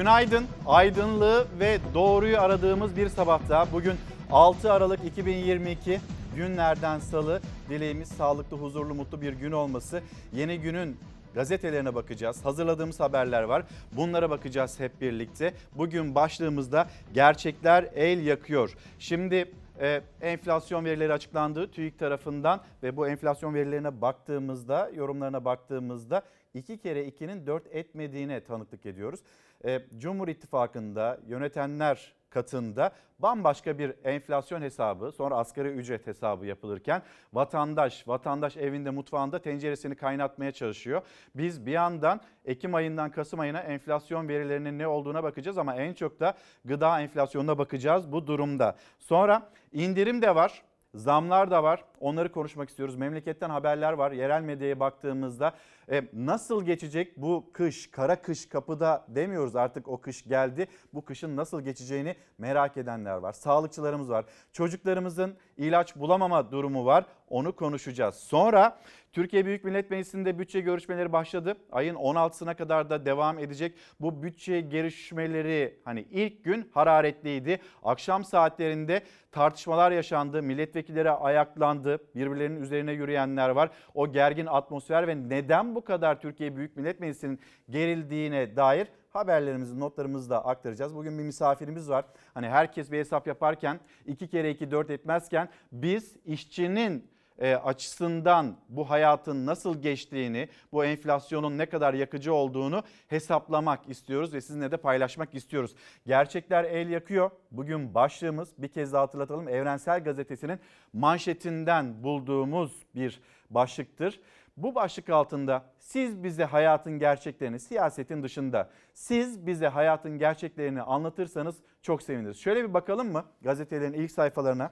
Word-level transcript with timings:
Günaydın, 0.00 0.46
aydınlığı 0.66 1.46
ve 1.60 1.78
doğruyu 1.94 2.40
aradığımız 2.40 2.96
bir 2.96 3.08
sabahta 3.08 3.66
bugün 3.72 3.94
6 4.30 4.72
Aralık 4.72 5.04
2022 5.04 6.00
günlerden 6.36 6.98
salı 6.98 7.40
dileğimiz 7.68 8.08
sağlıklı, 8.08 8.56
huzurlu, 8.56 8.94
mutlu 8.94 9.20
bir 9.20 9.32
gün 9.32 9.52
olması. 9.52 10.02
Yeni 10.32 10.60
günün 10.60 10.96
gazetelerine 11.34 11.94
bakacağız. 11.94 12.44
Hazırladığımız 12.44 13.00
haberler 13.00 13.42
var. 13.42 13.62
Bunlara 13.92 14.30
bakacağız 14.30 14.80
hep 14.80 15.00
birlikte. 15.00 15.54
Bugün 15.76 16.14
başlığımızda 16.14 16.88
gerçekler 17.14 17.88
el 17.94 18.26
yakıyor. 18.26 18.76
Şimdi 18.98 19.52
e, 19.80 20.00
enflasyon 20.20 20.84
verileri 20.84 21.12
açıklandı 21.12 21.70
TÜİK 21.70 21.98
tarafından 21.98 22.60
ve 22.82 22.96
bu 22.96 23.08
enflasyon 23.08 23.54
verilerine 23.54 24.00
baktığımızda, 24.00 24.90
yorumlarına 24.94 25.44
baktığımızda 25.44 26.22
iki 26.54 26.78
kere 26.78 27.04
ikinin 27.06 27.46
dört 27.46 27.66
etmediğine 27.74 28.44
tanıklık 28.44 28.86
ediyoruz. 28.86 29.20
E, 29.64 29.80
Cumhur 29.98 30.28
İttifakı'nda 30.28 31.20
yönetenler 31.26 32.14
katında 32.30 32.92
bambaşka 33.18 33.78
bir 33.78 33.94
enflasyon 34.04 34.62
hesabı 34.62 35.12
sonra 35.12 35.36
asgari 35.36 35.68
ücret 35.68 36.06
hesabı 36.06 36.46
yapılırken 36.46 37.02
vatandaş 37.32 38.08
vatandaş 38.08 38.56
evinde 38.56 38.90
mutfağında 38.90 39.38
tenceresini 39.38 39.96
kaynatmaya 39.96 40.52
çalışıyor. 40.52 41.02
Biz 41.34 41.66
bir 41.66 41.72
yandan 41.72 42.20
Ekim 42.44 42.74
ayından 42.74 43.10
Kasım 43.10 43.40
ayına 43.40 43.60
enflasyon 43.60 44.28
verilerinin 44.28 44.78
ne 44.78 44.86
olduğuna 44.86 45.22
bakacağız 45.22 45.58
ama 45.58 45.76
en 45.76 45.94
çok 45.94 46.20
da 46.20 46.34
gıda 46.64 47.00
enflasyonuna 47.00 47.58
bakacağız 47.58 48.12
bu 48.12 48.26
durumda. 48.26 48.76
Sonra 48.98 49.50
indirim 49.72 50.22
de 50.22 50.34
var. 50.34 50.62
Zamlar 50.94 51.50
da 51.50 51.62
var. 51.62 51.84
Onları 52.00 52.32
konuşmak 52.32 52.68
istiyoruz. 52.68 52.96
Memleketten 52.96 53.50
haberler 53.50 53.92
var. 53.92 54.12
Yerel 54.12 54.42
medyaya 54.42 54.80
baktığımızda 54.80 55.52
e, 55.90 56.02
nasıl 56.12 56.64
geçecek 56.64 57.16
bu 57.16 57.50
kış? 57.52 57.90
Kara 57.90 58.22
kış 58.22 58.48
kapıda 58.48 59.06
demiyoruz 59.08 59.56
artık 59.56 59.88
o 59.88 60.00
kış 60.00 60.24
geldi. 60.24 60.66
Bu 60.94 61.04
kışın 61.04 61.36
nasıl 61.36 61.60
geçeceğini 61.60 62.16
merak 62.38 62.76
edenler 62.76 63.14
var. 63.16 63.32
Sağlıkçılarımız 63.32 64.10
var. 64.10 64.24
Çocuklarımızın 64.52 65.36
ilaç 65.60 65.96
bulamama 65.96 66.50
durumu 66.50 66.84
var. 66.84 67.04
Onu 67.28 67.56
konuşacağız. 67.56 68.14
Sonra 68.14 68.78
Türkiye 69.12 69.46
Büyük 69.46 69.64
Millet 69.64 69.90
Meclisi'nde 69.90 70.38
bütçe 70.38 70.60
görüşmeleri 70.60 71.12
başladı. 71.12 71.56
Ayın 71.72 71.94
16'sına 71.94 72.54
kadar 72.54 72.90
da 72.90 73.06
devam 73.06 73.38
edecek. 73.38 73.74
Bu 74.00 74.22
bütçe 74.22 74.60
görüşmeleri 74.60 75.80
hani 75.84 76.00
ilk 76.10 76.44
gün 76.44 76.70
hararetliydi. 76.74 77.58
Akşam 77.82 78.24
saatlerinde 78.24 79.02
tartışmalar 79.32 79.90
yaşandı. 79.92 80.42
Milletvekilleri 80.42 81.10
ayaklandı. 81.10 81.98
Birbirlerinin 82.14 82.62
üzerine 82.62 82.92
yürüyenler 82.92 83.48
var. 83.48 83.70
O 83.94 84.12
gergin 84.12 84.46
atmosfer 84.46 85.06
ve 85.06 85.28
neden 85.28 85.74
bu 85.74 85.84
kadar 85.84 86.20
Türkiye 86.20 86.56
Büyük 86.56 86.76
Millet 86.76 87.00
Meclisi'nin 87.00 87.40
gerildiğine 87.70 88.56
dair 88.56 88.88
haberlerimizi, 89.10 89.80
notlarımızı 89.80 90.30
da 90.30 90.44
aktaracağız. 90.44 90.94
Bugün 90.94 91.18
bir 91.18 91.22
misafirimiz 91.22 91.90
var. 91.90 92.04
Hani 92.34 92.48
herkes 92.48 92.92
bir 92.92 92.98
hesap 92.98 93.26
yaparken 93.26 93.80
iki 94.06 94.28
kere 94.28 94.50
iki 94.50 94.70
dört 94.70 94.90
etmezken 94.90 95.48
biz 95.72 96.16
işçinin 96.24 97.10
e, 97.38 97.54
açısından 97.54 98.56
bu 98.68 98.90
hayatın 98.90 99.46
nasıl 99.46 99.82
geçtiğini, 99.82 100.48
bu 100.72 100.84
enflasyonun 100.84 101.58
ne 101.58 101.66
kadar 101.66 101.94
yakıcı 101.94 102.34
olduğunu 102.34 102.82
hesaplamak 103.08 103.88
istiyoruz 103.88 104.34
ve 104.34 104.40
sizinle 104.40 104.70
de 104.70 104.76
paylaşmak 104.76 105.34
istiyoruz. 105.34 105.74
Gerçekler 106.06 106.64
el 106.64 106.88
yakıyor. 106.88 107.30
Bugün 107.50 107.94
başlığımız 107.94 108.48
bir 108.58 108.68
kez 108.68 108.92
daha 108.92 109.02
hatırlatalım. 109.02 109.48
Evrensel 109.48 110.04
Gazetesi'nin 110.04 110.60
manşetinden 110.92 112.02
bulduğumuz 112.02 112.72
bir 112.94 113.20
başlıktır. 113.50 114.20
Bu 114.62 114.74
başlık 114.74 115.10
altında 115.10 115.64
siz 115.78 116.22
bize 116.22 116.44
hayatın 116.44 116.98
gerçeklerini 116.98 117.60
siyasetin 117.60 118.22
dışında 118.22 118.70
siz 118.94 119.46
bize 119.46 119.68
hayatın 119.68 120.18
gerçeklerini 120.18 120.82
anlatırsanız 120.82 121.56
çok 121.82 122.02
seviniriz. 122.02 122.36
Şöyle 122.38 122.68
bir 122.68 122.74
bakalım 122.74 123.12
mı 123.12 123.24
gazetelerin 123.42 123.92
ilk 123.92 124.10
sayfalarına? 124.10 124.70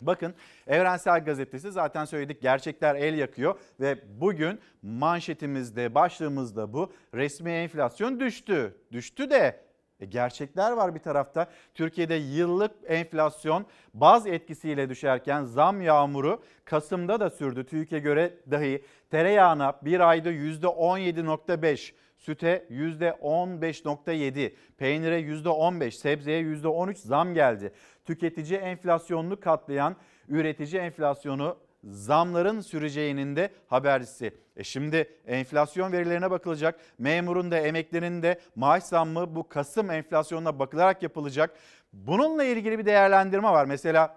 Bakın 0.00 0.34
Evrensel 0.66 1.24
Gazetesi 1.24 1.72
zaten 1.72 2.04
söyledik 2.04 2.42
gerçekler 2.42 2.94
el 2.94 3.18
yakıyor 3.18 3.58
ve 3.80 3.98
bugün 4.20 4.60
manşetimizde 4.82 5.94
başlığımızda 5.94 6.72
bu 6.72 6.92
resmi 7.14 7.50
enflasyon 7.50 8.20
düştü. 8.20 8.76
Düştü 8.92 9.30
de 9.30 9.60
e 10.00 10.04
gerçekler 10.04 10.72
var 10.72 10.94
bir 10.94 11.00
tarafta. 11.00 11.46
Türkiye'de 11.74 12.14
yıllık 12.14 12.72
enflasyon 12.86 13.66
baz 13.94 14.26
etkisiyle 14.26 14.88
düşerken 14.88 15.44
zam 15.44 15.80
yağmuru 15.80 16.42
Kasım'da 16.64 17.20
da 17.20 17.30
sürdü. 17.30 17.66
TÜİK'e 17.66 17.98
göre 17.98 18.34
dahi 18.50 18.84
tereyağına 19.10 19.72
bir 19.82 20.00
ayda 20.00 20.32
%17.5, 20.32 21.92
süte 22.16 22.66
%15.7, 22.70 24.52
peynire 24.78 25.20
%15, 25.20 25.90
sebzeye 25.90 26.42
%13 26.42 26.94
zam 26.94 27.34
geldi. 27.34 27.72
Tüketici 28.04 28.58
enflasyonunu 28.58 29.40
katlayan 29.40 29.96
üretici 30.28 30.80
enflasyonu 30.82 31.56
zamların 31.84 32.60
süreceğinin 32.60 33.36
de 33.36 33.50
habercisi. 33.68 34.34
E 34.56 34.64
şimdi 34.64 35.10
enflasyon 35.26 35.92
verilerine 35.92 36.30
bakılacak. 36.30 36.80
Memurun 36.98 37.50
da 37.50 37.58
emeklinin 37.58 38.22
de 38.22 38.40
maaş 38.56 38.82
zammı 38.82 39.34
bu 39.34 39.48
Kasım 39.48 39.90
enflasyonuna 39.90 40.58
bakılarak 40.58 41.02
yapılacak. 41.02 41.56
Bununla 41.92 42.44
ilgili 42.44 42.78
bir 42.78 42.86
değerlendirme 42.86 43.48
var. 43.48 43.64
Mesela 43.64 44.16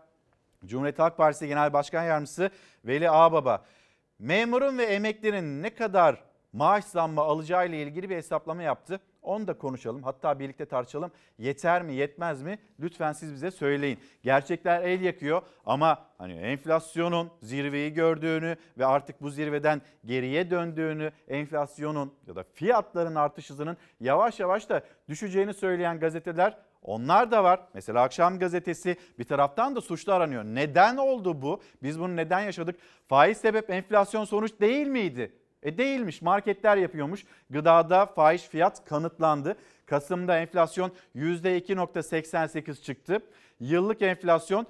Cumhuriyet 0.65 0.99
Halk 0.99 1.17
Partisi 1.17 1.47
Genel 1.47 1.73
Başkan 1.73 2.03
Yardımcısı 2.03 2.49
Veli 2.85 3.09
Ağbaba 3.09 3.65
memurun 4.19 4.77
ve 4.77 4.83
emeklinin 4.83 5.63
ne 5.63 5.69
kadar 5.75 6.23
maaş 6.53 6.85
zammı 6.85 7.21
alacağı 7.21 7.67
ile 7.67 7.81
ilgili 7.81 8.09
bir 8.09 8.15
hesaplama 8.15 8.63
yaptı. 8.63 8.99
Onu 9.23 9.47
da 9.47 9.57
konuşalım. 9.57 10.03
Hatta 10.03 10.39
birlikte 10.39 10.65
tartışalım. 10.65 11.11
Yeter 11.37 11.83
mi, 11.83 11.93
yetmez 11.93 12.41
mi? 12.41 12.59
Lütfen 12.79 13.11
siz 13.13 13.33
bize 13.33 13.51
söyleyin. 13.51 13.99
Gerçekler 14.23 14.81
el 14.81 15.01
yakıyor 15.01 15.41
ama 15.65 16.05
hani 16.17 16.33
enflasyonun 16.33 17.31
zirveyi 17.41 17.93
gördüğünü 17.93 18.55
ve 18.77 18.85
artık 18.85 19.21
bu 19.21 19.29
zirveden 19.29 19.81
geriye 20.05 20.51
döndüğünü, 20.51 21.11
enflasyonun 21.27 22.13
ya 22.27 22.35
da 22.35 22.43
fiyatların 22.53 23.15
artış 23.15 23.49
hızının 23.49 23.77
yavaş 23.99 24.39
yavaş 24.39 24.69
da 24.69 24.81
düşeceğini 25.09 25.53
söyleyen 25.53 25.99
gazeteler 25.99 26.57
onlar 26.81 27.31
da 27.31 27.43
var. 27.43 27.59
Mesela 27.73 28.01
Akşam 28.01 28.39
Gazetesi 28.39 28.97
bir 29.19 29.23
taraftan 29.23 29.75
da 29.75 29.81
suçlu 29.81 30.13
aranıyor. 30.13 30.43
Neden 30.43 30.97
oldu 30.97 31.41
bu? 31.41 31.61
Biz 31.83 31.99
bunu 31.99 32.15
neden 32.15 32.39
yaşadık? 32.39 32.79
Faiz 33.07 33.37
sebep 33.37 33.69
enflasyon 33.69 34.25
sonuç 34.25 34.59
değil 34.61 34.87
miydi? 34.87 35.31
E 35.63 35.77
değilmiş 35.77 36.21
marketler 36.21 36.77
yapıyormuş. 36.77 37.25
Gıdada 37.49 38.05
fahiş 38.05 38.41
fiyat 38.41 38.85
kanıtlandı. 38.85 39.55
Kasım'da 39.85 40.39
enflasyon 40.39 40.91
%2.88 41.15 42.81
çıktı. 42.81 43.19
Yıllık 43.59 44.01
enflasyon 44.01 44.67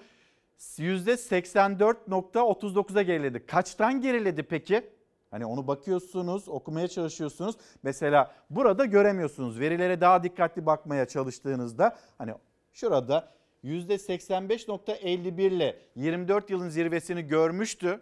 %84.39'a 0.59 3.01
geriledi. 3.01 3.45
Kaçtan 3.45 4.01
geriledi 4.01 4.43
peki? 4.43 4.89
Hani 5.31 5.45
onu 5.45 5.67
bakıyorsunuz, 5.67 6.49
okumaya 6.49 6.87
çalışıyorsunuz. 6.87 7.55
Mesela 7.83 8.31
burada 8.49 8.85
göremiyorsunuz. 8.85 9.59
Verilere 9.59 10.01
daha 10.01 10.23
dikkatli 10.23 10.65
bakmaya 10.65 11.07
çalıştığınızda 11.07 11.97
hani 12.17 12.33
şurada 12.73 13.33
%85.51 13.63 15.41
ile 15.41 15.79
24 15.95 16.49
yılın 16.49 16.69
zirvesini 16.69 17.27
görmüştü. 17.27 17.99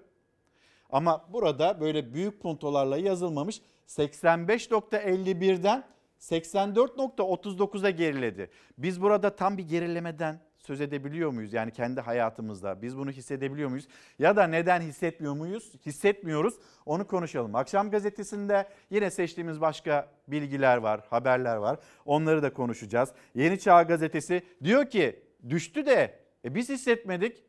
Ama 0.91 1.25
burada 1.33 1.81
böyle 1.81 2.13
büyük 2.13 2.41
puntolarla 2.41 2.97
yazılmamış 2.97 3.61
85.51'den 3.87 5.83
84.39'a 6.19 7.89
geriledi. 7.89 8.49
Biz 8.77 9.01
burada 9.01 9.35
tam 9.35 9.57
bir 9.57 9.67
gerilemeden 9.67 10.39
söz 10.57 10.81
edebiliyor 10.81 11.31
muyuz? 11.31 11.53
Yani 11.53 11.71
kendi 11.71 12.01
hayatımızda 12.01 12.81
biz 12.81 12.97
bunu 12.97 13.11
hissedebiliyor 13.11 13.69
muyuz? 13.69 13.87
Ya 14.19 14.35
da 14.35 14.47
neden 14.47 14.81
hissetmiyor 14.81 15.33
muyuz? 15.33 15.71
Hissetmiyoruz. 15.85 16.53
Onu 16.85 17.07
konuşalım. 17.07 17.55
Akşam 17.55 17.91
gazetesinde 17.91 18.69
yine 18.89 19.11
seçtiğimiz 19.11 19.61
başka 19.61 20.09
bilgiler 20.27 20.77
var, 20.77 21.01
haberler 21.09 21.55
var. 21.55 21.79
Onları 22.05 22.43
da 22.43 22.53
konuşacağız. 22.53 23.09
Yeni 23.35 23.59
Çağ 23.59 23.83
gazetesi 23.83 24.41
diyor 24.63 24.89
ki 24.89 25.23
düştü 25.49 25.85
de 25.85 26.19
e 26.45 26.55
biz 26.55 26.69
hissetmedik. 26.69 27.43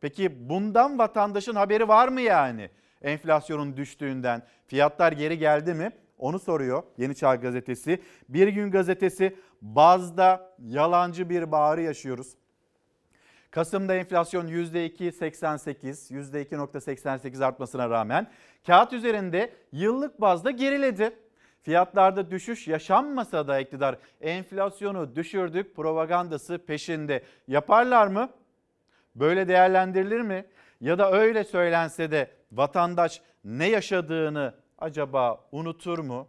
Peki 0.00 0.48
bundan 0.48 0.98
vatandaşın 0.98 1.54
haberi 1.54 1.88
var 1.88 2.08
mı 2.08 2.20
yani? 2.20 2.70
Enflasyonun 3.06 3.76
düştüğünden 3.76 4.42
fiyatlar 4.66 5.12
geri 5.12 5.38
geldi 5.38 5.74
mi? 5.74 5.92
Onu 6.18 6.38
soruyor 6.38 6.82
Yeni 6.98 7.14
Çağ 7.14 7.34
Gazetesi. 7.34 8.02
Bir 8.28 8.48
Gün 8.48 8.70
Gazetesi 8.70 9.36
bazda 9.62 10.56
yalancı 10.58 11.30
bir 11.30 11.52
bağrı 11.52 11.82
yaşıyoruz. 11.82 12.34
Kasım'da 13.50 13.94
enflasyon 13.94 14.48
%2.88, 14.48 16.12
%2.88 16.12 17.44
artmasına 17.44 17.90
rağmen 17.90 18.30
kağıt 18.66 18.92
üzerinde 18.92 19.52
yıllık 19.72 20.20
bazda 20.20 20.50
geriledi. 20.50 21.10
Fiyatlarda 21.62 22.30
düşüş 22.30 22.68
yaşanmasa 22.68 23.48
da 23.48 23.60
iktidar 23.60 23.98
enflasyonu 24.20 25.16
düşürdük 25.16 25.76
propagandası 25.76 26.58
peşinde. 26.58 27.22
Yaparlar 27.48 28.06
mı? 28.06 28.30
Böyle 29.14 29.48
değerlendirilir 29.48 30.20
mi? 30.20 30.44
Ya 30.80 30.98
da 30.98 31.12
öyle 31.12 31.44
söylense 31.44 32.10
de 32.10 32.35
vatandaş 32.52 33.22
ne 33.44 33.68
yaşadığını 33.68 34.54
acaba 34.78 35.48
unutur 35.52 35.98
mu? 35.98 36.28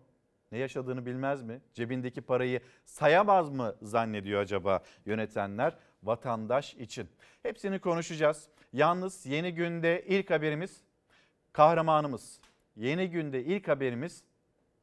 ne 0.51 0.57
yaşadığını 0.57 1.05
bilmez 1.05 1.43
mi? 1.43 1.61
Cebindeki 1.73 2.21
parayı 2.21 2.61
sayamaz 2.85 3.49
mı 3.49 3.75
zannediyor 3.81 4.41
acaba 4.41 4.83
yönetenler 5.05 5.77
vatandaş 6.03 6.73
için? 6.73 7.09
Hepsini 7.43 7.79
konuşacağız. 7.79 8.47
Yalnız 8.73 9.25
yeni 9.25 9.53
günde 9.53 10.05
ilk 10.07 10.29
haberimiz 10.29 10.81
kahramanımız. 11.53 12.39
Yeni 12.75 13.09
günde 13.09 13.43
ilk 13.43 13.67
haberimiz 13.67 14.23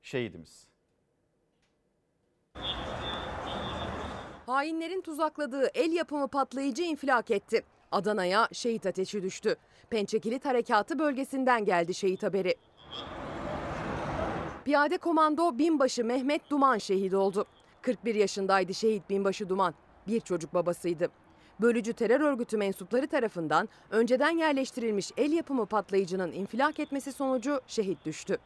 şehidimiz. 0.02 0.68
Hainlerin 4.46 5.00
tuzakladığı 5.00 5.70
el 5.74 5.92
yapımı 5.92 6.28
patlayıcı 6.28 6.82
infilak 6.82 7.30
etti. 7.30 7.64
Adana'ya 7.94 8.48
şehit 8.52 8.86
ateşi 8.86 9.22
düştü. 9.22 9.56
Pençekilit 9.90 10.44
Harekatı 10.44 10.98
bölgesinden 10.98 11.64
geldi 11.64 11.94
şehit 11.94 12.22
haberi. 12.22 12.54
Piyade 14.64 14.98
komando 14.98 15.58
binbaşı 15.58 16.04
Mehmet 16.04 16.50
Duman 16.50 16.78
şehit 16.78 17.14
oldu. 17.14 17.46
41 17.82 18.14
yaşındaydı 18.14 18.74
şehit 18.74 19.10
binbaşı 19.10 19.48
Duman. 19.48 19.74
Bir 20.06 20.20
çocuk 20.20 20.54
babasıydı. 20.54 21.08
Bölücü 21.60 21.92
terör 21.92 22.20
örgütü 22.20 22.56
mensupları 22.56 23.06
tarafından 23.06 23.68
önceden 23.90 24.30
yerleştirilmiş 24.38 25.10
el 25.16 25.32
yapımı 25.32 25.66
patlayıcının 25.66 26.32
infilak 26.32 26.80
etmesi 26.80 27.12
sonucu 27.12 27.60
şehit 27.66 28.04
düştü. 28.04 28.38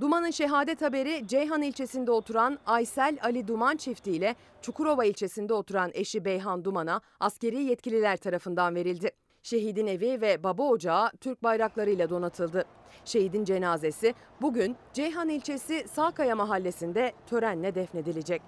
Duman'ın 0.00 0.30
şehadet 0.30 0.82
haberi 0.82 1.28
Ceyhan 1.28 1.62
ilçesinde 1.62 2.10
oturan 2.10 2.58
Aysel 2.66 3.18
Ali 3.22 3.48
Duman 3.48 3.76
çiftiyle 3.76 4.34
Çukurova 4.62 5.04
ilçesinde 5.04 5.54
oturan 5.54 5.90
eşi 5.94 6.24
Beyhan 6.24 6.64
Duman'a 6.64 7.00
askeri 7.20 7.62
yetkililer 7.62 8.16
tarafından 8.16 8.74
verildi. 8.74 9.10
Şehidin 9.42 9.86
evi 9.86 10.20
ve 10.20 10.42
baba 10.42 10.62
ocağı 10.62 11.10
Türk 11.20 11.42
bayraklarıyla 11.42 12.10
donatıldı. 12.10 12.64
Şehidin 13.04 13.44
cenazesi 13.44 14.14
bugün 14.42 14.76
Ceyhan 14.92 15.28
ilçesi 15.28 15.88
Sağkaya 15.88 16.36
mahallesinde 16.36 17.12
törenle 17.26 17.74
defnedilecek. 17.74 18.42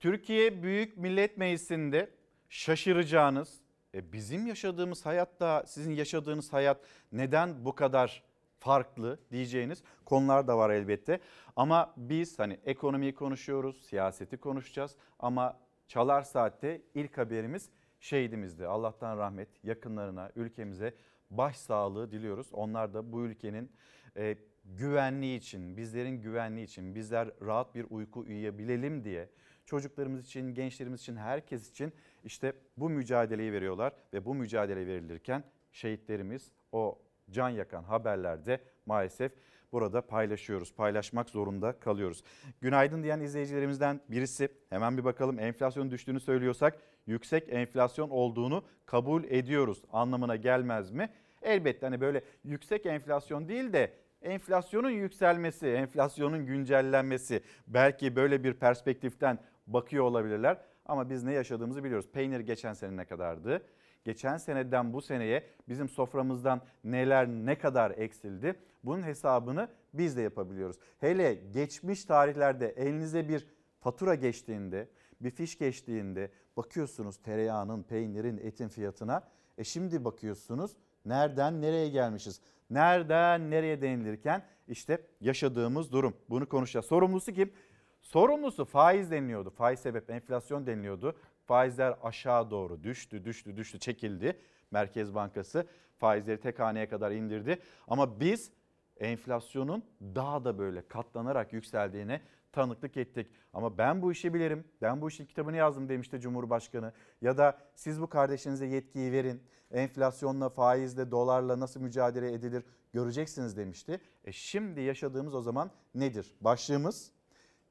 Türkiye 0.00 0.62
Büyük 0.62 0.96
Millet 0.96 1.38
Meclisi'nde 1.38 2.10
şaşıracağınız, 2.48 3.60
e 3.94 4.12
bizim 4.12 4.46
yaşadığımız 4.46 5.06
hayatta 5.06 5.64
sizin 5.66 5.92
yaşadığınız 5.92 6.52
hayat 6.52 6.80
neden 7.12 7.64
bu 7.64 7.74
kadar 7.74 8.29
farklı 8.60 9.18
diyeceğiniz 9.30 9.82
konular 10.04 10.48
da 10.48 10.58
var 10.58 10.70
elbette. 10.70 11.20
Ama 11.56 11.94
biz 11.96 12.38
hani 12.38 12.58
ekonomiyi 12.64 13.14
konuşuyoruz, 13.14 13.82
siyaseti 13.82 14.36
konuşacağız 14.36 14.96
ama 15.18 15.60
Çalar 15.88 16.22
Saat'te 16.22 16.82
ilk 16.94 17.18
haberimiz 17.18 17.70
şehidimizdi. 18.00 18.66
Allah'tan 18.66 19.18
rahmet 19.18 19.64
yakınlarına, 19.64 20.30
ülkemize 20.36 20.94
başsağlığı 21.30 22.10
diliyoruz. 22.10 22.48
Onlar 22.52 22.94
da 22.94 23.12
bu 23.12 23.24
ülkenin 23.24 23.72
e, 24.16 24.36
güvenliği 24.64 25.38
için, 25.38 25.76
bizlerin 25.76 26.20
güvenliği 26.22 26.66
için, 26.66 26.94
bizler 26.94 27.28
rahat 27.42 27.74
bir 27.74 27.86
uyku 27.90 28.20
uyuyabilelim 28.20 29.04
diye 29.04 29.28
çocuklarımız 29.66 30.26
için, 30.26 30.54
gençlerimiz 30.54 31.00
için, 31.00 31.16
herkes 31.16 31.70
için 31.70 31.92
işte 32.24 32.52
bu 32.76 32.90
mücadeleyi 32.90 33.52
veriyorlar 33.52 33.92
ve 34.12 34.24
bu 34.24 34.34
mücadele 34.34 34.86
verilirken 34.86 35.44
şehitlerimiz 35.72 36.52
o 36.72 36.98
can 37.32 37.48
yakan 37.48 37.82
haberlerde 37.82 38.60
maalesef 38.86 39.32
burada 39.72 40.00
paylaşıyoruz. 40.00 40.74
Paylaşmak 40.74 41.30
zorunda 41.30 41.80
kalıyoruz. 41.80 42.22
Günaydın 42.60 43.02
diyen 43.02 43.20
izleyicilerimizden 43.20 44.00
birisi 44.08 44.48
hemen 44.70 44.98
bir 44.98 45.04
bakalım 45.04 45.38
enflasyon 45.38 45.90
düştüğünü 45.90 46.20
söylüyorsak 46.20 46.78
yüksek 47.06 47.52
enflasyon 47.52 48.10
olduğunu 48.10 48.64
kabul 48.86 49.24
ediyoruz 49.24 49.82
anlamına 49.92 50.36
gelmez 50.36 50.90
mi? 50.90 51.10
Elbette 51.42 51.86
hani 51.86 52.00
böyle 52.00 52.22
yüksek 52.44 52.86
enflasyon 52.86 53.48
değil 53.48 53.72
de 53.72 53.92
enflasyonun 54.22 54.90
yükselmesi, 54.90 55.66
enflasyonun 55.66 56.46
güncellenmesi 56.46 57.42
belki 57.66 58.16
böyle 58.16 58.44
bir 58.44 58.54
perspektiften 58.54 59.38
bakıyor 59.66 60.04
olabilirler. 60.04 60.58
Ama 60.86 61.10
biz 61.10 61.24
ne 61.24 61.32
yaşadığımızı 61.32 61.84
biliyoruz. 61.84 62.08
Peynir 62.12 62.40
geçen 62.40 62.72
sene 62.72 62.96
ne 62.96 63.04
kadardı? 63.04 63.62
Geçen 64.04 64.36
seneden 64.36 64.92
bu 64.92 65.02
seneye 65.02 65.46
bizim 65.68 65.88
soframızdan 65.88 66.60
neler 66.84 67.28
ne 67.28 67.58
kadar 67.58 67.90
eksildi? 67.90 68.54
Bunun 68.84 69.02
hesabını 69.02 69.68
biz 69.94 70.16
de 70.16 70.22
yapabiliyoruz. 70.22 70.76
Hele 70.98 71.34
geçmiş 71.34 72.04
tarihlerde 72.04 72.68
elinize 72.68 73.28
bir 73.28 73.46
fatura 73.80 74.14
geçtiğinde, 74.14 74.88
bir 75.20 75.30
fiş 75.30 75.58
geçtiğinde 75.58 76.30
bakıyorsunuz 76.56 77.16
tereyağının, 77.16 77.82
peynirin, 77.82 78.38
etin 78.38 78.68
fiyatına. 78.68 79.28
E 79.58 79.64
şimdi 79.64 80.04
bakıyorsunuz 80.04 80.76
nereden 81.04 81.62
nereye 81.62 81.88
gelmişiz? 81.88 82.40
Nereden 82.70 83.50
nereye 83.50 83.82
denilirken 83.82 84.42
işte 84.68 85.06
yaşadığımız 85.20 85.92
durum. 85.92 86.14
Bunu 86.30 86.48
konuşacağız. 86.48 86.86
Sorumlusu 86.86 87.32
kim? 87.32 87.52
Sorumlusu 88.00 88.64
faiz 88.64 89.10
deniliyordu. 89.10 89.50
Faiz 89.50 89.80
sebep 89.80 90.10
enflasyon 90.10 90.66
deniliyordu. 90.66 91.16
Faizler 91.50 91.94
aşağı 92.02 92.50
doğru 92.50 92.82
düştü, 92.82 93.24
düştü, 93.24 93.56
düştü, 93.56 93.78
çekildi. 93.78 94.38
Merkez 94.70 95.14
Bankası 95.14 95.66
faizleri 95.98 96.40
tek 96.40 96.58
haneye 96.58 96.88
kadar 96.88 97.10
indirdi. 97.10 97.58
Ama 97.88 98.20
biz 98.20 98.52
enflasyonun 98.96 99.84
daha 100.00 100.44
da 100.44 100.58
böyle 100.58 100.88
katlanarak 100.88 101.52
yükseldiğine 101.52 102.20
tanıklık 102.52 102.96
ettik. 102.96 103.30
Ama 103.52 103.78
ben 103.78 104.02
bu 104.02 104.12
işi 104.12 104.34
bilirim, 104.34 104.64
ben 104.82 105.00
bu 105.00 105.08
işin 105.08 105.26
kitabını 105.26 105.56
yazdım 105.56 105.88
demişti 105.88 106.20
Cumhurbaşkanı. 106.20 106.92
Ya 107.20 107.38
da 107.38 107.58
siz 107.74 108.00
bu 108.00 108.06
kardeşinize 108.06 108.66
yetkiyi 108.66 109.12
verin, 109.12 109.42
enflasyonla, 109.70 110.48
faizle, 110.48 111.10
dolarla 111.10 111.60
nasıl 111.60 111.80
mücadele 111.80 112.32
edilir 112.32 112.64
göreceksiniz 112.92 113.56
demişti. 113.56 114.00
E 114.24 114.32
şimdi 114.32 114.80
yaşadığımız 114.80 115.34
o 115.34 115.42
zaman 115.42 115.70
nedir? 115.94 116.34
Başlığımız 116.40 117.12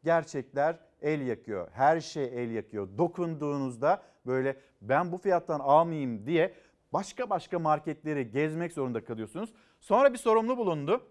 gerçekler 0.04 0.89
el 1.02 1.22
yakıyor. 1.22 1.68
Her 1.72 2.02
şey 2.02 2.24
el 2.24 2.52
yakıyor. 2.52 2.98
Dokunduğunuzda 2.98 4.04
böyle 4.26 4.58
ben 4.82 5.12
bu 5.12 5.18
fiyattan 5.18 5.60
almayayım 5.60 6.26
diye 6.26 6.54
başka 6.94 7.30
başka 7.30 7.60
marketleri 7.60 8.32
gezmek 8.32 8.74
zorunda 8.74 9.04
kalıyorsunuz. 9.04 9.54
Sonra 9.80 10.14
bir 10.14 10.18
sorumlu 10.18 10.58
bulundu. 10.58 11.02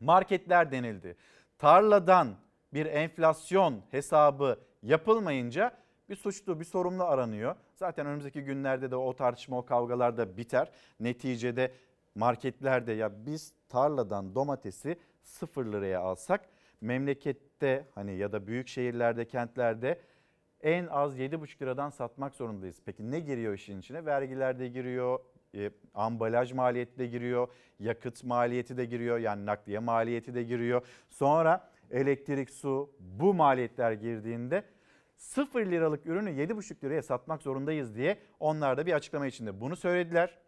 Marketler 0.00 0.72
denildi. 0.72 1.16
Tarladan 1.58 2.28
bir 2.74 2.86
enflasyon 2.86 3.82
hesabı 3.90 4.58
yapılmayınca 4.82 5.76
bir 6.08 6.16
suçlu, 6.16 6.60
bir 6.60 6.64
sorumlu 6.64 7.04
aranıyor. 7.04 7.54
Zaten 7.74 8.06
önümüzdeki 8.06 8.42
günlerde 8.42 8.90
de 8.90 8.96
o 8.96 9.16
tartışma, 9.16 9.58
o 9.58 9.64
kavgalar 9.64 10.16
da 10.16 10.36
biter. 10.36 10.70
Neticede 11.00 11.72
marketlerde 12.14 12.92
ya 12.92 13.26
biz 13.26 13.52
tarladan 13.68 14.34
domatesi 14.34 14.98
sıfır 15.22 15.66
liraya 15.66 16.00
alsak 16.00 16.40
memlekette 16.80 17.86
hani 17.94 18.16
ya 18.16 18.32
da 18.32 18.46
büyük 18.46 18.68
şehirlerde, 18.68 19.24
kentlerde 19.24 20.00
en 20.62 20.86
az 20.86 21.18
7,5 21.18 21.62
liradan 21.62 21.90
satmak 21.90 22.34
zorundayız. 22.34 22.76
Peki 22.86 23.10
ne 23.10 23.20
giriyor 23.20 23.54
işin 23.54 23.80
içine? 23.80 24.06
Vergiler 24.06 24.58
de 24.58 24.68
giriyor, 24.68 25.18
e, 25.54 25.70
ambalaj 25.94 26.52
maliyeti 26.52 26.98
de 26.98 27.06
giriyor, 27.06 27.48
yakıt 27.78 28.24
maliyeti 28.24 28.76
de 28.76 28.84
giriyor, 28.84 29.18
yani 29.18 29.46
nakliye 29.46 29.78
maliyeti 29.78 30.34
de 30.34 30.42
giriyor. 30.42 30.86
Sonra 31.08 31.70
elektrik, 31.90 32.50
su 32.50 32.90
bu 33.00 33.34
maliyetler 33.34 33.92
girdiğinde 33.92 34.64
0 35.16 35.66
liralık 35.66 36.06
ürünü 36.06 36.30
7,5 36.30 36.84
liraya 36.84 37.02
satmak 37.02 37.42
zorundayız 37.42 37.96
diye 37.96 38.18
onlar 38.40 38.76
da 38.76 38.86
bir 38.86 38.92
açıklama 38.92 39.26
içinde 39.26 39.60
bunu 39.60 39.76
söylediler. 39.76 40.38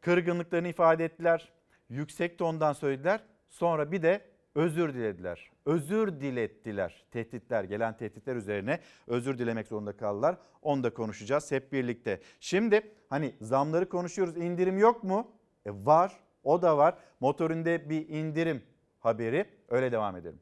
Kırgınlıklarını 0.00 0.68
ifade 0.68 1.04
ettiler. 1.04 1.52
Yüksek 1.88 2.38
tondan 2.38 2.72
söylediler. 2.72 3.20
Sonra 3.48 3.92
bir 3.92 4.02
de 4.02 4.20
özür 4.54 4.94
dilediler. 4.94 5.50
Özür 5.66 6.20
dilettiler. 6.20 7.04
Tehditler, 7.10 7.64
gelen 7.64 7.96
tehditler 7.96 8.36
üzerine 8.36 8.80
özür 9.06 9.38
dilemek 9.38 9.68
zorunda 9.68 9.96
kaldılar. 9.96 10.36
Onu 10.62 10.84
da 10.84 10.94
konuşacağız 10.94 11.52
hep 11.52 11.72
birlikte. 11.72 12.20
Şimdi 12.40 12.92
hani 13.08 13.34
zamları 13.40 13.88
konuşuyoruz. 13.88 14.36
İndirim 14.36 14.78
yok 14.78 15.04
mu? 15.04 15.30
E 15.66 15.70
var. 15.70 16.12
O 16.44 16.62
da 16.62 16.78
var. 16.78 16.98
Motorinde 17.20 17.90
bir 17.90 18.08
indirim 18.08 18.62
haberi. 19.00 19.46
Öyle 19.68 19.92
devam 19.92 20.16
edelim. 20.16 20.40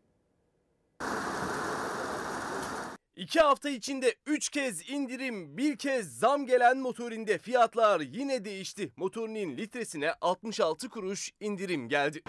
İki 3.17 3.41
hafta 3.41 3.71
içinde 3.71 4.15
3 4.27 4.49
kez 4.49 4.91
indirim, 4.91 5.57
bir 5.57 5.77
kez 5.77 6.19
zam 6.19 6.47
gelen 6.47 6.79
motorinde 6.79 7.39
fiyatlar 7.39 8.01
yine 8.01 8.45
değişti. 8.45 8.93
Motorinin 8.97 9.57
litresine 9.57 10.15
66 10.21 10.89
kuruş 10.89 11.31
indirim 11.41 11.89
geldi. 11.89 12.23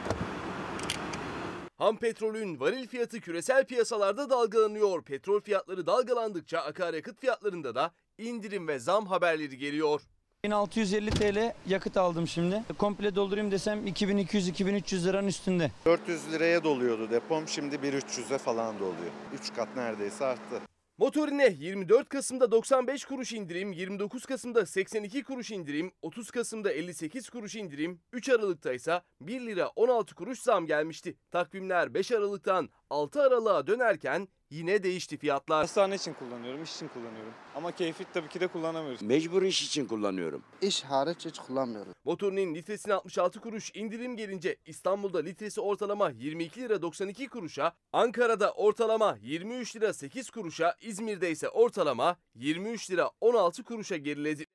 Ham 1.78 1.98
petrolün 1.98 2.60
varil 2.60 2.88
fiyatı 2.88 3.20
küresel 3.22 3.66
piyasalarda 3.66 4.30
dalgalanıyor. 4.30 5.04
Petrol 5.04 5.42
fiyatları 5.42 5.86
dalgalandıkça 5.86 6.60
akaryakıt 6.60 7.20
fiyatlarında 7.20 7.76
da 7.76 7.92
indirim 8.18 8.68
ve 8.68 8.80
zam 8.80 9.06
haberleri 9.06 9.58
geliyor. 9.58 10.02
1650 10.46 11.10
TL 11.10 11.54
yakıt 11.68 11.98
aldım 11.98 12.28
şimdi. 12.28 12.64
Komple 12.78 13.16
doldurayım 13.16 13.52
desem 13.52 13.88
2200-2300 13.88 15.06
liranın 15.06 15.28
üstünde. 15.28 15.72
400 15.86 16.32
liraya 16.32 16.64
doluyordu 16.64 17.12
depom 17.12 17.48
şimdi 17.48 17.76
1300'e 17.76 18.38
falan 18.38 18.80
doluyor. 18.80 19.12
3 19.34 19.54
kat 19.54 19.76
neredeyse 19.76 20.26
arttı. 20.26 20.62
Motorine 20.98 21.56
24 21.60 22.10
Kasım'da 22.10 22.52
95 22.52 23.06
kuruş 23.06 23.34
indirim, 23.34 23.72
29 23.72 24.26
Kasım'da 24.26 24.66
82 24.66 25.24
kuruş 25.24 25.52
indirim, 25.52 25.92
30 26.02 26.32
Kasım'da 26.32 26.72
58 26.72 27.30
kuruş 27.30 27.56
indirim, 27.56 28.02
3 28.12 28.30
Aralık'ta 28.30 28.74
ise 28.74 29.02
1 29.22 29.42
lira 29.42 29.68
16 29.68 30.16
kuruş 30.16 30.40
zam 30.40 30.66
gelmişti. 30.66 31.16
Takvimler 31.32 31.94
5 31.94 32.12
Aralık'tan 32.12 32.70
6 32.94 33.22
Aralık'a 33.22 33.68
dönerken 33.68 34.28
yine 34.50 34.84
değişti 34.84 35.18
fiyatlar. 35.18 35.62
Hastane 35.62 35.96
için 35.96 36.14
kullanıyorum, 36.14 36.64
iş 36.64 36.76
için 36.76 36.88
kullanıyorum. 36.88 37.34
Ama 37.56 37.72
keyfi 37.72 38.06
tabii 38.14 38.30
ki 38.30 38.40
de 38.40 38.48
kullanamıyoruz. 38.48 39.02
Mecbur 39.02 39.44
iş 39.44 39.68
için 39.68 39.86
kullanıyorum. 39.86 40.44
İş 40.62 40.84
hariç 40.84 41.26
hiç 41.26 41.40
kullanmıyorum. 41.40 41.94
Motorinin 42.04 42.56
litresine 42.56 42.94
66 42.94 43.40
kuruş 43.40 43.72
indirim 43.76 44.18
gelince 44.18 44.58
İstanbul'da 44.66 45.20
litresi 45.20 45.62
ortalama 45.62 46.10
22 46.10 46.62
lira 46.62 46.82
92 46.82 47.28
kuruşa, 47.28 47.74
Ankara'da 47.94 48.52
ortalama 48.52 49.18
23 49.22 49.76
lira 49.76 49.94
8 49.94 50.30
kuruşa, 50.30 50.76
İzmir'de 50.82 51.32
ise 51.32 51.50
ortalama 51.50 52.18
23 52.36 52.92
lira 52.92 53.12
16 53.22 53.64
kuruşa 53.64 53.98
geriledi. 53.98 54.46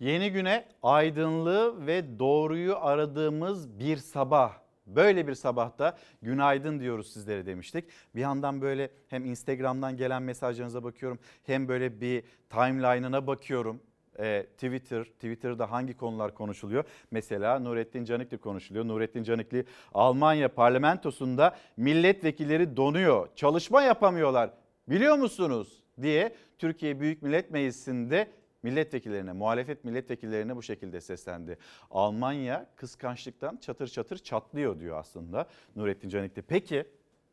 Yeni 0.00 0.32
güne 0.32 0.68
aydınlığı 0.82 1.86
ve 1.86 2.18
doğruyu 2.18 2.76
aradığımız 2.76 3.78
bir 3.78 3.96
sabah. 3.96 4.69
Böyle 4.96 5.26
bir 5.26 5.34
sabahta 5.34 5.98
günaydın 6.22 6.80
diyoruz 6.80 7.12
sizlere 7.12 7.46
demiştik. 7.46 7.84
Bir 8.14 8.20
yandan 8.20 8.60
böyle 8.60 8.90
hem 9.08 9.24
Instagram'dan 9.24 9.96
gelen 9.96 10.22
mesajlarınıza 10.22 10.84
bakıyorum 10.84 11.18
hem 11.44 11.68
böyle 11.68 12.00
bir 12.00 12.22
timeline'ına 12.50 13.26
bakıyorum. 13.26 13.80
Ee, 14.18 14.46
Twitter, 14.54 15.04
Twitter'da 15.04 15.70
hangi 15.70 15.96
konular 15.96 16.34
konuşuluyor? 16.34 16.84
Mesela 17.10 17.58
Nurettin 17.58 18.04
Canikli 18.04 18.38
konuşuluyor. 18.38 18.88
Nurettin 18.88 19.22
Canikli 19.22 19.64
Almanya 19.94 20.48
parlamentosunda 20.54 21.56
milletvekilleri 21.76 22.76
donuyor, 22.76 23.28
çalışma 23.36 23.82
yapamıyorlar. 23.82 24.50
Biliyor 24.88 25.16
musunuz? 25.16 25.80
diye 26.02 26.34
Türkiye 26.58 27.00
Büyük 27.00 27.22
Millet 27.22 27.50
Meclisi'nde 27.50 28.30
milletvekillerine, 28.62 29.32
muhalefet 29.32 29.84
milletvekillerine 29.84 30.56
bu 30.56 30.62
şekilde 30.62 31.00
seslendi. 31.00 31.58
Almanya 31.90 32.66
kıskançlıktan 32.76 33.56
çatır 33.56 33.88
çatır 33.88 34.18
çatlıyor 34.18 34.80
diyor 34.80 34.98
aslında 34.98 35.46
Nurettin 35.76 36.08
Canikli. 36.08 36.42
Peki 36.42 36.84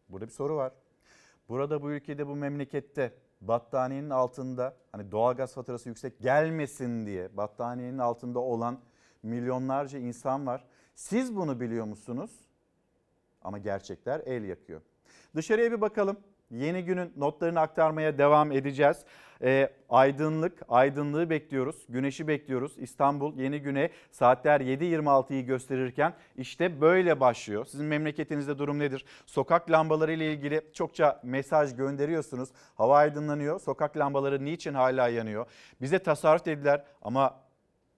burada 0.10 0.26
bir 0.26 0.32
soru 0.32 0.56
var. 0.56 0.74
Burada 1.50 1.82
bu 1.82 1.92
ülkede 1.92 2.28
bu 2.28 2.36
memlekette 2.36 3.14
battaniyenin 3.42 4.10
altında 4.10 4.76
hani 4.92 5.12
doğalgaz 5.12 5.54
faturası 5.54 5.90
yüksek 5.90 6.20
gelmesin 6.20 7.06
diye 7.06 7.38
battaniyenin 7.38 7.98
altında 7.98 8.40
olan 8.40 8.80
milyonlarca 9.24 10.00
insan 10.00 10.48
var. 10.48 10.68
Siz 10.96 11.36
bunu 11.36 11.60
biliyor 11.60 11.86
musunuz? 11.86 12.32
Ama 13.42 13.58
gerçekler 13.58 14.22
el 14.26 14.44
yakıyor. 14.44 14.82
Dışarıya 15.36 15.72
bir 15.72 15.82
bakalım. 15.82 16.18
Yeni 16.52 16.86
günün 16.86 17.14
notlarını 17.18 17.60
aktarmaya 17.60 18.18
devam 18.18 18.52
edeceğiz. 18.52 18.98
Ee, 19.42 19.70
aydınlık, 19.90 20.62
aydınlığı 20.70 21.30
bekliyoruz. 21.30 21.76
Güneşi 21.90 22.28
bekliyoruz. 22.28 22.78
İstanbul 22.78 23.38
yeni 23.38 23.62
güne 23.62 23.90
saatler 24.12 24.62
7.26'yı 24.62 25.46
gösterirken 25.46 26.14
işte 26.38 26.82
böyle 26.82 27.20
başlıyor. 27.20 27.66
Sizin 27.66 27.86
memleketinizde 27.86 28.58
durum 28.58 28.80
nedir? 28.80 29.06
Sokak 29.26 29.72
lambaları 29.72 30.14
ile 30.14 30.34
ilgili 30.34 30.62
çokça 30.74 31.20
mesaj 31.24 31.76
gönderiyorsunuz. 31.76 32.50
Hava 32.76 32.98
aydınlanıyor. 32.98 33.60
Sokak 33.60 33.98
lambaları 33.98 34.46
niçin 34.46 34.74
hala 34.74 35.08
yanıyor? 35.08 35.46
Bize 35.82 36.00
tasarruf 36.00 36.46
dediler 36.46 36.84
ama 37.02 37.47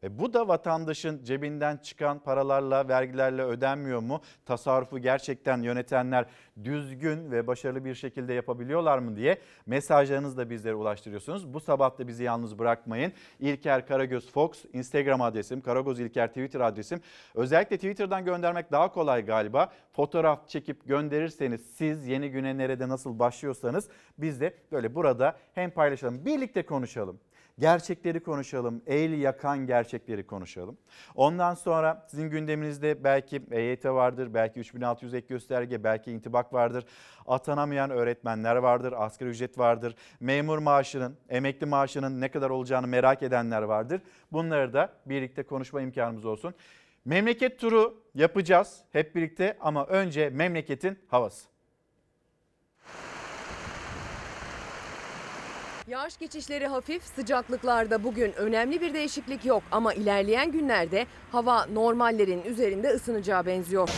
e 0.03 0.19
bu 0.19 0.33
da 0.33 0.47
vatandaşın 0.47 1.23
cebinden 1.23 1.77
çıkan 1.77 2.19
paralarla, 2.19 2.87
vergilerle 2.87 3.43
ödenmiyor 3.43 3.99
mu? 3.99 4.21
Tasarrufu 4.45 4.99
gerçekten 4.99 5.61
yönetenler 5.61 6.25
düzgün 6.63 7.31
ve 7.31 7.47
başarılı 7.47 7.85
bir 7.85 7.95
şekilde 7.95 8.33
yapabiliyorlar 8.33 8.99
mı 8.99 9.15
diye 9.15 9.37
mesajlarınızı 9.65 10.37
da 10.37 10.49
bizlere 10.49 10.75
ulaştırıyorsunuz. 10.75 11.53
Bu 11.53 11.59
sabah 11.59 11.99
da 11.99 12.07
bizi 12.07 12.23
yalnız 12.23 12.59
bırakmayın. 12.59 13.13
İlker 13.39 13.87
Karagöz 13.87 14.31
Fox 14.31 14.65
Instagram 14.73 15.21
adresim, 15.21 15.61
Karagöz 15.61 15.99
İlker 15.99 16.27
Twitter 16.27 16.59
adresim. 16.59 17.01
Özellikle 17.35 17.75
Twitter'dan 17.75 18.25
göndermek 18.25 18.71
daha 18.71 18.91
kolay 18.91 19.25
galiba. 19.25 19.71
Fotoğraf 19.91 20.47
çekip 20.47 20.87
gönderirseniz 20.87 21.61
siz 21.75 22.07
yeni 22.07 22.31
güne 22.31 22.57
nerede 22.57 22.89
nasıl 22.89 23.19
başlıyorsanız 23.19 23.89
biz 24.17 24.41
de 24.41 24.53
böyle 24.71 24.95
burada 24.95 25.37
hem 25.53 25.71
paylaşalım, 25.71 26.25
birlikte 26.25 26.65
konuşalım 26.65 27.19
gerçekleri 27.59 28.19
konuşalım. 28.19 28.81
El 28.87 29.11
yakan 29.11 29.65
gerçekleri 29.67 30.27
konuşalım. 30.27 30.77
Ondan 31.15 31.53
sonra 31.53 32.05
sizin 32.09 32.29
gündeminizde 32.29 33.03
belki 33.03 33.41
EYT 33.51 33.85
vardır, 33.85 34.33
belki 34.33 34.59
3600 34.59 35.13
ek 35.13 35.27
gösterge, 35.27 35.83
belki 35.83 36.11
intibak 36.11 36.53
vardır. 36.53 36.85
Atanamayan 37.27 37.89
öğretmenler 37.89 38.55
vardır, 38.55 38.93
asgari 38.97 39.29
ücret 39.29 39.57
vardır. 39.57 39.95
Memur 40.19 40.57
maaşının, 40.57 41.17
emekli 41.29 41.65
maaşının 41.65 42.21
ne 42.21 42.31
kadar 42.31 42.49
olacağını 42.49 42.87
merak 42.87 43.23
edenler 43.23 43.61
vardır. 43.61 44.01
Bunları 44.31 44.73
da 44.73 44.93
birlikte 45.05 45.43
konuşma 45.43 45.81
imkanımız 45.81 46.25
olsun. 46.25 46.53
Memleket 47.05 47.59
turu 47.59 48.03
yapacağız 48.15 48.83
hep 48.91 49.15
birlikte 49.15 49.57
ama 49.59 49.85
önce 49.85 50.29
memleketin 50.29 50.99
havası. 51.07 51.48
Yağış 55.89 56.17
geçişleri 56.17 56.67
hafif, 56.67 57.03
sıcaklıklarda 57.03 58.03
bugün 58.03 58.33
önemli 58.33 58.81
bir 58.81 58.93
değişiklik 58.93 59.45
yok 59.45 59.63
ama 59.71 59.93
ilerleyen 59.93 60.51
günlerde 60.51 61.05
hava 61.31 61.65
normallerin 61.65 62.43
üzerinde 62.43 62.89
ısınacağı 62.89 63.45
benziyor. 63.45 63.89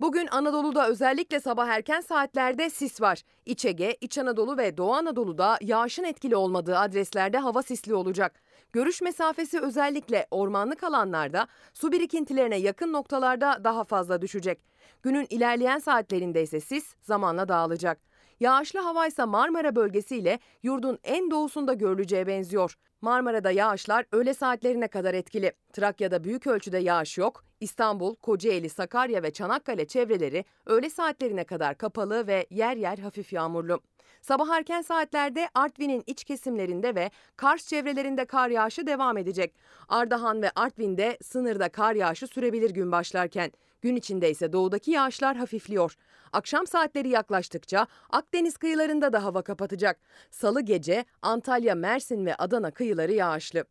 Bugün 0.00 0.26
Anadolu'da 0.26 0.88
özellikle 0.88 1.40
sabah 1.40 1.68
erken 1.68 2.00
saatlerde 2.00 2.70
sis 2.70 3.00
var. 3.00 3.22
İç 3.46 3.64
Ege, 3.64 3.96
İç 4.00 4.18
Anadolu 4.18 4.56
ve 4.56 4.76
Doğu 4.76 4.92
Anadolu'da 4.92 5.58
yağışın 5.60 6.04
etkili 6.04 6.36
olmadığı 6.36 6.78
adreslerde 6.78 7.38
hava 7.38 7.62
sisli 7.62 7.94
olacak. 7.94 8.40
Görüş 8.72 9.02
mesafesi 9.02 9.60
özellikle 9.60 10.26
ormanlık 10.30 10.84
alanlarda 10.84 11.46
su 11.74 11.92
birikintilerine 11.92 12.56
yakın 12.56 12.92
noktalarda 12.92 13.60
daha 13.64 13.84
fazla 13.84 14.22
düşecek. 14.22 14.64
Günün 15.02 15.26
ilerleyen 15.30 15.78
saatlerinde 15.78 16.42
ise 16.42 16.60
sis 16.60 16.94
zamanla 17.02 17.48
dağılacak. 17.48 18.11
Yağışlı 18.42 18.80
hava 18.80 19.06
ise 19.06 19.24
Marmara 19.24 19.76
bölgesiyle 19.76 20.38
yurdun 20.62 20.98
en 21.04 21.30
doğusunda 21.30 21.74
görüleceğe 21.74 22.26
benziyor. 22.26 22.74
Marmara'da 23.00 23.50
yağışlar 23.50 24.04
öğle 24.12 24.34
saatlerine 24.34 24.88
kadar 24.88 25.14
etkili. 25.14 25.52
Trakya'da 25.72 26.24
büyük 26.24 26.46
ölçüde 26.46 26.78
yağış 26.78 27.18
yok. 27.18 27.44
İstanbul, 27.60 28.14
Kocaeli, 28.14 28.68
Sakarya 28.68 29.22
ve 29.22 29.30
Çanakkale 29.30 29.84
çevreleri 29.84 30.44
öğle 30.66 30.90
saatlerine 30.90 31.44
kadar 31.44 31.78
kapalı 31.78 32.26
ve 32.26 32.46
yer 32.50 32.76
yer 32.76 32.98
hafif 32.98 33.32
yağmurlu. 33.32 33.80
Sabah 34.22 34.48
erken 34.48 34.82
saatlerde 34.82 35.48
Artvin'in 35.54 36.02
iç 36.06 36.24
kesimlerinde 36.24 36.94
ve 36.94 37.10
Kars 37.36 37.68
çevrelerinde 37.68 38.24
kar 38.24 38.48
yağışı 38.48 38.86
devam 38.86 39.18
edecek. 39.18 39.54
Ardahan 39.88 40.42
ve 40.42 40.50
Artvin'de 40.54 41.18
sınırda 41.22 41.68
kar 41.68 41.94
yağışı 41.94 42.26
sürebilir 42.26 42.70
gün 42.70 42.92
başlarken. 42.92 43.52
Gün 43.82 43.96
içinde 43.96 44.30
ise 44.30 44.52
doğudaki 44.52 44.90
yağışlar 44.90 45.36
hafifliyor. 45.36 45.96
Akşam 46.32 46.66
saatleri 46.66 47.08
yaklaştıkça 47.08 47.86
Akdeniz 48.10 48.56
kıyılarında 48.56 49.12
da 49.12 49.24
hava 49.24 49.42
kapatacak. 49.42 49.98
Salı 50.30 50.60
gece 50.60 51.04
Antalya, 51.22 51.74
Mersin 51.74 52.26
ve 52.26 52.34
Adana 52.34 52.70
kıyıları 52.70 53.12
yağışlı. 53.12 53.64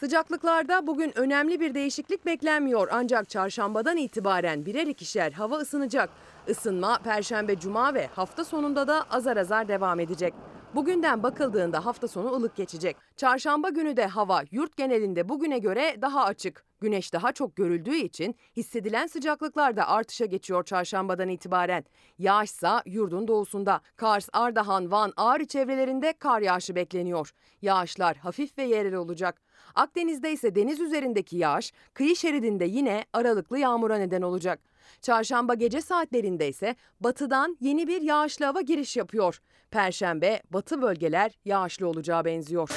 Sıcaklıklarda 0.00 0.86
bugün 0.86 1.18
önemli 1.18 1.60
bir 1.60 1.74
değişiklik 1.74 2.26
beklenmiyor 2.26 2.88
ancak 2.92 3.28
çarşambadan 3.28 3.96
itibaren 3.96 4.66
birer 4.66 4.86
ikişer 4.86 5.32
hava 5.32 5.56
ısınacak. 5.56 6.10
Isınma 6.48 6.98
perşembe, 6.98 7.58
cuma 7.58 7.94
ve 7.94 8.06
hafta 8.06 8.44
sonunda 8.44 8.88
da 8.88 9.04
azar 9.10 9.36
azar 9.36 9.68
devam 9.68 10.00
edecek. 10.00 10.34
Bugünden 10.74 11.22
bakıldığında 11.22 11.86
hafta 11.86 12.08
sonu 12.08 12.32
ılık 12.32 12.56
geçecek. 12.56 12.96
Çarşamba 13.16 13.68
günü 13.68 13.96
de 13.96 14.06
hava 14.06 14.42
yurt 14.50 14.76
genelinde 14.76 15.28
bugüne 15.28 15.58
göre 15.58 15.96
daha 16.02 16.24
açık. 16.24 16.64
Güneş 16.80 17.12
daha 17.12 17.32
çok 17.32 17.56
görüldüğü 17.56 17.96
için 17.96 18.36
hissedilen 18.56 19.06
sıcaklıklar 19.06 19.76
da 19.76 19.88
artışa 19.88 20.24
geçiyor 20.24 20.64
çarşambadan 20.64 21.28
itibaren. 21.28 21.84
Yağışsa 22.18 22.82
yurdun 22.86 23.28
doğusunda. 23.28 23.80
Kars, 23.96 24.28
Ardahan, 24.32 24.90
Van, 24.90 25.12
Ağrı 25.16 25.46
çevrelerinde 25.46 26.12
kar 26.18 26.40
yağışı 26.40 26.74
bekleniyor. 26.74 27.32
Yağışlar 27.62 28.16
hafif 28.16 28.58
ve 28.58 28.62
yerel 28.62 28.94
olacak. 28.94 29.40
Akdeniz'de 29.74 30.32
ise 30.32 30.54
deniz 30.54 30.80
üzerindeki 30.80 31.36
yağış 31.36 31.72
kıyı 31.94 32.16
şeridinde 32.16 32.64
yine 32.64 33.04
aralıklı 33.12 33.58
yağmura 33.58 33.96
neden 33.96 34.22
olacak. 34.22 34.60
Çarşamba 35.02 35.54
gece 35.54 35.80
saatlerinde 35.80 36.48
ise 36.48 36.76
batıdan 37.00 37.56
yeni 37.60 37.88
bir 37.88 38.02
yağışlı 38.02 38.44
hava 38.44 38.60
giriş 38.60 38.96
yapıyor. 38.96 39.40
Perşembe 39.70 40.42
batı 40.50 40.82
bölgeler 40.82 41.38
yağışlı 41.44 41.88
olacağı 41.88 42.24
benziyor. 42.24 42.70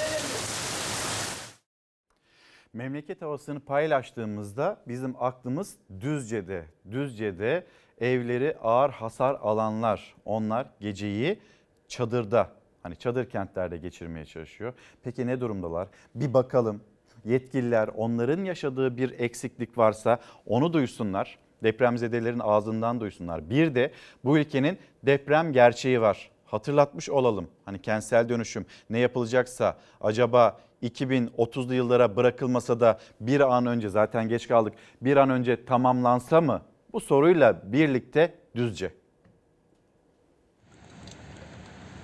Memleket 2.73 3.21
havasını 3.21 3.59
paylaştığımızda 3.59 4.83
bizim 4.87 5.15
aklımız 5.23 5.75
Düzce'de. 5.99 6.65
Düzce'de 6.91 7.65
evleri 8.01 8.57
ağır 8.61 8.89
hasar 8.89 9.37
alanlar. 9.41 10.15
Onlar 10.25 10.67
geceyi 10.79 11.39
çadırda 11.87 12.49
hani 12.83 12.95
çadır 12.95 13.29
kentlerde 13.29 13.77
geçirmeye 13.77 14.25
çalışıyor. 14.25 14.73
Peki 15.03 15.27
ne 15.27 15.41
durumdalar? 15.41 15.87
Bir 16.15 16.33
bakalım. 16.33 16.81
Yetkililer 17.25 17.87
onların 17.87 18.43
yaşadığı 18.43 18.97
bir 18.97 19.19
eksiklik 19.19 19.77
varsa 19.77 20.19
onu 20.45 20.73
duysunlar. 20.73 21.39
Depremzedelerin 21.63 22.39
ağzından 22.39 22.99
duysunlar. 22.99 23.49
Bir 23.49 23.75
de 23.75 23.91
bu 24.25 24.37
ülkenin 24.37 24.77
deprem 25.03 25.53
gerçeği 25.53 26.01
var. 26.01 26.29
hatırlatmış 26.45 27.09
olalım. 27.09 27.47
Hani 27.65 27.81
kentsel 27.81 28.29
dönüşüm 28.29 28.65
ne 28.89 28.99
yapılacaksa 28.99 29.77
acaba 30.01 30.59
2030'lu 30.83 31.73
yıllara 31.73 32.15
bırakılmasa 32.15 32.79
da 32.79 32.99
bir 33.19 33.39
an 33.55 33.65
önce 33.65 33.89
zaten 33.89 34.29
geç 34.29 34.47
kaldık 34.47 34.73
bir 35.01 35.17
an 35.17 35.29
önce 35.29 35.65
tamamlansa 35.65 36.41
mı? 36.41 36.61
Bu 36.93 36.99
soruyla 36.99 37.61
birlikte 37.63 38.33
Düzce. 38.55 38.93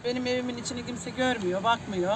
Benim 0.06 0.28
evimin 0.28 0.58
içini 0.58 0.86
kimse 0.86 1.10
görmüyor, 1.10 1.64
bakmıyor. 1.64 2.14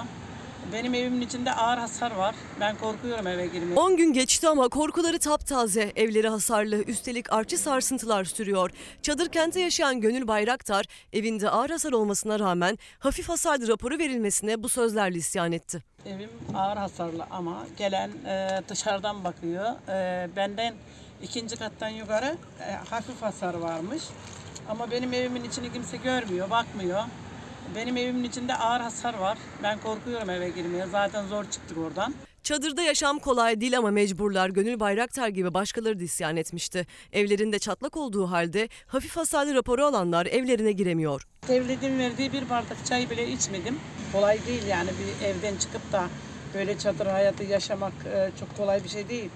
Benim 0.72 0.93
evimin 0.93 1.22
içinde 1.22 1.51
ağır 1.53 1.77
hasar 1.77 2.12
var. 2.12 2.36
Ben 2.60 2.77
korkuyorum 2.77 3.27
eve 3.27 3.48
girmeye. 3.48 3.75
10 3.75 3.98
gün 3.98 4.13
geçti 4.13 4.48
ama 4.50 4.70
korkuları 4.70 5.20
taptaze. 5.20 5.91
Evleri 5.96 6.29
hasarlı, 6.29 6.84
üstelik 6.84 7.34
artçı 7.34 7.58
sarsıntılar 7.58 8.24
sürüyor. 8.25 8.72
Çadır 9.01 9.29
kente 9.29 9.60
yaşayan 9.60 10.01
Gönül 10.01 10.27
Bayraktar 10.27 10.86
evinde 11.13 11.50
ağır 11.50 11.70
hasar 11.70 11.91
olmasına 11.91 12.39
rağmen 12.39 12.77
hafif 13.00 13.29
hasarlı 13.29 13.67
raporu 13.67 14.00
verilmesine 14.00 14.63
bu 14.63 14.70
sözlerle 14.70 15.17
isyan 15.17 15.51
etti. 15.51 15.84
Evim 16.05 16.29
ağır 16.55 16.77
hasarlı 16.77 17.25
ama 17.32 17.65
gelen 17.77 18.10
e, 18.25 18.62
dışarıdan 18.70 19.24
bakıyor. 19.24 19.65
E, 19.89 20.29
benden 20.36 20.74
ikinci 21.24 21.55
kattan 21.55 21.89
yukarı 21.89 22.38
e, 22.60 22.72
hafif 22.89 23.22
hasar 23.22 23.53
varmış. 23.53 24.03
Ama 24.70 24.91
benim 24.91 25.13
evimin 25.13 25.43
içini 25.43 25.74
kimse 25.74 25.98
görmüyor, 25.98 26.50
bakmıyor. 26.50 27.03
Benim 27.75 27.98
evimin 27.98 28.24
içinde 28.24 28.55
ağır 28.55 28.82
hasar 28.82 29.13
var. 29.13 29.38
Ben 29.63 29.79
korkuyorum 29.79 30.29
eve 30.29 30.50
girmeye. 30.50 30.86
Zaten 30.91 31.27
zor 31.27 31.43
çıktık 31.43 31.77
oradan. 31.77 32.13
Çadırda 32.43 32.82
yaşam 32.82 33.20
kolay 33.20 33.62
değil 33.62 33.77
ama 33.77 33.91
mecburlar 33.91 34.50
Gönül 34.50 34.79
Bayraktar 34.79 35.27
gibi 35.27 35.53
başkaları 35.53 36.00
da 36.00 36.03
isyan 36.03 36.38
etmişti. 36.38 36.88
Evlerinde 37.13 37.60
çatlak 37.60 37.98
olduğu 37.98 38.32
halde 38.32 38.70
hafif 38.88 39.17
hasarlı 39.17 39.55
raporu 39.55 39.86
alanlar 39.86 40.25
evlerine 40.25 40.72
giremiyor. 40.72 41.27
Devletin 41.48 42.00
verdiği 42.00 42.34
bir 42.34 42.50
bardak 42.50 42.86
çay 42.86 43.10
bile 43.10 43.32
içmedim. 43.32 43.79
Kolay 44.12 44.46
değil 44.48 44.67
yani 44.67 44.89
bir 44.89 45.25
evden 45.25 45.55
çıkıp 45.58 45.91
da 45.91 46.03
böyle 46.53 46.77
çadır 46.77 47.05
hayatı 47.05 47.43
yaşamak 47.43 47.93
e, 48.05 48.29
çok 48.39 48.58
kolay 48.58 48.84
bir 48.84 48.89
şey 48.89 49.10
değil. 49.10 49.29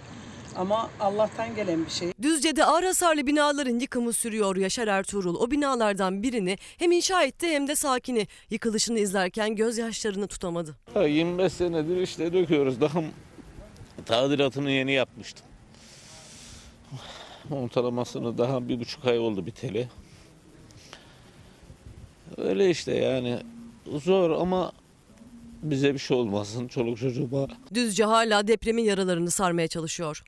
Ama 0.57 0.89
Allah'tan 0.99 1.55
gelen 1.55 1.85
bir 1.85 1.91
şey. 1.91 2.11
Düzce'de 2.21 2.65
ağır 2.65 2.83
hasarlı 2.83 3.27
binaların 3.27 3.79
yıkımı 3.79 4.13
sürüyor 4.13 4.55
Yaşar 4.55 4.87
Ertuğrul. 4.87 5.35
O 5.35 5.51
binalardan 5.51 6.23
birini 6.23 6.57
hem 6.77 6.91
inşa 6.91 7.23
etti 7.23 7.47
hem 7.47 7.67
de 7.67 7.75
sakini. 7.75 8.27
Yıkılışını 8.49 8.99
izlerken 8.99 9.55
gözyaşlarını 9.55 10.27
tutamadı. 10.27 10.75
25 10.95 11.53
senedir 11.53 11.97
işte 12.01 12.33
döküyoruz. 12.33 12.81
Daha 12.81 12.99
tadilatını 14.05 14.71
yeni 14.71 14.91
yapmıştım. 14.91 15.45
Ortalamasını 17.51 18.37
daha 18.37 18.67
bir 18.69 18.79
buçuk 18.79 19.05
ay 19.05 19.19
oldu 19.19 19.45
biteli. 19.45 19.87
Öyle 22.37 22.69
işte 22.69 22.95
yani 22.95 23.39
zor 23.87 24.31
ama 24.31 24.71
bize 25.63 25.93
bir 25.93 25.99
şey 25.99 26.17
olmasın 26.17 26.67
çoluk 26.67 26.97
çocuğuma. 26.97 27.47
Düzce 27.73 28.03
hala 28.03 28.47
depremin 28.47 28.83
yaralarını 28.83 29.31
sarmaya 29.31 29.67
çalışıyor. 29.67 30.23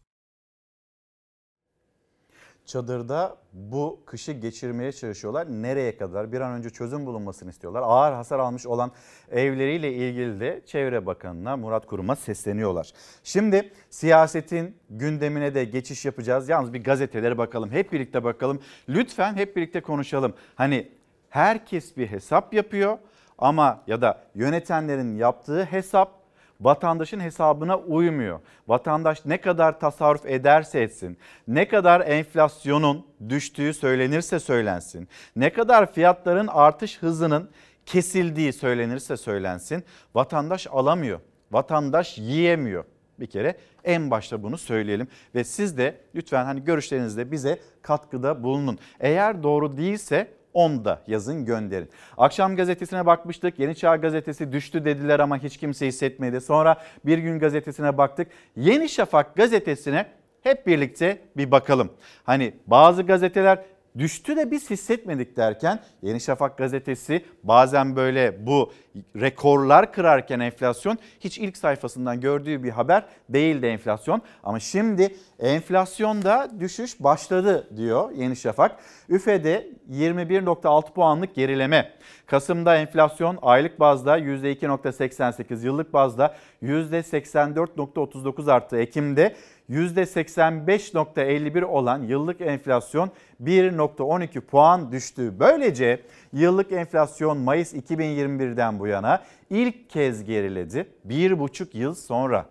Çadırda 2.70 3.38
bu 3.54 4.00
kışı 4.06 4.32
geçirmeye 4.32 4.92
çalışıyorlar. 4.92 5.48
Nereye 5.48 5.98
kadar? 5.98 6.32
Bir 6.32 6.42
an 6.42 6.52
önce 6.52 6.70
çözüm 6.70 7.06
bulunmasını 7.06 7.50
istiyorlar. 7.50 7.82
Ağır 7.86 8.14
hasar 8.14 8.40
almış 8.40 8.66
olan 8.66 8.92
evleriyle 9.32 9.94
ilgili 9.94 10.40
de 10.40 10.62
Çevre 10.66 11.06
Bakanı'na 11.06 11.58
Murat 11.58 11.86
Kurum'a 11.86 12.16
sesleniyorlar. 12.16 12.94
Şimdi 13.24 13.72
siyasetin 13.90 14.78
gündemine 14.90 15.56
de 15.56 15.64
geçiş 15.64 16.06
yapacağız. 16.06 16.50
Yalnız 16.50 16.74
bir 16.74 16.84
gazetelere 16.84 17.38
bakalım. 17.38 17.72
Hep 17.72 17.94
birlikte 17.94 18.24
bakalım. 18.24 18.60
Lütfen 18.90 19.36
hep 19.36 19.56
birlikte 19.56 19.82
konuşalım. 19.82 20.34
Hani 20.56 20.92
herkes 21.30 21.98
bir 21.98 22.08
hesap 22.08 22.54
yapıyor 22.54 22.98
ama 23.38 23.84
ya 23.88 24.02
da 24.02 24.22
yönetenlerin 24.36 25.16
yaptığı 25.16 25.64
hesap 25.64 26.19
vatandaşın 26.62 27.20
hesabına 27.20 27.78
uymuyor. 27.78 28.40
Vatandaş 28.68 29.26
ne 29.26 29.42
kadar 29.42 29.80
tasarruf 29.80 30.26
ederse 30.26 30.82
etsin, 30.82 31.18
ne 31.48 31.68
kadar 31.68 32.02
enflasyonun 32.02 33.06
düştüğü 33.30 33.74
söylenirse 33.74 34.40
söylensin, 34.40 35.08
ne 35.36 35.54
kadar 35.54 35.94
fiyatların 35.94 36.48
artış 36.48 36.98
hızının 36.98 37.50
kesildiği 37.86 38.54
söylenirse 38.54 39.18
söylensin, 39.18 39.84
vatandaş 40.16 40.68
alamıyor. 40.68 41.20
Vatandaş 41.52 42.18
yiyemiyor. 42.18 42.84
Bir 43.20 43.28
kere 43.28 43.58
en 43.84 44.12
başta 44.12 44.44
bunu 44.44 44.58
söyleyelim 44.58 45.08
ve 45.36 45.44
siz 45.44 45.78
de 45.78 46.02
lütfen 46.16 46.46
hani 46.46 46.64
görüşlerinizde 46.64 47.32
bize 47.32 47.60
katkıda 47.82 48.44
bulunun. 48.44 48.80
Eğer 49.00 49.44
doğru 49.44 49.78
değilse 49.78 50.39
onu 50.54 50.86
da 50.86 51.02
yazın 51.08 51.46
gönderin. 51.46 51.90
Akşam 52.18 52.56
gazetesine 52.56 53.06
bakmıştık. 53.06 53.60
Yeni 53.60 53.76
Çağ 53.76 53.96
gazetesi 53.96 54.52
düştü 54.52 54.86
dediler 54.86 55.20
ama 55.20 55.38
hiç 55.38 55.58
kimse 55.58 55.88
hissetmedi. 55.88 56.42
Sonra 56.42 56.78
Bir 57.06 57.18
Gün 57.18 57.40
gazetesine 57.40 57.98
baktık. 57.98 58.28
Yeni 58.56 58.90
Şafak 58.90 59.36
gazetesine 59.36 60.06
hep 60.44 60.68
birlikte 60.68 61.22
bir 61.38 61.52
bakalım. 61.52 61.90
Hani 62.24 62.54
bazı 62.68 63.04
gazeteler 63.04 63.60
düştü 64.00 64.38
de 64.38 64.52
biz 64.52 64.70
hissetmedik 64.70 65.38
derken 65.38 65.80
Yeni 66.02 66.22
Şafak 66.22 66.58
gazetesi 66.58 67.26
bazen 67.44 67.96
böyle 67.96 68.46
bu 68.46 68.72
rekorlar 69.16 69.94
kırarken 69.94 70.40
enflasyon 70.40 70.98
hiç 71.20 71.38
ilk 71.38 71.58
sayfasından 71.58 72.22
gördüğü 72.22 72.64
bir 72.64 72.70
haber 72.70 73.06
değildi 73.30 73.66
enflasyon. 73.66 74.22
Ama 74.44 74.60
şimdi 74.60 75.16
enflasyonda 75.40 76.52
düşüş 76.60 77.04
başladı 77.04 77.68
diyor 77.78 78.12
Yeni 78.12 78.36
Şafak. 78.36 78.76
Üfe'de 79.10 79.70
21.6 79.92 80.94
puanlık 80.94 81.36
gerileme. 81.36 81.92
Kasım'da 82.26 82.76
enflasyon 82.76 83.40
aylık 83.42 83.80
bazda 83.80 84.20
%2.88, 84.20 85.66
yıllık 85.66 85.94
bazda 85.94 86.36
%84.39 86.64 88.52
arttı. 88.52 88.78
Ekim'de 88.78 89.36
%85.51 89.70 91.64
olan 91.64 92.04
yıllık 92.04 92.42
enflasyon 92.42 93.12
1.12 93.44 94.42
puan 94.42 94.92
düştü. 94.92 95.34
Böylece 95.40 96.02
yıllık 96.34 96.72
enflasyon 96.72 97.38
Mayıs 97.38 97.74
2021'den 97.74 98.80
bu 98.80 98.88
yana 98.88 99.24
ilk 99.50 99.90
kez 99.90 100.24
geriledi. 100.24 100.88
Bir 101.06 101.40
buçuk 101.40 101.76
yıl 101.76 101.94
sonra. 101.94 102.46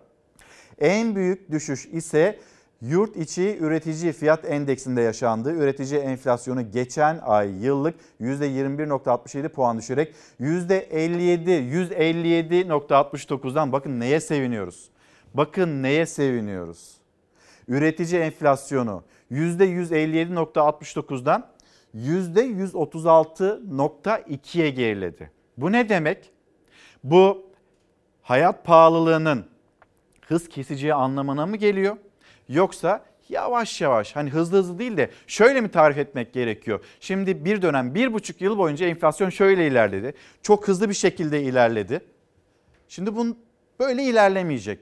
En 0.79 1.15
büyük 1.15 1.51
düşüş 1.51 1.85
ise 1.85 2.39
yurt 2.81 3.15
içi 3.15 3.57
üretici 3.59 4.11
fiyat 4.13 4.45
endeksinde 4.45 5.01
yaşandı. 5.01 5.53
Üretici 5.53 5.99
enflasyonu 5.99 6.71
geçen 6.71 7.19
ay 7.23 7.65
yıllık 7.65 7.95
%21.67 8.21 9.49
puan 9.49 9.77
düşerek 9.77 10.15
%57, 10.41 10.89
157.69'dan 12.69 13.71
bakın 13.71 13.99
neye 13.99 14.19
seviniyoruz. 14.19 14.89
Bakın 15.33 15.83
neye 15.83 16.05
seviniyoruz. 16.05 16.98
Üretici 17.69 18.21
enflasyonu 18.21 19.03
%157.69'dan 19.31 21.47
%136.2'ye 21.95 24.69
geriledi. 24.69 25.31
Bu 25.57 25.71
ne 25.71 25.89
demek? 25.89 26.31
Bu 27.03 27.49
hayat 28.21 28.65
pahalılığının 28.65 29.45
hız 30.27 30.49
keseceği 30.49 30.93
anlamına 30.93 31.45
mı 31.45 31.57
geliyor? 31.57 31.97
Yoksa 32.49 33.05
yavaş 33.29 33.81
yavaş 33.81 34.15
hani 34.15 34.29
hızlı 34.29 34.57
hızlı 34.57 34.79
değil 34.79 34.97
de 34.97 35.11
şöyle 35.27 35.61
mi 35.61 35.71
tarif 35.71 35.97
etmek 35.97 36.33
gerekiyor? 36.33 36.85
Şimdi 36.99 37.45
bir 37.45 37.61
dönem 37.61 37.95
bir 37.95 38.13
buçuk 38.13 38.41
yıl 38.41 38.57
boyunca 38.57 38.87
enflasyon 38.87 39.29
şöyle 39.29 39.67
ilerledi. 39.67 40.13
Çok 40.41 40.67
hızlı 40.67 40.89
bir 40.89 40.93
şekilde 40.93 41.41
ilerledi. 41.41 42.01
Şimdi 42.87 43.15
bu 43.15 43.37
böyle 43.79 44.03
ilerlemeyecek. 44.03 44.79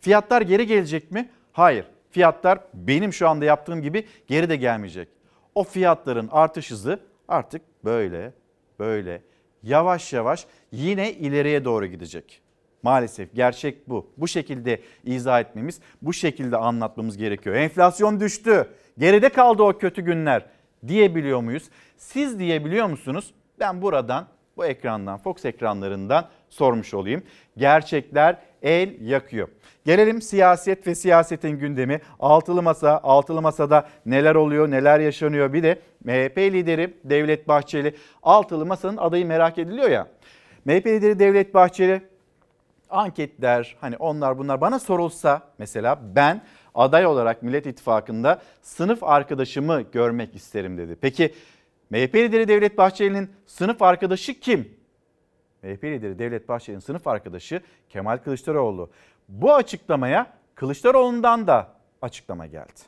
Fiyatlar 0.00 0.42
geri 0.42 0.66
gelecek 0.66 1.12
mi? 1.12 1.28
Hayır. 1.52 1.84
Fiyatlar 2.10 2.58
benim 2.74 3.12
şu 3.12 3.28
anda 3.28 3.44
yaptığım 3.44 3.82
gibi 3.82 4.06
geri 4.26 4.48
de 4.48 4.56
gelmeyecek. 4.56 5.08
O 5.54 5.64
fiyatların 5.64 6.28
artış 6.32 6.70
hızı 6.70 7.00
artık 7.28 7.62
böyle 7.84 8.32
böyle 8.78 9.22
yavaş 9.62 10.12
yavaş 10.12 10.46
yine 10.72 11.12
ileriye 11.12 11.64
doğru 11.64 11.86
gidecek. 11.86 12.40
Maalesef 12.82 13.34
gerçek 13.34 13.88
bu. 13.88 14.10
Bu 14.16 14.28
şekilde 14.28 14.80
izah 15.04 15.40
etmemiz, 15.40 15.80
bu 16.02 16.12
şekilde 16.12 16.56
anlatmamız 16.56 17.16
gerekiyor. 17.16 17.56
Enflasyon 17.56 18.20
düştü. 18.20 18.68
Geride 18.98 19.28
kaldı 19.28 19.62
o 19.62 19.78
kötü 19.78 20.02
günler 20.02 20.46
diyebiliyor 20.86 21.40
muyuz? 21.40 21.68
Siz 21.96 22.38
diyebiliyor 22.38 22.86
musunuz? 22.86 23.34
Ben 23.60 23.82
buradan 23.82 24.28
bu 24.56 24.66
ekrandan, 24.66 25.18
Fox 25.18 25.44
ekranlarından 25.44 26.28
sormuş 26.48 26.94
olayım. 26.94 27.22
Gerçekler 27.56 28.36
el 28.62 29.00
yakıyor. 29.00 29.48
Gelelim 29.84 30.22
siyaset 30.22 30.86
ve 30.86 30.94
siyasetin 30.94 31.50
gündemi. 31.50 32.00
Altılı 32.20 32.62
Masa, 32.62 33.00
Altılı 33.02 33.42
Masa'da 33.42 33.88
neler 34.06 34.34
oluyor, 34.34 34.70
neler 34.70 35.00
yaşanıyor? 35.00 35.52
Bir 35.52 35.62
de 35.62 35.78
MHP 36.04 36.38
lideri 36.38 36.94
Devlet 37.04 37.48
Bahçeli, 37.48 37.94
Altılı 38.22 38.66
Masa'nın 38.66 38.96
adayı 38.96 39.26
merak 39.26 39.58
ediliyor 39.58 39.90
ya. 39.90 40.06
MHP 40.64 40.86
lideri 40.86 41.18
Devlet 41.18 41.54
Bahçeli 41.54 42.02
anketler 42.90 43.76
hani 43.80 43.96
onlar 43.96 44.38
bunlar 44.38 44.60
bana 44.60 44.78
sorulsa 44.78 45.42
mesela 45.58 46.00
ben 46.14 46.42
aday 46.74 47.06
olarak 47.06 47.42
Millet 47.42 47.66
İttifakı'nda 47.66 48.42
sınıf 48.62 49.04
arkadaşımı 49.04 49.82
görmek 49.92 50.34
isterim 50.34 50.78
dedi. 50.78 50.96
Peki 51.00 51.34
MHP 51.90 52.14
lideri 52.14 52.48
Devlet 52.48 52.78
Bahçeli'nin 52.78 53.30
sınıf 53.46 53.82
arkadaşı 53.82 54.40
kim? 54.40 54.77
MHP 55.62 55.84
lideri 55.84 56.18
Devlet 56.18 56.48
Bahçeli'nin 56.48 56.80
sınıf 56.80 57.06
arkadaşı 57.06 57.62
Kemal 57.88 58.18
Kılıçdaroğlu. 58.18 58.90
Bu 59.28 59.54
açıklamaya 59.54 60.32
Kılıçdaroğlu'ndan 60.54 61.46
da 61.46 61.72
açıklama 62.02 62.46
geldi. 62.46 62.80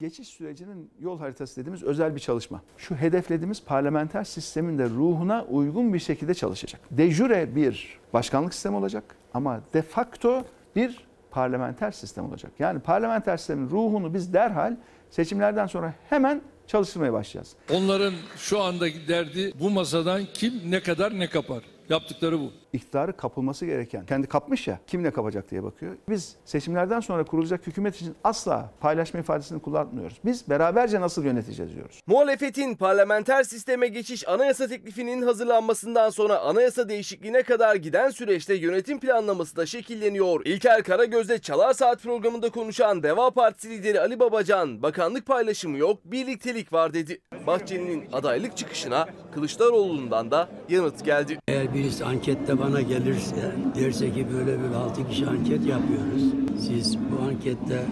Geçiş 0.00 0.28
sürecinin 0.28 0.90
yol 1.00 1.18
haritası 1.18 1.60
dediğimiz 1.60 1.82
özel 1.82 2.14
bir 2.14 2.20
çalışma. 2.20 2.62
Şu 2.76 2.94
hedeflediğimiz 2.94 3.64
parlamenter 3.64 4.24
sistemin 4.24 4.78
de 4.78 4.84
ruhuna 4.88 5.44
uygun 5.44 5.94
bir 5.94 5.98
şekilde 5.98 6.34
çalışacak. 6.34 6.80
De 6.90 7.10
jure 7.10 7.56
bir 7.56 8.00
başkanlık 8.12 8.54
sistemi 8.54 8.76
olacak 8.76 9.04
ama 9.34 9.60
de 9.74 9.82
facto 9.82 10.44
bir 10.76 11.06
parlamenter 11.30 11.90
sistem 11.90 12.24
olacak. 12.24 12.52
Yani 12.58 12.80
parlamenter 12.80 13.36
sistemin 13.36 13.70
ruhunu 13.70 14.14
biz 14.14 14.34
derhal 14.34 14.76
seçimlerden 15.10 15.66
sonra 15.66 15.94
hemen 16.10 16.42
çalıştırmaya 16.66 17.12
başlayacağız. 17.12 17.54
Onların 17.70 18.14
şu 18.36 18.60
andaki 18.60 19.08
derdi 19.08 19.52
bu 19.60 19.70
masadan 19.70 20.22
kim 20.34 20.60
ne 20.70 20.80
kadar 20.80 21.18
ne 21.18 21.26
kapar. 21.30 21.62
Yaptıkları 21.88 22.40
bu. 22.40 22.52
İktidarı 22.72 23.16
kapılması 23.16 23.66
gereken, 23.66 24.06
kendi 24.06 24.26
kapmış 24.26 24.68
ya 24.68 24.78
kim 24.86 25.02
ne 25.02 25.10
kapacak 25.10 25.50
diye 25.50 25.62
bakıyor. 25.62 25.96
Biz 26.08 26.36
seçimlerden 26.44 27.00
sonra 27.00 27.24
kurulacak 27.24 27.66
hükümet 27.66 27.96
için 27.96 28.14
asla 28.24 28.70
paylaşma 28.80 29.20
ifadesini 29.20 29.62
kullanmıyoruz. 29.62 30.18
Biz 30.24 30.48
beraberce 30.48 31.00
nasıl 31.00 31.24
yöneteceğiz 31.24 31.74
diyoruz. 31.74 32.00
Muhalefetin 32.06 32.74
parlamenter 32.74 33.42
sisteme 33.42 33.88
geçiş 33.88 34.28
anayasa 34.28 34.68
teklifinin 34.68 35.22
hazırlanmasından 35.22 36.10
sonra 36.10 36.38
anayasa 36.38 36.88
değişikliğine 36.88 37.42
kadar 37.42 37.76
giden 37.76 38.10
süreçte 38.10 38.54
yönetim 38.54 39.00
planlaması 39.00 39.56
da 39.56 39.66
şekilleniyor. 39.66 40.46
İlker 40.46 40.82
Karagöz'de 40.82 41.38
Çalar 41.38 41.72
Saat 41.72 42.02
programında 42.02 42.50
konuşan 42.50 43.02
Deva 43.02 43.30
Partisi 43.30 43.70
lideri 43.70 44.00
Ali 44.00 44.20
Babacan, 44.20 44.82
bakanlık 44.82 45.26
paylaşımı 45.26 45.78
yok, 45.78 46.00
birliktelik 46.04 46.72
var 46.72 46.94
dedi. 46.94 47.20
Bahçeli'nin 47.46 48.04
adaylık 48.12 48.56
çıkışına 48.56 49.06
Kılıçdaroğlu'ndan 49.34 50.30
da 50.30 50.48
yanıt 50.68 51.04
geldi. 51.04 51.38
Eğer 51.48 51.74
birisi 51.74 52.04
ankette 52.04 52.61
bana 52.62 52.80
gelirse 52.80 53.52
derse 53.74 54.12
ki 54.12 54.26
böyle 54.34 54.62
böyle 54.62 54.76
altı 54.76 55.08
kişi 55.08 55.26
anket 55.26 55.66
yapıyoruz. 55.66 56.22
Siz 56.60 56.98
bu 56.98 57.22
ankette 57.28 57.82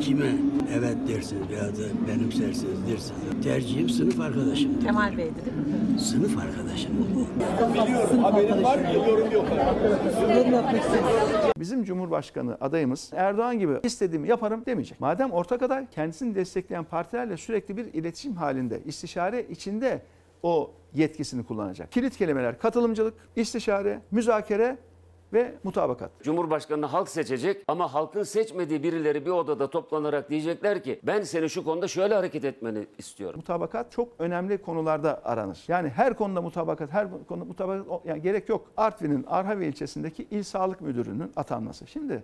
kime 0.00 0.32
evet 0.78 0.96
dersiniz 1.08 1.48
veya 1.48 1.68
da 1.68 2.08
benimsersiniz 2.08 2.86
dersiniz. 2.90 3.44
Tercihim 3.44 3.88
sınıf 3.88 4.20
arkadaşım. 4.20 4.80
Kemal 4.80 5.16
Bey'di 5.16 5.34
değil 5.44 5.56
mi? 5.56 6.00
Sınıf 6.00 6.38
arkadaşım. 6.38 6.92
Biliyorum, 7.74 8.18
haberim 8.18 8.64
var 8.64 8.78
mı? 8.78 8.84
Yorum 8.94 9.30
yok. 9.30 9.46
Yorum 10.36 10.52
yapmak. 10.52 10.74
Bizim 11.58 11.84
Cumhurbaşkanı 11.84 12.56
adayımız 12.60 13.10
Erdoğan 13.14 13.58
gibi 13.58 13.72
istediğimi 13.82 14.28
yaparım 14.28 14.62
demeyecek. 14.66 15.00
Madem 15.00 15.32
ortak 15.32 15.62
aday 15.62 15.86
kendisini 15.90 16.34
destekleyen 16.34 16.84
partilerle 16.84 17.36
sürekli 17.36 17.76
bir 17.76 17.84
iletişim 17.84 18.36
halinde, 18.36 18.80
istişare 18.86 19.46
içinde 19.50 20.02
o 20.42 20.70
yetkisini 20.94 21.44
kullanacak. 21.44 21.92
Kilit 21.92 22.16
kelimeler 22.16 22.58
katılımcılık, 22.58 23.14
istişare, 23.36 24.02
müzakere 24.10 24.78
ve 25.32 25.54
mutabakat. 25.64 26.10
Cumhurbaşkanını 26.22 26.86
halk 26.86 27.08
seçecek 27.08 27.64
ama 27.68 27.94
halkın 27.94 28.22
seçmediği 28.22 28.82
birileri 28.82 29.26
bir 29.26 29.30
odada 29.30 29.70
toplanarak 29.70 30.30
diyecekler 30.30 30.82
ki 30.82 31.00
ben 31.02 31.22
seni 31.22 31.50
şu 31.50 31.64
konuda 31.64 31.88
şöyle 31.88 32.14
hareket 32.14 32.44
etmeni 32.44 32.86
istiyorum. 32.98 33.36
Mutabakat 33.36 33.92
çok 33.92 34.08
önemli 34.18 34.58
konularda 34.58 35.20
aranır. 35.24 35.64
Yani 35.68 35.88
her 35.88 36.14
konuda 36.14 36.42
mutabakat, 36.42 36.92
her 36.92 37.08
konuda 37.28 37.44
mutabakat 37.44 37.86
yani 38.04 38.22
gerek 38.22 38.48
yok. 38.48 38.68
Artvin'in 38.76 39.24
Arhavi 39.28 39.66
ilçesindeki 39.66 40.26
il 40.30 40.42
sağlık 40.42 40.80
müdürünün 40.80 41.32
atanması. 41.36 41.86
Şimdi 41.86 42.22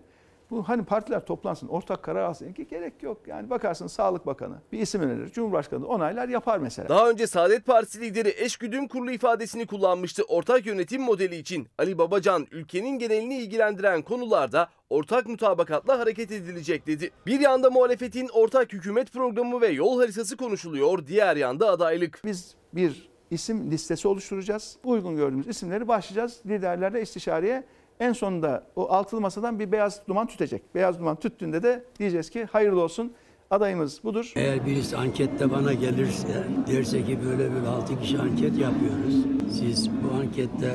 bu 0.51 0.69
hani 0.69 0.85
partiler 0.85 1.25
toplansın, 1.27 1.69
ortak 1.69 2.03
karar 2.03 2.23
alsın 2.23 2.53
ki 2.53 2.69
gerek 2.69 3.03
yok. 3.03 3.21
Yani 3.27 3.51
bakarsın 3.51 3.87
Sağlık 3.87 4.27
Bakanı 4.27 4.55
bir 4.73 4.79
isim 4.79 5.03
önerir, 5.03 5.33
Cumhurbaşkanı 5.33 5.87
onaylar 5.87 6.29
yapar 6.29 6.59
mesela. 6.59 6.89
Daha 6.89 7.11
önce 7.11 7.27
Saadet 7.27 7.67
Partisi 7.67 8.01
lideri 8.01 8.35
eşgüdüm 8.39 8.89
kurulu 8.89 9.11
ifadesini 9.11 9.67
kullanmıştı 9.67 10.23
ortak 10.23 10.67
yönetim 10.67 11.03
modeli 11.03 11.37
için. 11.37 11.69
Ali 11.79 11.99
Babacan 11.99 12.47
ülkenin 12.51 12.99
genelini 12.99 13.39
ilgilendiren 13.39 14.03
konularda 14.03 14.69
ortak 14.91 15.27
mutabakatla 15.27 15.99
hareket 15.99 16.33
edilecek 16.33 16.87
dedi. 16.87 17.11
Bir 17.27 17.41
yanda 17.41 17.71
muhalefetin 17.71 18.29
ortak 18.33 18.73
hükümet 18.73 19.13
programı 19.13 19.61
ve 19.61 19.69
yol 19.69 20.01
haritası 20.01 20.37
konuşuluyor, 20.37 21.07
diğer 21.07 21.37
yanda 21.37 21.71
adaylık. 21.71 22.21
Biz 22.25 22.55
bir 22.73 23.09
isim 23.31 23.71
listesi 23.71 24.09
oluşturacağız. 24.09 24.77
Uygun 24.85 25.17
gördüğümüz 25.17 25.49
isimleri 25.49 25.89
başlayacağız 25.89 26.41
liderlerle 26.47 27.03
istişareye. 27.03 27.65
En 28.01 28.13
sonunda 28.13 28.63
o 28.77 28.89
altılı 28.93 29.21
masadan 29.21 29.59
bir 29.59 29.73
beyaz 29.73 30.01
duman 30.09 30.27
tütecek. 30.27 30.75
Beyaz 30.75 30.99
duman 30.99 31.17
tüttüğünde 31.17 31.63
de 31.63 31.85
diyeceğiz 31.99 32.31
ki 32.31 32.45
hayırlı 32.45 32.83
olsun 32.83 33.13
adayımız 33.51 34.05
budur. 34.05 34.33
Eğer 34.37 34.67
birisi 34.67 34.97
ankette 34.97 35.51
bana 35.51 35.73
gelirse 35.73 36.45
derse 36.67 37.05
ki 37.05 37.19
böyle 37.25 37.55
böyle 37.55 37.69
altı 37.69 38.01
kişi 38.01 38.19
anket 38.19 38.59
yapıyoruz. 38.59 39.15
Siz 39.53 39.91
bu 39.91 40.17
ankette 40.21 40.75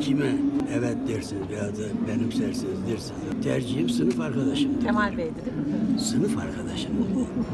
kime 0.00 0.32
evet 0.78 0.96
dersiniz 1.08 1.48
veya 1.50 1.62
da 1.62 2.08
benimsersiniz 2.08 2.86
dersiniz. 2.90 3.44
Tercihim 3.44 3.88
sınıf 3.88 4.20
arkadaşım. 4.20 4.80
Kemal 4.80 5.18
Bey'di 5.18 5.34
değil 5.44 5.56
mi? 5.56 6.00
Sınıf 6.00 6.38
arkadaşım. 6.38 6.90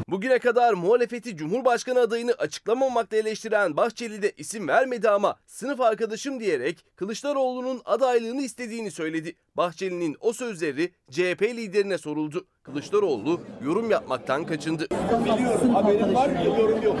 Bugüne 0.07 0.39
kadar 0.39 0.73
muhalefeti 0.73 1.37
Cumhurbaşkanı 1.37 1.99
adayını 1.99 2.31
açıklamamakla 2.31 3.17
eleştiren 3.17 3.77
Bahçeli 3.77 4.21
de 4.21 4.31
isim 4.37 4.67
vermedi 4.67 5.09
ama 5.09 5.35
sınıf 5.45 5.81
arkadaşım 5.81 6.39
diyerek 6.39 6.85
Kılıçdaroğlu'nun 6.95 7.81
adaylığını 7.85 8.41
istediğini 8.41 8.91
söyledi. 8.91 9.35
Bahçeli'nin 9.57 10.17
o 10.19 10.33
sözleri 10.33 10.91
CHP 11.11 11.41
liderine 11.41 11.97
soruldu. 11.97 12.45
Kılıçdaroğlu 12.63 13.41
yorum 13.65 13.91
yapmaktan 13.91 14.45
kaçındı. 14.45 14.87
Biliyorum, 15.25 15.69
haberim 15.75 16.15
var 16.15 16.29
mı? 16.29 16.37
Yorum 16.45 16.81
yok. 16.81 16.97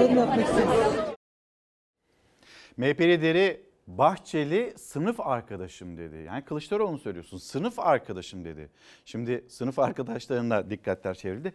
Yorum 0.00 0.16
yapmak. 0.16 1.16
MHP 2.76 3.00
lideri 3.00 3.65
Bahçeli 3.86 4.74
sınıf 4.76 5.20
arkadaşım 5.20 5.98
dedi. 5.98 6.16
Yani 6.16 6.44
Kılıçdaroğlu'nu 6.44 6.98
söylüyorsun. 6.98 7.38
Sınıf 7.38 7.78
arkadaşım 7.78 8.44
dedi. 8.44 8.70
Şimdi 9.04 9.44
sınıf 9.48 9.78
arkadaşlarına 9.78 10.70
dikkatler 10.70 11.14
çevrildi. 11.14 11.52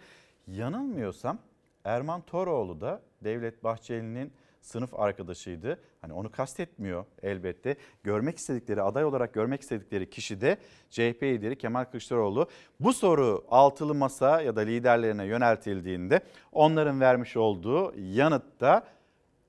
Yanılmıyorsam 0.48 1.40
Erman 1.84 2.22
Toroğlu 2.22 2.82
da 2.82 3.02
Devlet 3.24 3.64
Bahçeli'nin 3.64 4.34
sınıf 4.62 5.00
arkadaşıydı. 5.00 5.80
Hani 6.02 6.14
onu 6.14 6.32
kastetmiyor 6.32 7.06
elbette. 7.24 7.76
Görmek 8.04 8.38
istedikleri, 8.38 8.82
aday 8.82 9.06
olarak 9.06 9.34
görmek 9.34 9.62
istedikleri 9.62 10.10
kişi 10.10 10.42
de 10.42 10.58
CHP 10.90 11.24
lideri 11.24 11.58
Kemal 11.58 11.86
Kılıçdaroğlu. 11.86 12.48
Bu 12.80 12.94
soru 12.94 13.46
altılı 13.50 13.96
masa 13.96 14.42
ya 14.42 14.56
da 14.56 14.62
liderlerine 14.62 15.26
yöneltildiğinde 15.26 16.22
onların 16.52 17.00
vermiş 17.00 17.38
olduğu 17.38 17.94
yanıtta 17.98 18.88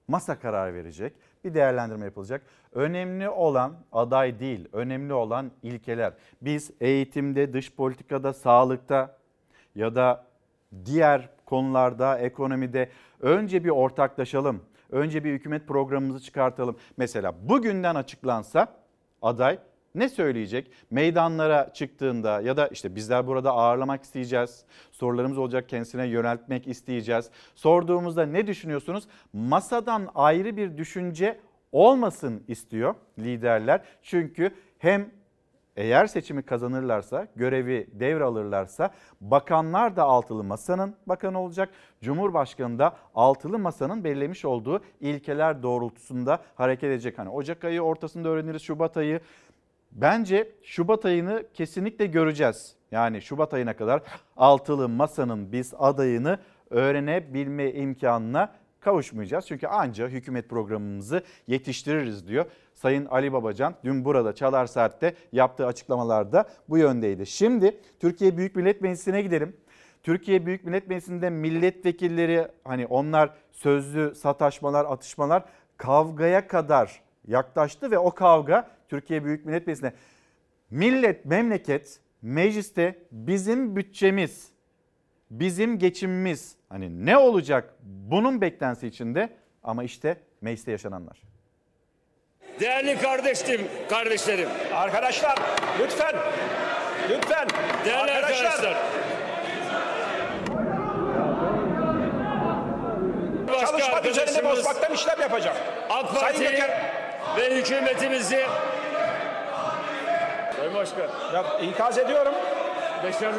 masa 0.08 0.38
karar 0.38 0.74
verecek. 0.74 1.12
Bir 1.44 1.54
değerlendirme 1.54 2.04
yapılacak. 2.04 2.42
Önemli 2.72 3.28
olan 3.28 3.74
aday 3.92 4.40
değil, 4.40 4.68
önemli 4.72 5.12
olan 5.12 5.50
ilkeler. 5.62 6.12
Biz 6.42 6.70
eğitimde, 6.80 7.52
dış 7.52 7.72
politikada, 7.72 8.32
sağlıkta 8.32 9.16
ya 9.74 9.94
da 9.94 10.24
diğer 10.84 11.28
konularda, 11.46 12.18
ekonomide 12.18 12.88
önce 13.20 13.64
bir 13.64 13.70
ortaklaşalım. 13.70 14.62
Önce 14.90 15.24
bir 15.24 15.32
hükümet 15.32 15.68
programımızı 15.68 16.20
çıkartalım. 16.20 16.76
Mesela 16.96 17.34
bugünden 17.48 17.94
açıklansa 17.94 18.66
aday 19.22 19.58
ne 19.94 20.08
söyleyecek? 20.08 20.70
Meydanlara 20.90 21.72
çıktığında 21.72 22.40
ya 22.40 22.56
da 22.56 22.68
işte 22.68 22.94
bizler 22.94 23.26
burada 23.26 23.52
ağırlamak 23.52 24.02
isteyeceğiz. 24.02 24.64
Sorularımız 24.92 25.38
olacak 25.38 25.68
kendisine 25.68 26.06
yöneltmek 26.06 26.68
isteyeceğiz. 26.68 27.30
Sorduğumuzda 27.54 28.26
ne 28.26 28.46
düşünüyorsunuz? 28.46 29.04
Masadan 29.32 30.08
ayrı 30.14 30.56
bir 30.56 30.76
düşünce 30.76 31.40
olmasın 31.72 32.44
istiyor 32.48 32.94
liderler. 33.18 33.82
Çünkü 34.02 34.50
hem 34.78 35.10
eğer 35.76 36.06
seçimi 36.06 36.42
kazanırlarsa, 36.42 37.26
görevi 37.36 37.88
devralırlarsa 37.92 38.90
bakanlar 39.20 39.96
da 39.96 40.02
altılı 40.02 40.44
masanın 40.44 40.94
bakanı 41.06 41.40
olacak. 41.40 41.68
Cumhurbaşkanı 42.00 42.78
da 42.78 42.96
altılı 43.14 43.58
masanın 43.58 44.04
belirlemiş 44.04 44.44
olduğu 44.44 44.80
ilkeler 45.00 45.62
doğrultusunda 45.62 46.42
hareket 46.54 46.90
edecek. 46.90 47.18
Hani 47.18 47.28
Ocak 47.28 47.64
ayı 47.64 47.82
ortasında 47.82 48.28
öğreniriz, 48.28 48.62
Şubat 48.62 48.96
ayı. 48.96 49.20
Bence 49.92 50.52
Şubat 50.62 51.04
ayını 51.04 51.44
kesinlikle 51.54 52.06
göreceğiz. 52.06 52.76
Yani 52.90 53.22
Şubat 53.22 53.54
ayına 53.54 53.76
kadar 53.76 54.02
altılı 54.36 54.88
masanın 54.88 55.52
biz 55.52 55.74
adayını 55.78 56.38
öğrenebilme 56.70 57.72
imkanına 57.72 58.52
kavuşmayacağız. 58.82 59.46
Çünkü 59.46 59.66
anca 59.66 60.08
hükümet 60.08 60.48
programımızı 60.48 61.22
yetiştiririz 61.46 62.28
diyor. 62.28 62.44
Sayın 62.74 63.06
Ali 63.06 63.32
Babacan 63.32 63.74
dün 63.84 64.04
burada 64.04 64.34
Çalar 64.34 64.66
Saat'te 64.66 65.14
yaptığı 65.32 65.66
açıklamalarda 65.66 66.48
bu 66.68 66.78
yöndeydi. 66.78 67.26
Şimdi 67.26 67.80
Türkiye 68.00 68.36
Büyük 68.36 68.56
Millet 68.56 68.80
Meclisi'ne 68.80 69.22
gidelim. 69.22 69.56
Türkiye 70.02 70.46
Büyük 70.46 70.64
Millet 70.64 70.88
Meclisi'nde 70.88 71.30
milletvekilleri 71.30 72.48
hani 72.64 72.86
onlar 72.86 73.30
sözlü 73.52 74.14
sataşmalar, 74.14 74.84
atışmalar 74.84 75.44
kavgaya 75.76 76.46
kadar 76.48 77.02
yaklaştı 77.28 77.90
ve 77.90 77.98
o 77.98 78.10
kavga 78.10 78.70
Türkiye 78.88 79.24
Büyük 79.24 79.46
Millet 79.46 79.66
Meclisi'ne 79.66 79.92
millet, 80.70 81.24
memleket, 81.24 82.00
mecliste 82.22 82.98
bizim 83.12 83.76
bütçemiz 83.76 84.51
Bizim 85.32 85.78
geçimimiz 85.78 86.56
hani 86.68 87.06
ne 87.06 87.16
olacak 87.16 87.74
bunun 87.82 88.40
beklentisi 88.40 88.86
içinde 88.86 89.28
ama 89.62 89.84
işte 89.84 90.16
mecliste 90.40 90.70
yaşananlar. 90.70 91.22
Değerli 92.60 92.98
kardeşim, 92.98 93.60
kardeşlerim. 93.88 94.48
Arkadaşlar 94.74 95.38
lütfen, 95.80 96.14
lütfen. 97.10 97.48
Değerli 97.84 98.12
arkadaşlar. 98.12 98.46
arkadaşlar. 98.46 98.76
Çalışma 103.60 104.04
düzenini 104.04 104.44
bozmaktan 104.44 104.92
işlem 104.94 105.20
yapacağım. 105.20 105.56
AK 105.90 106.20
Parti 106.20 106.44
ve 107.36 107.56
hükümetimizi 107.56 108.46
Sayın 110.56 110.74
Başkan. 110.74 111.08
Ya 111.34 111.58
ikaz 111.60 111.98
ediyorum. 111.98 112.34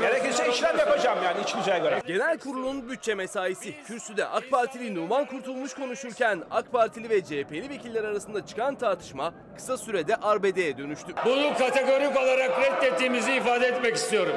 Gerekirse 0.01 0.49
işlem 0.49 0.77
yapacağım 0.77 1.19
yani 1.23 1.41
iç 1.41 1.55
düzeye 1.55 1.79
göre. 1.79 2.01
Genel 2.07 2.39
kurulun 2.39 2.89
bütçe 2.89 3.15
mesaisi. 3.15 3.83
Kürsüde 3.87 4.25
AK 4.25 4.51
Partili 4.51 4.95
Numan 4.95 5.25
Kurtulmuş 5.25 5.73
konuşurken 5.73 6.43
AK 6.51 6.71
Partili 6.71 7.09
ve 7.09 7.21
CHP'li 7.23 7.69
vekiller 7.69 8.03
arasında 8.03 8.45
çıkan 8.45 8.75
tartışma 8.75 9.33
kısa 9.55 9.77
sürede 9.77 10.15
arbedeye 10.15 10.77
dönüştü. 10.77 11.13
Bunu 11.25 11.57
kategorik 11.57 12.17
olarak 12.17 12.51
reddettiğimizi 12.61 13.33
ifade 13.33 13.67
etmek 13.67 13.95
istiyorum. 13.95 14.35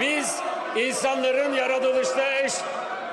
Biz 0.00 0.40
insanların 0.76 1.52
yaratılışta 1.54 2.32
eş, 2.32 2.52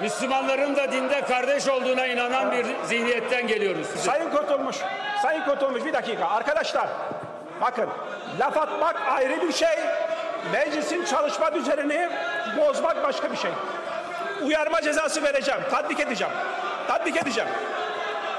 Müslümanların 0.02 0.76
da 0.76 0.92
dinde 0.92 1.22
kardeş 1.22 1.68
olduğuna 1.68 2.08
inanan 2.08 2.52
bir 2.52 2.66
zihniyetten 2.86 3.48
geliyoruz. 3.48 3.88
Sayın 3.88 4.30
Kurtulmuş, 4.30 4.76
Sayın 5.22 5.44
Kurtulmuş 5.44 5.86
bir 5.86 5.94
dakika. 5.94 6.28
Arkadaşlar 6.28 6.88
bakın 7.62 7.90
laf 8.40 8.58
atmak 8.58 8.96
ayrı 9.12 9.42
bir 9.42 9.54
şey. 9.54 9.70
Meclisin 10.52 11.06
çalışma 11.06 11.54
düzenini 11.54 12.10
bozmak 12.58 13.04
başka 13.04 13.32
bir 13.32 13.38
şey. 13.38 13.52
Uyarma 14.44 14.82
cezası 14.82 15.24
vereceğim. 15.24 15.62
Tatbik 15.72 16.00
edeceğim. 16.00 16.34
Tatbik 16.88 17.18
edeceğim. 17.18 17.50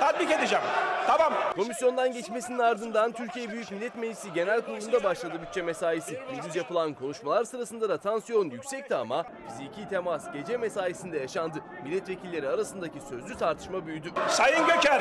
Tatbik 0.00 0.30
edeceğim. 0.30 0.64
Tamam. 1.06 1.32
Komisyondan 1.56 2.12
geçmesinin 2.12 2.58
ardından 2.58 3.12
Türkiye 3.12 3.50
Büyük 3.50 3.70
Millet 3.70 3.96
Meclisi 3.96 4.32
Genel 4.32 4.60
Kurulu'nda 4.60 5.04
başladı 5.04 5.32
bütçe 5.46 5.62
mesaisi. 5.62 6.20
Gündüz 6.30 6.56
yapılan 6.56 6.94
konuşmalar 6.94 7.44
sırasında 7.44 7.88
da 7.88 7.98
tansiyon 7.98 8.50
yüksekti 8.50 8.94
ama 8.94 9.24
fiziki 9.48 9.88
temas 9.88 10.32
gece 10.32 10.56
mesaisinde 10.56 11.18
yaşandı. 11.18 11.58
Milletvekilleri 11.84 12.48
arasındaki 12.48 13.00
sözlü 13.10 13.38
tartışma 13.38 13.86
büyüdü. 13.86 14.08
Sayın 14.28 14.66
Göker, 14.66 15.00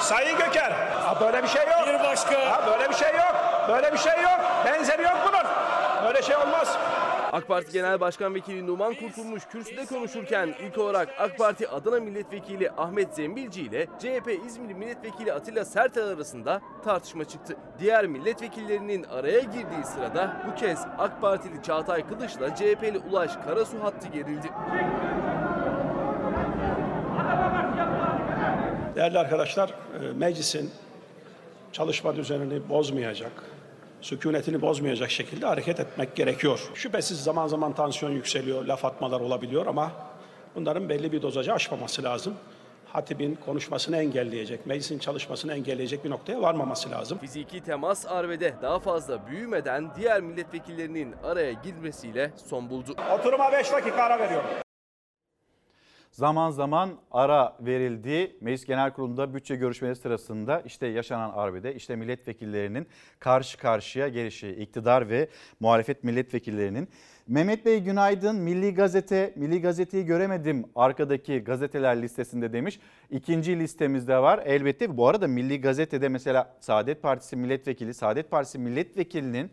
Sayın 0.00 0.38
Göker, 0.38 0.72
ha, 1.04 1.20
böyle 1.20 1.42
bir 1.42 1.48
şey 1.48 1.62
yok. 1.62 1.86
Bir 1.88 2.04
başka. 2.04 2.50
Ha, 2.50 2.62
böyle 2.66 2.90
bir 2.90 2.94
şey 2.94 3.08
yok. 3.12 3.34
Böyle 3.68 3.92
bir 3.92 3.98
şey 3.98 4.12
yok. 4.22 4.40
Benzeri 4.66 5.02
yok 5.02 5.16
bunun. 5.28 5.44
Böyle 6.04 6.22
şey 6.22 6.36
olmaz. 6.36 6.78
AK 7.32 7.48
Parti 7.48 7.72
Genel 7.72 8.00
Başkan 8.00 8.34
Vekili 8.34 8.66
Numan 8.66 8.94
Kurtulmuş 8.94 9.46
kürsüde 9.46 9.86
konuşurken 9.86 10.54
ilk 10.60 10.78
olarak 10.78 11.08
AK 11.18 11.38
Parti 11.38 11.68
Adana 11.68 12.00
Milletvekili 12.00 12.70
Ahmet 12.70 13.14
Zembilci 13.14 13.62
ile 13.62 13.86
CHP 13.86 14.40
İzmir 14.46 14.74
Milletvekili 14.74 15.32
Atilla 15.32 15.64
Sertel 15.64 16.04
arasında 16.04 16.60
tartışma 16.84 17.24
çıktı. 17.24 17.56
Diğer 17.78 18.06
milletvekillerinin 18.06 19.04
araya 19.04 19.40
girdiği 19.40 19.84
sırada 19.94 20.42
bu 20.50 20.54
kez 20.54 20.78
AK 20.98 21.20
Partili 21.20 21.62
Çağatay 21.62 22.08
Kılıç'la 22.08 22.54
CHP'li 22.54 22.98
Ulaş 23.10 23.36
Karasu 23.44 23.84
hattı 23.84 24.08
gerildi. 24.08 24.48
Değerli 28.96 29.18
arkadaşlar, 29.18 29.68
e, 29.70 30.12
meclisin 30.12 30.70
çalışma 31.72 32.16
düzenini 32.16 32.68
bozmayacak, 32.68 33.32
sükunetini 34.02 34.62
bozmayacak 34.62 35.10
şekilde 35.10 35.46
hareket 35.46 35.80
etmek 35.80 36.16
gerekiyor. 36.16 36.70
Şüphesiz 36.74 37.24
zaman 37.24 37.46
zaman 37.46 37.72
tansiyon 37.72 38.12
yükseliyor, 38.12 38.64
laf 38.64 38.84
atmalar 38.84 39.20
olabiliyor 39.20 39.66
ama 39.66 39.92
bunların 40.54 40.88
belli 40.88 41.12
bir 41.12 41.22
dozacı 41.22 41.52
aşmaması 41.52 42.02
lazım. 42.02 42.34
Hatibin 42.86 43.38
konuşmasını 43.46 43.96
engelleyecek, 43.96 44.66
meclisin 44.66 44.98
çalışmasını 44.98 45.54
engelleyecek 45.54 46.04
bir 46.04 46.10
noktaya 46.10 46.42
varmaması 46.42 46.90
lazım. 46.90 47.18
Fiziki 47.18 47.60
temas 47.60 48.06
arbede 48.06 48.54
daha 48.62 48.78
fazla 48.78 49.26
büyümeden 49.26 49.90
diğer 49.96 50.20
milletvekillerinin 50.20 51.14
araya 51.24 51.52
girmesiyle 51.52 52.32
son 52.48 52.70
buldu. 52.70 52.96
Oturuma 53.18 53.52
5 53.52 53.72
dakika 53.72 54.02
ara 54.02 54.18
veriyorum. 54.18 54.50
Zaman 56.12 56.50
zaman 56.50 56.90
ara 57.10 57.56
verildi. 57.60 58.36
Meclis 58.40 58.64
Genel 58.64 58.92
Kurulu'nda 58.92 59.34
bütçe 59.34 59.56
görüşmeleri 59.56 59.96
sırasında 59.96 60.60
işte 60.60 60.86
yaşanan 60.86 61.30
arbede 61.34 61.74
işte 61.74 61.96
milletvekillerinin 61.96 62.86
karşı 63.18 63.58
karşıya 63.58 64.08
gelişi 64.08 64.48
iktidar 64.48 65.08
ve 65.08 65.28
muhalefet 65.60 66.04
milletvekillerinin. 66.04 66.88
Mehmet 67.28 67.66
Bey 67.66 67.80
günaydın 67.80 68.36
Milli 68.36 68.74
Gazete, 68.74 69.32
Milli 69.36 69.60
Gazete'yi 69.60 70.04
göremedim 70.04 70.64
arkadaki 70.74 71.38
gazeteler 71.38 72.02
listesinde 72.02 72.52
demiş. 72.52 72.80
İkinci 73.10 73.58
listemizde 73.58 74.18
var 74.18 74.40
elbette. 74.44 74.96
Bu 74.96 75.08
arada 75.08 75.28
Milli 75.28 75.60
Gazete'de 75.60 76.08
mesela 76.08 76.56
Saadet 76.60 77.02
Partisi 77.02 77.36
milletvekili, 77.36 77.94
Saadet 77.94 78.30
Partisi 78.30 78.58
milletvekilinin 78.58 79.50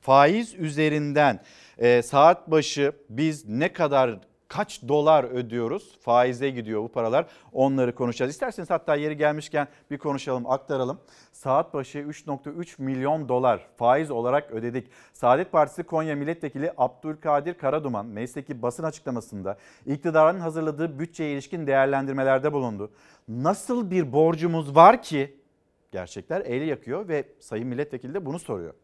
faiz 0.00 0.54
üzerinden 0.54 1.40
e, 1.78 2.02
saat 2.02 2.50
başı 2.50 2.92
biz 3.10 3.48
ne 3.48 3.72
kadar 3.72 4.18
kaç 4.48 4.82
dolar 4.88 5.24
ödüyoruz? 5.24 5.98
Faize 6.00 6.50
gidiyor 6.50 6.82
bu 6.82 6.88
paralar. 6.88 7.26
Onları 7.52 7.94
konuşacağız. 7.94 8.30
İsterseniz 8.30 8.70
hatta 8.70 8.94
yeri 8.94 9.16
gelmişken 9.16 9.68
bir 9.90 9.98
konuşalım, 9.98 10.50
aktaralım. 10.50 11.00
Saat 11.32 11.74
başı 11.74 11.98
3.3 11.98 12.82
milyon 12.82 13.28
dolar 13.28 13.66
faiz 13.76 14.10
olarak 14.10 14.50
ödedik. 14.50 14.90
Saadet 15.12 15.52
Partisi 15.52 15.82
Konya 15.82 16.16
Milletvekili 16.16 16.72
Abdülkadir 16.78 17.54
Karaduman 17.54 18.06
meclisteki 18.06 18.62
basın 18.62 18.84
açıklamasında 18.84 19.58
iktidarın 19.86 20.40
hazırladığı 20.40 20.98
bütçeye 20.98 21.32
ilişkin 21.32 21.66
değerlendirmelerde 21.66 22.52
bulundu. 22.52 22.90
Nasıl 23.28 23.90
bir 23.90 24.12
borcumuz 24.12 24.74
var 24.74 25.02
ki 25.02 25.36
gerçekler 25.92 26.40
eli 26.40 26.66
yakıyor 26.66 27.08
ve 27.08 27.24
sayın 27.40 27.68
milletvekili 27.68 28.14
de 28.14 28.26
bunu 28.26 28.38
soruyor. 28.38 28.74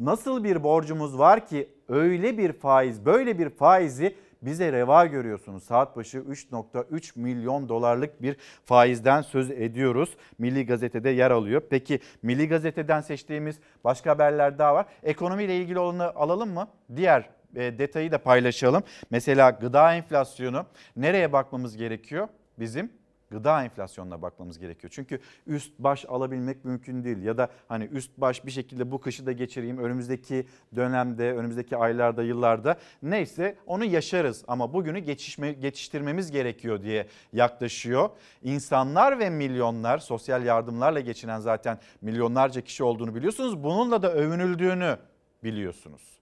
Nasıl 0.00 0.44
bir 0.44 0.62
borcumuz 0.62 1.18
var 1.18 1.46
ki 1.46 1.68
öyle 1.88 2.38
bir 2.38 2.52
faiz, 2.52 3.06
böyle 3.06 3.38
bir 3.38 3.50
faizi 3.50 4.16
bize 4.46 4.72
reva 4.72 5.06
görüyorsunuz. 5.06 5.62
Saat 5.62 5.96
başı 5.96 6.18
3.3 6.18 7.18
milyon 7.18 7.68
dolarlık 7.68 8.22
bir 8.22 8.36
faizden 8.64 9.22
söz 9.22 9.50
ediyoruz. 9.50 10.16
Milli 10.38 10.66
Gazete'de 10.66 11.10
yer 11.10 11.30
alıyor. 11.30 11.62
Peki 11.70 12.00
Milli 12.22 12.48
Gazete'den 12.48 13.00
seçtiğimiz 13.00 13.58
başka 13.84 14.10
haberler 14.10 14.58
daha 14.58 14.74
var. 14.74 14.86
Ekonomiyle 15.02 15.56
ilgili 15.56 15.78
olanı 15.78 16.10
alalım 16.14 16.50
mı? 16.50 16.68
Diğer 16.96 17.30
e, 17.56 17.78
detayı 17.78 18.12
da 18.12 18.18
paylaşalım. 18.18 18.82
Mesela 19.10 19.50
gıda 19.50 19.94
enflasyonu 19.94 20.66
nereye 20.96 21.32
bakmamız 21.32 21.76
gerekiyor? 21.76 22.28
Bizim 22.58 22.92
gıda 23.30 23.64
enflasyonuna 23.64 24.22
bakmamız 24.22 24.58
gerekiyor. 24.58 24.92
Çünkü 24.96 25.20
üst 25.46 25.78
baş 25.78 26.04
alabilmek 26.08 26.64
mümkün 26.64 27.04
değil 27.04 27.22
ya 27.22 27.38
da 27.38 27.48
hani 27.68 27.84
üst 27.84 28.18
baş 28.18 28.46
bir 28.46 28.50
şekilde 28.50 28.90
bu 28.90 29.00
kışı 29.00 29.26
da 29.26 29.32
geçireyim 29.32 29.78
önümüzdeki 29.78 30.46
dönemde, 30.76 31.32
önümüzdeki 31.32 31.76
aylarda, 31.76 32.22
yıllarda 32.22 32.76
neyse 33.02 33.56
onu 33.66 33.84
yaşarız 33.84 34.44
ama 34.48 34.72
bugünü 34.72 34.98
geçişme, 34.98 35.52
geçiştirmemiz 35.52 36.30
gerekiyor 36.30 36.82
diye 36.82 37.06
yaklaşıyor. 37.32 38.10
İnsanlar 38.42 39.18
ve 39.18 39.30
milyonlar 39.30 39.98
sosyal 39.98 40.44
yardımlarla 40.44 41.00
geçinen 41.00 41.40
zaten 41.40 41.78
milyonlarca 42.02 42.60
kişi 42.60 42.84
olduğunu 42.84 43.14
biliyorsunuz. 43.14 43.64
Bununla 43.64 44.02
da 44.02 44.12
övünüldüğünü 44.12 44.98
biliyorsunuz. 45.44 46.16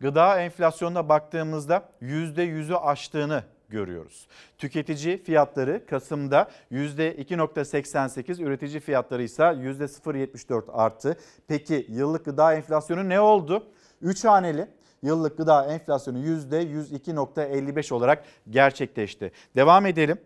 Gıda 0.00 0.40
enflasyonuna 0.40 1.08
baktığımızda 1.08 1.88
%100'ü 2.02 2.74
aştığını 2.74 3.44
görüyoruz. 3.72 4.26
Tüketici 4.58 5.22
fiyatları 5.22 5.86
Kasım'da 5.86 6.50
%2.88, 6.72 8.42
üretici 8.42 8.80
fiyatları 8.80 9.22
ise 9.22 9.42
%0.74 9.42 10.72
arttı. 10.72 11.16
Peki 11.48 11.86
yıllık 11.88 12.24
gıda 12.24 12.54
enflasyonu 12.54 13.08
ne 13.08 13.20
oldu? 13.20 13.66
3 14.02 14.24
haneli 14.24 14.68
yıllık 15.02 15.38
gıda 15.38 15.66
enflasyonu 15.66 16.18
%102.55 16.18 17.94
olarak 17.94 18.24
gerçekleşti. 18.50 19.32
Devam 19.56 19.86
edelim. 19.86 20.18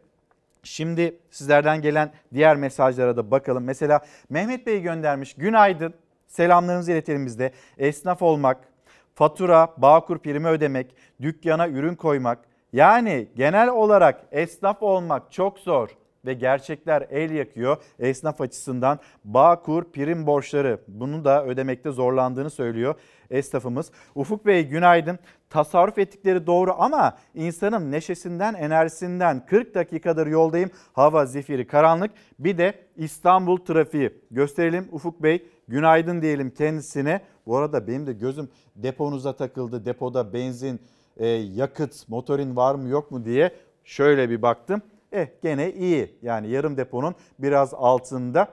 Şimdi 0.62 1.18
sizlerden 1.30 1.82
gelen 1.82 2.12
diğer 2.34 2.56
mesajlara 2.56 3.16
da 3.16 3.30
bakalım. 3.30 3.64
Mesela 3.64 4.00
Mehmet 4.30 4.66
Bey 4.66 4.82
göndermiş. 4.82 5.34
Günaydın. 5.34 5.94
Selamlarımızı 6.26 6.92
iletelim 6.92 7.26
bizde. 7.26 7.52
Esnaf 7.78 8.22
olmak, 8.22 8.68
fatura, 9.14 9.74
bağkur 9.76 10.18
primi 10.18 10.48
ödemek, 10.48 10.94
dükkana 11.22 11.68
ürün 11.68 11.94
koymak, 11.94 12.38
yani 12.76 13.28
genel 13.36 13.68
olarak 13.68 14.24
esnaf 14.32 14.82
olmak 14.82 15.32
çok 15.32 15.58
zor 15.58 15.88
ve 16.26 16.34
gerçekler 16.34 17.06
el 17.10 17.30
yakıyor. 17.30 17.76
Esnaf 17.98 18.40
açısından 18.40 18.98
Bağkur 19.24 19.84
prim 19.92 20.26
borçları 20.26 20.80
bunu 20.88 21.24
da 21.24 21.44
ödemekte 21.44 21.90
zorlandığını 21.90 22.50
söylüyor 22.50 22.94
esnafımız. 23.30 23.90
Ufuk 24.14 24.46
Bey 24.46 24.68
günaydın. 24.68 25.18
Tasarruf 25.50 25.98
ettikleri 25.98 26.46
doğru 26.46 26.74
ama 26.78 27.18
insanın 27.34 27.92
neşesinden, 27.92 28.54
enerjisinden 28.54 29.46
40 29.46 29.74
dakikadır 29.74 30.26
yoldayım. 30.26 30.70
Hava 30.92 31.26
zifiri 31.26 31.66
karanlık. 31.66 32.10
Bir 32.38 32.58
de 32.58 32.74
İstanbul 32.96 33.56
trafiği. 33.56 34.10
Gösterelim 34.30 34.88
Ufuk 34.92 35.22
Bey. 35.22 35.46
Günaydın 35.68 36.22
diyelim 36.22 36.50
kendisine. 36.50 37.20
Bu 37.46 37.56
arada 37.56 37.86
benim 37.86 38.06
de 38.06 38.12
gözüm 38.12 38.48
deponuza 38.76 39.36
takıldı. 39.36 39.84
Depoda 39.84 40.32
benzin 40.32 40.80
e, 41.16 41.26
yakıt, 41.28 42.08
motorin 42.08 42.56
var 42.56 42.74
mı 42.74 42.88
yok 42.88 43.10
mu 43.10 43.24
diye 43.24 43.50
şöyle 43.84 44.30
bir 44.30 44.42
baktım. 44.42 44.82
Eh 45.12 45.26
gene 45.42 45.72
iyi. 45.72 46.18
Yani 46.22 46.48
yarım 46.48 46.76
deponun 46.76 47.14
biraz 47.38 47.74
altında 47.74 48.48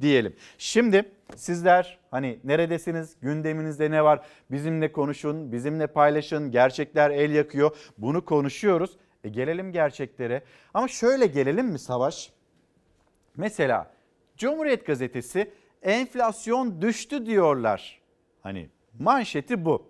diyelim. 0.00 0.36
Şimdi 0.58 1.12
sizler 1.36 1.98
hani 2.10 2.38
neredesiniz, 2.44 3.16
gündeminizde 3.20 3.90
ne 3.90 4.04
var? 4.04 4.26
Bizimle 4.50 4.92
konuşun, 4.92 5.52
bizimle 5.52 5.86
paylaşın. 5.86 6.50
Gerçekler 6.50 7.10
el 7.10 7.30
yakıyor. 7.30 7.76
Bunu 7.98 8.24
konuşuyoruz. 8.24 8.96
E 9.24 9.28
gelelim 9.28 9.72
gerçeklere. 9.72 10.42
Ama 10.74 10.88
şöyle 10.88 11.26
gelelim 11.26 11.66
mi 11.66 11.78
Savaş? 11.78 12.32
Mesela 13.36 13.90
Cumhuriyet 14.36 14.86
Gazetesi 14.86 15.50
enflasyon 15.82 16.82
düştü 16.82 17.26
diyorlar. 17.26 18.00
Hani 18.42 18.68
manşeti 18.98 19.64
bu. 19.64 19.89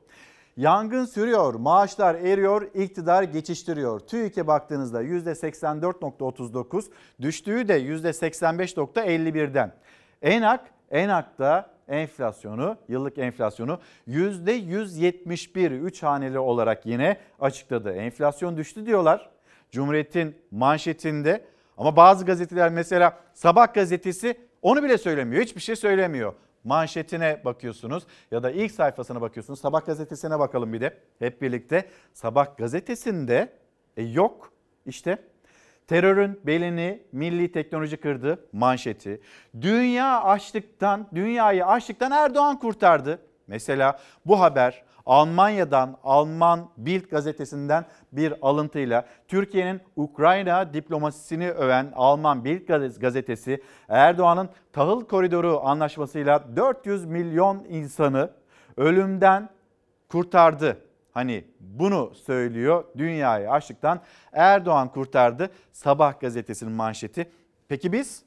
Yangın 0.56 1.04
sürüyor, 1.04 1.54
maaşlar 1.54 2.14
eriyor, 2.14 2.74
iktidar 2.74 3.22
geçiştiriyor. 3.22 4.00
TÜİK'e 4.00 4.46
baktığınızda 4.46 5.02
%84.39, 5.02 6.84
düştüğü 7.20 7.68
de 7.68 7.80
%85.51'den. 7.80 9.72
ENAK, 10.22 10.60
ENAK'ta 10.90 11.70
enflasyonu, 11.88 12.76
yıllık 12.88 13.18
enflasyonu 13.18 13.80
%171 14.08 15.70
3 15.70 16.02
haneli 16.02 16.38
olarak 16.38 16.86
yine 16.86 17.16
açıkladı. 17.40 17.92
Enflasyon 17.92 18.56
düştü 18.56 18.86
diyorlar. 18.86 19.30
Cumhuriyet'in 19.70 20.36
manşetinde 20.50 21.44
ama 21.78 21.96
bazı 21.96 22.24
gazeteler 22.26 22.70
mesela 22.70 23.18
Sabah 23.34 23.74
gazetesi 23.74 24.34
onu 24.62 24.82
bile 24.82 24.98
söylemiyor. 24.98 25.42
Hiçbir 25.42 25.60
şey 25.60 25.76
söylemiyor. 25.76 26.34
Manşetine 26.64 27.40
bakıyorsunuz 27.44 28.06
ya 28.30 28.42
da 28.42 28.50
ilk 28.50 28.72
sayfasına 28.72 29.20
bakıyorsunuz. 29.20 29.60
Sabah 29.60 29.86
gazetesine 29.86 30.38
bakalım 30.38 30.72
bir 30.72 30.80
de 30.80 30.98
hep 31.18 31.42
birlikte. 31.42 31.88
Sabah 32.12 32.56
gazetesinde 32.56 33.52
e, 33.96 34.02
yok 34.02 34.52
işte 34.86 35.18
terörün 35.86 36.40
belini 36.44 37.02
milli 37.12 37.52
teknoloji 37.52 37.96
kırdı 37.96 38.44
manşeti. 38.52 39.20
Dünya 39.60 40.22
açlıktan, 40.22 41.08
dünyayı 41.14 41.66
açlıktan 41.66 42.12
Erdoğan 42.12 42.58
kurtardı. 42.58 43.18
Mesela 43.46 44.00
bu 44.26 44.40
haber 44.40 44.82
Almanya'dan 45.10 45.96
Alman 46.04 46.70
Bild 46.76 47.10
gazetesinden 47.10 47.84
bir 48.12 48.34
alıntıyla 48.42 49.06
Türkiye'nin 49.28 49.80
Ukrayna 49.96 50.74
diplomasisini 50.74 51.50
öven 51.50 51.92
Alman 51.94 52.44
Bild 52.44 52.66
gazetesi 53.00 53.62
Erdoğan'ın 53.88 54.48
tahıl 54.72 55.04
koridoru 55.04 55.60
anlaşmasıyla 55.64 56.56
400 56.56 57.04
milyon 57.04 57.64
insanı 57.68 58.30
ölümden 58.76 59.48
kurtardı. 60.08 60.76
Hani 61.12 61.44
bunu 61.60 62.14
söylüyor 62.14 62.84
dünyayı 62.96 63.50
açlıktan 63.50 64.00
Erdoğan 64.32 64.88
kurtardı 64.88 65.50
Sabah 65.72 66.20
gazetesinin 66.20 66.72
manşeti. 66.72 67.30
Peki 67.68 67.92
biz 67.92 68.22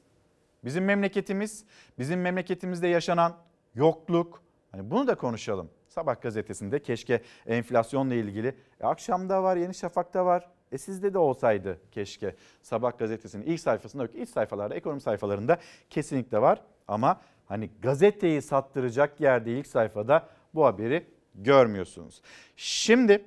bizim 0.64 0.84
memleketimiz 0.84 1.64
bizim 1.98 2.20
memleketimizde 2.20 2.88
yaşanan 2.88 3.34
yokluk 3.74 4.42
hani 4.72 4.90
bunu 4.90 5.06
da 5.06 5.14
konuşalım. 5.14 5.70
Sabah 5.94 6.20
gazetesinde 6.20 6.78
keşke 6.82 7.22
enflasyonla 7.46 8.14
ilgili. 8.14 8.54
E, 8.80 8.86
akşamda 8.86 9.42
var, 9.42 9.56
Yeni 9.56 9.74
Şafak'ta 9.74 10.26
var. 10.26 10.48
E 10.72 10.78
sizde 10.78 11.14
de 11.14 11.18
olsaydı 11.18 11.80
keşke. 11.90 12.34
Sabah 12.62 12.98
gazetesinin 12.98 13.46
ilk 13.46 13.60
sayfasında 13.60 14.02
yok. 14.02 14.14
İlk 14.14 14.28
sayfalarda, 14.28 14.74
ekonomi 14.74 15.00
sayfalarında 15.00 15.58
kesinlikle 15.90 16.40
var. 16.40 16.62
Ama 16.88 17.20
hani 17.46 17.70
gazeteyi 17.82 18.42
sattıracak 18.42 19.20
yerde 19.20 19.52
ilk 19.52 19.66
sayfada 19.66 20.28
bu 20.54 20.64
haberi 20.64 21.06
görmüyorsunuz. 21.34 22.22
Şimdi 22.56 23.24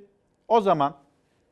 o 0.48 0.62
zaman 0.62 0.98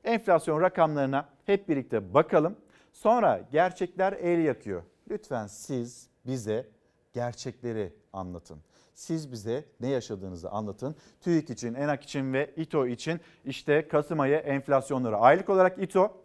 enflasyon 0.03 0.61
rakamlarına 0.61 1.29
hep 1.45 1.69
birlikte 1.69 2.13
bakalım. 2.13 2.55
Sonra 2.93 3.41
gerçekler 3.51 4.13
el 4.13 4.39
yakıyor. 4.39 4.83
Lütfen 5.09 5.47
siz 5.47 6.09
bize 6.25 6.67
gerçekleri 7.13 7.93
anlatın. 8.13 8.59
Siz 8.95 9.31
bize 9.31 9.65
ne 9.79 9.87
yaşadığınızı 9.87 10.49
anlatın. 10.49 10.95
TÜİK 11.21 11.49
için, 11.49 11.73
ENAK 11.73 12.03
için 12.03 12.33
ve 12.33 12.53
İTO 12.55 12.87
için 12.87 13.19
işte 13.45 13.87
Kasım 13.87 14.19
ayı 14.19 14.35
enflasyonları. 14.35 15.17
Aylık 15.17 15.49
olarak 15.49 15.83
İTO 15.83 16.17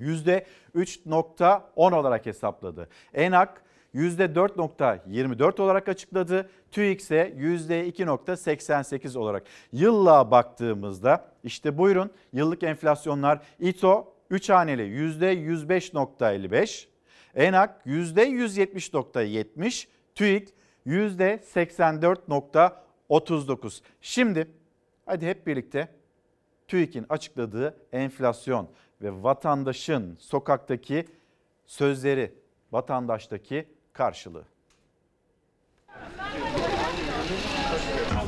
%3.10 0.00 1.94
olarak 1.94 2.26
hesapladı. 2.26 2.88
ENAK 3.14 3.62
%4.24 3.94 5.62
olarak 5.62 5.88
açıkladı. 5.88 6.50
TÜİK 6.70 7.00
ise 7.00 7.34
%2.88 7.38 9.18
olarak. 9.18 9.42
Yıllığa 9.72 10.30
baktığımızda 10.30 11.28
işte 11.44 11.78
buyurun 11.78 12.10
yıllık 12.32 12.62
enflasyonlar 12.62 13.40
İTO 13.58 14.12
3 14.30 14.50
haneli 14.50 14.82
%105.55, 14.82 16.86
ENAK 17.34 17.86
%170.70, 17.86 19.86
TÜİK 20.14 20.48
%84.39. 20.86 23.80
Şimdi 24.00 24.50
hadi 25.06 25.26
hep 25.26 25.46
birlikte 25.46 25.88
TÜİK'in 26.68 27.06
açıkladığı 27.08 27.76
enflasyon 27.92 28.68
ve 29.02 29.22
vatandaşın 29.22 30.16
sokaktaki 30.20 31.06
sözleri, 31.66 32.34
vatandaştaki 32.72 33.68
karşılığı. 33.92 34.44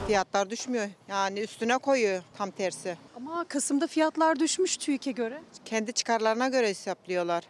Fiyatlar 0.06 0.50
düşmüyor. 0.50 0.88
Yani 1.08 1.40
üstüne 1.40 1.78
koyuyor 1.78 2.22
tam 2.36 2.50
tersi. 2.50 2.96
Ama 3.16 3.44
Kasım'da 3.48 3.86
fiyatlar 3.86 4.40
düşmüş 4.40 4.76
TÜİK'e 4.76 5.12
göre. 5.12 5.42
Kendi 5.64 5.92
çıkarlarına 5.92 6.48
göre 6.48 6.68
hesaplıyorlar. 6.68 7.44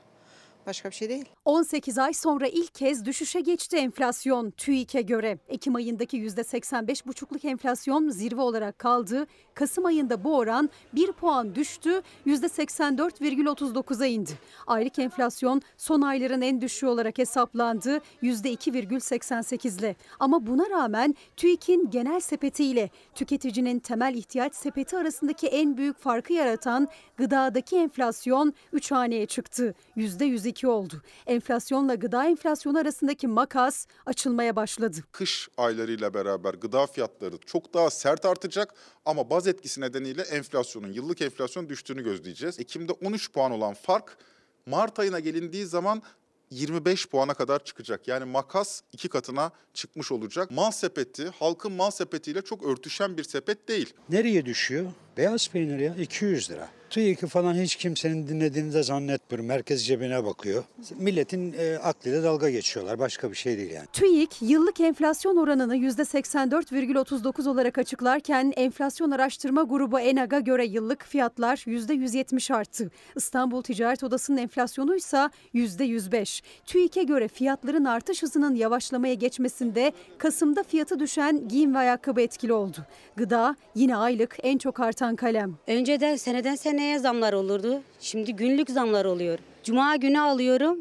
Başka 0.68 0.90
bir 0.90 0.94
şey 0.94 1.08
değil. 1.08 1.24
18 1.44 1.98
ay 1.98 2.12
sonra 2.12 2.46
ilk 2.46 2.74
kez 2.74 3.04
düşüşe 3.04 3.40
geçti 3.40 3.76
enflasyon 3.76 4.50
TÜİK'e 4.50 5.02
göre. 5.02 5.38
Ekim 5.48 5.74
ayındaki 5.74 6.16
%85,5'luk 6.16 7.48
enflasyon 7.48 8.08
zirve 8.08 8.40
olarak 8.40 8.78
kaldı. 8.78 9.26
Kasım 9.54 9.86
ayında 9.86 10.24
bu 10.24 10.36
oran 10.36 10.70
1 10.92 11.12
puan 11.12 11.54
düştü, 11.54 12.02
%84,39'a 12.26 14.06
indi. 14.06 14.30
Aylık 14.66 14.98
enflasyon 14.98 15.62
son 15.76 16.02
ayların 16.02 16.40
en 16.40 16.60
düşüğü 16.60 16.86
olarak 16.86 17.18
hesaplandı 17.18 18.00
%2,88 18.22 19.78
ile. 19.78 19.96
Ama 20.20 20.46
buna 20.46 20.70
rağmen 20.70 21.14
TÜİK'in 21.36 21.90
genel 21.90 22.20
sepetiyle 22.20 22.90
tüketicinin 23.14 23.78
temel 23.78 24.14
ihtiyaç 24.14 24.54
sepeti 24.54 24.96
arasındaki 24.96 25.46
en 25.46 25.76
büyük 25.76 25.98
farkı 25.98 26.32
yaratan 26.32 26.88
gıdadaki 27.16 27.76
enflasyon 27.76 28.54
3 28.72 28.90
haneye 28.90 29.26
çıktı. 29.26 29.74
%102 29.96 30.57
oldu. 30.66 31.02
Enflasyonla 31.26 31.94
gıda 31.94 32.26
enflasyonu 32.26 32.78
arasındaki 32.78 33.26
makas 33.26 33.86
açılmaya 34.06 34.56
başladı. 34.56 34.96
Kış 35.12 35.48
aylarıyla 35.56 36.14
beraber 36.14 36.54
gıda 36.54 36.86
fiyatları 36.86 37.38
çok 37.46 37.74
daha 37.74 37.90
sert 37.90 38.24
artacak 38.24 38.74
ama 39.04 39.30
baz 39.30 39.46
etkisi 39.46 39.80
nedeniyle 39.80 40.22
enflasyonun, 40.22 40.92
yıllık 40.92 41.22
enflasyon 41.22 41.68
düştüğünü 41.68 42.04
gözleyeceğiz. 42.04 42.60
Ekim'de 42.60 42.92
13 42.92 43.32
puan 43.32 43.52
olan 43.52 43.74
fark 43.74 44.18
Mart 44.68 44.98
ayına 44.98 45.20
gelindiği 45.20 45.66
zaman 45.66 46.02
25 46.50 47.08
puana 47.08 47.34
kadar 47.34 47.64
çıkacak. 47.64 48.08
Yani 48.08 48.24
makas 48.24 48.80
iki 48.92 49.08
katına 49.08 49.50
çıkmış 49.74 50.12
olacak. 50.12 50.50
Mal 50.50 50.70
sepeti 50.70 51.28
halkın 51.28 51.72
mal 51.72 51.90
sepetiyle 51.90 52.42
çok 52.42 52.64
örtüşen 52.64 53.16
bir 53.16 53.24
sepet 53.24 53.68
değil. 53.68 53.94
Nereye 54.08 54.46
düşüyor? 54.46 54.86
Beyaz 55.18 55.48
peynir 55.48 55.78
ya 55.78 55.94
200 55.94 56.50
lira. 56.50 56.68
TÜİK'i 56.90 57.26
falan 57.26 57.54
hiç 57.54 57.76
kimsenin 57.76 58.28
dinlediğini 58.28 58.74
de 58.74 58.82
zannetmiyorum. 58.82 59.46
Merkez 59.46 59.86
cebine 59.86 60.24
bakıyor. 60.24 60.64
Milletin 60.96 61.54
e, 61.58 61.78
aklıyla 61.78 62.22
dalga 62.22 62.50
geçiyorlar. 62.50 62.98
Başka 62.98 63.30
bir 63.30 63.36
şey 63.36 63.58
değil 63.58 63.70
yani. 63.70 63.86
TÜİK 63.92 64.42
yıllık 64.42 64.80
enflasyon 64.80 65.36
oranını 65.36 65.76
%84,39 65.76 67.48
olarak 67.48 67.78
açıklarken 67.78 68.52
enflasyon 68.56 69.10
araştırma 69.10 69.62
grubu 69.62 70.00
ENAG'a 70.00 70.40
göre 70.40 70.66
yıllık 70.66 71.04
fiyatlar 71.04 71.56
%170 71.56 72.54
arttı. 72.54 72.90
İstanbul 73.16 73.62
Ticaret 73.62 74.04
Odası'nın 74.04 74.36
enflasyonu 74.36 74.96
ise 74.96 75.28
%105. 75.54 76.42
TÜİK'e 76.66 77.02
göre 77.02 77.28
fiyatların 77.28 77.84
artış 77.84 78.22
hızının 78.22 78.54
yavaşlamaya 78.54 79.14
geçmesinde 79.14 79.92
Kasım'da 80.18 80.62
fiyatı 80.62 81.00
düşen 81.00 81.48
giyim 81.48 81.74
ve 81.74 81.78
ayakkabı 81.78 82.20
etkili 82.20 82.52
oldu. 82.52 82.78
Gıda 83.16 83.56
yine 83.74 83.96
aylık 83.96 84.36
en 84.42 84.58
çok 84.58 84.80
artan 84.80 85.07
kalem. 85.16 85.54
Önceden 85.66 86.16
seneden 86.16 86.54
seneye 86.54 86.98
zamlar 86.98 87.32
olurdu. 87.32 87.82
Şimdi 88.00 88.36
günlük 88.36 88.70
zamlar 88.70 89.04
oluyor. 89.04 89.38
Cuma 89.64 89.96
günü 89.96 90.20
alıyorum. 90.20 90.78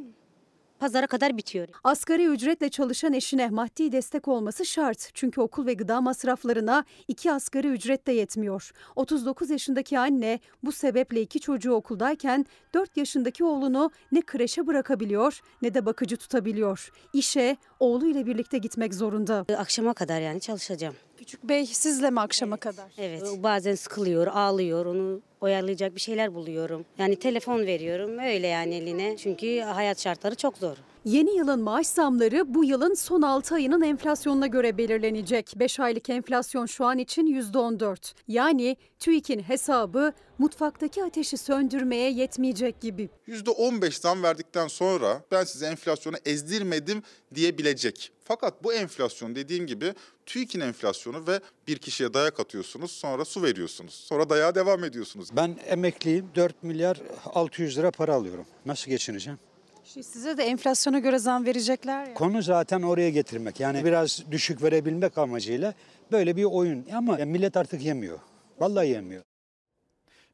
Pazara 0.80 1.08
kadar 1.08 1.38
bitiyor. 1.38 1.68
Asgari 1.84 2.26
ücretle 2.26 2.70
çalışan 2.70 3.14
eşine 3.14 3.50
maddi 3.50 3.92
destek 3.92 4.28
olması 4.28 4.66
şart. 4.66 5.10
Çünkü 5.14 5.42
okul 5.42 5.66
ve 5.66 5.74
gıda 5.74 6.02
masraflarına 6.02 6.84
iki 7.08 7.32
asgari 7.32 7.68
ücret 7.68 8.08
de 8.08 8.12
yetmiyor. 8.12 8.72
39 8.96 9.50
yaşındaki 9.50 10.00
anne 10.00 10.40
bu 10.64 10.72
sebeple 10.72 11.22
iki 11.22 11.40
çocuğu 11.40 11.74
okuldayken 11.74 12.46
4 12.74 12.98
yaşındaki 12.98 13.44
oğlunu 13.44 13.92
ne 14.12 14.22
kreşe 14.22 14.68
bırakabiliyor 14.68 15.42
ne 15.62 15.74
de 15.74 15.86
bakıcı 15.86 16.18
tutabiliyor. 16.18 16.92
İşe 17.14 17.58
oğluyla 17.80 18.26
birlikte 18.26 18.58
gitmek 18.58 18.94
zorunda. 18.94 19.46
Akşama 19.58 19.94
kadar 19.94 20.22
yani 20.22 20.42
çalışacağım. 20.42 20.96
Küçük 21.18 21.44
bey 21.44 21.66
sizle 21.66 22.10
mi 22.10 22.20
akşama 22.20 22.58
kadar? 22.58 22.86
Evet. 22.98 23.24
Bazen 23.38 23.76
sıkılıyor, 23.76 24.28
ağlıyor. 24.28 24.86
Onu 24.86 25.22
oyalayacak 25.42 25.96
bir 25.96 26.00
şeyler 26.02 26.34
buluyorum. 26.34 26.86
Yani 26.98 27.16
telefon 27.16 27.66
veriyorum 27.66 28.18
öyle 28.20 28.48
yani 28.48 28.76
eline. 28.76 29.18
Çünkü 29.18 29.60
hayat 29.60 30.02
şartları 30.02 30.36
çok 30.36 30.58
zor. 30.58 30.78
Yeni 31.08 31.38
yılın 31.38 31.62
maaş 31.62 31.88
zamları 31.88 32.54
bu 32.54 32.64
yılın 32.64 32.94
son 32.94 33.22
6 33.22 33.56
ayının 33.56 33.82
enflasyonuna 33.82 34.48
göre 34.48 34.78
belirlenecek. 34.78 35.54
5 35.56 35.80
aylık 35.80 36.10
enflasyon 36.10 36.66
şu 36.66 36.86
an 36.86 36.98
için 36.98 37.28
%14. 37.28 38.14
Yani 38.28 38.78
TÜİK'in 39.00 39.40
hesabı 39.40 40.14
mutfaktaki 40.38 41.04
ateşi 41.04 41.38
söndürmeye 41.38 42.12
yetmeyecek 42.12 42.82
gibi. 42.82 43.10
%15 43.28 44.02
zam 44.02 44.24
verdikten 44.24 44.68
sonra 44.68 45.24
ben 45.32 45.44
size 45.44 45.66
enflasyonu 45.68 46.16
ezdirmedim 46.26 47.04
diyebilecek. 47.36 48.12
Fakat 48.24 48.64
bu 48.64 48.74
enflasyon 48.74 49.36
dediğim 49.36 49.68
gibi 49.68 49.94
TÜİK'in 50.26 50.60
enflasyonu 50.60 51.28
ve 51.28 51.40
bir 51.68 51.78
kişiye 51.78 52.14
dayak 52.14 52.40
atıyorsunuz 52.40 52.92
sonra 52.92 53.26
su 53.26 53.44
veriyorsunuz. 53.44 53.94
Sonra 53.94 54.30
dayağa 54.30 54.56
devam 54.56 54.84
ediyorsunuz. 54.84 55.30
Ben 55.36 55.58
emekliyim 55.68 56.30
4 56.36 56.64
milyar 56.64 57.02
600 57.26 57.78
lira 57.78 57.92
para 57.92 58.14
alıyorum. 58.14 58.46
Nasıl 58.66 58.92
geçineceğim? 58.92 59.40
İşte 59.98 60.12
size 60.12 60.38
de 60.38 60.44
enflasyona 60.44 61.00
göre 61.00 61.20
zam 61.20 61.46
verecekler 61.46 62.06
ya. 62.06 62.14
Konu 62.14 62.42
zaten 62.42 62.82
oraya 62.82 63.10
getirmek. 63.10 63.60
Yani 63.60 63.86
biraz 63.86 64.32
düşük 64.32 64.64
verebilmek 64.64 65.18
amacıyla 65.18 65.74
böyle 66.12 66.36
bir 66.36 66.44
oyun. 66.44 66.86
Ama 66.94 67.16
millet 67.16 67.58
artık 67.58 67.82
yemiyor. 67.82 68.20
Vallahi 68.60 68.88
yemiyor. 68.90 69.24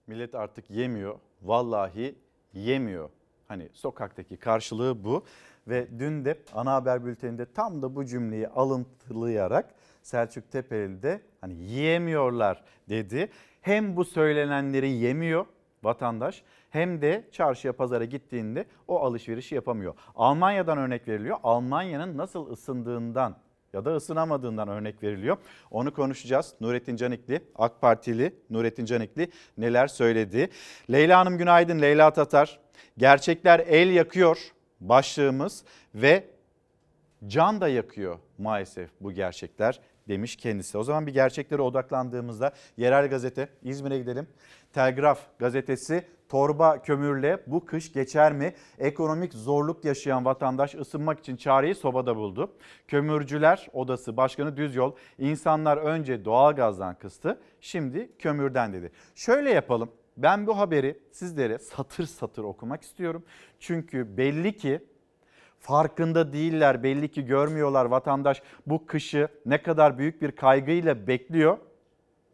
Millet 0.08 0.36
artık 0.36 0.70
yemiyor. 0.70 1.16
Vallahi 1.42 2.16
yemiyor. 2.54 3.10
Hani 3.48 3.70
sokaktaki 3.74 4.38
karşılığı 4.38 5.04
bu. 5.04 5.24
Ve 5.68 5.88
dün 6.00 6.26
de 6.26 6.38
ana 6.54 6.74
haber 6.74 7.06
bülteninde 7.06 7.46
tam 7.54 7.82
da 7.82 7.96
bu 7.96 8.06
cümleyi 8.06 8.48
alıntılayarak 8.48 9.76
Selçuk 10.02 10.52
Tepeli 10.52 11.04
de 11.04 11.22
hani 11.42 11.54
yiyemiyorlar 11.54 12.64
dedi. 12.90 13.30
Hem 13.62 13.96
bu 13.96 14.06
söylenenleri 14.06 14.90
yemiyor 14.90 15.46
vatandaş 15.84 16.44
hem 16.70 17.02
de 17.02 17.28
çarşıya 17.32 17.74
pazara 17.74 18.06
gittiğinde 18.06 18.66
o 18.88 19.00
alışverişi 19.00 19.56
yapamıyor. 19.56 19.94
Almanya'dan 20.16 20.78
örnek 20.78 21.08
veriliyor. 21.08 21.38
Almanya'nın 21.44 22.18
nasıl 22.18 22.52
ısındığından 22.52 23.36
ya 23.74 23.86
da 23.86 23.96
ısınamadığından 23.96 24.68
örnek 24.68 25.04
veriliyor. 25.04 25.38
Onu 25.72 25.94
konuşacağız. 25.94 26.54
Nurettin 26.62 26.96
Canikli, 26.96 27.42
AK 27.56 27.82
Partili 27.82 28.36
Nurettin 28.50 28.86
Canikli 28.86 29.32
neler 29.58 29.88
söyledi? 29.88 30.50
Leyla 30.92 31.20
Hanım 31.20 31.38
günaydın. 31.38 31.82
Leyla 31.82 32.14
Tatar. 32.14 32.60
Gerçekler 32.98 33.60
el 33.60 33.90
yakıyor 33.90 34.38
başlığımız 34.82 35.64
ve 35.96 36.24
can 37.28 37.62
da 37.62 37.68
yakıyor 37.68 38.20
maalesef 38.38 38.90
bu 39.02 39.12
gerçekler 39.12 39.80
demiş 40.08 40.36
kendisi. 40.36 40.78
O 40.78 40.84
zaman 40.84 41.08
bir 41.08 41.14
gerçeklere 41.14 41.62
odaklandığımızda 41.62 42.54
yerel 42.78 43.10
gazete 43.10 43.50
İzmir'e 43.64 44.00
gidelim. 44.00 44.28
Telgraf 44.74 45.20
gazetesi 45.40 46.04
torba 46.30 46.82
kömürle 46.82 47.44
bu 47.48 47.66
kış 47.66 47.94
geçer 47.94 48.34
mi? 48.34 48.54
Ekonomik 48.80 49.34
zorluk 49.34 49.86
yaşayan 49.86 50.26
vatandaş 50.26 50.76
ısınmak 50.76 51.20
için 51.20 51.36
çareyi 51.36 51.76
sobada 51.76 52.16
buldu. 52.16 52.52
Kömürcüler 52.88 53.68
Odası 53.74 54.18
Başkanı 54.18 54.58
Düzyol 54.58 54.96
insanlar 55.20 55.78
önce 55.78 56.26
doğalgazdan 56.26 56.96
kıstı 56.96 57.40
şimdi 57.62 58.12
kömürden 58.20 58.74
dedi. 58.74 58.92
Şöyle 59.16 59.50
yapalım 59.50 59.92
ben 60.18 60.48
bu 60.48 60.58
haberi 60.58 61.00
sizlere 61.12 61.60
satır 61.60 62.06
satır 62.06 62.44
okumak 62.44 62.82
istiyorum. 62.82 63.24
Çünkü 63.60 64.18
belli 64.18 64.58
ki 64.58 64.88
farkında 65.60 66.34
değiller, 66.34 66.84
belli 66.84 67.12
ki 67.12 67.26
görmüyorlar 67.26 67.86
vatandaş 67.86 68.42
bu 68.68 68.86
kışı 68.86 69.28
ne 69.46 69.62
kadar 69.62 69.98
büyük 69.98 70.22
bir 70.22 70.32
kaygıyla 70.32 71.08
bekliyor. 71.08 71.58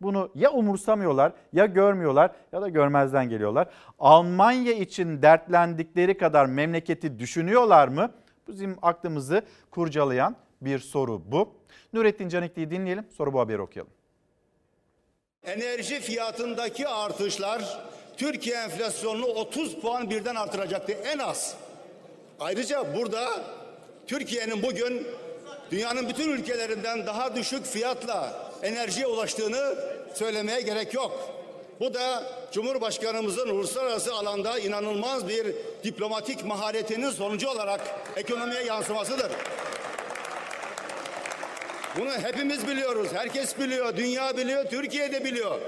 Bunu 0.02 0.32
ya 0.36 0.52
umursamıyorlar 0.52 1.32
ya 1.54 1.66
görmüyorlar 1.66 2.32
ya 2.54 2.62
da 2.62 2.70
görmezden 2.70 3.30
geliyorlar. 3.30 3.68
Almanya 4.00 4.74
için 4.74 5.22
dertlendikleri 5.22 6.18
kadar 6.18 6.46
memleketi 6.46 7.20
düşünüyorlar 7.20 7.88
mı? 7.88 8.12
Bizim 8.48 8.78
aklımızı 8.82 9.42
kurcalayan 9.72 10.36
bir 10.62 10.80
soru 10.80 11.32
bu. 11.32 11.54
Nurettin 11.94 12.30
Canikli'yi 12.30 12.72
dinleyelim 12.72 13.06
sonra 13.18 13.34
bu 13.34 13.40
haberi 13.40 13.62
okuyalım. 13.62 13.92
Enerji 15.44 16.00
fiyatındaki 16.00 16.88
artışlar 16.88 17.80
Türkiye 18.18 18.56
enflasyonunu 18.56 19.26
30 19.26 19.80
puan 19.80 20.10
birden 20.10 20.36
artıracaktı 20.36 20.92
en 20.92 21.18
az. 21.18 21.58
Ayrıca 22.40 22.96
burada 22.96 23.28
Türkiye'nin 24.08 24.64
bugün 24.64 25.08
dünyanın 25.72 26.10
bütün 26.10 26.30
ülkelerinden 26.30 27.06
daha 27.06 27.36
düşük 27.36 27.66
fiyatla 27.66 28.52
enerjiye 28.64 29.08
ulaştığını 29.08 29.76
söylemeye 30.14 30.62
gerek 30.62 30.94
yok. 30.94 31.30
Bu 31.80 31.94
da 31.94 32.24
Cumhurbaşkanımızın 32.52 33.50
uluslararası 33.50 34.14
alanda 34.14 34.60
inanılmaz 34.60 35.28
bir 35.28 35.56
diplomatik 35.84 36.46
maharetinin 36.46 37.10
sonucu 37.10 37.50
olarak 37.50 37.82
ekonomiye 38.16 38.64
yansımasıdır. 38.64 39.32
Bunu 41.98 42.12
hepimiz 42.12 42.68
biliyoruz. 42.68 43.08
Herkes 43.14 43.60
biliyor. 43.60 43.98
Dünya 43.98 44.38
biliyor. 44.38 44.66
Türkiye 44.66 45.12
de 45.12 45.24
biliyor. 45.24 45.60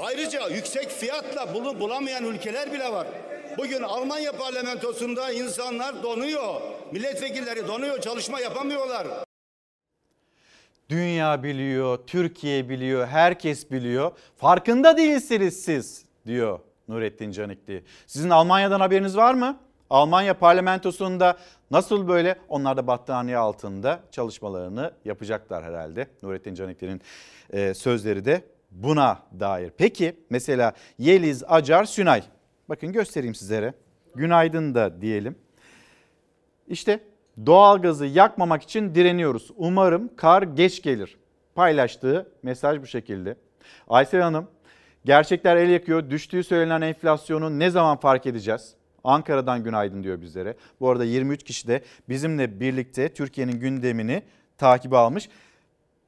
Ayrıca 0.00 0.48
yüksek 0.48 0.90
fiyatla 0.90 1.54
bunu 1.54 1.80
bulamayan 1.80 2.24
ülkeler 2.24 2.72
bile 2.72 2.92
var. 2.92 3.06
Bugün 3.58 3.82
Almanya 3.82 4.32
parlamentosunda 4.32 5.32
insanlar 5.32 6.02
donuyor. 6.02 6.60
Milletvekilleri 6.94 7.68
donuyor. 7.68 8.00
Çalışma 8.00 8.40
yapamıyorlar. 8.40 9.06
Dünya 10.88 11.42
biliyor, 11.42 11.98
Türkiye 12.06 12.68
biliyor, 12.68 13.06
herkes 13.06 13.70
biliyor. 13.70 14.12
Farkında 14.36 14.96
değilsiniz 14.96 15.64
siz 15.64 16.04
diyor 16.26 16.58
Nurettin 16.88 17.30
Canikli. 17.30 17.84
Sizin 18.06 18.30
Almanya'dan 18.30 18.80
haberiniz 18.80 19.16
var 19.16 19.34
mı? 19.34 19.60
Almanya 19.90 20.38
parlamentosunda 20.38 21.38
nasıl 21.70 22.08
böyle 22.08 22.38
onlar 22.48 22.76
da 22.76 22.86
battaniye 22.86 23.36
altında 23.36 24.00
çalışmalarını 24.10 24.92
yapacaklar 25.04 25.64
herhalde. 25.64 26.06
Nurettin 26.22 26.54
Canikli'nin 26.54 27.00
e, 27.50 27.74
sözleri 27.74 28.24
de 28.24 28.44
buna 28.70 29.22
dair. 29.40 29.70
Peki 29.78 30.16
mesela 30.30 30.72
Yeliz 30.98 31.42
Acar 31.46 31.84
Sünay. 31.84 32.22
Bakın 32.68 32.92
göstereyim 32.92 33.34
sizlere. 33.34 33.74
Günaydın 34.14 34.74
da 34.74 35.00
diyelim. 35.00 35.43
İşte 36.68 37.00
doğalgazı 37.46 38.06
yakmamak 38.06 38.62
için 38.62 38.94
direniyoruz. 38.94 39.50
Umarım 39.56 40.16
kar 40.16 40.42
geç 40.42 40.82
gelir. 40.82 41.16
Paylaştığı 41.54 42.32
mesaj 42.42 42.82
bu 42.82 42.86
şekilde. 42.86 43.36
Aysel 43.88 44.20
Hanım, 44.20 44.46
gerçekler 45.04 45.56
el 45.56 45.70
yakıyor. 45.70 46.10
Düştüğü 46.10 46.44
söylenen 46.44 46.80
enflasyonu 46.80 47.58
ne 47.58 47.70
zaman 47.70 47.96
fark 47.96 48.26
edeceğiz? 48.26 48.74
Ankara'dan 49.04 49.64
günaydın 49.64 50.02
diyor 50.02 50.20
bizlere. 50.20 50.56
Bu 50.80 50.90
arada 50.90 51.04
23 51.04 51.42
kişi 51.42 51.68
de 51.68 51.82
bizimle 52.08 52.60
birlikte 52.60 53.14
Türkiye'nin 53.14 53.60
gündemini 53.60 54.22
takibe 54.58 54.96
almış. 54.96 55.28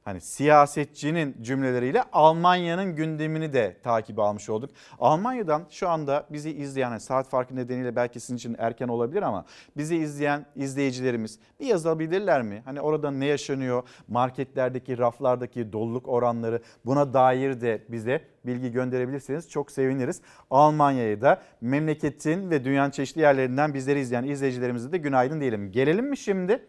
Hani 0.06 0.20
siyasetçinin 0.20 1.36
cümleleriyle 1.42 2.02
Almanya'nın 2.12 2.96
gündemini 2.96 3.52
de 3.52 3.76
takibe 3.82 4.22
almış 4.22 4.50
olduk. 4.50 4.70
Almanya'dan 4.98 5.66
şu 5.70 5.88
anda 5.88 6.26
bizi 6.30 6.50
izleyen 6.50 6.88
hani 6.88 7.00
saat 7.00 7.28
farkı 7.28 7.56
nedeniyle 7.56 7.96
belki 7.96 8.20
sizin 8.20 8.36
için 8.36 8.56
erken 8.58 8.88
olabilir 8.88 9.22
ama 9.22 9.44
bizi 9.76 9.96
izleyen 9.96 10.46
izleyicilerimiz 10.56 11.38
bir 11.60 11.66
yazabilirler 11.66 12.42
mi? 12.42 12.62
Hani 12.64 12.80
orada 12.80 13.10
ne 13.10 13.26
yaşanıyor? 13.26 13.82
Marketlerdeki, 14.08 14.98
raflardaki 14.98 15.72
doluluk 15.72 16.08
oranları 16.08 16.62
buna 16.84 17.14
dair 17.14 17.60
de 17.60 17.82
bize 17.88 18.24
bilgi 18.44 18.72
gönderebilirseniz 18.72 19.50
çok 19.50 19.70
seviniriz. 19.70 20.20
Almanya'ya 20.50 21.20
da 21.20 21.42
memleketin 21.60 22.50
ve 22.50 22.64
dünyanın 22.64 22.90
çeşitli 22.90 23.20
yerlerinden 23.20 23.74
bizleri 23.74 24.00
izleyen 24.00 24.24
izleyicilerimize 24.24 24.92
de 24.92 24.98
günaydın 24.98 25.40
diyelim. 25.40 25.72
Gelelim 25.72 26.06
mi 26.06 26.16
şimdi? 26.16 26.66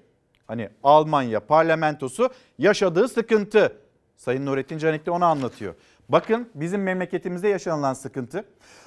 Hani 0.47 0.69
Almanya 0.83 1.39
parlamentosu 1.39 2.29
yaşadığı 2.57 3.07
sıkıntı. 3.07 3.77
Sayın 4.15 4.45
Nurettin 4.45 4.77
Canikli 4.77 5.11
onu 5.11 5.25
anlatıyor. 5.25 5.75
Bakın 6.09 6.49
bizim 6.55 6.83
memleketimizde 6.83 7.47
yaşanılan 7.47 7.93
sıkıntı. 7.93 8.43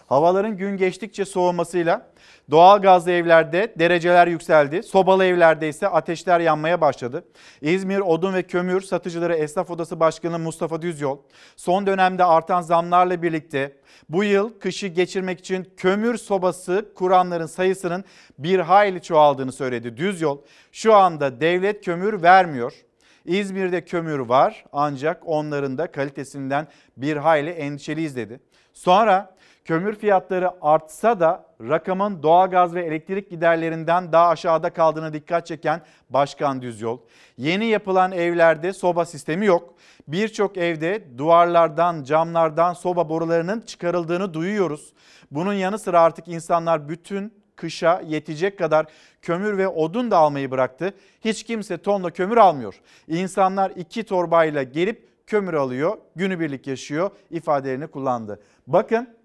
Havaların 0.07 0.57
gün 0.57 0.77
geçtikçe 0.77 1.25
soğumasıyla 1.25 2.11
doğal 2.51 2.83
gazlı 2.83 3.11
evlerde 3.11 3.75
dereceler 3.79 4.27
yükseldi. 4.27 4.83
Sobalı 4.83 5.25
evlerde 5.25 5.69
ise 5.69 5.89
ateşler 5.89 6.41
yanmaya 6.41 6.81
başladı. 6.81 7.25
İzmir 7.63 7.99
Odun 7.99 8.35
ve 8.35 8.43
Kömür 8.43 8.81
Satıcıları 8.81 9.35
Esnaf 9.35 9.71
Odası 9.71 10.01
Başkanı 10.01 10.39
Mustafa 10.39 10.83
Düzyol 10.83 11.19
son 11.57 11.87
dönemde 11.87 12.25
artan 12.25 12.61
zamlarla 12.61 13.23
birlikte 13.23 13.77
bu 14.09 14.25
yıl 14.25 14.59
kışı 14.59 14.87
geçirmek 14.87 15.39
için 15.39 15.69
kömür 15.77 16.17
sobası 16.17 16.93
kuranların 16.95 17.47
sayısının 17.47 18.05
bir 18.39 18.59
hayli 18.59 19.03
çoğaldığını 19.03 19.53
söyledi. 19.53 19.97
Düzyol 19.97 20.39
şu 20.73 20.95
anda 20.95 21.41
devlet 21.41 21.85
kömür 21.85 22.23
vermiyor. 22.23 22.73
İzmir'de 23.25 23.85
kömür 23.85 24.19
var 24.19 24.65
ancak 24.73 25.23
onların 25.27 25.79
da 25.79 25.93
kalitesinden 25.93 26.69
bir 26.97 27.17
hayli 27.17 27.51
endişeliyiz 27.51 28.17
dedi. 28.17 28.41
Sonra 28.73 29.37
Kömür 29.71 29.95
fiyatları 29.95 30.51
artsa 30.61 31.21
da 31.21 31.45
rakamın 31.61 32.23
doğalgaz 32.23 32.75
ve 32.75 32.85
elektrik 32.85 33.31
giderlerinden 33.31 34.13
daha 34.13 34.29
aşağıda 34.29 34.71
kaldığını 34.71 35.13
dikkat 35.13 35.47
çeken 35.47 35.83
Başkan 36.11 36.63
Düzyol. 36.63 36.99
Yeni 37.37 37.67
yapılan 37.67 38.13
evlerde 38.13 38.73
soba 38.73 39.05
sistemi 39.05 39.47
yok. 39.47 39.75
Birçok 40.09 40.57
evde 40.57 41.19
duvarlardan, 41.19 42.03
camlardan 42.05 42.73
soba 42.73 43.09
borularının 43.09 43.61
çıkarıldığını 43.61 44.35
duyuyoruz. 44.35 44.93
Bunun 45.31 45.55
yanı 45.55 45.79
sıra 45.79 46.01
artık 46.01 46.29
insanlar 46.29 46.89
bütün 46.89 47.40
kışa 47.61 48.01
yetecek 48.07 48.59
kadar 48.59 48.87
kömür 49.23 49.59
ve 49.59 49.69
odun 49.69 50.11
da 50.11 50.17
almayı 50.17 50.51
bıraktı. 50.51 50.95
Hiç 51.21 51.43
kimse 51.43 51.79
tonla 51.79 52.11
kömür 52.11 52.37
almıyor. 52.37 52.81
İnsanlar 53.09 53.71
iki 53.71 54.05
torbayla 54.05 54.63
gelip 54.63 55.09
kömür 55.27 55.55
alıyor, 55.55 55.99
günübirlik 56.17 56.67
yaşıyor 56.67 57.11
ifadelerini 57.31 57.87
kullandı. 57.87 58.41
Bakın 58.67 59.21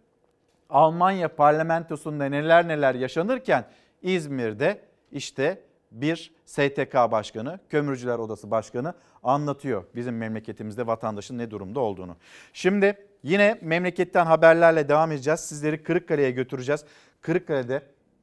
Almanya 0.70 1.36
parlamentosunda 1.36 2.26
neler 2.26 2.68
neler 2.68 2.96
yaşanırken 2.96 3.66
İzmir'de 4.02 4.82
işte 5.12 5.62
bir 5.92 6.34
STK 6.46 6.94
başkanı, 6.94 7.60
Kömürcüler 7.70 8.20
Odası 8.20 8.52
başkanı 8.52 8.94
anlatıyor 9.24 9.84
bizim 9.96 10.18
memleketimizde 10.18 10.88
vatandaşın 10.88 11.38
ne 11.38 11.52
durumda 11.52 11.80
olduğunu. 11.80 12.16
Şimdi 12.54 12.98
yine 13.24 13.60
memleketten 13.62 14.26
haberlerle 14.26 14.90
devam 14.90 15.12
edeceğiz. 15.12 15.40
Sizleri 15.40 15.84
Kırıkkale'ye 15.84 16.32
götüreceğiz. 16.32 16.86
Kırıkkale'de 17.22 17.82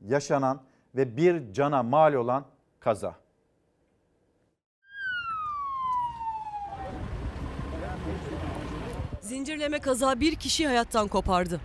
yaşanan 0.09 0.63
ve 0.95 1.17
bir 1.17 1.53
cana 1.53 1.83
mal 1.83 2.15
olan 2.15 2.45
kaza. 2.81 3.15
Zincirleme 9.21 9.79
kaza 9.79 10.21
bir 10.21 10.35
kişi 10.35 10.67
hayattan 10.67 11.09
kopardı. 11.09 11.61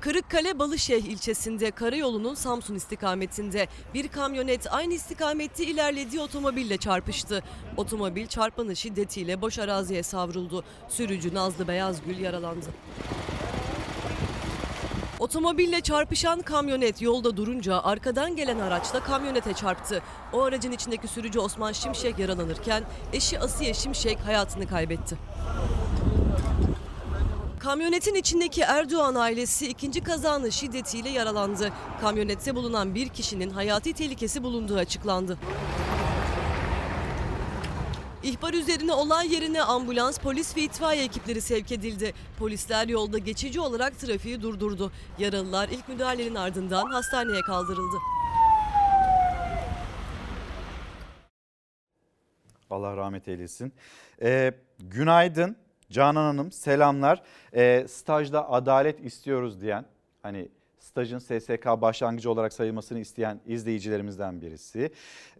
Kırıkkale 0.00 0.58
Balışehir 0.58 1.10
ilçesinde 1.10 1.70
karayolunun 1.70 2.34
Samsun 2.34 2.74
istikametinde 2.74 3.66
bir 3.94 4.08
kamyonet 4.08 4.72
aynı 4.72 4.94
istikamette 4.94 5.64
ilerlediği 5.64 6.20
otomobille 6.20 6.76
çarpıştı. 6.76 7.42
Otomobil 7.76 8.26
çarpmanın 8.26 8.74
şiddetiyle 8.74 9.40
boş 9.40 9.58
araziye 9.58 10.02
savruldu. 10.02 10.64
Sürücü 10.88 11.34
Nazlı 11.34 11.68
Beyazgül 11.68 12.18
yaralandı. 12.18 12.66
Otomobille 15.18 15.80
çarpışan 15.80 16.42
kamyonet 16.42 17.02
yolda 17.02 17.36
durunca 17.36 17.80
arkadan 17.80 18.36
gelen 18.36 18.58
araçla 18.58 19.00
kamyonete 19.00 19.54
çarptı. 19.54 20.02
O 20.32 20.42
aracın 20.42 20.72
içindeki 20.72 21.08
sürücü 21.08 21.38
Osman 21.38 21.72
Şimşek 21.72 22.18
yaralanırken 22.18 22.84
eşi 23.12 23.40
Asiye 23.40 23.74
Şimşek 23.74 24.18
hayatını 24.18 24.66
kaybetti. 24.66 25.16
Kamyonetin 27.58 28.14
içindeki 28.14 28.60
Erdoğan 28.60 29.14
ailesi 29.14 29.68
ikinci 29.68 30.00
kazanın 30.00 30.50
şiddetiyle 30.50 31.08
yaralandı. 31.08 31.72
Kamyonette 32.00 32.54
bulunan 32.54 32.94
bir 32.94 33.08
kişinin 33.08 33.50
hayati 33.50 33.92
tehlikesi 33.92 34.42
bulunduğu 34.42 34.76
açıklandı. 34.76 35.38
İhbar 38.22 38.54
üzerine 38.54 38.92
olay 38.92 39.34
yerine 39.34 39.62
ambulans, 39.62 40.18
polis 40.18 40.56
ve 40.56 40.60
itfaiye 40.60 41.04
ekipleri 41.04 41.40
sevk 41.40 41.72
edildi. 41.72 42.14
Polisler 42.38 42.88
yolda 42.88 43.18
geçici 43.18 43.60
olarak 43.60 43.98
trafiği 43.98 44.42
durdurdu. 44.42 44.92
Yaralılar 45.18 45.68
ilk 45.68 45.88
müdahalenin 45.88 46.34
ardından 46.34 46.86
hastaneye 46.86 47.40
kaldırıldı. 47.40 47.96
Allah 52.70 52.96
rahmet 52.96 53.28
eylesin. 53.28 53.72
Ee, 54.22 54.52
günaydın 54.78 55.56
Canan 55.90 56.24
Hanım 56.24 56.52
selamlar. 56.52 57.22
Ee, 57.54 57.86
stajda 57.88 58.50
adalet 58.50 59.04
istiyoruz 59.04 59.60
diyen 59.60 59.84
hani 60.22 60.48
stajın 60.88 61.18
SSK 61.18 61.66
başlangıcı 61.66 62.30
olarak 62.30 62.52
sayılmasını 62.52 62.98
isteyen 62.98 63.40
izleyicilerimizden 63.46 64.42
birisi. 64.42 64.90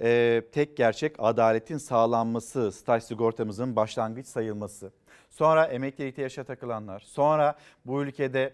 Ee, 0.00 0.42
tek 0.52 0.76
gerçek 0.76 1.14
adaletin 1.18 1.78
sağlanması, 1.78 2.72
staj 2.72 3.02
sigortamızın 3.02 3.76
başlangıç 3.76 4.26
sayılması. 4.26 4.92
Sonra 5.30 5.64
emeklilikte 5.64 6.22
yaşa 6.22 6.44
takılanlar, 6.44 7.00
sonra 7.00 7.58
bu 7.84 8.02
ülkede 8.02 8.52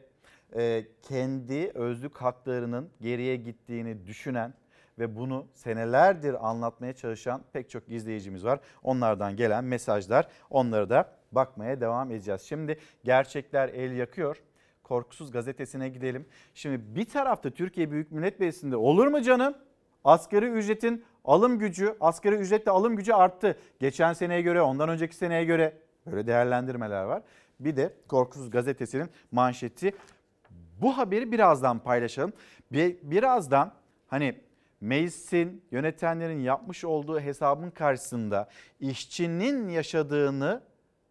e, 0.57 0.87
kendi 1.03 1.71
özlük 1.75 2.17
haklarının 2.17 2.91
geriye 3.01 3.37
gittiğini 3.37 4.07
düşünen 4.07 4.55
ve 4.99 5.17
bunu 5.17 5.47
senelerdir 5.55 6.49
anlatmaya 6.49 6.93
çalışan 6.93 7.45
pek 7.53 7.71
çok 7.71 7.89
izleyicimiz 7.89 8.45
var. 8.45 8.61
Onlardan 8.83 9.37
gelen 9.37 9.65
mesajlar 9.65 10.29
onları 10.51 10.91
da 10.91 11.13
bakmaya 11.33 11.81
devam 11.81 12.11
edeceğiz. 12.11 12.43
Şimdi 12.43 12.79
gerçekler 13.05 13.69
el 13.69 13.93
yakıyor. 13.93 14.43
Korkusuz 14.85 15.31
gazetesine 15.31 15.89
gidelim. 15.89 16.27
Şimdi 16.55 16.97
bir 16.97 17.05
tarafta 17.05 17.51
Türkiye 17.51 17.91
Büyük 17.91 18.13
Millet 18.13 18.41
Meclisi'nde 18.41 18.77
olur 18.77 19.07
mu 19.07 19.23
canım? 19.23 19.55
Asgari 20.05 20.47
ücretin 20.47 21.05
alım 21.25 21.59
gücü, 21.59 21.97
asgari 22.01 22.35
ücretle 22.35 22.71
alım 22.71 22.97
gücü 22.97 23.13
arttı. 23.13 23.59
Geçen 23.81 24.13
seneye 24.13 24.43
göre, 24.43 24.63
ondan 24.63 24.89
önceki 24.89 25.17
seneye 25.17 25.45
göre 25.45 25.79
böyle 26.07 26.27
değerlendirmeler 26.27 27.05
var. 27.05 27.23
Bir 27.61 27.77
de 27.77 27.95
Korkusuz 28.09 28.51
gazetesinin 28.51 29.11
manşeti. 29.33 29.93
Bu 30.81 30.99
haberi 30.99 31.33
birazdan 31.33 31.79
paylaşalım. 31.79 32.33
Bir, 32.73 32.97
birazdan 33.03 33.73
hani 34.07 34.41
meclisin 34.81 35.65
yönetenlerin 35.71 36.41
yapmış 36.41 36.85
olduğu 36.85 37.21
hesabın 37.21 37.71
karşısında 37.71 38.49
işçinin 38.81 39.69
yaşadığını 39.69 40.63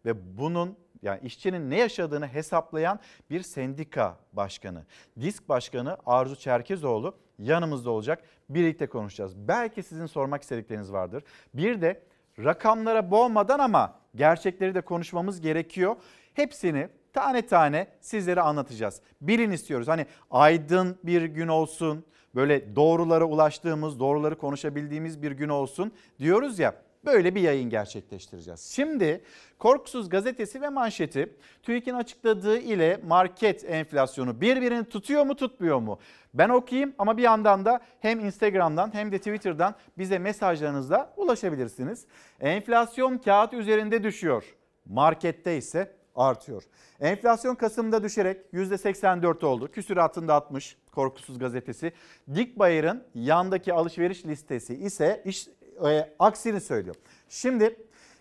ve 0.04 0.38
bunun 0.38 0.76
yani 1.04 1.20
işçinin 1.22 1.70
ne 1.70 1.78
yaşadığını 1.78 2.26
hesaplayan 2.26 3.00
bir 3.30 3.40
sendika 3.42 4.16
başkanı. 4.32 4.84
Disk 5.20 5.48
Başkanı 5.48 5.96
Arzu 6.06 6.36
Çerkezoğlu 6.36 7.14
yanımızda 7.38 7.90
olacak. 7.90 8.22
Birlikte 8.48 8.86
konuşacağız. 8.86 9.48
Belki 9.48 9.82
sizin 9.82 10.06
sormak 10.06 10.42
istedikleriniz 10.42 10.92
vardır. 10.92 11.22
Bir 11.54 11.82
de 11.82 12.02
rakamlara 12.38 13.10
boğmadan 13.10 13.58
ama 13.58 13.94
gerçekleri 14.14 14.74
de 14.74 14.80
konuşmamız 14.80 15.40
gerekiyor. 15.40 15.96
Hepsini 16.34 16.88
tane 17.12 17.46
tane 17.46 17.86
sizlere 18.00 18.40
anlatacağız. 18.40 19.00
Bilin 19.20 19.50
istiyoruz. 19.50 19.88
Hani 19.88 20.06
aydın 20.30 20.98
bir 21.02 21.22
gün 21.22 21.48
olsun. 21.48 22.04
Böyle 22.34 22.76
doğrulara 22.76 23.24
ulaştığımız, 23.24 24.00
doğruları 24.00 24.38
konuşabildiğimiz 24.38 25.22
bir 25.22 25.32
gün 25.32 25.48
olsun 25.48 25.92
diyoruz 26.18 26.58
ya. 26.58 26.83
Böyle 27.06 27.34
bir 27.34 27.40
yayın 27.40 27.70
gerçekleştireceğiz. 27.70 28.60
Şimdi 28.60 29.20
Korkusuz 29.58 30.08
gazetesi 30.08 30.62
ve 30.62 30.68
manşeti 30.68 31.36
TÜİK'in 31.62 31.94
açıkladığı 31.94 32.58
ile 32.58 33.00
market 33.06 33.64
enflasyonu 33.64 34.40
birbirini 34.40 34.84
tutuyor 34.84 35.26
mu 35.26 35.36
tutmuyor 35.36 35.78
mu? 35.78 35.98
Ben 36.34 36.48
okuyayım 36.48 36.94
ama 36.98 37.16
bir 37.16 37.22
yandan 37.22 37.64
da 37.64 37.80
hem 38.00 38.20
Instagram'dan 38.20 38.94
hem 38.94 39.12
de 39.12 39.18
Twitter'dan 39.18 39.74
bize 39.98 40.18
mesajlarınızla 40.18 41.14
ulaşabilirsiniz. 41.16 42.06
Enflasyon 42.40 43.18
kağıt 43.18 43.52
üzerinde 43.52 44.02
düşüyor. 44.02 44.44
Markette 44.86 45.56
ise 45.56 45.92
artıyor. 46.14 46.62
Enflasyon 47.00 47.54
Kasım'da 47.54 48.02
düşerek 48.02 48.40
%84 48.52 49.46
oldu. 49.46 49.70
Küsuratında 49.70 50.34
60 50.34 50.76
Korkusuz 50.92 51.38
gazetesi. 51.38 51.92
Dikbayır'ın 52.34 53.04
yandaki 53.14 53.72
alışveriş 53.72 54.26
listesi 54.26 54.74
ise 54.74 55.22
iş, 55.24 55.48
e, 55.88 56.14
aksini 56.18 56.60
söylüyor. 56.60 56.96
Şimdi 57.28 57.76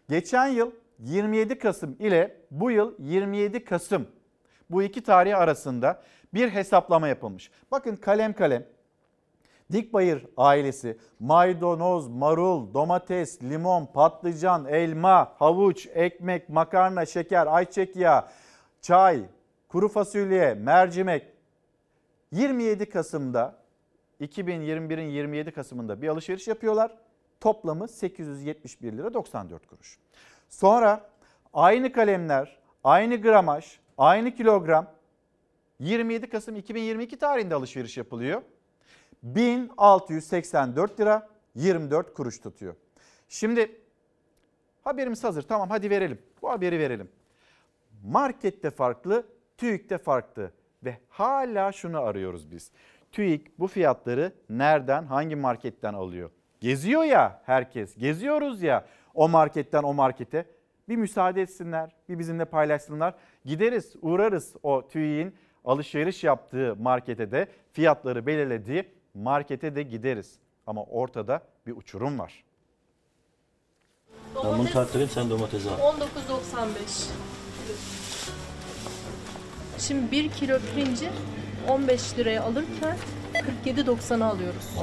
geçen 0.09 0.47
yıl 0.47 0.71
27 0.99 1.59
Kasım 1.59 1.95
ile 1.99 2.37
bu 2.51 2.71
yıl 2.71 2.93
27 2.99 3.63
Kasım 3.63 4.07
bu 4.69 4.83
iki 4.83 5.03
tarih 5.03 5.37
arasında 5.37 6.03
bir 6.33 6.49
hesaplama 6.49 7.07
yapılmış. 7.07 7.51
Bakın 7.71 7.95
kalem 7.95 8.33
kalem 8.33 8.65
Dikbayır 9.71 10.25
ailesi 10.37 10.97
maydanoz, 11.19 12.07
marul, 12.07 12.73
domates, 12.73 13.43
limon, 13.43 13.85
patlıcan, 13.85 14.65
elma, 14.65 15.33
havuç, 15.39 15.87
ekmek, 15.93 16.49
makarna, 16.49 17.05
şeker, 17.05 17.47
ayçiçek 17.47 17.95
yağı, 17.95 18.25
çay, 18.81 19.23
kuru 19.67 19.89
fasulye, 19.89 20.53
mercimek 20.53 21.27
27 22.31 22.89
Kasım'da 22.89 23.55
2021'in 24.21 25.09
27 25.09 25.51
Kasım'ında 25.51 26.01
bir 26.01 26.07
alışveriş 26.07 26.47
yapıyorlar. 26.47 26.91
Toplamı 27.43 27.87
871 27.87 28.93
lira 28.93 29.13
94 29.13 29.67
kuruş. 29.67 29.97
Sonra 30.49 31.09
aynı 31.53 31.91
kalemler, 31.91 32.57
aynı 32.83 33.21
gramaj, 33.21 33.79
aynı 33.97 34.35
kilogram 34.35 34.87
27 35.79 36.29
Kasım 36.29 36.55
2022 36.55 37.17
tarihinde 37.17 37.55
alışveriş 37.55 37.97
yapılıyor. 37.97 38.41
1684 39.23 40.99
lira 40.99 41.29
24 41.55 42.13
kuruş 42.13 42.39
tutuyor. 42.39 42.75
Şimdi 43.29 43.81
haberimiz 44.83 45.23
hazır. 45.23 45.41
Tamam 45.41 45.69
hadi 45.69 45.89
verelim. 45.89 46.21
Bu 46.41 46.49
haberi 46.49 46.79
verelim. 46.79 47.09
Markette 48.03 48.69
farklı, 48.69 49.25
TÜİK'te 49.57 49.97
farklı 49.97 50.51
ve 50.83 50.97
hala 51.09 51.71
şunu 51.71 51.99
arıyoruz 51.99 52.51
biz. 52.51 52.71
TÜİK 53.11 53.59
bu 53.59 53.67
fiyatları 53.67 54.33
nereden, 54.49 55.05
hangi 55.05 55.35
marketten 55.35 55.93
alıyor? 55.93 56.29
Geziyor 56.63 57.03
ya 57.03 57.41
herkes, 57.45 57.95
geziyoruz 57.97 58.63
ya 58.63 58.85
o 59.13 59.29
marketten 59.29 59.83
o 59.83 59.93
markete. 59.93 60.45
bir 60.89 60.95
müsaade 60.95 61.41
etsinler, 61.41 61.95
bir 62.09 62.19
bizimle 62.19 62.45
paylaşsınlar. 62.45 63.13
Gideriz, 63.45 63.93
uğrarız 64.01 64.55
o 64.63 64.87
TÜİ'nin 64.87 65.35
alışveriş 65.65 66.23
yaptığı 66.23 66.75
markete 66.79 67.31
de 67.31 67.47
fiyatları 67.71 68.25
belirlediği 68.25 68.85
markete 69.13 69.75
de 69.75 69.83
gideriz. 69.83 70.39
Ama 70.67 70.83
ortada 70.83 71.41
bir 71.67 71.71
uçurum 71.71 72.19
var. 72.19 72.43
Ben 74.35 74.59
bunu 74.59 74.69
tarttırayım 74.69 75.09
sen 75.09 75.29
domatesi 75.29 75.69
al. 75.69 75.79
19.95. 75.79 77.09
Şimdi 79.77 80.11
1 80.11 80.29
kilo 80.29 80.59
pirinci 80.59 81.09
15 81.69 82.17
liraya 82.17 82.43
alırken 82.43 82.97
47.90'a 83.65 84.25
alıyoruz. 84.25 84.77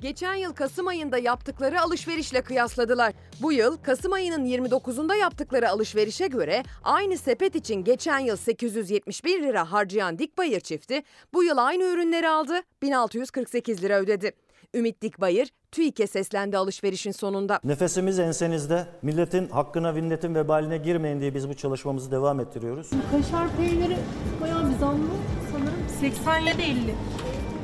Geçen 0.00 0.34
yıl 0.34 0.52
Kasım 0.52 0.88
ayında 0.88 1.18
yaptıkları 1.18 1.80
alışverişle 1.80 2.42
kıyasladılar. 2.42 3.12
Bu 3.42 3.52
yıl 3.52 3.76
Kasım 3.76 4.12
ayının 4.12 4.44
29'unda 4.44 5.16
yaptıkları 5.16 5.70
alışverişe 5.70 6.26
göre 6.26 6.62
aynı 6.82 7.18
sepet 7.18 7.54
için 7.54 7.84
geçen 7.84 8.18
yıl 8.18 8.36
871 8.36 9.42
lira 9.42 9.72
harcayan 9.72 10.18
Dikbayır 10.18 10.60
çifti 10.60 11.02
bu 11.34 11.44
yıl 11.44 11.58
aynı 11.58 11.84
ürünleri 11.84 12.28
aldı 12.28 12.52
1648 12.82 13.82
lira 13.82 13.98
ödedi. 14.00 14.32
Ümit 14.74 15.02
Dikbayır 15.02 15.50
TÜİK'e 15.72 16.06
seslendi 16.06 16.56
alışverişin 16.56 17.12
sonunda. 17.12 17.60
Nefesimiz 17.64 18.18
ensenizde. 18.18 18.86
Milletin 19.02 19.48
hakkına, 19.48 19.94
vinnetin 19.94 20.34
vebaline 20.34 20.78
girmeyin 20.78 21.20
diye 21.20 21.34
biz 21.34 21.48
bu 21.48 21.54
çalışmamızı 21.54 22.10
devam 22.10 22.40
ettiriyoruz. 22.40 22.90
Kaşar 23.10 23.56
peyniri 23.56 23.96
bayağı 24.40 24.70
bir 24.70 24.78
zamlı 24.78 25.06
sanırım 25.52 26.14
87.50. 26.16 26.74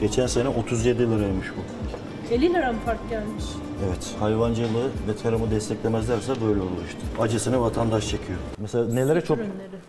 Geçen 0.01 0.27
sene 0.27 0.49
37 0.49 0.99
liraymış 1.03 1.47
bu. 1.57 1.96
50 2.33 2.55
lira 2.55 2.73
mı 2.73 2.79
fark 2.87 3.11
gelmiş? 3.11 3.45
Evet, 3.87 4.15
hayvancılığı 4.21 4.91
ve 5.09 5.17
tarımı 5.23 5.51
desteklemezlerse 5.51 6.33
böyle 6.41 6.61
olur 6.61 6.85
işte. 6.87 7.23
Acısını 7.23 7.61
vatandaş 7.61 8.09
çekiyor. 8.09 8.39
Mesela 8.59 8.89
nelere 8.89 9.21
çok... 9.21 9.39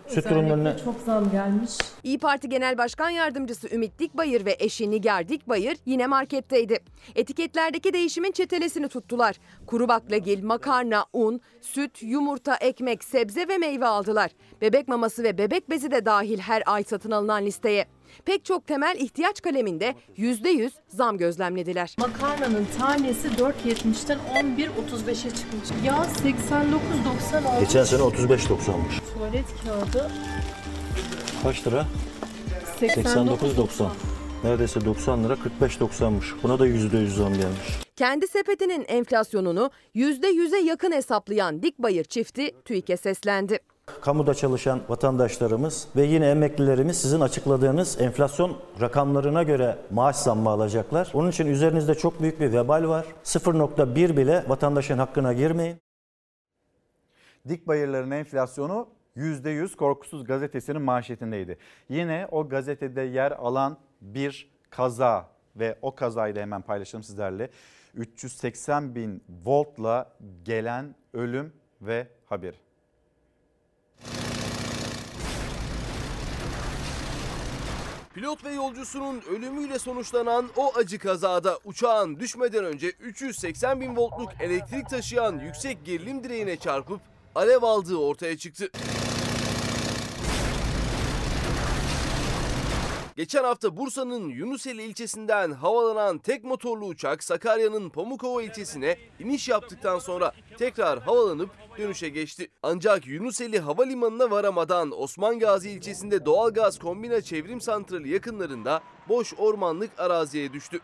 Süt 0.08 0.26
ürünlerine... 0.26 0.68
Özellikle 0.68 0.84
çok 0.84 0.94
zam 1.06 1.30
gelmiş. 1.30 1.70
İyi 2.04 2.18
Parti 2.18 2.48
Genel 2.48 2.78
Başkan 2.78 3.10
Yardımcısı 3.10 3.74
Ümit 3.74 3.98
Dikbayır 3.98 4.44
ve 4.46 4.56
eşi 4.58 4.90
Nigar 4.90 5.28
Dikbayır 5.28 5.76
yine 5.86 6.06
marketteydi. 6.06 6.78
Etiketlerdeki 7.14 7.92
değişimin 7.92 8.32
çetelesini 8.32 8.88
tuttular. 8.88 9.36
Kuru 9.66 9.88
baklagil, 9.88 10.44
makarna, 10.44 11.04
un, 11.12 11.40
süt, 11.60 12.02
yumurta, 12.02 12.54
ekmek, 12.54 13.04
sebze 13.04 13.48
ve 13.48 13.58
meyve 13.58 13.86
aldılar. 13.86 14.30
Bebek 14.60 14.88
maması 14.88 15.22
ve 15.22 15.38
bebek 15.38 15.70
bezi 15.70 15.90
de 15.90 16.04
dahil 16.04 16.38
her 16.38 16.62
ay 16.66 16.84
satın 16.84 17.10
alınan 17.10 17.46
listeye. 17.46 17.86
Pek 18.24 18.44
çok 18.44 18.66
temel 18.66 18.96
ihtiyaç 18.98 19.40
kaleminde 19.42 19.94
%100 20.16 20.70
zam 20.88 21.18
gözlemlediler. 21.18 21.94
Makarnanın 21.98 22.66
tanesi 22.78 23.28
4.70'ten 23.28 24.18
11.35'e 24.34 25.30
çıkmış. 25.30 25.84
Yağ 25.84 25.94
89.90 25.94 27.46
olmuş. 27.46 27.60
Geçen 27.60 27.84
sene 27.84 28.02
35.90'mış. 28.02 29.12
Tuvalet 29.14 29.46
kağıdı 29.64 30.10
Kaç 31.42 31.66
lira? 31.66 31.86
89.90. 32.80 33.28
89.90. 33.36 33.88
Neredeyse 34.44 34.84
90 34.84 35.24
lira 35.24 35.36
45.90'mış. 35.60 36.24
Buna 36.42 36.58
da 36.58 36.66
%100 36.66 37.06
zam 37.06 37.32
gelmiş. 37.34 37.78
Kendi 37.96 38.28
sepetinin 38.28 38.84
enflasyonunu 38.88 39.70
%100'e 39.94 40.58
yakın 40.58 40.92
hesaplayan 40.92 41.62
Dikbayır 41.62 42.04
çifti 42.04 42.54
TÜİK'e 42.64 42.96
seslendi. 42.96 43.58
Kamuda 44.00 44.34
çalışan 44.34 44.80
vatandaşlarımız 44.88 45.88
ve 45.96 46.02
yine 46.02 46.30
emeklilerimiz 46.30 47.00
sizin 47.00 47.20
açıkladığınız 47.20 48.00
enflasyon 48.00 48.56
rakamlarına 48.80 49.42
göre 49.42 49.78
maaş 49.90 50.16
zammı 50.16 50.50
alacaklar. 50.50 51.10
Onun 51.14 51.30
için 51.30 51.46
üzerinizde 51.46 51.94
çok 51.94 52.22
büyük 52.22 52.40
bir 52.40 52.52
vebal 52.52 52.88
var. 52.88 53.06
0.1 53.24 54.16
bile 54.16 54.44
vatandaşın 54.48 54.98
hakkına 54.98 55.32
girmeyin. 55.32 55.76
Dikbayırların 57.48 58.10
enflasyonu 58.10 58.88
%100 59.16 59.76
Korkusuz 59.76 60.24
gazetesinin 60.24 60.82
manşetindeydi. 60.82 61.58
Yine 61.88 62.28
o 62.30 62.48
gazetede 62.48 63.00
yer 63.00 63.32
alan 63.32 63.78
bir 64.00 64.50
kaza 64.70 65.28
ve 65.56 65.78
o 65.82 65.94
kazayı 65.94 66.36
da 66.36 66.40
hemen 66.40 66.62
paylaşalım 66.62 67.02
sizlerle. 67.02 67.50
380 67.94 68.94
bin 68.94 69.24
voltla 69.44 70.12
gelen 70.44 70.94
ölüm 71.12 71.52
ve 71.80 72.06
haber. 72.26 72.67
Pilot 78.18 78.44
ve 78.44 78.54
yolcusunun 78.54 79.22
ölümüyle 79.30 79.78
sonuçlanan 79.78 80.48
o 80.56 80.72
acı 80.76 80.98
kazada 80.98 81.58
uçağın 81.64 82.20
düşmeden 82.20 82.64
önce 82.64 82.88
380 82.88 83.80
bin 83.80 83.96
voltluk 83.96 84.30
elektrik 84.40 84.88
taşıyan 84.88 85.38
yüksek 85.38 85.84
gerilim 85.84 86.24
direğine 86.24 86.56
çarpıp 86.56 87.00
alev 87.34 87.62
aldığı 87.62 87.96
ortaya 87.96 88.38
çıktı. 88.38 88.70
Geçen 93.18 93.44
hafta 93.44 93.76
Bursa'nın 93.76 94.28
Yunuseli 94.28 94.82
ilçesinden 94.82 95.52
havalanan 95.52 96.18
tek 96.18 96.44
motorlu 96.44 96.86
uçak 96.86 97.24
Sakarya'nın 97.24 97.90
Pamukova 97.90 98.42
ilçesine 98.42 98.98
iniş 99.18 99.48
yaptıktan 99.48 99.98
sonra 99.98 100.32
tekrar 100.58 101.02
havalanıp 101.02 101.50
dönüşe 101.78 102.08
geçti. 102.08 102.48
Ancak 102.62 103.06
Yunuseli 103.06 103.58
Havalimanı'na 103.58 104.30
varamadan 104.30 105.02
Osman 105.02 105.38
Gazi 105.38 105.70
ilçesinde 105.70 106.24
doğalgaz 106.24 106.78
kombina 106.78 107.20
çevrim 107.20 107.60
santrali 107.60 108.12
yakınlarında 108.12 108.80
boş 109.08 109.34
ormanlık 109.38 109.90
araziye 109.98 110.52
düştü. 110.52 110.80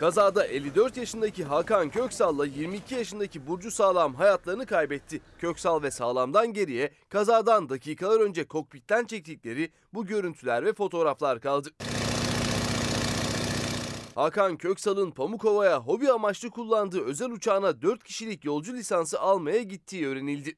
Kazada 0.00 0.46
54 0.46 0.96
yaşındaki 0.96 1.44
Hakan 1.44 1.90
Köksal'la 1.90 2.46
22 2.46 2.94
yaşındaki 2.94 3.46
Burcu 3.46 3.70
Sağlam 3.70 4.14
hayatlarını 4.14 4.66
kaybetti. 4.66 5.20
Köksal 5.38 5.82
ve 5.82 5.90
Sağlam'dan 5.90 6.52
geriye 6.52 6.90
kazadan 7.08 7.68
dakikalar 7.68 8.20
önce 8.20 8.44
kokpitten 8.44 9.04
çektikleri 9.04 9.70
bu 9.94 10.06
görüntüler 10.06 10.64
ve 10.64 10.72
fotoğraflar 10.72 11.40
kaldı. 11.40 11.68
Hakan 14.14 14.56
Köksal'ın 14.56 15.10
Pamukova'ya 15.10 15.80
hobi 15.80 16.12
amaçlı 16.12 16.50
kullandığı 16.50 17.04
özel 17.04 17.30
uçağına 17.30 17.82
4 17.82 18.04
kişilik 18.04 18.44
yolcu 18.44 18.74
lisansı 18.74 19.20
almaya 19.20 19.62
gittiği 19.62 20.06
öğrenildi. 20.06 20.56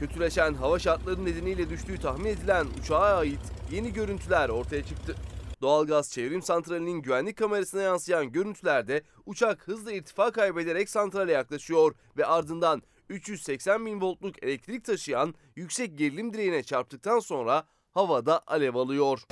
Kötüleşen 0.00 0.54
hava 0.54 0.78
şartları 0.78 1.24
nedeniyle 1.24 1.70
düştüğü 1.70 2.00
tahmin 2.00 2.30
edilen 2.30 2.66
uçağa 2.80 3.16
ait 3.16 3.40
yeni 3.72 3.92
görüntüler 3.92 4.48
ortaya 4.48 4.84
çıktı. 4.84 5.16
Doğalgaz 5.62 6.10
çevrim 6.10 6.42
santralinin 6.42 7.02
güvenlik 7.02 7.36
kamerasına 7.36 7.82
yansıyan 7.82 8.32
görüntülerde 8.32 9.02
uçak 9.26 9.68
hızla 9.68 9.92
irtifa 9.92 10.30
kaybederek 10.30 10.90
santrale 10.90 11.32
yaklaşıyor 11.32 11.94
ve 12.16 12.26
ardından 12.26 12.82
380 13.08 13.86
bin 13.86 14.00
voltluk 14.00 14.42
elektrik 14.42 14.84
taşıyan 14.84 15.34
yüksek 15.56 15.98
gerilim 15.98 16.32
direğine 16.32 16.62
çarptıktan 16.62 17.18
sonra 17.18 17.64
havada 17.90 18.42
alev 18.46 18.74
alıyor. 18.74 19.22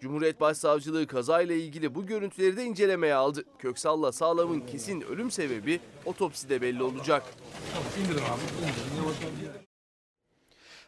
Cumhuriyet 0.00 0.40
Başsavcılığı 0.40 1.06
kazayla 1.06 1.54
ilgili 1.54 1.94
bu 1.94 2.06
görüntüleri 2.06 2.56
de 2.56 2.64
incelemeye 2.64 3.14
aldı. 3.14 3.44
Köksal'la 3.58 4.12
Sağlam'ın 4.12 4.60
kesin 4.60 5.00
ölüm 5.00 5.30
sebebi 5.30 5.80
otopside 6.04 6.62
belli 6.62 6.82
olacak. 6.82 7.22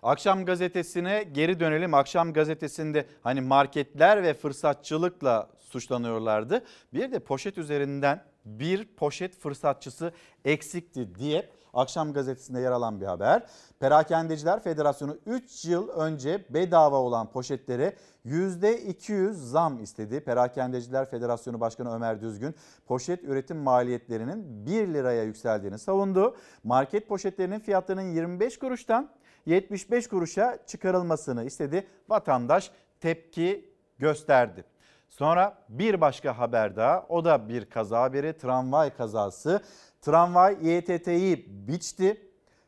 Akşam 0.07 0.45
gazetesine 0.45 1.23
geri 1.33 1.61
dönelim. 1.61 1.95
Akşam 1.95 2.33
gazetesinde 2.33 3.07
hani 3.23 3.41
marketler 3.41 4.23
ve 4.23 4.35
fırsatçılıkla 4.35 5.51
suçlanıyorlardı. 5.59 6.65
Bir 6.95 7.13
de 7.13 7.19
poşet 7.19 7.59
üzerinden 7.59 8.23
bir 8.45 8.85
poşet 8.97 9.39
fırsatçısı 9.39 10.13
eksikti 10.45 11.15
diye 11.15 11.51
Akşam 11.75 12.13
gazetesinde 12.13 12.61
yer 12.61 12.73
alan 12.73 13.01
bir 13.01 13.07
haber. 13.07 13.47
Perakendeciler 13.81 14.63
Federasyonu 14.63 15.19
3 15.27 15.65
yıl 15.65 15.89
önce 15.89 16.45
bedava 16.51 16.97
olan 16.97 17.31
poşetlere 17.31 17.97
%200 18.27 19.33
zam 19.33 19.83
istedi. 19.83 20.21
Perakendeciler 20.21 21.11
Federasyonu 21.11 21.61
Başkanı 21.61 21.95
Ömer 21.95 22.21
Düzgün 22.21 22.55
poşet 22.87 23.25
üretim 23.25 23.57
maliyetlerinin 23.57 24.67
1 24.67 24.95
liraya 24.95 25.23
yükseldiğini 25.23 25.79
savundu. 25.79 26.37
Market 26.65 27.09
poşetlerinin 27.09 27.61
fiyatlarının 27.61 28.13
25 28.15 28.59
kuruştan 28.59 29.11
75 29.47 30.09
kuruşa 30.09 30.59
çıkarılmasını 30.67 31.45
istedi. 31.45 31.87
Vatandaş 32.09 32.71
tepki 33.01 33.73
gösterdi. 33.99 34.65
Sonra 35.09 35.59
bir 35.69 36.01
başka 36.01 36.39
haber 36.39 36.77
daha 36.77 37.07
o 37.09 37.25
da 37.25 37.49
bir 37.49 37.71
kaza 37.71 38.03
haberi 38.03 38.39
tramvay 38.39 38.97
kazası. 38.97 39.63
Tramvay 40.03 40.57
İETT'yi 40.63 41.47
biçti. 41.49 42.23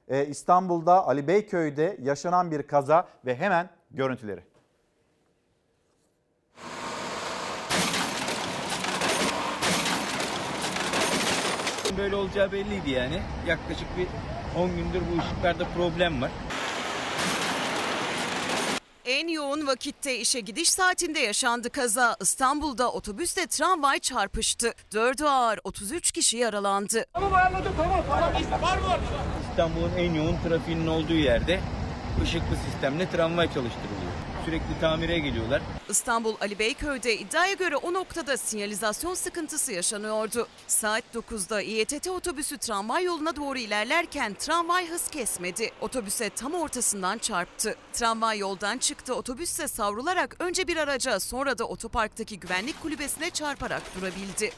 Ee, 0.09 0.27
İstanbul'da 0.27 1.07
Ali 1.07 1.29
Beyköy'de 1.29 1.97
yaşanan 2.03 2.51
bir 2.51 2.63
kaza 2.63 3.09
ve 3.27 3.37
hemen 3.37 3.71
görüntüleri. 3.91 4.41
Böyle 11.99 12.17
olacağı 12.17 12.53
belliydi 12.53 12.91
yani. 12.91 13.23
Yaklaşık 13.47 13.89
bir 13.97 14.07
10 14.61 14.69
gündür 14.77 15.01
bu 15.01 15.21
ışıklarda 15.21 15.65
problem 15.77 16.23
var. 16.23 16.31
En 19.09 19.29
yoğun 19.29 19.67
vakitte 19.67 20.19
işe 20.19 20.41
gidiş 20.41 20.71
saatinde 20.71 21.19
yaşandı 21.19 21.71
kaza. 21.71 22.17
İstanbul'da 22.21 22.93
otobüsle 22.93 23.47
tramvay 23.47 23.99
çarpıştı. 23.99 24.75
4'ü 24.93 25.27
ağır 25.27 25.61
33 25.65 26.13
kişi 26.13 26.37
yaralandı. 26.37 27.05
İstanbul'un 29.51 29.93
en 29.99 30.15
yoğun 30.15 30.37
trafiğinin 30.49 30.87
olduğu 30.87 31.15
yerde 31.15 31.61
ışıklı 32.23 32.57
sistemle 32.71 33.11
tramvay 33.11 33.47
çalıştırılıyor. 33.47 34.08
Sürekli 34.49 34.81
tamire 34.81 35.19
geliyorlar. 35.19 35.63
İstanbul 35.89 36.35
Ali 36.41 36.59
Beyköy'de 36.59 37.19
iddiaya 37.19 37.55
göre 37.55 37.77
o 37.77 37.93
noktada 37.93 38.37
sinyalizasyon 38.37 39.15
sıkıntısı 39.15 39.73
yaşanıyordu. 39.73 40.49
Saat 40.67 41.05
9'da 41.15 41.63
İETT 41.63 42.09
otobüsü 42.09 42.59
tramvay 42.59 43.05
yoluna 43.05 43.37
doğru 43.37 43.59
ilerlerken 43.59 44.35
tramvay 44.35 44.89
hız 44.89 45.09
kesmedi. 45.09 45.71
Otobüse 45.81 46.31
tam 46.31 46.55
ortasından 46.55 47.19
çarptı. 47.19 47.77
Tramvay 47.93 48.39
yoldan 48.39 48.79
çıktı. 48.79 49.15
Otobüsse 49.15 49.69
savrularak 49.69 50.37
önce 50.39 50.69
bir 50.69 50.77
araca 50.77 51.21
sonra 51.21 51.59
da 51.59 51.65
otoparktaki 51.65 52.41
güvenlik 52.41 52.83
kulübesine 52.83 53.31
çarparak 53.31 53.83
durabildi. 53.97 54.53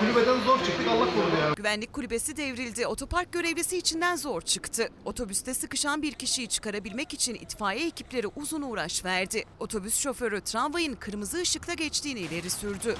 Kulübeden 0.00 0.40
zor 0.40 0.58
çıktık 0.58 0.88
Allah 0.88 1.04
korudu 1.04 1.36
ya. 1.40 1.52
Güvenlik 1.56 1.92
kulübesi 1.92 2.36
devrildi. 2.36 2.86
Otopark 2.86 3.32
görevlisi 3.32 3.76
içinden 3.78 4.16
zor 4.16 4.40
çıktı. 4.40 4.88
Otobüste 5.04 5.54
sıkışan 5.54 6.02
bir 6.02 6.12
kişiyi 6.12 6.48
çıkarabilmek 6.48 7.14
için 7.14 7.34
itfaiye 7.34 7.86
ekipleri 7.86 8.26
uzun 8.36 8.62
uğraş 8.62 9.04
verdi. 9.04 9.44
Otobüs 9.60 9.98
şoförü 9.98 10.40
tramvayın 10.40 10.94
kırmızı 10.94 11.40
ışıkta 11.40 11.74
geçtiğini 11.74 12.20
ileri 12.20 12.50
sürdü. 12.50 12.94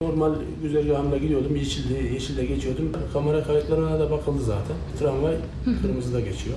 Normal 0.00 0.34
güzergahımda 0.62 1.16
gidiyordum. 1.16 1.56
Yeşilde, 1.56 1.94
yeşilde 2.14 2.44
geçiyordum. 2.46 2.92
Kamera 3.12 3.44
kayıtlarına 3.44 4.00
da 4.00 4.10
bakıldı 4.10 4.44
zaten. 4.44 4.76
Tramvay 4.98 5.36
kırmızıda 5.82 6.20
geçiyor. 6.20 6.56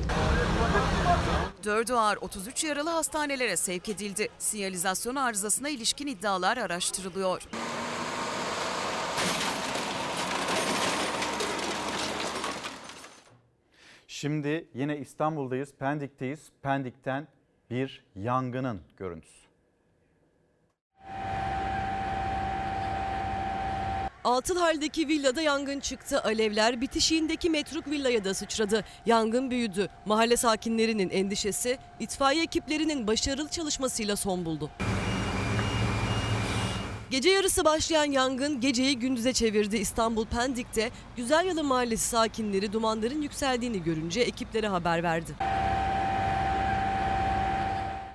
4'ü 1.66 1.94
ağır 1.94 2.18
33 2.18 2.64
yaralı 2.64 2.90
hastanelere 2.90 3.58
sevk 3.58 3.90
edildi. 3.90 4.30
Sinyalizasyon 4.40 5.16
arızasına 5.16 5.70
ilişkin 5.70 6.08
iddialar 6.08 6.58
araştırılıyor. 6.58 7.42
Şimdi 14.12 14.68
yine 14.74 14.98
İstanbul'dayız, 14.98 15.74
Pendik'teyiz. 15.80 16.50
Pendik'ten 16.62 17.28
bir 17.70 18.04
yangının 18.16 18.82
görüntüsü. 18.98 19.48
Altın 24.24 24.56
haldeki 24.56 25.08
villada 25.08 25.42
yangın 25.42 25.80
çıktı. 25.80 26.22
Alevler 26.24 26.82
bitişiğindeki 26.82 27.50
metruk 27.50 27.88
villaya 27.88 28.24
da 28.24 28.34
sıçradı. 28.34 28.86
Yangın 29.06 29.52
büyüdü. 29.52 29.90
Mahalle 30.06 30.38
sakinlerinin 30.38 31.10
endişesi 31.10 31.78
itfaiye 32.00 32.44
ekiplerinin 32.44 33.08
başarılı 33.08 33.50
çalışmasıyla 33.50 34.16
son 34.16 34.46
buldu. 34.46 34.70
Gece 37.12 37.30
yarısı 37.30 37.66
başlayan 37.66 38.12
yangın 38.12 38.62
geceyi 38.62 39.00
gündüze 39.00 39.34
çevirdi. 39.34 39.78
İstanbul 39.78 40.26
Pendik'te 40.26 40.92
Güzelyalı 41.18 41.64
Mahallesi 41.64 42.10
sakinleri 42.10 42.74
dumanların 42.74 43.22
yükseldiğini 43.22 43.84
görünce 43.84 44.22
ekiplere 44.22 44.68
haber 44.68 45.04
verdi. 45.04 45.32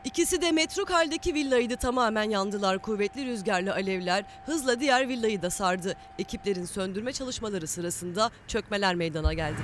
İkisi 0.04 0.42
de 0.42 0.52
metruk 0.52 0.90
haldeki 0.90 1.34
villaydı 1.34 1.76
tamamen 1.76 2.30
yandılar. 2.30 2.78
Kuvvetli 2.78 3.26
rüzgarlı 3.26 3.72
alevler 3.72 4.24
hızla 4.46 4.80
diğer 4.80 5.08
villayı 5.08 5.42
da 5.42 5.50
sardı. 5.50 5.96
Ekiplerin 6.18 6.64
söndürme 6.64 7.12
çalışmaları 7.12 7.66
sırasında 7.66 8.30
çökmeler 8.48 8.94
meydana 8.94 9.32
geldi. 9.32 9.60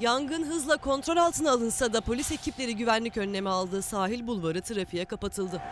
Yangın 0.00 0.42
hızla 0.42 0.76
kontrol 0.76 1.16
altına 1.16 1.50
alınsa 1.52 1.92
da 1.92 2.00
polis 2.00 2.32
ekipleri 2.32 2.76
güvenlik 2.76 3.16
önlemi 3.16 3.48
aldı. 3.48 3.82
Sahil 3.82 4.26
bulvarı 4.26 4.60
trafiğe 4.60 5.04
kapatıldı. 5.04 5.62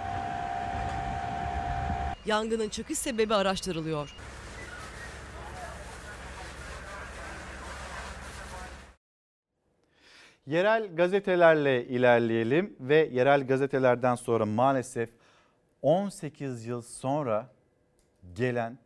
Yangının 2.26 2.68
çıkış 2.68 2.98
sebebi 2.98 3.34
araştırılıyor. 3.34 4.14
Yerel 10.46 10.96
gazetelerle 10.96 11.86
ilerleyelim 11.86 12.76
ve 12.80 13.10
yerel 13.12 13.46
gazetelerden 13.46 14.14
sonra 14.14 14.46
maalesef 14.46 15.10
18 15.82 16.66
yıl 16.66 16.82
sonra 16.82 17.50
gelen 18.34 18.78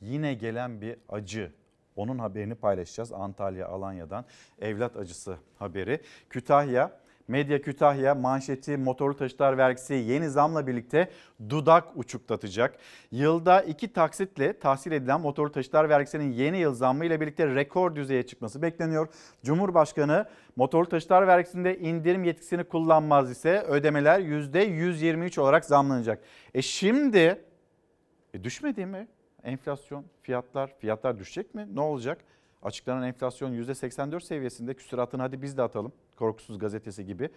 yine 0.00 0.34
gelen 0.34 0.80
bir 0.80 0.96
acı. 1.08 1.59
Onun 1.96 2.18
haberini 2.18 2.54
paylaşacağız 2.54 3.12
Antalya 3.12 3.68
Alanya'dan 3.68 4.24
evlat 4.60 4.96
acısı 4.96 5.36
haberi. 5.58 6.00
Kütahya 6.30 7.00
Medya 7.30 7.62
Kütahya 7.62 8.14
manşeti 8.14 8.76
motorlu 8.76 9.16
taşıtlar 9.16 9.58
vergisi 9.58 9.94
yeni 9.94 10.30
zamla 10.30 10.66
birlikte 10.66 11.10
dudak 11.48 11.84
uçuklatacak. 11.94 12.78
Yılda 13.10 13.62
iki 13.62 13.92
taksitle 13.92 14.58
tahsil 14.58 14.92
edilen 14.92 15.20
motorlu 15.20 15.52
taşıtlar 15.52 15.88
vergisinin 15.88 16.32
yeni 16.32 16.58
yıl 16.58 16.74
zammı 16.74 17.04
ile 17.04 17.20
birlikte 17.20 17.54
rekor 17.54 17.96
düzeye 17.96 18.22
çıkması 18.26 18.62
bekleniyor. 18.62 19.08
Cumhurbaşkanı 19.44 20.28
motorlu 20.56 20.88
taşıtlar 20.88 21.26
vergisinde 21.26 21.78
indirim 21.78 22.24
yetkisini 22.24 22.64
kullanmaz 22.64 23.30
ise 23.30 23.60
ödemeler 23.60 24.20
%123 24.20 25.40
olarak 25.40 25.64
zamlanacak. 25.64 26.22
E 26.54 26.62
şimdi 26.62 27.44
e 28.34 28.44
düşmedi 28.44 28.86
mi? 28.86 29.08
Enflasyon, 29.44 30.04
fiyatlar, 30.22 30.74
fiyatlar 30.78 31.18
düşecek 31.18 31.54
mi? 31.54 31.68
Ne 31.74 31.80
olacak? 31.80 32.24
Açıklanan 32.62 33.02
enflasyon 33.02 33.52
%84 33.52 34.20
seviyesinde 34.20 34.74
küsuratını 34.74 35.22
hadi 35.22 35.42
biz 35.42 35.56
de 35.56 35.62
atalım. 35.62 35.92
Korkusuz 36.20 36.58
gazetesi 36.58 37.06
gibi. 37.06 37.30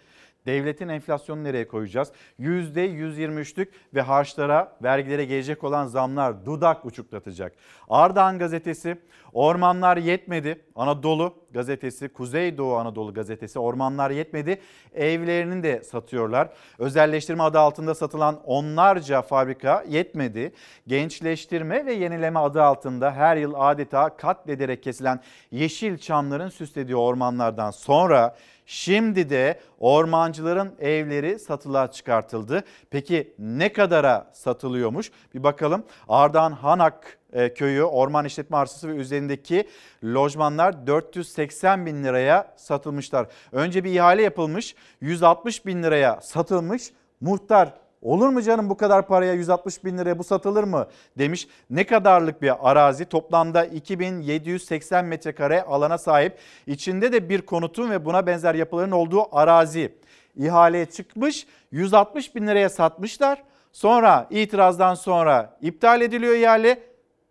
Devletin 0.46 0.88
enflasyonu 0.88 1.44
nereye 1.44 1.68
koyacağız? 1.68 2.12
%123'lük 2.40 3.68
ve 3.94 4.00
harçlara, 4.00 4.76
vergilere 4.82 5.24
gelecek 5.24 5.64
olan 5.64 5.86
zamlar 5.86 6.46
dudak 6.46 6.84
uçuklatacak. 6.84 7.52
Ardahan 7.88 8.38
gazetesi, 8.38 8.96
ormanlar 9.32 9.96
yetmedi. 9.96 10.64
Anadolu 10.74 11.34
gazetesi, 11.50 12.08
Kuzeydoğu 12.08 12.76
Anadolu 12.76 13.14
gazetesi, 13.14 13.58
ormanlar 13.58 14.10
yetmedi. 14.10 14.60
Evlerini 14.94 15.62
de 15.62 15.82
satıyorlar. 15.82 16.48
Özelleştirme 16.78 17.42
adı 17.42 17.58
altında 17.58 17.94
satılan 17.94 18.40
onlarca 18.44 19.22
fabrika 19.22 19.84
yetmedi. 19.88 20.52
Gençleştirme 20.86 21.86
ve 21.86 21.92
yenileme 21.92 22.40
adı 22.40 22.62
altında 22.62 23.12
her 23.12 23.36
yıl 23.36 23.54
adeta 23.56 24.16
katlederek 24.16 24.82
kesilen 24.82 25.20
yeşil 25.50 25.98
çamların 25.98 26.48
süslediği 26.48 26.96
ormanlardan 26.96 27.70
sonra 27.70 28.36
Şimdi 28.66 29.30
de 29.30 29.60
ormancıların 29.78 30.74
evleri 30.80 31.38
satılığa 31.38 31.90
çıkartıldı. 31.90 32.64
Peki 32.90 33.34
ne 33.38 33.72
kadara 33.72 34.30
satılıyormuş? 34.32 35.10
Bir 35.34 35.42
bakalım. 35.42 35.84
Ardahan 36.08 36.52
Hanak 36.52 37.18
e, 37.32 37.54
köyü 37.54 37.82
orman 37.82 38.24
işletme 38.24 38.56
arsası 38.56 38.88
ve 38.88 38.92
üzerindeki 38.92 39.68
lojmanlar 40.04 40.86
480 40.86 41.86
bin 41.86 42.04
liraya 42.04 42.54
satılmışlar. 42.56 43.26
Önce 43.52 43.84
bir 43.84 43.90
ihale 43.90 44.22
yapılmış 44.22 44.74
160 45.00 45.66
bin 45.66 45.82
liraya 45.82 46.20
satılmış. 46.20 46.92
Muhtar 47.20 47.74
Olur 48.04 48.28
mu 48.28 48.42
canım 48.42 48.70
bu 48.70 48.76
kadar 48.76 49.06
paraya 49.06 49.32
160 49.32 49.84
bin 49.84 49.98
liraya 49.98 50.18
bu 50.18 50.24
satılır 50.24 50.64
mı 50.64 50.88
demiş. 51.18 51.48
Ne 51.70 51.86
kadarlık 51.86 52.42
bir 52.42 52.70
arazi 52.70 53.04
toplamda 53.04 53.64
2780 53.64 55.04
metrekare 55.04 55.62
alana 55.62 55.98
sahip. 55.98 56.38
İçinde 56.66 57.12
de 57.12 57.28
bir 57.28 57.42
konutun 57.42 57.90
ve 57.90 58.04
buna 58.04 58.26
benzer 58.26 58.54
yapıların 58.54 58.90
olduğu 58.90 59.36
arazi. 59.36 59.98
İhaleye 60.36 60.86
çıkmış 60.86 61.46
160 61.70 62.34
bin 62.34 62.46
liraya 62.46 62.68
satmışlar. 62.68 63.42
Sonra 63.72 64.26
itirazdan 64.30 64.94
sonra 64.94 65.58
iptal 65.60 66.00
ediliyor 66.00 66.34
ihale 66.34 66.82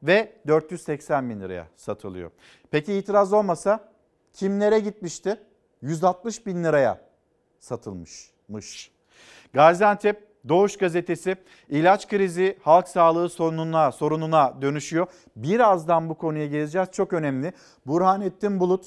ve 0.04 0.34
480 0.48 1.30
bin 1.30 1.42
liraya 1.42 1.68
satılıyor. 1.76 2.32
Peki 2.72 2.94
itiraz 2.94 3.34
olmasa 3.34 3.90
kimlere 4.34 4.80
gitmişti? 4.80 5.40
160 5.82 6.46
bin 6.46 6.64
liraya 6.64 7.02
satılmışmış. 7.60 8.92
Gaziantep 9.54 10.33
Doğuş 10.50 10.78
gazetesi 10.78 11.36
ilaç 11.70 12.08
krizi 12.08 12.58
halk 12.62 12.88
sağlığı 12.88 13.30
sorununa, 13.30 13.92
sorununa 13.92 14.62
dönüşüyor. 14.62 15.08
Birazdan 15.36 16.10
bu 16.10 16.16
konuya 16.16 16.48
geleceğiz. 16.48 16.88
Çok 16.92 17.14
önemli. 17.14 17.54
Burhanettin 17.86 18.60
Bulut 18.60 18.86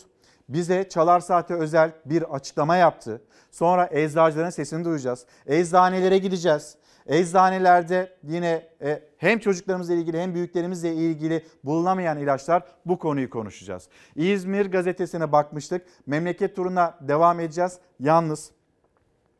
bize 0.48 0.88
Çalar 0.88 1.20
Saat'e 1.20 1.54
özel 1.54 1.92
bir 2.04 2.34
açıklama 2.34 2.76
yaptı. 2.76 3.22
Sonra 3.50 3.88
eczacıların 3.92 4.50
sesini 4.50 4.84
duyacağız. 4.84 5.26
Eczanelere 5.46 6.18
gideceğiz. 6.18 6.76
Eczanelerde 7.06 8.16
yine 8.22 8.68
e, 8.82 9.02
hem 9.16 9.38
çocuklarımızla 9.38 9.94
ilgili 9.94 10.20
hem 10.20 10.34
büyüklerimizle 10.34 10.94
ilgili 10.94 11.44
bulunamayan 11.64 12.18
ilaçlar 12.18 12.62
bu 12.86 12.98
konuyu 12.98 13.30
konuşacağız. 13.30 13.88
İzmir 14.16 14.66
gazetesine 14.66 15.32
bakmıştık. 15.32 15.86
Memleket 16.06 16.56
turuna 16.56 16.98
devam 17.00 17.40
edeceğiz. 17.40 17.78
Yalnız 18.00 18.50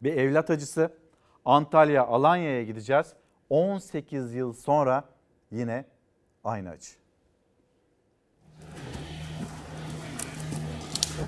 bir 0.03 0.17
evlat 0.17 0.51
acısı 0.51 0.91
Antalya, 1.47 2.07
Alanya'ya 2.07 2.63
gideceğiz. 2.63 3.07
18 3.51 4.35
yıl 4.35 4.53
sonra 4.53 5.05
yine 5.51 5.85
aynı 6.45 6.71
acı. 6.71 6.91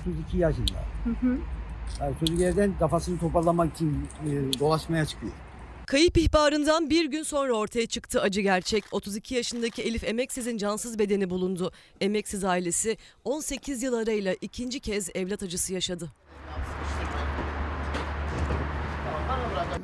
32 0.01 0.37
yaşında. 0.37 0.79
Yani 1.99 2.15
çocuk 2.19 2.41
evden 2.41 2.77
kafasını 2.79 3.19
toparlamak 3.19 3.75
için 3.75 4.07
e, 4.25 4.59
dolaşmaya 4.59 5.05
çıkıyor. 5.05 5.31
Kayıp 5.85 6.17
ihbarından 6.17 6.89
bir 6.89 7.05
gün 7.05 7.23
sonra 7.23 7.53
ortaya 7.53 7.87
çıktı 7.87 8.21
acı 8.21 8.41
gerçek. 8.41 8.83
32 8.91 9.35
yaşındaki 9.35 9.81
Elif 9.81 10.03
Emeksiz'in 10.03 10.57
cansız 10.57 10.99
bedeni 10.99 11.29
bulundu. 11.29 11.71
Emeksiz 12.01 12.43
ailesi 12.43 12.97
18 13.23 13.83
yıl 13.83 13.93
arayla 13.93 14.35
ikinci 14.41 14.79
kez 14.79 15.09
evlat 15.15 15.43
acısı 15.43 15.73
yaşadı. 15.73 16.11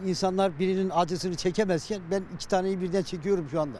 İnsanlar 0.07 0.59
birinin 0.59 0.89
acısını 0.93 1.35
çekemezken 1.35 2.01
ben 2.11 2.23
iki 2.35 2.47
taneyi 2.47 2.81
birden 2.81 3.03
çekiyorum 3.03 3.47
şu 3.51 3.61
anda. 3.61 3.77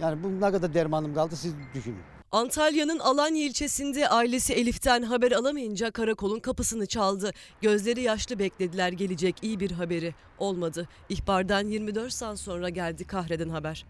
Yani 0.00 0.22
bu 0.22 0.40
ne 0.40 0.52
kadar 0.52 0.74
dermanım 0.74 1.14
kaldı 1.14 1.36
siz 1.36 1.54
düşünün. 1.74 1.98
Antalya'nın 2.32 2.98
Alanya 2.98 3.44
ilçesinde 3.44 4.08
ailesi 4.08 4.52
Elif'ten 4.52 5.02
haber 5.02 5.32
alamayınca 5.32 5.90
karakolun 5.90 6.40
kapısını 6.40 6.86
çaldı. 6.86 7.30
Gözleri 7.60 8.02
yaşlı 8.02 8.38
beklediler 8.38 8.92
gelecek 8.92 9.36
iyi 9.42 9.60
bir 9.60 9.70
haberi. 9.70 10.14
Olmadı. 10.38 10.88
İhbardan 11.08 11.66
24 11.66 12.12
saat 12.12 12.38
sonra 12.38 12.68
geldi 12.68 13.04
kahreden 13.04 13.48
haber. 13.48 13.86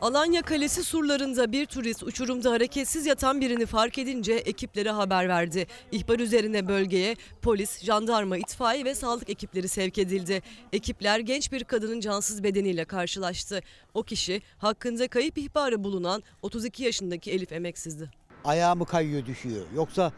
Alanya 0.00 0.42
Kalesi 0.42 0.84
surlarında 0.84 1.52
bir 1.52 1.66
turist 1.66 2.02
uçurumda 2.02 2.50
hareketsiz 2.50 3.06
yatan 3.06 3.40
birini 3.40 3.66
fark 3.66 3.98
edince 3.98 4.32
ekiplere 4.32 4.90
haber 4.90 5.28
verdi. 5.28 5.66
İhbar 5.92 6.18
üzerine 6.18 6.68
bölgeye 6.68 7.16
polis, 7.42 7.84
jandarma, 7.84 8.36
itfaiye 8.36 8.84
ve 8.84 8.94
sağlık 8.94 9.30
ekipleri 9.30 9.68
sevk 9.68 9.98
edildi. 9.98 10.42
Ekipler 10.72 11.18
genç 11.20 11.52
bir 11.52 11.64
kadının 11.64 12.00
cansız 12.00 12.42
bedeniyle 12.44 12.84
karşılaştı. 12.84 13.60
O 13.94 14.02
kişi 14.02 14.42
hakkında 14.58 15.08
kayıp 15.08 15.38
ihbarı 15.38 15.84
bulunan 15.84 16.22
32 16.42 16.84
yaşındaki 16.84 17.30
Elif 17.30 17.52
Emeksiz'di. 17.52 18.10
Ayağımı 18.44 18.86
kayıyor 18.86 19.26
düşüyor. 19.26 19.66
Yoksa 19.74 20.12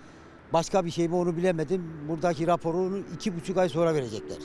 başka 0.52 0.84
bir 0.84 0.90
şey 0.90 1.08
mi 1.08 1.14
onu 1.14 1.36
bilemedim. 1.36 2.08
Buradaki 2.08 2.46
raporunu 2.46 3.02
iki 3.14 3.36
buçuk 3.36 3.56
ay 3.58 3.68
sonra 3.68 3.94
verecekler. 3.94 4.38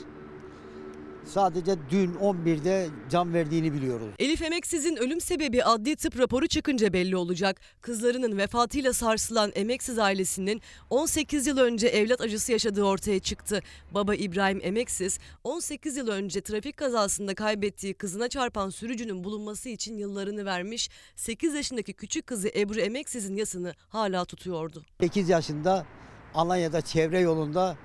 Sadece 1.28 1.76
dün 1.90 2.14
11'de 2.14 2.88
can 3.10 3.34
verdiğini 3.34 3.72
biliyoruz. 3.72 4.08
Elif 4.18 4.42
Emeksiz'in 4.42 4.96
ölüm 4.96 5.20
sebebi 5.20 5.64
adli 5.64 5.96
tıp 5.96 6.18
raporu 6.18 6.46
çıkınca 6.46 6.92
belli 6.92 7.16
olacak. 7.16 7.60
Kızlarının 7.80 8.38
vefatıyla 8.38 8.92
sarsılan 8.92 9.52
Emeksiz 9.54 9.98
ailesinin 9.98 10.62
18 10.90 11.46
yıl 11.46 11.58
önce 11.58 11.86
evlat 11.88 12.20
acısı 12.20 12.52
yaşadığı 12.52 12.82
ortaya 12.84 13.18
çıktı. 13.20 13.60
Baba 13.94 14.14
İbrahim 14.14 14.60
Emeksiz 14.62 15.18
18 15.44 15.96
yıl 15.96 16.08
önce 16.08 16.40
trafik 16.40 16.76
kazasında 16.76 17.34
kaybettiği 17.34 17.94
kızına 17.94 18.28
çarpan 18.28 18.70
sürücünün 18.70 19.24
bulunması 19.24 19.68
için 19.68 19.96
yıllarını 19.96 20.44
vermiş. 20.44 20.90
8 21.16 21.54
yaşındaki 21.54 21.92
küçük 21.92 22.26
kızı 22.26 22.48
Ebru 22.48 22.80
Emeksiz'in 22.80 23.36
yasını 23.36 23.74
hala 23.88 24.24
tutuyordu. 24.24 24.82
8 25.00 25.28
yaşında 25.28 25.86
Alanya'da 26.34 26.80
çevre 26.80 27.20
yolunda 27.20 27.76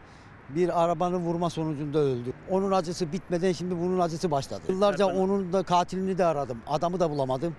bir 0.50 0.84
arabanın 0.84 1.20
vurma 1.20 1.50
sonucunda 1.50 2.00
öldü. 2.00 2.34
Onun 2.50 2.72
acısı 2.72 3.12
bitmeden 3.12 3.52
şimdi 3.52 3.76
bunun 3.78 4.00
acısı 4.00 4.32
başladı. 4.32 4.62
Yıllarca 4.70 5.06
onun 5.06 5.54
da 5.54 5.64
katilini 5.64 6.18
de 6.18 6.26
aradım. 6.26 6.62
Adamı 6.68 7.00
da 7.00 7.10
bulamadım. 7.10 7.56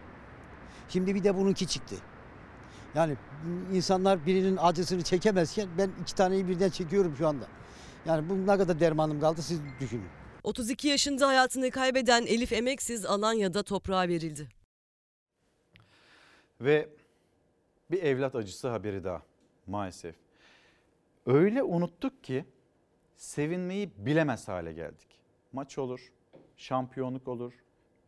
Şimdi 0.89 1.15
bir 1.15 1.25
de 1.25 1.37
bununki 1.37 1.67
çıktı. 1.67 1.97
Yani 2.95 3.17
insanlar 3.73 4.27
birinin 4.27 4.59
acısını 4.61 5.03
çekemezken 5.03 5.69
ben 5.79 5.91
iki 6.03 6.15
taneyi 6.15 6.49
birden 6.49 6.71
çekiyorum 6.71 7.17
şu 7.17 7.29
anda. 7.29 7.45
Yani 8.07 8.29
bu 8.29 8.47
ne 8.47 8.57
kadar 8.57 8.81
dermanım 8.81 9.21
kaldı 9.21 9.43
siz 9.43 9.61
düşünün. 9.81 10.09
32 10.43 10.89
yaşında 10.89 11.29
hayatını 11.29 11.71
kaybeden 11.71 12.27
Elif 12.27 12.53
Emeksiz 12.53 13.07
Alanya'da 13.07 13.63
toprağa 13.63 14.09
verildi. 14.09 14.49
Ve 16.61 16.89
bir 17.91 18.03
evlat 18.03 18.35
acısı 18.35 18.69
haberi 18.69 19.05
daha 19.05 19.23
maalesef. 19.67 20.15
Öyle 21.27 21.63
unuttuk 21.63 22.25
ki 22.25 22.45
sevinmeyi 23.25 23.91
bilemez 23.97 24.49
hale 24.49 24.73
geldik. 24.73 25.09
Maç 25.53 25.79
olur, 25.79 26.13
şampiyonluk 26.57 27.29
olur, 27.29 27.53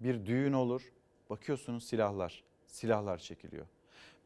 bir 0.00 0.26
düğün 0.26 0.52
olur. 0.52 0.82
Bakıyorsunuz 1.30 1.84
silahlar, 1.84 2.44
silahlar 2.66 3.18
çekiliyor. 3.18 3.66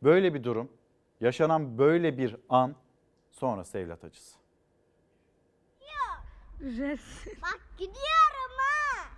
Böyle 0.02 0.34
bir 0.34 0.44
durum, 0.44 0.72
yaşanan 1.20 1.78
böyle 1.78 2.18
bir 2.18 2.36
an 2.48 2.74
sonrası 3.30 3.78
evlat 3.78 4.04
acısı. 4.04 4.40
Bak 7.42 7.60
gidiyorum 7.78 8.52
ha. 8.58 9.08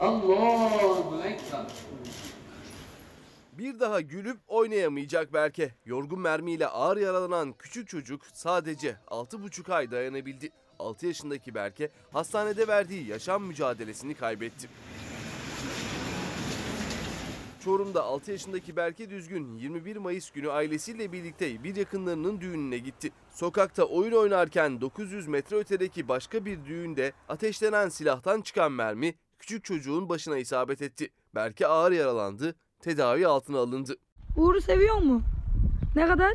Allahu 0.00 1.22
Ekber. 1.22 1.66
Bir 3.52 3.80
daha 3.80 4.00
gülüp 4.00 4.38
oynayamayacak 4.48 5.32
Berke. 5.32 5.74
Yorgun 5.86 6.20
mermiyle 6.20 6.66
ağır 6.66 6.96
yaralanan 6.96 7.52
küçük 7.52 7.88
çocuk 7.88 8.26
sadece 8.32 8.96
6,5 9.06 9.74
ay 9.74 9.90
dayanabildi. 9.90 10.52
6 10.84 11.06
yaşındaki 11.06 11.54
Berke 11.54 11.90
hastanede 12.12 12.68
verdiği 12.68 13.06
yaşam 13.06 13.44
mücadelesini 13.44 14.14
kaybetti. 14.14 14.68
Çorum'da 17.64 18.04
6 18.04 18.32
yaşındaki 18.32 18.76
Berke 18.76 19.10
Düzgün 19.10 19.54
21 19.54 19.96
Mayıs 19.96 20.30
günü 20.30 20.50
ailesiyle 20.50 21.12
birlikte 21.12 21.64
bir 21.64 21.76
yakınlarının 21.76 22.40
düğününe 22.40 22.78
gitti. 22.78 23.12
Sokakta 23.30 23.84
oyun 23.84 24.12
oynarken 24.12 24.80
900 24.80 25.28
metre 25.28 25.56
ötedeki 25.56 26.08
başka 26.08 26.44
bir 26.44 26.64
düğünde 26.64 27.12
ateşlenen 27.28 27.88
silahtan 27.88 28.40
çıkan 28.40 28.72
mermi 28.72 29.14
küçük 29.38 29.64
çocuğun 29.64 30.08
başına 30.08 30.38
isabet 30.38 30.82
etti. 30.82 31.08
Berke 31.34 31.66
ağır 31.66 31.92
yaralandı, 31.92 32.54
tedavi 32.80 33.26
altına 33.26 33.58
alındı. 33.58 33.96
Uğur'u 34.36 34.60
seviyor 34.60 34.96
mu? 34.96 35.22
Ne 35.96 36.06
kadar? 36.06 36.34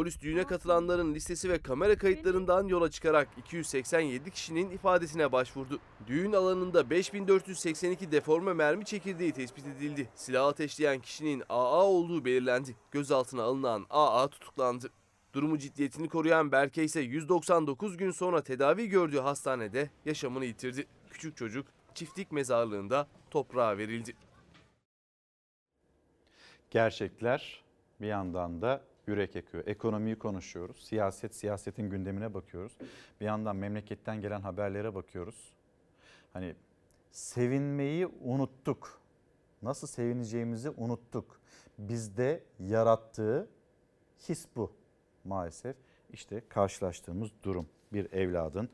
Polis 0.00 0.20
düğüne 0.20 0.44
katılanların 0.44 1.14
listesi 1.14 1.50
ve 1.50 1.58
kamera 1.58 1.96
kayıtlarından 1.98 2.66
yola 2.68 2.90
çıkarak 2.90 3.28
287 3.38 4.30
kişinin 4.30 4.70
ifadesine 4.70 5.32
başvurdu. 5.32 5.80
Düğün 6.06 6.32
alanında 6.32 6.90
5482 6.90 8.12
deforme 8.12 8.52
mermi 8.52 8.84
çekirdeği 8.84 9.32
tespit 9.32 9.66
edildi. 9.66 10.08
Silah 10.14 10.46
ateşleyen 10.46 11.00
kişinin 11.00 11.42
AA 11.48 11.84
olduğu 11.84 12.24
belirlendi. 12.24 12.76
Gözaltına 12.90 13.42
alınan 13.42 13.86
AA 13.90 14.28
tutuklandı. 14.28 14.90
Durumu 15.32 15.58
ciddiyetini 15.58 16.08
koruyan 16.08 16.52
Berke 16.52 16.84
ise 16.84 17.00
199 17.00 17.96
gün 17.96 18.10
sonra 18.10 18.42
tedavi 18.42 18.88
gördüğü 18.88 19.18
hastanede 19.18 19.90
yaşamını 20.04 20.44
yitirdi. 20.44 20.86
Küçük 21.10 21.36
çocuk 21.36 21.66
çiftlik 21.94 22.32
mezarlığında 22.32 23.06
toprağa 23.30 23.78
verildi. 23.78 24.16
Gerçekler 26.70 27.64
bir 28.00 28.06
yandan 28.06 28.62
da 28.62 28.89
yürek 29.06 29.34
yakıyor. 29.34 29.66
Ekonomiyi 29.66 30.18
konuşuyoruz. 30.18 30.84
Siyaset, 30.84 31.34
siyasetin 31.34 31.90
gündemine 31.90 32.34
bakıyoruz. 32.34 32.72
Bir 33.20 33.26
yandan 33.26 33.56
memleketten 33.56 34.20
gelen 34.20 34.40
haberlere 34.40 34.94
bakıyoruz. 34.94 35.52
Hani 36.32 36.54
sevinmeyi 37.10 38.06
unuttuk. 38.06 39.00
Nasıl 39.62 39.86
sevineceğimizi 39.86 40.70
unuttuk. 40.70 41.40
Bizde 41.78 42.44
yarattığı 42.58 43.48
his 44.28 44.46
bu 44.56 44.72
maalesef. 45.24 45.76
İşte 46.12 46.42
karşılaştığımız 46.48 47.30
durum. 47.42 47.68
Bir 47.92 48.12
evladın 48.12 48.68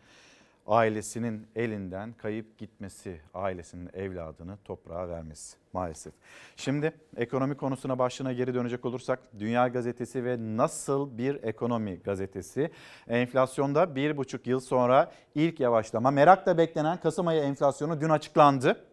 ailesinin 0.67 1.47
elinden 1.57 2.13
kayıp 2.13 2.59
gitmesi, 2.59 3.21
ailesinin 3.35 3.91
evladını 3.95 4.59
toprağa 4.65 5.09
vermesi 5.09 5.57
maalesef. 5.73 6.15
Şimdi 6.57 6.93
ekonomi 7.17 7.57
konusuna 7.57 7.99
başlığına 7.99 8.33
geri 8.33 8.55
dönecek 8.55 8.85
olursak 8.85 9.19
Dünya 9.39 9.69
Gazetesi 9.69 10.25
ve 10.25 10.37
nasıl 10.39 11.19
bir 11.19 11.43
ekonomi 11.43 11.97
gazetesi 11.97 12.71
enflasyonda 13.09 13.97
bir 13.97 14.17
buçuk 14.17 14.47
yıl 14.47 14.61
sonra 14.61 15.13
ilk 15.35 15.61
yavaşlama 15.61 16.11
merakla 16.11 16.59
beklenen 16.59 17.01
Kasım 17.01 17.27
ayı 17.27 17.43
enflasyonu 17.43 18.01
dün 18.01 18.09
açıklandı. 18.09 18.85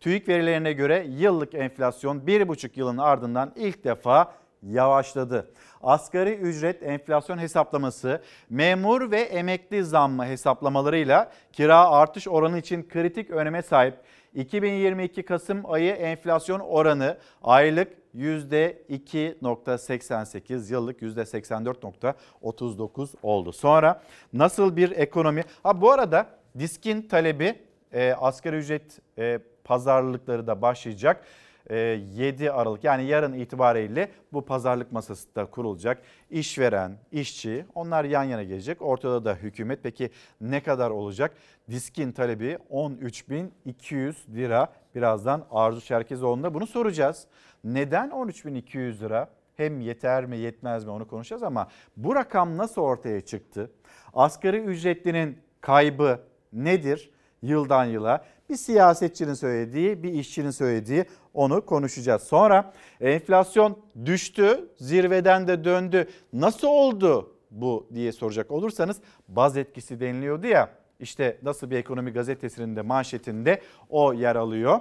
TÜİK 0.00 0.28
verilerine 0.28 0.72
göre 0.72 1.06
yıllık 1.08 1.54
enflasyon 1.54 2.26
bir 2.26 2.48
buçuk 2.48 2.76
yılın 2.76 2.98
ardından 2.98 3.52
ilk 3.56 3.84
defa 3.84 4.34
yavaşladı. 4.62 5.52
Asgari 5.82 6.34
ücret 6.34 6.82
enflasyon 6.82 7.38
hesaplaması, 7.38 8.22
memur 8.50 9.10
ve 9.10 9.20
emekli 9.20 9.84
zammı 9.84 10.26
hesaplamalarıyla 10.26 11.32
kira 11.52 11.90
artış 11.90 12.28
oranı 12.28 12.58
için 12.58 12.88
kritik 12.88 13.30
öneme 13.30 13.62
sahip 13.62 13.94
2022 14.34 15.22
Kasım 15.22 15.72
ayı 15.72 15.92
enflasyon 15.92 16.60
oranı 16.60 17.18
aylık 17.42 18.02
%2.88, 18.16 20.72
yıllık 20.72 21.02
%84.39 21.02 23.08
oldu. 23.22 23.52
Sonra 23.52 24.02
nasıl 24.32 24.76
bir 24.76 24.90
ekonomi? 24.90 25.44
Ha 25.62 25.80
bu 25.80 25.92
arada 25.92 26.26
diskin 26.58 27.02
talebi 27.02 27.54
e, 27.92 28.12
asgari 28.12 28.56
ücret 28.56 28.98
e, 29.18 29.38
pazarlıkları 29.64 30.46
da 30.46 30.62
başlayacak. 30.62 31.24
7 31.70 32.52
Aralık 32.52 32.84
yani 32.84 33.04
yarın 33.04 33.32
itibariyle 33.32 34.10
bu 34.32 34.44
pazarlık 34.44 34.92
masası 34.92 35.34
da 35.34 35.46
kurulacak. 35.46 36.02
İşveren, 36.30 36.96
işçi 37.12 37.66
onlar 37.74 38.04
yan 38.04 38.24
yana 38.24 38.42
gelecek. 38.42 38.82
Ortada 38.82 39.24
da 39.24 39.34
hükümet. 39.34 39.78
Peki 39.82 40.10
ne 40.40 40.62
kadar 40.62 40.90
olacak? 40.90 41.36
Diskin 41.70 42.12
talebi 42.12 42.58
13.200 42.70 44.34
lira. 44.34 44.72
Birazdan 44.94 45.46
Arzu 45.50 45.80
Çerkezoğlu'nda 45.80 46.54
bunu 46.54 46.66
soracağız. 46.66 47.26
Neden 47.64 48.08
13.200 48.10 49.00
lira? 49.00 49.28
Hem 49.56 49.80
yeter 49.80 50.26
mi 50.26 50.36
yetmez 50.36 50.84
mi 50.84 50.90
onu 50.90 51.08
konuşacağız 51.08 51.42
ama 51.42 51.68
bu 51.96 52.14
rakam 52.14 52.56
nasıl 52.56 52.82
ortaya 52.82 53.20
çıktı? 53.20 53.70
Asgari 54.14 54.58
ücretlinin 54.58 55.38
kaybı 55.60 56.20
nedir 56.52 57.10
yıldan 57.42 57.84
yıla? 57.84 58.24
Bir 58.50 58.56
siyasetçinin 58.56 59.34
söylediği, 59.34 60.02
bir 60.02 60.12
işçinin 60.12 60.50
söylediği 60.50 61.04
onu 61.34 61.66
konuşacağız. 61.66 62.22
Sonra 62.22 62.72
enflasyon 63.00 63.78
düştü, 64.04 64.68
zirveden 64.76 65.48
de 65.48 65.64
döndü. 65.64 66.08
Nasıl 66.32 66.68
oldu 66.68 67.36
bu 67.50 67.88
diye 67.94 68.12
soracak 68.12 68.50
olursanız 68.50 69.00
baz 69.28 69.56
etkisi 69.56 70.00
deniliyordu 70.00 70.46
ya. 70.46 70.70
İşte 71.00 71.38
nasıl 71.42 71.70
bir 71.70 71.76
ekonomi 71.76 72.12
gazetesinin 72.12 72.76
de 72.76 72.82
manşetinde 72.82 73.60
o 73.90 74.12
yer 74.12 74.36
alıyor. 74.36 74.80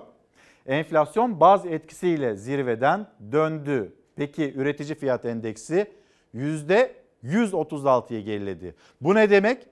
Enflasyon 0.66 1.40
baz 1.40 1.66
etkisiyle 1.66 2.36
zirveden 2.36 3.08
döndü. 3.32 3.96
Peki 4.16 4.54
üretici 4.54 4.96
fiyat 4.96 5.26
endeksi 5.26 5.92
%136'ya 6.36 8.22
geriledi. 8.22 8.76
Bu 9.02 9.16
ne 9.16 9.30
demek? 9.30 9.68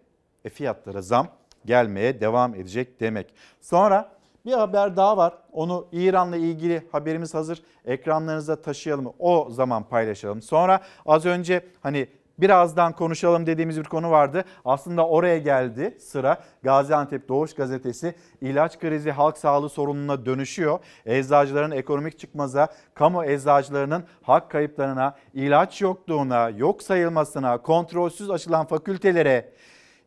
E 0.45 0.49
fiyatlara 0.49 1.01
zam 1.01 1.27
gelmeye 1.65 2.21
devam 2.21 2.55
edecek 2.55 2.99
demek. 2.99 3.33
Sonra 3.61 4.11
bir 4.45 4.53
haber 4.53 4.95
daha 4.95 5.17
var. 5.17 5.33
Onu 5.51 5.87
İran'la 5.91 6.37
ilgili 6.37 6.87
haberimiz 6.91 7.33
hazır. 7.33 7.61
Ekranlarınıza 7.85 8.61
taşıyalım. 8.61 9.13
O 9.19 9.49
zaman 9.49 9.83
paylaşalım. 9.83 10.41
Sonra 10.41 10.79
az 11.05 11.25
önce 11.25 11.65
hani 11.81 12.07
birazdan 12.37 12.93
konuşalım 12.93 13.45
dediğimiz 13.45 13.79
bir 13.79 13.83
konu 13.83 14.11
vardı. 14.11 14.43
Aslında 14.65 15.07
oraya 15.07 15.37
geldi 15.37 15.97
sıra. 15.99 16.37
Gaziantep 16.63 17.29
Doğuş 17.29 17.53
Gazetesi 17.53 18.15
ilaç 18.41 18.79
krizi 18.79 19.11
halk 19.11 19.37
sağlığı 19.37 19.69
sorununa 19.69 20.25
dönüşüyor. 20.25 20.79
Eczacıların 21.05 21.71
ekonomik 21.71 22.19
çıkmaza, 22.19 22.67
kamu 22.93 23.25
eczacılarının 23.25 24.03
hak 24.21 24.51
kayıplarına, 24.51 25.15
ilaç 25.33 25.81
yokluğuna, 25.81 26.49
yok 26.49 26.83
sayılmasına, 26.83 27.57
kontrolsüz 27.57 28.29
açılan 28.29 28.65
fakültelere, 28.65 29.51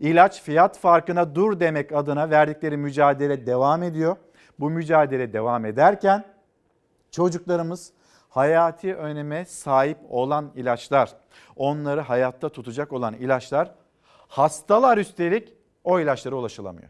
ilaç 0.01 0.43
fiyat 0.43 0.79
farkına 0.79 1.35
dur 1.35 1.61
demek 1.61 1.93
adına 1.93 2.31
verdikleri 2.31 2.77
mücadele 2.77 3.47
devam 3.47 3.83
ediyor. 3.83 4.17
Bu 4.61 4.71
mücadele 4.71 5.33
devam 5.33 5.65
ederken 5.65 6.25
çocuklarımız 7.11 7.93
hayati 8.29 8.95
öneme 8.95 9.45
sahip 9.45 9.99
olan 10.09 10.51
ilaçlar, 10.55 11.15
onları 11.57 12.01
hayatta 12.01 12.49
tutacak 12.49 12.93
olan 12.93 13.15
ilaçlar 13.15 13.75
hastalar 14.29 14.99
üstelik 14.99 15.55
o 15.85 16.01
ilaçlara 16.01 16.35
ulaşılamıyor. 16.35 16.89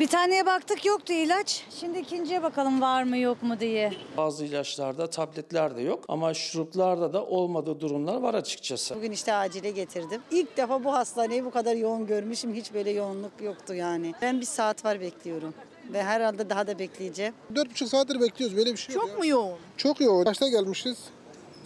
Bir 0.00 0.06
taneye 0.06 0.46
baktık 0.46 0.84
yoktu 0.84 1.12
ilaç. 1.12 1.64
Şimdi 1.80 1.98
ikinciye 1.98 2.42
bakalım 2.42 2.80
var 2.80 3.02
mı 3.02 3.18
yok 3.18 3.42
mu 3.42 3.60
diye. 3.60 3.92
Bazı 4.16 4.44
ilaçlarda 4.44 5.10
tabletler 5.10 5.76
de 5.76 5.82
yok 5.82 6.04
ama 6.08 6.34
şuruplarda 6.34 7.12
da 7.12 7.24
olmadığı 7.24 7.80
durumlar 7.80 8.16
var 8.16 8.34
açıkçası. 8.34 8.96
Bugün 8.96 9.12
işte 9.12 9.32
acile 9.34 9.70
getirdim. 9.70 10.20
İlk 10.30 10.56
defa 10.56 10.84
bu 10.84 10.92
hastaneyi 10.94 11.44
bu 11.44 11.50
kadar 11.50 11.74
yoğun 11.74 12.06
görmüşüm. 12.06 12.54
Hiç 12.54 12.74
böyle 12.74 12.90
yoğunluk 12.90 13.32
yoktu 13.42 13.74
yani. 13.74 14.14
Ben 14.22 14.40
bir 14.40 14.46
saat 14.46 14.84
var 14.84 15.00
bekliyorum. 15.00 15.54
Ve 15.92 16.02
herhalde 16.02 16.50
daha 16.50 16.66
da 16.66 16.78
bekleyeceğim. 16.78 17.34
Dört 17.54 17.70
buçuk 17.70 17.88
saattir 17.88 18.20
bekliyoruz 18.20 18.56
böyle 18.56 18.72
bir 18.72 18.76
şey 18.76 18.94
Çok 18.94 19.18
mu 19.18 19.26
yoğun? 19.26 19.58
Çok 19.76 20.00
yoğun. 20.00 20.24
Kaçta 20.24 20.48
gelmişiz? 20.48 20.98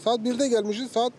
Saat 0.05 0.21
1'de 0.21 0.49
gelmişiz. 0.49 0.91
Saat 0.91 1.13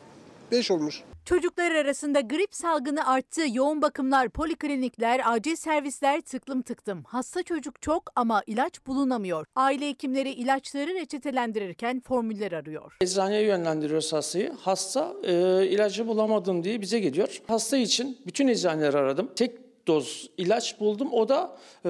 5 0.52 0.72
olmuş. 0.72 1.04
Çocuklar 1.26 1.72
arasında 1.72 2.22
grip 2.22 2.56
salgını 2.56 3.08
arttı. 3.08 3.42
Yoğun 3.54 3.82
bakımlar, 3.82 4.30
poliklinikler, 4.30 5.22
acil 5.26 5.56
servisler 5.56 6.22
tıklım 6.22 6.62
tıktım. 6.62 7.04
Hasta 7.08 7.44
çocuk 7.44 7.82
çok 7.82 8.04
ama 8.16 8.44
ilaç 8.48 8.88
bulunamıyor. 8.88 9.46
Aile 9.56 9.88
hekimleri 9.90 10.30
ilaçları 10.32 10.94
reçetelendirirken 10.94 12.00
formüller 12.00 12.52
arıyor. 12.52 12.98
Eczaneye 13.02 13.44
yönlendiriyoruz 13.44 14.14
hastayı. 14.14 14.52
Hasta 14.62 15.14
e, 15.24 15.66
ilacı 15.68 16.08
bulamadım 16.08 16.64
diye 16.64 16.82
bize 16.82 17.00
geliyor. 17.00 17.42
Hasta 17.48 17.78
için 17.78 18.18
bütün 18.26 18.48
eczaneleri 18.48 18.98
aradım. 18.98 19.32
Tek 19.36 19.71
doz 19.88 20.30
ilaç 20.38 20.80
buldum. 20.80 21.14
O 21.14 21.30
da 21.30 21.58
e, 21.86 21.90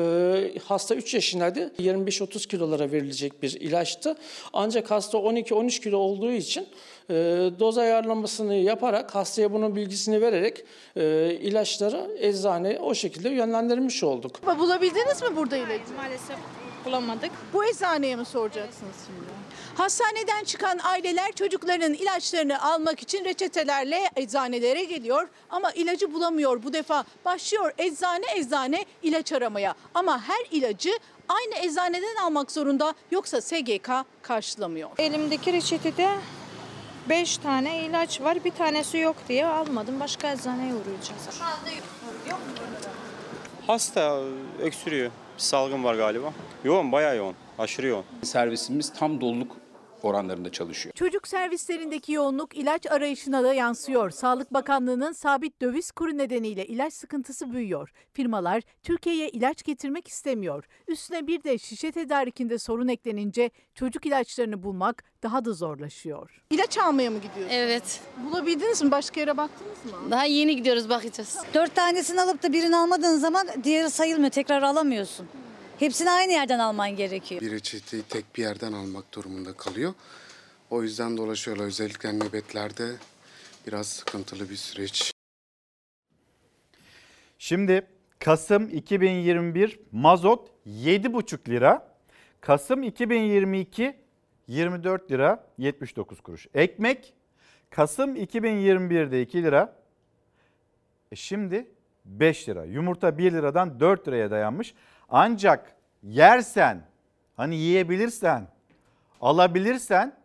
hasta 0.68 0.96
3 0.96 1.14
yaşındaydı. 1.14 1.72
25-30 1.80 2.48
kilolara 2.48 2.92
verilecek 2.92 3.44
bir 3.44 3.52
ilaçtı. 3.62 4.16
Ancak 4.54 4.92
hasta 4.92 5.18
12-13 5.18 5.82
kilo 5.82 5.98
olduğu 5.98 6.32
için 6.32 6.68
e, 7.10 7.14
doz 7.60 7.78
ayarlamasını 7.78 8.56
yaparak 8.56 9.16
hastaya 9.16 9.54
bunun 9.54 9.76
bilgisini 9.76 10.22
vererek 10.22 10.64
e, 10.96 11.34
ilaçları 11.42 12.18
eczaneye 12.20 12.80
o 12.80 12.94
şekilde 12.94 13.30
yönlendirmiş 13.30 14.04
olduk. 14.04 14.60
Bulabildiniz 14.60 15.22
mi 15.22 15.36
burada 15.36 15.58
ilacı? 15.58 15.94
Maalesef 15.98 16.38
bulamadık. 16.86 17.32
Bu 17.54 17.66
eczaneye 17.66 18.16
mi 18.16 18.26
soracaksınız 18.26 18.96
şimdi? 19.06 19.41
Hastaneden 19.82 20.44
çıkan 20.44 20.80
aileler 20.84 21.32
çocuklarının 21.32 21.94
ilaçlarını 21.94 22.62
almak 22.62 23.02
için 23.02 23.26
reçetelerle 23.26 24.10
eczanelere 24.16 24.84
geliyor 24.84 25.30
ama 25.50 25.72
ilacı 25.72 26.14
bulamıyor. 26.14 26.64
Bu 26.64 26.74
defa 26.74 27.04
başlıyor 27.26 27.72
eczane 27.78 28.26
eczane 28.36 28.86
ilaç 29.04 29.34
aramaya 29.34 29.76
ama 29.94 30.24
her 30.24 30.46
ilacı 30.52 30.90
aynı 31.30 31.66
eczaneden 31.66 32.16
almak 32.16 32.52
zorunda 32.52 32.94
yoksa 33.12 33.42
SGK 33.42 33.90
karşılamıyor. 34.22 34.90
Elimdeki 34.98 35.54
reçetede 35.54 36.10
5 37.10 37.38
tane 37.38 37.86
ilaç 37.86 38.22
var. 38.22 38.44
Bir 38.44 38.52
tanesi 38.52 38.98
yok 38.98 39.16
diye 39.30 39.46
almadım. 39.46 40.00
Başka 40.00 40.32
eczaneye 40.32 40.74
uğrayacağız. 40.74 41.42
Hasta 43.68 44.22
öksürüyor. 44.62 45.12
Bir 45.38 45.42
salgın 45.42 45.84
var 45.84 45.96
galiba. 45.96 46.34
Yoğun, 46.64 46.92
bayağı 46.92 47.18
yoğun. 47.18 47.36
Aşırı 47.60 47.88
yoğun. 47.88 48.06
Servisimiz 48.24 48.94
tam 48.94 49.22
doluluk 49.22 49.61
oranlarında 50.06 50.52
çalışıyor. 50.52 50.94
Çocuk 50.96 51.28
servislerindeki 51.28 52.12
yoğunluk 52.14 52.58
ilaç 52.58 52.92
arayışına 52.92 53.44
da 53.44 53.54
yansıyor. 53.54 54.10
Sağlık 54.10 54.54
Bakanlığı'nın 54.54 55.12
sabit 55.12 55.62
döviz 55.62 55.92
kuru 55.92 56.18
nedeniyle 56.18 56.66
ilaç 56.66 56.94
sıkıntısı 56.94 57.54
büyüyor. 57.54 57.92
Firmalar 58.14 58.64
Türkiye'ye 58.84 59.30
ilaç 59.30 59.64
getirmek 59.64 60.08
istemiyor. 60.08 60.66
Üstüne 60.88 61.28
bir 61.28 61.44
de 61.44 61.58
şişe 61.58 61.92
tedarikinde 61.92 62.58
sorun 62.58 62.88
eklenince 62.88 63.50
çocuk 63.76 64.06
ilaçlarını 64.06 64.64
bulmak 64.64 65.04
daha 65.24 65.46
da 65.46 65.54
zorlaşıyor. 65.54 66.42
İlaç 66.50 66.78
almaya 66.78 67.10
mı 67.12 67.18
gidiyorsunuz? 67.18 67.48
Evet. 67.52 68.02
Bulabildiniz 68.26 68.82
mi? 68.82 68.92
Başka 68.92 69.20
yere 69.20 69.38
baktınız 69.38 69.86
mı? 69.86 70.12
Daha 70.12 70.26
yeni 70.26 70.56
gidiyoruz 70.56 70.90
bakacağız. 70.90 71.38
Dört 71.54 71.76
tanesini 71.76 72.22
alıp 72.22 72.44
da 72.44 72.54
birini 72.54 72.76
almadığın 72.76 73.18
zaman 73.18 73.48
diğeri 73.64 73.90
sayılmıyor. 73.90 74.32
Tekrar 74.32 74.62
alamıyorsun. 74.62 75.28
Hepsini 75.82 76.12
aynı 76.12 76.32
yerden 76.32 76.60
alman 76.60 76.96
gerekiyor. 76.96 77.42
Bir 77.42 77.52
reçeteyi 77.52 78.04
tek 78.04 78.36
bir 78.36 78.42
yerden 78.42 78.74
almak 78.74 79.14
durumunda 79.14 79.54
kalıyor. 79.54 79.94
O 80.70 80.84
yüzden 80.84 81.18
dolaşıyorlar. 81.18 81.66
Özellikle 81.66 82.14
nöbetlerde 82.14 82.96
biraz 83.68 83.88
sıkıntılı 83.88 84.50
bir 84.50 84.56
süreç. 84.56 85.14
Şimdi 87.38 87.88
Kasım 88.20 88.70
2021 88.70 89.80
mazot 89.92 90.50
7,5 90.68 91.50
lira. 91.50 91.96
Kasım 92.42 92.84
2022 92.84 93.96
24 94.48 95.12
lira 95.12 95.48
79 95.58 96.22
kuruş. 96.22 96.48
Ekmek 96.54 97.14
Kasım 97.70 98.16
2021'de 98.16 99.22
2 99.22 99.44
lira. 99.44 99.76
E 101.12 101.16
şimdi 101.16 101.68
5 102.06 102.50
lira. 102.50 102.66
Yumurta 102.66 103.18
1 103.18 103.32
liradan 103.32 103.80
4 103.80 104.08
liraya 104.08 104.32
dayanmış. 104.32 104.74
Ancak 105.12 105.76
yersen, 106.04 106.82
hani 107.38 107.56
yiyebilirsen, 107.56 108.48
alabilirsen 109.22 110.16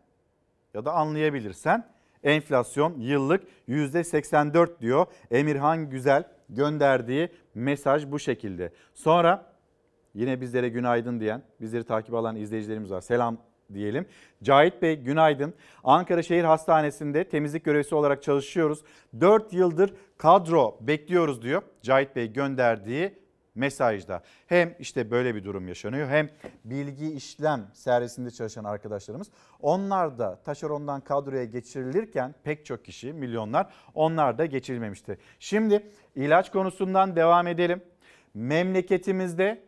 ya 0.75 0.85
da 0.85 0.93
anlayabilirsen 0.93 1.89
enflasyon 2.25 2.99
yıllık 2.99 3.45
%84 3.69 4.81
diyor. 4.81 5.07
Emirhan 5.31 5.91
Güzel 5.91 6.25
gönderdiği 6.49 7.29
mesaj 7.55 8.07
bu 8.07 8.19
şekilde. 8.19 8.73
Sonra 8.95 9.53
yine 10.15 10.41
bizlere 10.41 10.69
günaydın 10.69 11.21
diyen, 11.21 11.43
bizleri 11.61 11.85
takip 11.85 12.15
alan 12.15 12.37
izleyicilerimiz 12.37 12.91
var. 12.91 13.01
Selam 13.01 13.39
diyelim. 13.75 14.07
Cahit 14.43 14.83
Bey 14.83 14.97
günaydın. 14.97 15.55
Ankara 15.85 16.23
Şehir 16.23 16.45
Hastanesi'nde 16.45 17.25
temizlik 17.29 17.65
görevlisi 17.65 17.95
olarak 17.95 18.23
çalışıyoruz. 18.23 18.83
4 19.21 19.53
yıldır 19.53 19.95
kadro 20.19 20.79
bekliyoruz 20.81 21.43
diyor. 21.43 21.63
Cahit 21.83 22.17
Bey 22.17 22.33
gönderdiği 22.33 23.26
mesajda. 23.57 24.23
Hem 24.47 24.75
işte 24.79 25.11
böyle 25.11 25.35
bir 25.35 25.45
durum 25.45 25.69
yaşanıyor 25.69 26.09
hem 26.09 26.31
bilgi 26.65 27.13
işlem 27.13 27.71
servisinde 27.73 28.31
çalışan 28.31 28.65
arkadaşlarımız 28.65 29.29
onlar 29.61 30.19
da 30.19 30.37
taşerondan 30.45 31.01
kadroya 31.01 31.45
geçirilirken 31.45 32.35
pek 32.45 32.67
çok 32.67 32.85
kişi 32.85 33.13
milyonlar 33.13 33.67
onlar 33.95 34.39
da 34.39 34.47
geçirilmemişti. 34.47 35.19
Şimdi 35.39 35.91
ilaç 36.15 36.51
konusundan 36.51 37.17
devam 37.17 37.47
edelim. 37.47 37.83
Memleketimizde 38.35 39.63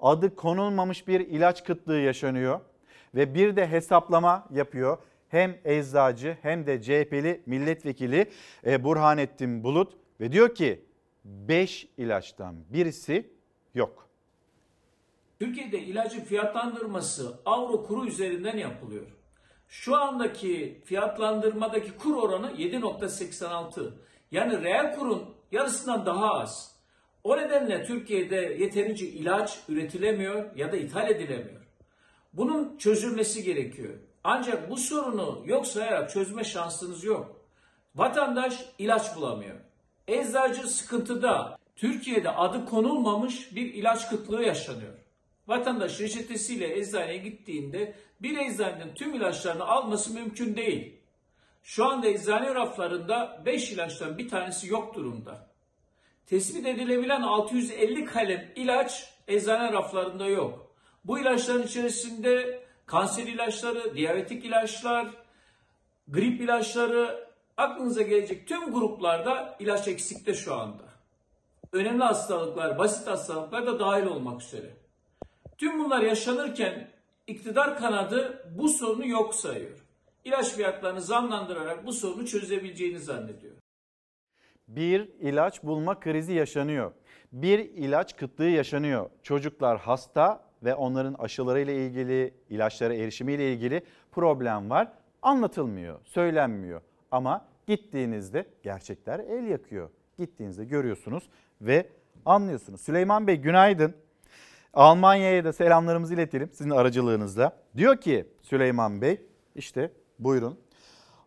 adı 0.00 0.36
konulmamış 0.36 1.08
bir 1.08 1.20
ilaç 1.20 1.64
kıtlığı 1.64 1.98
yaşanıyor 1.98 2.60
ve 3.14 3.34
bir 3.34 3.56
de 3.56 3.68
hesaplama 3.68 4.48
yapıyor. 4.50 4.98
Hem 5.28 5.56
eczacı 5.64 6.36
hem 6.42 6.66
de 6.66 6.82
CHP'li 6.82 7.42
milletvekili 7.46 8.30
e, 8.66 8.84
Burhanettin 8.84 9.64
Bulut 9.64 9.96
ve 10.20 10.32
diyor 10.32 10.54
ki 10.54 10.85
5 11.26 11.88
ilaçtan 11.98 12.56
birisi 12.72 13.30
yok. 13.74 14.08
Türkiye'de 15.38 15.78
ilacın 15.78 16.20
fiyatlandırması 16.20 17.40
avro 17.46 17.86
kuru 17.86 18.06
üzerinden 18.06 18.56
yapılıyor. 18.56 19.06
Şu 19.68 19.96
andaki 19.96 20.82
fiyatlandırmadaki 20.84 21.96
kur 21.96 22.16
oranı 22.16 22.50
7.86. 22.50 23.90
Yani 24.30 24.62
reel 24.62 24.94
kurun 24.94 25.34
yarısından 25.52 26.06
daha 26.06 26.32
az. 26.32 26.76
O 27.24 27.36
nedenle 27.36 27.84
Türkiye'de 27.84 28.36
yeterince 28.36 29.06
ilaç 29.06 29.58
üretilemiyor 29.68 30.56
ya 30.56 30.72
da 30.72 30.76
ithal 30.76 31.10
edilemiyor. 31.10 31.66
Bunun 32.32 32.76
çözülmesi 32.76 33.44
gerekiyor. 33.44 33.94
Ancak 34.24 34.70
bu 34.70 34.76
sorunu 34.76 35.42
yok 35.46 35.66
sayarak 35.66 36.10
çözme 36.10 36.44
şansınız 36.44 37.04
yok. 37.04 37.40
Vatandaş 37.94 38.64
ilaç 38.78 39.16
bulamıyor. 39.16 39.65
Eczacı 40.08 40.68
sıkıntıda. 40.68 41.58
Türkiye'de 41.76 42.30
adı 42.30 42.64
konulmamış 42.64 43.54
bir 43.54 43.74
ilaç 43.74 44.10
kıtlığı 44.10 44.42
yaşanıyor. 44.42 44.92
Vatandaş 45.46 46.00
reçetesiyle 46.00 46.78
eczaneye 46.78 47.16
gittiğinde 47.16 47.94
bir 48.20 48.38
eczaneden 48.38 48.94
tüm 48.94 49.14
ilaçlarını 49.14 49.64
alması 49.64 50.14
mümkün 50.14 50.56
değil. 50.56 50.96
Şu 51.62 51.84
anda 51.84 52.06
eczane 52.06 52.54
raflarında 52.54 53.42
5 53.46 53.72
ilaçtan 53.72 54.18
bir 54.18 54.28
tanesi 54.28 54.68
yok 54.68 54.94
durumda. 54.94 55.48
Tespit 56.26 56.66
edilebilen 56.66 57.22
650 57.22 58.04
kalem 58.04 58.52
ilaç 58.56 59.14
eczane 59.28 59.72
raflarında 59.72 60.26
yok. 60.26 60.74
Bu 61.04 61.18
ilaçların 61.18 61.62
içerisinde 61.62 62.62
kanser 62.86 63.26
ilaçları, 63.26 63.96
diyabetik 63.96 64.44
ilaçlar, 64.44 65.06
grip 66.08 66.40
ilaçları, 66.40 67.25
aklınıza 67.56 68.02
gelecek 68.02 68.48
tüm 68.48 68.72
gruplarda 68.72 69.56
ilaç 69.58 69.88
eksikte 69.88 70.34
şu 70.34 70.54
anda. 70.54 70.82
Önemli 71.72 72.04
hastalıklar, 72.04 72.78
basit 72.78 73.06
hastalıklar 73.06 73.66
da 73.66 73.78
dahil 73.78 74.06
olmak 74.06 74.42
üzere. 74.42 74.70
Tüm 75.58 75.84
bunlar 75.84 76.02
yaşanırken 76.02 76.88
iktidar 77.26 77.78
kanadı 77.78 78.46
bu 78.58 78.68
sorunu 78.68 79.06
yok 79.06 79.34
sayıyor. 79.34 79.86
İlaç 80.24 80.54
fiyatlarını 80.54 81.00
zamlandırarak 81.00 81.86
bu 81.86 81.92
sorunu 81.92 82.26
çözebileceğini 82.26 82.98
zannediyor. 82.98 83.54
Bir 84.68 85.00
ilaç 85.00 85.62
bulma 85.62 86.00
krizi 86.00 86.32
yaşanıyor. 86.32 86.92
Bir 87.32 87.58
ilaç 87.58 88.16
kıtlığı 88.16 88.48
yaşanıyor. 88.48 89.10
Çocuklar 89.22 89.78
hasta 89.78 90.44
ve 90.64 90.74
onların 90.74 91.14
aşılarıyla 91.14 91.72
ilgili, 91.72 92.34
ilaçlara 92.50 92.94
erişimiyle 92.94 93.52
ilgili 93.52 93.82
problem 94.12 94.70
var. 94.70 94.92
Anlatılmıyor, 95.22 96.00
söylenmiyor. 96.04 96.80
Ama 97.16 97.44
gittiğinizde 97.66 98.46
gerçekler 98.62 99.18
el 99.18 99.46
yakıyor. 99.46 99.90
Gittiğinizde 100.18 100.64
görüyorsunuz 100.64 101.28
ve 101.60 101.88
anlıyorsunuz. 102.26 102.80
Süleyman 102.80 103.26
Bey 103.26 103.36
günaydın. 103.36 103.94
Almanya'ya 104.74 105.44
da 105.44 105.52
selamlarımızı 105.52 106.14
iletelim 106.14 106.50
sizin 106.52 106.70
aracılığınızla. 106.70 107.52
Diyor 107.76 107.96
ki 107.96 108.26
Süleyman 108.42 109.00
Bey 109.00 109.26
işte 109.54 109.92
buyurun. 110.18 110.58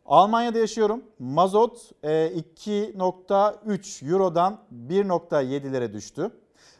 Almanya'da 0.06 0.58
yaşıyorum. 0.58 1.04
Mazot 1.20 1.92
e, 2.04 2.10
2.3 2.10 4.12
Euro'dan 4.12 4.60
1.7'lere 4.88 5.94
düştü. 5.94 6.32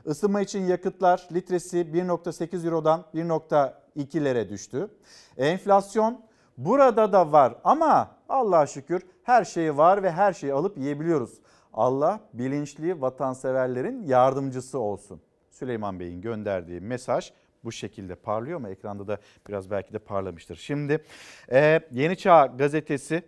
Isınma 0.06 0.42
için 0.42 0.68
yakıtlar 0.68 1.28
litresi 1.34 1.78
1.8 1.78 2.66
Euro'dan 2.66 3.06
1.2'lere 3.16 4.50
düştü. 4.50 4.90
Enflasyon 5.38 6.22
burada 6.58 7.14
da 7.14 7.32
var 7.32 7.56
ama 7.64 8.19
Allah'a 8.30 8.68
şükür 8.68 9.02
her 9.24 9.46
şey 9.46 9.78
var 9.78 10.04
ve 10.04 10.12
her 10.12 10.34
şeyi 10.34 10.54
alıp 10.54 10.78
yiyebiliyoruz. 10.78 11.40
Allah 11.74 12.20
bilinçli 12.34 13.02
vatanseverlerin 13.02 14.04
yardımcısı 14.04 14.80
olsun. 14.80 15.22
Süleyman 15.50 16.00
Bey'in 16.00 16.22
gönderdiği 16.22 16.82
mesaj 16.82 17.32
bu 17.64 17.72
şekilde 17.72 18.16
parlıyor 18.16 18.60
mu? 18.60 18.70
Ekranda 18.70 19.08
da 19.08 19.18
biraz 19.48 19.72
belki 19.72 19.94
de 19.94 20.00
parlamıştır. 20.00 20.56
Şimdi 20.56 21.04
e, 21.52 21.80
Yeni 21.92 22.18
Çağ 22.18 22.46
gazetesi 22.46 23.24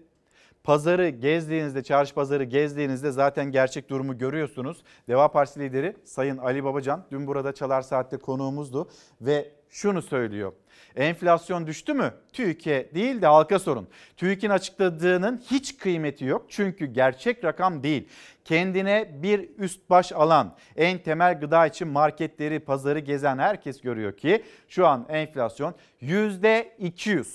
pazarı 0.63 1.09
gezdiğinizde, 1.09 1.83
çarşı 1.83 2.13
pazarı 2.15 2.43
gezdiğinizde 2.43 3.11
zaten 3.11 3.51
gerçek 3.51 3.89
durumu 3.89 4.17
görüyorsunuz. 4.17 4.83
Deva 5.07 5.31
Partisi 5.31 5.59
lideri 5.59 5.95
Sayın 6.03 6.37
Ali 6.37 6.63
Babacan 6.63 7.05
dün 7.11 7.27
burada 7.27 7.53
Çalar 7.53 7.81
Saat'te 7.81 8.17
konuğumuzdu 8.17 8.89
ve 9.21 9.51
şunu 9.69 10.01
söylüyor. 10.01 10.53
Enflasyon 10.95 11.67
düştü 11.67 11.93
mü? 11.93 12.13
TÜİK'e 12.33 12.89
değil 12.95 13.21
de 13.21 13.25
halka 13.25 13.59
sorun. 13.59 13.87
TÜİK'in 14.17 14.49
açıkladığının 14.49 15.41
hiç 15.51 15.77
kıymeti 15.77 16.25
yok. 16.25 16.45
Çünkü 16.49 16.85
gerçek 16.85 17.43
rakam 17.43 17.83
değil. 17.83 18.07
Kendine 18.45 19.09
bir 19.23 19.49
üst 19.57 19.89
baş 19.89 20.11
alan, 20.11 20.55
en 20.75 20.97
temel 20.97 21.39
gıda 21.39 21.67
için 21.67 21.87
marketleri, 21.87 22.59
pazarı 22.59 22.99
gezen 22.99 23.37
herkes 23.37 23.81
görüyor 23.81 24.17
ki 24.17 24.43
şu 24.67 24.87
an 24.87 25.05
enflasyon 25.09 25.75
%200. 26.01 27.25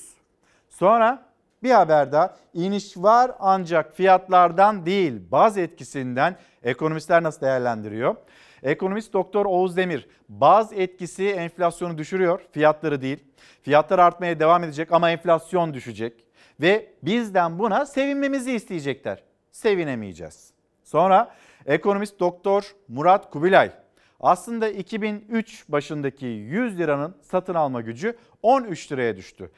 Sonra 0.68 1.26
bir 1.62 1.70
haber 1.70 2.12
daha 2.12 2.36
iniş 2.54 2.96
var 2.96 3.32
ancak 3.38 3.96
fiyatlardan 3.96 4.86
değil 4.86 5.22
baz 5.30 5.58
etkisinden 5.58 6.36
ekonomistler 6.62 7.22
nasıl 7.22 7.40
değerlendiriyor? 7.40 8.16
Ekonomist 8.62 9.12
Doktor 9.12 9.46
Oğuz 9.46 9.76
Demir 9.76 10.08
baz 10.28 10.72
etkisi 10.72 11.28
enflasyonu 11.28 11.98
düşürüyor 11.98 12.40
fiyatları 12.52 13.02
değil. 13.02 13.24
Fiyatlar 13.62 13.98
artmaya 13.98 14.40
devam 14.40 14.64
edecek 14.64 14.92
ama 14.92 15.10
enflasyon 15.10 15.74
düşecek 15.74 16.24
ve 16.60 16.92
bizden 17.02 17.58
buna 17.58 17.86
sevinmemizi 17.86 18.52
isteyecekler. 18.52 19.22
Sevinemeyeceğiz. 19.50 20.50
Sonra 20.84 21.34
ekonomist 21.66 22.20
Doktor 22.20 22.74
Murat 22.88 23.30
Kubilay 23.30 23.70
aslında 24.20 24.68
2003 24.68 25.64
başındaki 25.68 26.26
100 26.26 26.78
liranın 26.78 27.14
satın 27.22 27.54
alma 27.54 27.80
gücü 27.80 28.16
13 28.42 28.92
liraya 28.92 29.16
düştü. 29.16 29.50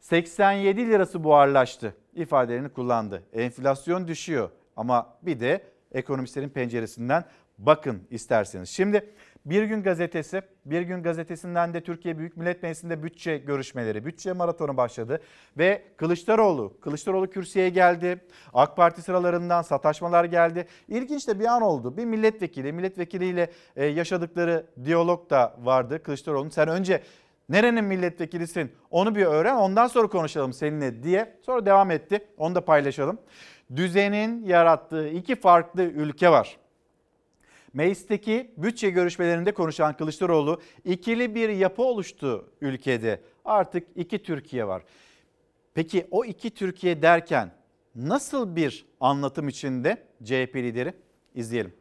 87 0.00 0.88
lirası 0.88 1.24
buharlaştı 1.24 1.96
ifadelerini 2.14 2.68
kullandı. 2.68 3.22
Enflasyon 3.32 4.08
düşüyor 4.08 4.50
ama 4.76 5.16
bir 5.22 5.40
de 5.40 5.62
ekonomistlerin 5.92 6.48
penceresinden 6.48 7.24
bakın 7.58 8.02
isterseniz. 8.10 8.68
Şimdi 8.68 9.10
Bir 9.46 9.62
Gün 9.62 9.82
Gazetesi, 9.82 10.42
Bir 10.64 10.82
Gün 10.82 11.02
Gazetesi'nden 11.02 11.74
de 11.74 11.80
Türkiye 11.80 12.18
Büyük 12.18 12.36
Millet 12.36 12.62
Meclisi'nde 12.62 13.02
bütçe 13.02 13.38
görüşmeleri, 13.38 14.04
bütçe 14.04 14.32
maratonu 14.32 14.76
başladı. 14.76 15.20
Ve 15.58 15.82
Kılıçdaroğlu, 15.96 16.80
Kılıçdaroğlu 16.80 17.30
kürsüye 17.30 17.68
geldi. 17.68 18.20
AK 18.54 18.76
Parti 18.76 19.02
sıralarından 19.02 19.62
sataşmalar 19.62 20.24
geldi. 20.24 20.66
İlginç 20.88 21.28
de 21.28 21.40
bir 21.40 21.44
an 21.44 21.62
oldu. 21.62 21.96
Bir 21.96 22.04
milletvekili, 22.04 22.72
milletvekiliyle 22.72 23.50
e, 23.76 23.86
yaşadıkları 23.86 24.66
diyalog 24.84 25.30
da 25.30 25.56
vardı 25.62 26.02
Kılıçdaroğlu'nun. 26.02 26.50
Sen 26.50 26.68
önce 26.68 27.02
nerenin 27.48 27.84
milletvekilisin 27.84 28.72
onu 28.90 29.14
bir 29.14 29.26
öğren 29.26 29.56
ondan 29.56 29.86
sonra 29.86 30.08
konuşalım 30.08 30.52
seninle 30.52 31.02
diye. 31.02 31.38
Sonra 31.42 31.66
devam 31.66 31.90
etti. 31.90 32.24
Onu 32.36 32.54
da 32.54 32.64
paylaşalım. 32.64 33.18
Düzenin 33.76 34.44
yarattığı 34.44 35.08
iki 35.08 35.36
farklı 35.36 35.82
ülke 35.82 36.30
var. 36.30 36.56
Meclisteki 37.72 38.50
bütçe 38.56 38.90
görüşmelerinde 38.90 39.52
konuşan 39.54 39.96
Kılıçdaroğlu 39.96 40.60
ikili 40.84 41.34
bir 41.34 41.48
yapı 41.48 41.82
oluştu 41.82 42.50
ülkede. 42.60 43.20
Artık 43.44 43.86
iki 43.96 44.22
Türkiye 44.22 44.66
var. 44.66 44.82
Peki 45.74 46.06
o 46.10 46.24
iki 46.24 46.50
Türkiye 46.50 47.02
derken 47.02 47.52
nasıl 47.94 48.56
bir 48.56 48.86
anlatım 49.00 49.48
içinde 49.48 49.96
CHP 50.24 50.56
lideri? 50.56 50.94
İzleyelim. 51.34 51.74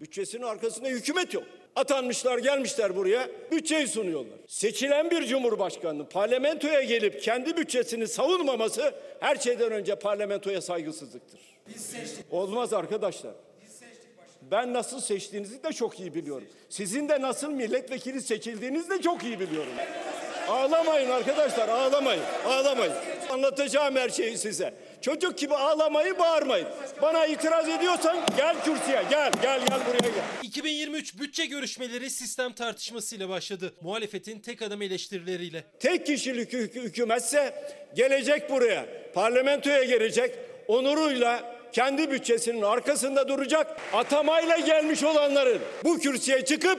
Bütçesinin 0.00 0.42
arkasında 0.42 0.88
hükümet 0.88 1.34
yok. 1.34 1.44
Atanmışlar 1.76 2.38
gelmişler 2.38 2.96
buraya 2.96 3.28
bütçeyi 3.52 3.88
sunuyorlar. 3.88 4.38
Seçilen 4.46 5.10
bir 5.10 5.26
cumhurbaşkanının 5.26 6.04
parlamentoya 6.04 6.82
gelip 6.82 7.22
kendi 7.22 7.56
bütçesini 7.56 8.08
savunmaması 8.08 8.94
her 9.20 9.36
şeyden 9.36 9.72
önce 9.72 9.94
parlamentoya 9.94 10.60
saygısızlıktır. 10.60 11.40
Olmaz 12.30 12.72
arkadaşlar. 12.72 13.32
Ben 14.50 14.72
nasıl 14.72 15.00
seçtiğinizi 15.00 15.62
de 15.62 15.72
çok 15.72 16.00
iyi 16.00 16.14
biliyorum. 16.14 16.48
Sizin 16.68 17.08
de 17.08 17.20
nasıl 17.20 17.50
milletvekili 17.50 18.20
seçildiğinizi 18.22 18.90
de 18.90 19.02
çok 19.02 19.24
iyi 19.24 19.40
biliyorum. 19.40 19.72
Ağlamayın 20.48 21.10
arkadaşlar 21.10 21.68
ağlamayın. 21.68 22.22
Ağlamayın. 22.46 22.92
Anlatacağım 23.30 23.96
her 23.96 24.08
şeyi 24.08 24.38
size. 24.38 24.74
Çocuk 25.00 25.38
gibi 25.38 25.54
ağlamayı 25.54 26.18
bağırmayın. 26.18 26.68
Bana 27.02 27.26
itiraz 27.26 27.68
ediyorsan 27.68 28.16
gel 28.36 28.56
kürsüye 28.64 29.02
gel 29.10 29.30
gel 29.42 29.60
gel 29.66 29.80
buraya 29.86 29.98
gel. 30.08 30.22
2023 30.42 31.18
bütçe 31.18 31.46
görüşmeleri 31.46 32.10
sistem 32.10 32.52
tartışmasıyla 32.52 33.28
başladı. 33.28 33.74
Muhalefetin 33.80 34.38
tek 34.40 34.62
adam 34.62 34.82
eleştirileriyle. 34.82 35.64
Tek 35.80 36.06
kişilik 36.06 36.52
hük- 36.52 36.74
hükümetse 36.74 37.54
gelecek 37.96 38.50
buraya. 38.50 38.86
Parlamentoya 39.14 39.84
gelecek. 39.84 40.34
Onuruyla 40.68 41.55
kendi 41.76 42.10
bütçesinin 42.10 42.62
arkasında 42.62 43.28
duracak. 43.28 43.80
Atamayla 43.92 44.58
gelmiş 44.58 45.02
olanların 45.02 45.58
bu 45.84 45.98
kürsüye 45.98 46.44
çıkıp 46.44 46.78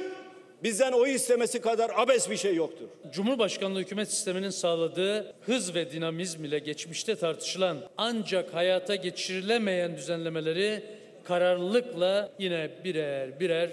bizden 0.64 0.92
oy 0.92 1.16
istemesi 1.16 1.62
kadar 1.62 1.92
abes 1.96 2.30
bir 2.30 2.38
şey 2.38 2.56
yoktur. 2.56 2.88
Cumhurbaşkanlığı 3.14 3.80
hükümet 3.80 4.10
sisteminin 4.10 4.50
sağladığı 4.50 5.34
hız 5.46 5.76
ve 5.76 5.92
dinamizm 5.92 6.46
ile 6.46 6.60
geçmişte 6.60 7.16
tartışılan 7.16 7.78
ancak 7.98 8.54
hayata 8.54 8.96
geçirilemeyen 8.96 9.98
düzenlemeleri 9.98 10.84
kararlılıkla 11.24 12.32
yine 12.40 12.70
birer 12.84 13.40
birer 13.40 13.70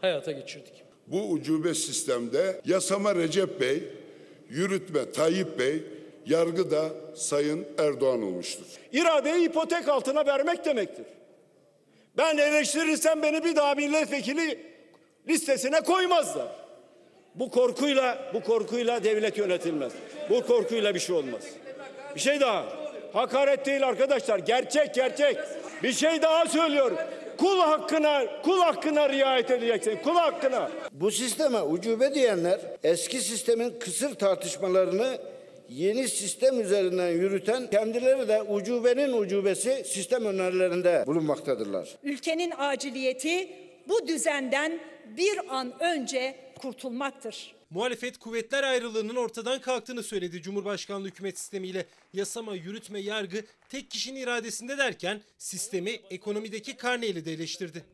hayata 0.00 0.32
geçirdik. 0.32 0.72
Bu 1.06 1.30
ucube 1.30 1.74
sistemde 1.74 2.60
yasama 2.64 3.14
Recep 3.14 3.60
Bey, 3.60 3.82
yürütme 4.50 5.12
Tayyip 5.12 5.58
Bey, 5.58 5.82
yargı 6.26 6.70
da 6.70 6.88
Sayın 7.14 7.66
Erdoğan 7.78 8.22
olmuştur. 8.22 8.66
İradeyi 8.92 9.48
ipotek 9.48 9.88
altına 9.88 10.26
vermek 10.26 10.64
demektir. 10.64 11.06
Ben 12.16 12.36
eleştirirsem 12.36 13.22
beni 13.22 13.44
bir 13.44 13.56
daha 13.56 13.74
milletvekili 13.74 14.58
listesine 15.28 15.80
koymazlar. 15.80 16.48
Bu 17.34 17.50
korkuyla 17.50 18.30
bu 18.34 18.40
korkuyla 18.40 19.04
devlet 19.04 19.38
yönetilmez. 19.38 19.92
Bu 20.30 20.46
korkuyla 20.46 20.94
bir 20.94 21.00
şey 21.00 21.16
olmaz. 21.16 21.42
Bir 22.14 22.20
şey 22.20 22.40
daha. 22.40 22.66
Hakaret 23.12 23.66
değil 23.66 23.88
arkadaşlar. 23.88 24.38
Gerçek 24.38 24.94
gerçek. 24.94 25.36
Bir 25.82 25.92
şey 25.92 26.22
daha 26.22 26.46
söylüyorum. 26.46 26.96
Kul 27.38 27.58
hakkına 27.58 28.42
kul 28.42 28.60
hakkına 28.60 29.08
riayet 29.08 29.50
edeceksin. 29.50 29.98
Kul 30.04 30.14
hakkına. 30.14 30.70
Bu 30.92 31.10
sisteme 31.10 31.62
ucube 31.62 32.14
diyenler 32.14 32.60
eski 32.84 33.20
sistemin 33.20 33.78
kısır 33.80 34.14
tartışmalarını 34.14 35.18
yeni 35.68 36.08
sistem 36.08 36.60
üzerinden 36.60 37.08
yürüten 37.08 37.70
kendileri 37.70 38.28
de 38.28 38.42
ucubenin 38.42 39.12
ucubesi 39.12 39.84
sistem 39.86 40.24
önerilerinde 40.24 41.04
bulunmaktadırlar. 41.06 41.88
Ülkenin 42.02 42.52
aciliyeti 42.58 43.48
bu 43.88 44.08
düzenden 44.08 44.80
bir 45.16 45.56
an 45.56 45.82
önce 45.82 46.36
kurtulmaktır. 46.62 47.56
Muhalefet 47.70 48.18
kuvvetler 48.18 48.62
ayrılığının 48.62 49.16
ortadan 49.16 49.60
kalktığını 49.60 50.02
söyledi. 50.02 50.42
Cumhurbaşkanlığı 50.42 51.08
hükümet 51.08 51.38
sistemiyle 51.38 51.86
yasama, 52.12 52.54
yürütme, 52.54 53.00
yargı 53.00 53.44
tek 53.68 53.90
kişinin 53.90 54.20
iradesinde 54.20 54.78
derken 54.78 55.20
sistemi 55.38 55.90
ekonomideki 56.10 56.76
karneyle 56.76 57.24
de 57.24 57.32
eleştirdi. 57.32 57.84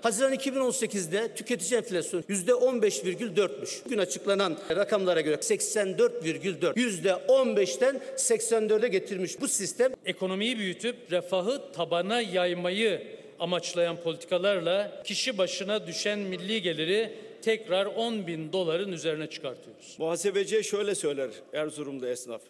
Haziran 0.00 0.34
2018'de 0.34 1.34
tüketici 1.34 1.78
enflasyonu 1.78 2.22
%15,4'müş. 2.22 3.84
Bugün 3.84 3.98
açıklanan 3.98 4.58
rakamlara 4.70 5.20
göre 5.20 5.34
84,4. 5.34 6.74
%15'ten 6.74 8.00
84'e 8.16 8.88
getirmiş 8.88 9.40
bu 9.40 9.48
sistem. 9.48 9.92
Ekonomiyi 10.04 10.58
büyütüp 10.58 11.12
refahı 11.12 11.72
tabana 11.72 12.20
yaymayı 12.20 13.02
amaçlayan 13.38 13.96
politikalarla 13.96 15.02
kişi 15.04 15.38
başına 15.38 15.86
düşen 15.86 16.18
milli 16.18 16.62
geliri 16.62 17.18
tekrar 17.42 17.86
10 17.86 18.26
bin 18.26 18.52
doların 18.52 18.92
üzerine 18.92 19.30
çıkartıyoruz. 19.30 19.96
Muhasebeciye 19.98 20.62
şöyle 20.62 20.94
söyler 20.94 21.30
Erzurum'da 21.52 22.08
esnaf. 22.08 22.40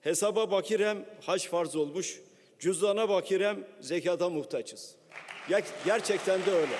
Hesaba 0.00 0.50
bakirem 0.50 1.04
haç 1.20 1.48
farz 1.48 1.76
olmuş, 1.76 2.20
cüzdana 2.58 3.08
bakirem 3.08 3.64
zekata 3.80 4.28
muhtaçız. 4.28 4.94
Ger- 5.48 5.62
gerçekten 5.84 6.46
de 6.46 6.50
öyle. 6.50 6.72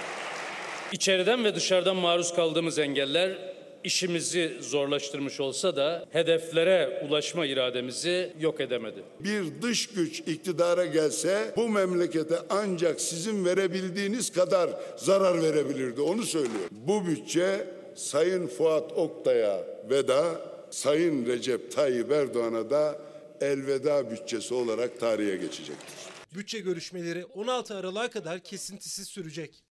İçeriden 0.92 1.44
ve 1.44 1.54
dışarıdan 1.54 1.96
maruz 1.96 2.34
kaldığımız 2.34 2.78
engeller 2.78 3.54
işimizi 3.84 4.56
zorlaştırmış 4.60 5.40
olsa 5.40 5.76
da 5.76 6.04
hedeflere 6.10 7.06
ulaşma 7.08 7.46
irademizi 7.46 8.32
yok 8.40 8.60
edemedi. 8.60 9.02
Bir 9.20 9.62
dış 9.62 9.86
güç 9.86 10.20
iktidara 10.20 10.84
gelse 10.86 11.52
bu 11.56 11.68
memlekete 11.68 12.34
ancak 12.50 13.00
sizin 13.00 13.44
verebildiğiniz 13.44 14.32
kadar 14.32 14.70
zarar 14.96 15.42
verebilirdi. 15.42 16.00
Onu 16.00 16.22
söylüyor. 16.22 16.68
Bu 16.70 17.06
bütçe 17.06 17.66
Sayın 17.94 18.46
Fuat 18.46 18.92
Oktay'a 18.92 19.60
veda, 19.90 20.24
Sayın 20.70 21.26
Recep 21.26 21.72
Tayyip 21.72 22.12
Erdoğan'a 22.12 22.70
da 22.70 22.98
elveda 23.40 24.10
bütçesi 24.10 24.54
olarak 24.54 25.00
tarihe 25.00 25.36
geçecektir. 25.36 26.13
Bütçe 26.34 26.60
görüşmeleri 26.60 27.24
16 27.24 27.76
Aralık'a 27.76 28.10
kadar 28.10 28.40
kesintisiz 28.40 29.08
sürecek. 29.08 29.64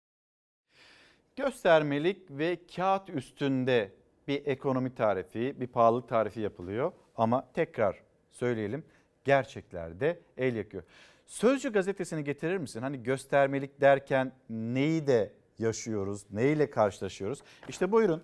Göstermelik 1.36 2.30
ve 2.30 2.58
kağıt 2.76 3.10
üstünde 3.10 3.92
bir 4.28 4.46
ekonomi 4.46 4.94
tarifi, 4.94 5.60
bir 5.60 5.66
pahalılık 5.66 6.08
tarifi 6.08 6.40
yapılıyor. 6.40 6.92
Ama 7.16 7.52
tekrar 7.54 8.02
söyleyelim 8.30 8.84
gerçeklerde 9.24 10.20
el 10.36 10.56
yakıyor. 10.56 10.82
Sözcü 11.26 11.72
gazetesini 11.72 12.24
getirir 12.24 12.58
misin? 12.58 12.80
Hani 12.80 13.02
göstermelik 13.02 13.80
derken 13.80 14.32
neyi 14.50 15.06
de 15.06 15.32
yaşıyoruz, 15.58 16.24
neyle 16.30 16.70
karşılaşıyoruz? 16.70 17.42
İşte 17.68 17.92
buyurun. 17.92 18.22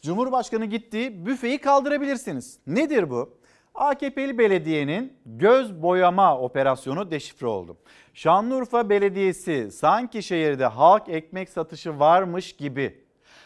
Cumhurbaşkanı 0.00 0.64
gitti, 0.64 1.26
büfeyi 1.26 1.58
kaldırabilirsiniz. 1.60 2.58
Nedir 2.66 3.10
bu? 3.10 3.41
AKP'li 3.74 4.38
belediyenin 4.38 5.12
göz 5.26 5.82
boyama 5.82 6.38
operasyonu 6.38 7.10
deşifre 7.10 7.46
oldu. 7.46 7.76
Şanlıurfa 8.14 8.90
Belediyesi 8.90 9.70
sanki 9.70 10.22
şehirde 10.22 10.66
halk 10.66 11.08
ekmek 11.08 11.48
satışı 11.48 11.98
varmış 11.98 12.56
gibi 12.56 13.04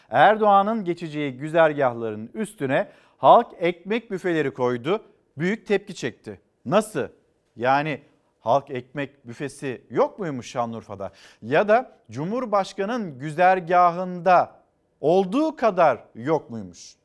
Erdoğan'ın 0.09 0.83
geçeceği 0.83 1.37
güzergahların 1.37 2.29
üstüne 2.33 2.91
halk 3.17 3.47
ekmek 3.59 4.11
büfeleri 4.11 4.53
koydu. 4.53 5.03
Büyük 5.37 5.67
tepki 5.67 5.95
çekti. 5.95 6.41
Nasıl? 6.65 7.07
Yani 7.55 8.01
halk 8.39 8.71
ekmek 8.71 9.27
büfesi 9.27 9.81
yok 9.89 10.19
muymuş 10.19 10.49
Şanlıurfa'da? 10.51 11.11
Ya 11.41 11.67
da 11.67 11.91
Cumhurbaşkanı'nın 12.11 13.19
güzergahında 13.19 14.55
olduğu 15.01 15.55
kadar 15.55 16.03
yok 16.15 16.49
muymuş? 16.49 16.95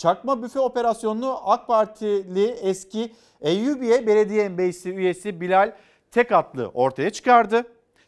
Çakma 0.00 0.42
büfe 0.42 0.60
operasyonunu 0.60 1.40
AK 1.44 1.66
Partili 1.66 2.46
eski 2.46 3.12
Eyyubiye 3.40 4.06
Belediye 4.06 4.48
Meclisi 4.48 4.90
üyesi 4.90 5.40
Bilal 5.40 5.72
Tekatlı 6.10 6.68
ortaya 6.74 7.10
çıkardı. 7.10 7.64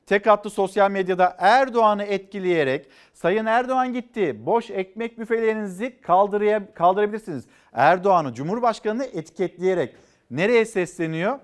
Tekatlı 0.07 0.51
sosyal 0.51 0.91
medyada 0.91 1.37
Erdoğan'ı 1.39 2.03
etkileyerek 2.03 2.89
Sayın 3.15 3.47
Erdoğan 3.47 3.93
gitti 3.93 4.47
boş 4.47 4.71
ekmek 4.71 5.19
büfelerinizi 5.19 6.01
kaldırıya, 6.01 6.75
kaldırabilirsiniz. 6.75 7.45
Erdoğan'ı 7.73 8.35
Cumhurbaşkanı'nı 8.35 9.05
etiketleyerek 9.05 9.95
nereye 10.31 10.65
sesleniyor? 10.65 11.39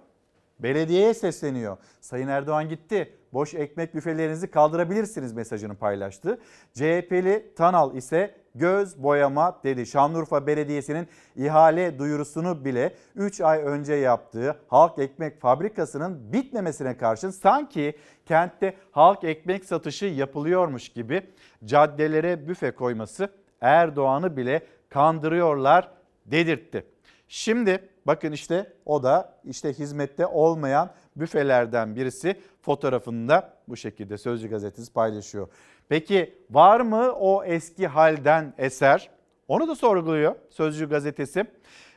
Belediyeye 0.59 1.15
sesleniyor. 1.15 1.77
Sayın 2.01 2.29
Erdoğan 2.29 2.69
gitti. 2.69 3.15
Boş 3.33 3.55
ekmek 3.55 3.95
büfelerinizi 3.95 4.51
kaldırabilirsiniz 4.51 5.33
mesajını 5.33 5.75
paylaştı. 5.75 6.39
CHP'li 6.75 7.55
Tanal 7.57 7.97
ise 7.97 8.35
göz 8.55 9.03
boyama 9.03 9.61
dedi. 9.65 9.87
Şanlıurfa 9.87 10.47
Belediyesi'nin 10.47 11.09
ihale 11.37 11.99
duyurusunu 11.99 12.65
bile 12.65 12.95
3 13.17 13.41
ay 13.41 13.63
önce 13.63 13.95
yaptığı 13.95 14.57
halk 14.69 14.99
ekmek 14.99 15.41
fabrikasının 15.41 16.33
bitmemesine 16.33 16.97
karşın 16.97 17.31
sanki 17.31 17.97
kentte 18.27 18.77
halk 18.91 19.25
ekmek 19.25 19.65
satışı 19.65 20.07
yapılıyormuş 20.07 20.89
gibi 20.89 21.23
caddelere 21.65 22.49
büfe 22.49 22.71
koyması 22.71 23.29
Erdoğan'ı 23.61 24.37
bile 24.37 24.63
kandırıyorlar 24.89 25.91
dedirtti. 26.27 26.87
Şimdi 27.29 27.89
bakın 28.07 28.33
işte 28.33 28.73
o 28.87 29.03
da 29.03 29.35
işte 29.45 29.73
hizmette 29.73 30.27
olmayan 30.27 30.91
büfelerden 31.17 31.97
birisi 31.97 32.37
fotoğrafında 32.63 33.55
bu 33.69 33.77
şekilde 33.77 34.19
Sözcü 34.19 34.49
gazetesi 34.51 34.93
paylaşıyor. 34.93 35.49
Peki 35.89 36.35
var 36.51 36.81
mı 36.81 37.13
o 37.13 37.45
eski 37.45 37.87
halden 37.87 38.55
eser? 38.59 39.11
Onu 39.49 39.69
da 39.69 39.75
sorguluyor 39.75 40.35
Sözcü 40.51 40.89
gazetesi. 40.89 41.45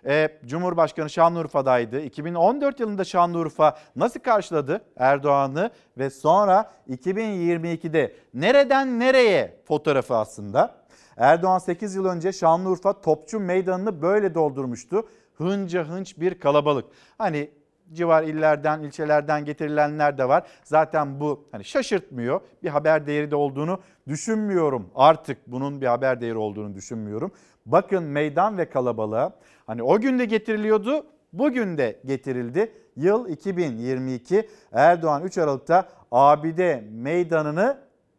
Ee, 0.06 0.40
Cumhurbaşkanı 0.46 1.10
Şanlıurfa'daydı. 1.10 2.02
2014 2.02 2.80
yılında 2.80 3.04
Şanlıurfa 3.04 3.78
nasıl 3.96 4.20
karşıladı 4.20 4.82
Erdoğan'ı 4.98 5.72
ve 5.98 6.10
sonra 6.10 6.72
2022'de 6.90 8.16
nereden 8.34 9.00
nereye 9.00 9.58
fotoğrafı 9.68 10.16
aslında. 10.16 10.76
Erdoğan 11.18 11.60
8 11.60 11.96
yıl 11.96 12.06
önce 12.06 12.32
Şanlıurfa 12.32 13.02
Topçu 13.02 13.40
Meydanı'nı 13.40 14.02
böyle 14.02 14.36
doldurmuştu. 14.36 15.08
Hınca 15.34 15.84
hınç 15.84 16.20
bir 16.20 16.40
kalabalık. 16.40 16.86
Hani 17.18 17.52
civar 17.94 18.24
illerden, 18.24 18.80
ilçelerden 18.80 19.46
getirilenler 19.46 20.18
de 20.18 20.30
var. 20.30 20.44
Zaten 20.64 21.20
bu 21.20 21.48
hani 21.52 21.66
şaşırtmıyor. 21.66 22.42
Bir 22.64 22.70
haber 22.70 23.08
değeri 23.08 23.32
de 23.32 23.36
olduğunu 23.36 23.80
düşünmüyorum. 24.08 24.90
Artık 24.96 25.38
bunun 25.48 25.82
bir 25.82 25.88
haber 25.88 26.22
değeri 26.22 26.38
olduğunu 26.38 26.76
düşünmüyorum. 26.76 27.32
Bakın 27.66 28.04
meydan 28.04 28.58
ve 28.58 28.70
kalabalığa. 28.70 29.34
Hani 29.68 29.84
o 29.84 30.00
gün 30.00 30.20
de 30.20 30.26
getiriliyordu, 30.26 31.06
bugün 31.34 31.78
de 31.78 32.00
getirildi. 32.06 32.72
Yıl 32.96 33.30
2022 33.30 34.50
Erdoğan 34.72 35.24
3 35.24 35.38
Aralık'ta 35.38 35.90
Abide 36.12 36.84
meydanını 36.92 37.78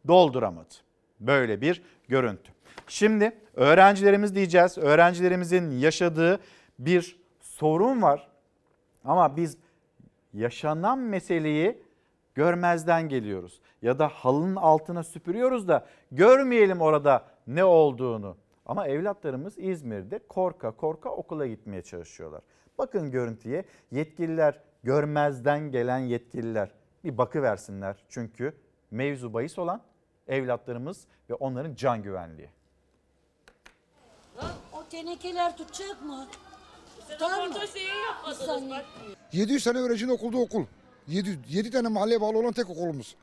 dolduramadı. 0.09 0.74
Böyle 1.20 1.61
bir 1.61 1.82
görüntü. 2.09 2.53
Şimdi 2.89 3.32
öğrencilerimiz 3.55 4.35
diyeceğiz. 4.35 4.78
Öğrencilerimizin 4.78 5.70
yaşadığı 5.70 6.40
bir 6.78 7.20
sorun 7.40 8.03
var. 8.03 8.32
Ama 9.05 9.37
biz 9.37 9.57
yaşanan 10.33 10.99
meseleyi 10.99 11.83
görmezden 12.35 13.09
geliyoruz. 13.09 13.61
Ya 13.83 13.99
da 13.99 14.09
halının 14.09 14.57
altına 14.57 15.03
süpürüyoruz 15.03 15.69
da 15.69 15.87
görmeyelim 16.12 16.81
orada 16.81 17.24
ne 17.47 17.65
olduğunu. 17.65 18.37
Ama 18.66 18.87
evlatlarımız 18.89 19.59
İzmir'de 19.59 20.19
korka 20.29 20.70
korka 20.70 21.11
okula 21.11 21.47
gitmeye 21.47 21.83
çalışıyorlar. 21.83 22.43
Bakın 22.79 23.11
görüntüye 23.11 23.65
yetkililer 23.91 24.61
görmezden 24.83 25.70
gelen 25.70 25.99
yetkililer 25.99 26.73
bir 27.05 27.19
bakı 27.19 27.43
versinler. 27.43 27.97
Çünkü 28.09 28.57
mevzu 28.91 29.35
bahis 29.35 29.59
olan 29.59 29.83
evlatlarımız 30.29 31.07
ve 31.31 31.35
onların 31.35 31.74
can 31.74 32.03
güvenliği. 32.03 32.49
O 34.73 34.85
tenekeler 34.91 35.57
tutacak 35.57 36.03
mı? 36.03 36.27
Röportaj 37.21 37.75
niye 37.75 37.95
yapmadınız 37.95 38.71
bak? 38.71 38.85
700 39.33 39.65
tane 39.65 39.79
öğrencinin 39.79 40.13
okulda 40.13 40.39
okul. 40.39 40.65
7, 41.09 41.39
7 41.49 41.71
tane 41.71 41.89
mahalleye 41.89 42.21
bağlı 42.21 42.39
olan 42.39 42.53
tek 42.53 42.71
okulumuz. 42.71 43.15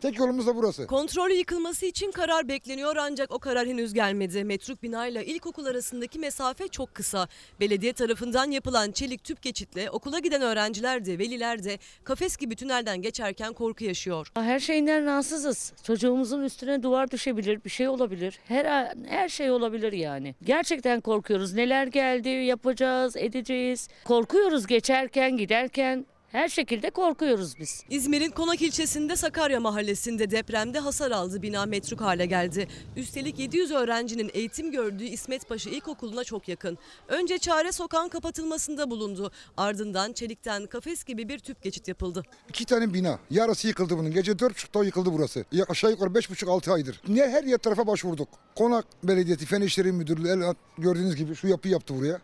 Tek 0.00 0.18
yolumuz 0.18 0.46
da 0.46 0.56
burası. 0.56 0.86
Kontrollü 0.86 1.32
yıkılması 1.34 1.86
için 1.86 2.10
karar 2.10 2.48
bekleniyor 2.48 2.96
ancak 2.96 3.32
o 3.32 3.38
karar 3.38 3.66
henüz 3.68 3.94
gelmedi. 3.94 4.44
Metruk 4.44 4.82
binayla 4.82 5.22
ilkokul 5.22 5.66
arasındaki 5.66 6.18
mesafe 6.18 6.68
çok 6.68 6.94
kısa. 6.94 7.28
Belediye 7.60 7.92
tarafından 7.92 8.50
yapılan 8.50 8.90
çelik 8.92 9.24
tüp 9.24 9.42
geçitle 9.42 9.90
okula 9.90 10.18
giden 10.18 10.42
öğrenciler 10.42 11.04
de 11.04 11.18
veliler 11.18 11.64
de 11.64 11.78
kafes 12.04 12.36
gibi 12.36 12.56
tünelden 12.56 13.02
geçerken 13.02 13.52
korku 13.52 13.84
yaşıyor. 13.84 14.32
Her 14.34 14.60
şeyinden 14.60 15.04
rahatsızız. 15.04 15.72
Çocuğumuzun 15.82 16.42
üstüne 16.42 16.82
duvar 16.82 17.10
düşebilir, 17.10 17.64
bir 17.64 17.70
şey 17.70 17.88
olabilir. 17.88 18.38
Her 18.48 18.64
an- 18.64 19.04
her 19.08 19.28
şey 19.28 19.50
olabilir 19.50 19.92
yani. 19.92 20.34
Gerçekten 20.44 21.00
korkuyoruz. 21.00 21.52
Neler 21.54 21.86
geldi, 21.86 22.28
yapacağız, 22.28 23.16
edeceğiz. 23.16 23.88
Korkuyoruz 24.04 24.66
geçerken, 24.66 25.36
giderken. 25.36 26.06
Her 26.28 26.48
şekilde 26.48 26.90
korkuyoruz 26.90 27.58
biz. 27.58 27.84
İzmir'in 27.90 28.30
Konak 28.30 28.62
ilçesinde 28.62 29.16
Sakarya 29.16 29.60
mahallesinde 29.60 30.30
depremde 30.30 30.78
hasar 30.78 31.10
aldı 31.10 31.42
bina 31.42 31.66
metruk 31.66 32.00
hale 32.00 32.26
geldi. 32.26 32.68
Üstelik 32.96 33.38
700 33.38 33.70
öğrencinin 33.70 34.30
eğitim 34.34 34.70
gördüğü 34.72 35.04
İsmet 35.04 35.48
Paşa 35.48 35.70
İlkokulu'na 35.70 36.24
çok 36.24 36.48
yakın. 36.48 36.78
Önce 37.08 37.38
çare 37.38 37.72
sokağın 37.72 38.08
kapatılmasında 38.08 38.90
bulundu. 38.90 39.30
Ardından 39.56 40.12
çelikten 40.12 40.66
kafes 40.66 41.04
gibi 41.04 41.28
bir 41.28 41.38
tüp 41.38 41.62
geçit 41.62 41.88
yapıldı. 41.88 42.22
İki 42.48 42.64
tane 42.64 42.94
bina. 42.94 43.18
Yarısı 43.30 43.68
yıkıldı 43.68 43.98
bunun. 43.98 44.10
Gece 44.10 44.32
4.30'da 44.32 44.84
yıkıldı 44.84 45.12
burası. 45.12 45.44
Ya 45.52 45.64
aşağı 45.68 45.90
yukarı 45.90 46.10
5.5-6 46.10 46.72
aydır. 46.72 47.00
Ne 47.08 47.28
her 47.28 47.44
yer 47.44 47.58
tarafa 47.58 47.86
başvurduk. 47.86 48.28
Konak 48.56 48.84
Belediyesi 49.04 49.46
Fen 49.46 49.60
İşleri 49.62 49.92
Müdürlüğü 49.92 50.28
el- 50.28 50.54
gördüğünüz 50.78 51.16
gibi 51.16 51.34
şu 51.34 51.48
yapı 51.48 51.68
yaptı 51.68 51.94
buraya. 51.96 52.18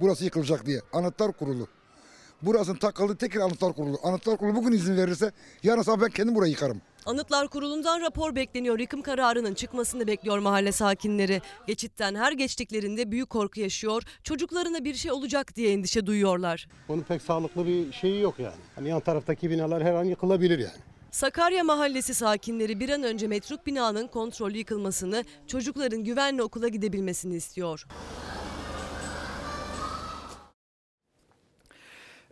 Burası 0.00 0.24
yıkılacak 0.24 0.66
diye. 0.66 0.80
Anıtlar 0.92 1.32
Kurulu. 1.32 1.68
Burasının 2.46 2.76
takıldı 2.76 3.16
tekrar 3.16 3.40
Anıtlar 3.40 3.72
Kurulu. 3.72 3.98
Anıtlar 4.02 4.36
Kurulu 4.36 4.54
bugün 4.54 4.72
izin 4.72 4.96
verirse 4.96 5.32
yarın 5.62 5.82
sabah 5.82 6.04
ben 6.04 6.10
kendim 6.10 6.34
burayı 6.34 6.50
yıkarım. 6.52 6.80
Anıtlar 7.06 7.48
Kurulu'ndan 7.48 8.00
rapor 8.00 8.34
bekleniyor. 8.34 8.78
Yıkım 8.78 9.02
kararının 9.02 9.54
çıkmasını 9.54 10.06
bekliyor 10.06 10.38
mahalle 10.38 10.72
sakinleri. 10.72 11.42
Geçitten 11.66 12.14
her 12.14 12.32
geçtiklerinde 12.32 13.10
büyük 13.10 13.30
korku 13.30 13.60
yaşıyor. 13.60 14.02
Çocuklarına 14.22 14.84
bir 14.84 14.94
şey 14.94 15.12
olacak 15.12 15.56
diye 15.56 15.72
endişe 15.72 16.06
duyuyorlar. 16.06 16.68
Onun 16.88 17.02
pek 17.02 17.22
sağlıklı 17.22 17.66
bir 17.66 17.92
şeyi 17.92 18.20
yok 18.20 18.34
yani. 18.38 18.56
Hani 18.74 18.88
yan 18.88 19.00
taraftaki 19.00 19.50
binalar 19.50 19.84
her 19.84 19.94
an 19.94 20.04
yıkılabilir 20.04 20.58
yani. 20.58 20.78
Sakarya 21.10 21.64
Mahallesi 21.64 22.14
sakinleri 22.14 22.80
bir 22.80 22.88
an 22.88 23.02
önce 23.02 23.26
metruk 23.28 23.66
binanın 23.66 24.06
kontrollü 24.06 24.58
yıkılmasını, 24.58 25.24
çocukların 25.46 26.04
güvenli 26.04 26.42
okula 26.42 26.68
gidebilmesini 26.68 27.34
istiyor. 27.36 27.86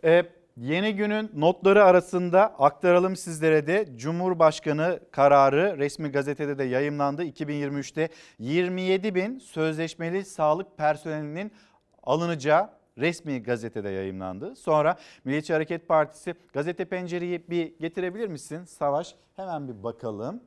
Ee, 0.05 0.23
yeni 0.57 0.95
günün 0.95 1.31
notları 1.35 1.83
arasında 1.83 2.41
aktaralım 2.59 3.15
sizlere 3.15 3.67
de 3.67 3.87
Cumhurbaşkanı 3.95 4.99
kararı 5.11 5.77
resmi 5.77 6.11
gazetede 6.11 6.57
de 6.57 6.63
yayımlandı. 6.63 7.23
2023'te 7.25 8.09
27 8.39 9.15
bin 9.15 9.39
sözleşmeli 9.39 10.25
sağlık 10.25 10.77
personelinin 10.77 11.51
alınacağı 12.03 12.69
resmi 12.97 13.43
gazetede 13.43 13.89
yayımlandı. 13.89 14.55
Sonra 14.55 14.97
Milliyetçi 15.25 15.53
Hareket 15.53 15.87
Partisi 15.87 16.33
gazete 16.53 16.85
pencereyi 16.85 17.49
bir 17.49 17.79
getirebilir 17.79 18.27
misin 18.27 18.65
Savaş? 18.65 19.15
Hemen 19.35 19.67
bir 19.67 19.83
bakalım. 19.83 20.41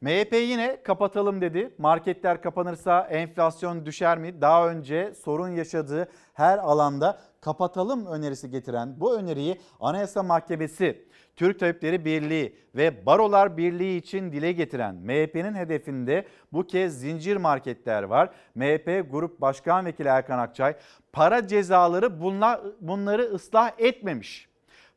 MHP 0.00 0.32
yine 0.32 0.82
kapatalım 0.82 1.40
dedi. 1.40 1.74
Marketler 1.78 2.42
kapanırsa 2.42 3.00
enflasyon 3.10 3.86
düşer 3.86 4.18
mi? 4.18 4.40
Daha 4.40 4.68
önce 4.68 5.14
sorun 5.14 5.48
yaşadığı 5.48 6.08
her 6.34 6.58
alanda 6.58 7.20
kapatalım 7.40 8.06
önerisi 8.06 8.50
getiren 8.50 9.00
bu 9.00 9.16
öneriyi 9.16 9.60
Anayasa 9.80 10.22
Mahkemesi, 10.22 11.04
Türk 11.36 11.60
Tabipleri 11.60 12.04
Birliği 12.04 12.56
ve 12.74 13.06
Barolar 13.06 13.56
Birliği 13.56 13.96
için 13.96 14.32
dile 14.32 14.52
getiren 14.52 14.94
MHP'nin 14.94 15.54
hedefinde 15.54 16.26
bu 16.52 16.66
kez 16.66 17.00
zincir 17.00 17.36
marketler 17.36 18.02
var. 18.02 18.30
MHP 18.54 19.10
Grup 19.10 19.40
Başkan 19.40 19.86
Vekili 19.86 20.08
Erkan 20.08 20.38
Akçay 20.38 20.76
para 21.12 21.48
cezaları 21.48 22.20
bunlar, 22.20 22.60
bunları 22.80 23.22
ıslah 23.22 23.70
etmemiş. 23.78 24.50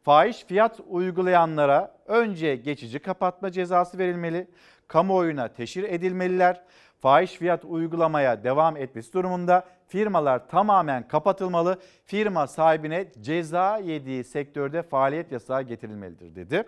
Fahiş 0.04 0.46
fiyat 0.46 0.80
uygulayanlara 0.88 1.96
önce 2.08 2.56
geçici 2.56 3.00
kapatma 3.00 3.52
cezası 3.52 3.98
verilmeli, 3.98 4.48
kamuoyuna 4.88 5.48
teşhir 5.48 5.84
edilmeliler. 5.84 6.64
Fahiş 7.00 7.32
fiyat 7.32 7.66
uygulamaya 7.66 8.44
devam 8.44 8.78
etmesi 8.78 9.14
durumunda 9.14 9.66
firmalar 9.94 10.48
tamamen 10.48 11.08
kapatılmalı, 11.08 11.80
firma 12.06 12.48
sahibine 12.48 13.12
ceza 13.22 13.78
yediği 13.78 14.24
sektörde 14.24 14.84
faaliyet 14.84 15.32
yasağı 15.32 15.62
getirilmelidir 15.62 16.36
dedi. 16.36 16.64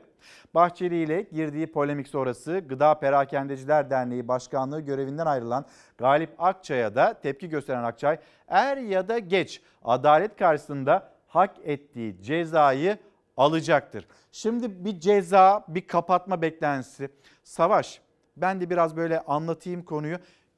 Bahçeli 0.53 1.03
ile 1.03 1.22
girdiği 1.22 1.68
polemik 1.68 2.07
sonrası 2.07 2.60
Gıda 2.60 2.99
Perakendeciler 2.99 3.89
Derneği 3.89 4.27
Başkanlığı 4.27 4.81
görevinden 4.81 5.26
ayrılan 5.26 5.65
Galip 5.97 6.30
Akçay'a 6.38 6.95
da 6.95 7.14
tepki 7.14 7.49
gösteren 7.49 7.84
Akçay, 7.84 8.18
er 8.47 8.77
ya 8.77 9.07
da 9.07 9.19
geç 9.19 9.61
adalet 9.84 10.38
karşısında 10.38 11.11
hak 11.27 11.56
ettiği 11.64 12.22
cezayı 12.22 12.97
alacaktır. 13.38 14.07
Şimdi 14.31 14.85
bir 14.85 14.99
ceza, 14.99 15.65
bir 15.68 15.88
kapatma 15.88 16.41
beklentisi. 16.41 17.10
Savaş, 17.43 18.02
ben 18.38 18.61
de 18.61 18.69
biraz 18.69 18.97
böyle 18.97 19.19
anlatayım 19.22 19.84
konuyu. 19.84 20.18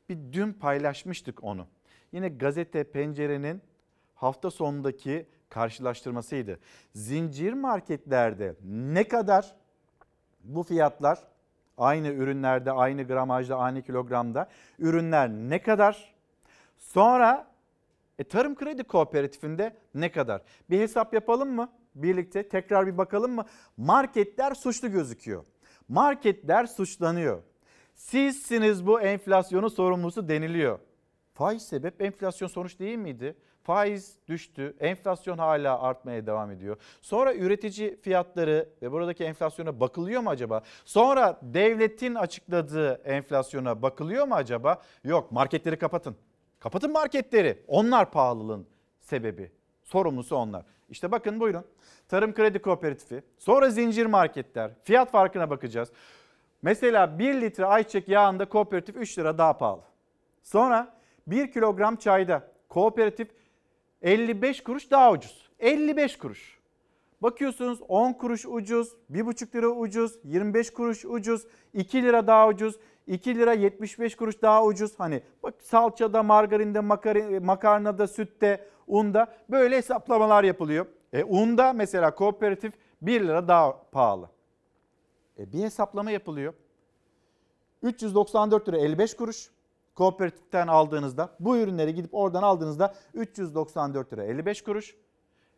Bir 0.09 0.17
dün 0.33 0.53
paylaşmıştık 0.53 1.43
onu. 1.43 1.67
Yine 2.11 2.29
gazete 2.29 2.83
pencerenin 2.83 3.61
hafta 4.15 4.51
sonundaki 4.51 5.25
karşılaştırmasıydı. 5.49 6.59
Zincir 6.95 7.53
marketlerde 7.53 8.55
ne 8.63 9.07
kadar 9.07 9.55
bu 10.43 10.63
fiyatlar 10.63 11.19
aynı 11.77 12.07
ürünlerde, 12.07 12.71
aynı 12.71 13.03
gramajda, 13.03 13.57
aynı 13.57 13.81
kilogramda 13.81 14.49
ürünler 14.79 15.29
ne 15.29 15.61
kadar? 15.61 16.13
Sonra 16.77 17.47
e, 18.19 18.23
Tarım 18.23 18.55
Kredi 18.55 18.83
Kooperatifinde 18.83 19.75
ne 19.95 20.11
kadar? 20.11 20.41
Bir 20.69 20.79
hesap 20.79 21.13
yapalım 21.13 21.49
mı? 21.49 21.69
Birlikte 21.95 22.49
tekrar 22.49 22.87
bir 22.87 22.97
bakalım 22.97 23.31
mı? 23.31 23.45
Marketler 23.77 24.53
suçlu 24.53 24.91
gözüküyor. 24.91 25.45
Marketler 25.89 26.65
suçlanıyor. 26.65 27.43
Sizsiniz 27.95 28.87
bu 28.87 29.01
enflasyonun 29.01 29.67
sorumlusu 29.67 30.29
deniliyor. 30.29 30.79
Faiz 31.37 31.67
sebep 31.67 32.01
enflasyon 32.01 32.47
sonuç 32.47 32.79
değil 32.79 32.97
miydi? 32.97 33.35
Faiz 33.63 34.15
düştü, 34.27 34.75
enflasyon 34.79 35.37
hala 35.37 35.81
artmaya 35.81 36.27
devam 36.27 36.51
ediyor. 36.51 36.77
Sonra 37.01 37.35
üretici 37.35 38.01
fiyatları 38.01 38.69
ve 38.81 38.91
buradaki 38.91 39.23
enflasyona 39.23 39.79
bakılıyor 39.79 40.21
mu 40.21 40.29
acaba? 40.29 40.61
Sonra 40.85 41.39
devletin 41.41 42.15
açıkladığı 42.15 42.93
enflasyona 42.93 43.81
bakılıyor 43.81 44.27
mu 44.27 44.35
acaba? 44.35 44.81
Yok 45.03 45.31
marketleri 45.31 45.77
kapatın. 45.77 46.15
Kapatın 46.59 46.91
marketleri. 46.91 47.63
Onlar 47.67 48.11
pahalılığın 48.11 48.67
sebebi. 48.99 49.51
Sorumlusu 49.83 50.35
onlar. 50.35 50.65
İşte 50.89 51.11
bakın 51.11 51.39
buyurun. 51.39 51.65
Tarım 52.07 52.33
Kredi 52.33 52.59
Kooperatifi, 52.59 53.23
sonra 53.37 53.69
zincir 53.69 54.05
marketler. 54.05 54.71
Fiyat 54.83 55.11
farkına 55.11 55.49
bakacağız. 55.49 55.91
Mesela 56.61 57.19
1 57.19 57.41
litre 57.41 57.65
ayçiçek 57.65 58.07
yağında 58.07 58.49
kooperatif 58.49 58.95
3 58.95 59.19
lira 59.19 59.37
daha 59.37 59.57
pahalı. 59.57 59.81
Sonra 60.43 60.96
1 61.27 61.51
kilogram 61.51 61.95
çayda 61.95 62.51
kooperatif 62.69 63.27
55 64.01 64.63
kuruş 64.63 64.91
daha 64.91 65.11
ucuz. 65.11 65.49
55 65.59 66.17
kuruş. 66.17 66.57
Bakıyorsunuz 67.21 67.79
10 67.87 68.13
kuruş 68.13 68.45
ucuz, 68.45 68.95
1,5 69.11 69.55
lira 69.55 69.67
ucuz, 69.67 70.19
25 70.23 70.73
kuruş 70.73 71.05
ucuz, 71.05 71.47
2 71.73 72.03
lira 72.03 72.27
daha 72.27 72.47
ucuz, 72.47 72.79
2 73.07 73.35
lira 73.35 73.53
75 73.53 74.15
kuruş 74.15 74.41
daha 74.41 74.65
ucuz. 74.65 74.99
Hani 74.99 75.21
bak 75.43 75.53
salçada, 75.61 76.23
margarinde, 76.23 76.79
makari- 76.79 77.39
makarnada, 77.39 78.07
sütte, 78.07 78.67
unda 78.87 79.33
böyle 79.49 79.77
hesaplamalar 79.77 80.43
yapılıyor. 80.43 80.85
E 81.13 81.23
unda 81.23 81.73
mesela 81.73 82.15
kooperatif 82.15 82.73
1 83.01 83.21
lira 83.21 83.47
daha 83.47 83.81
pahalı. 83.91 84.29
E 85.39 85.53
bir 85.53 85.63
hesaplama 85.63 86.11
yapılıyor. 86.11 86.53
394 87.83 88.67
lira 88.69 88.77
55 88.77 89.13
kuruş 89.15 89.49
kooperatiften 89.97 90.67
aldığınızda 90.67 91.35
bu 91.39 91.57
ürünleri 91.57 91.95
gidip 91.95 92.13
oradan 92.13 92.43
aldığınızda 92.43 92.95
394 93.13 94.13
lira 94.13 94.23
55 94.23 94.61
kuruş. 94.61 94.95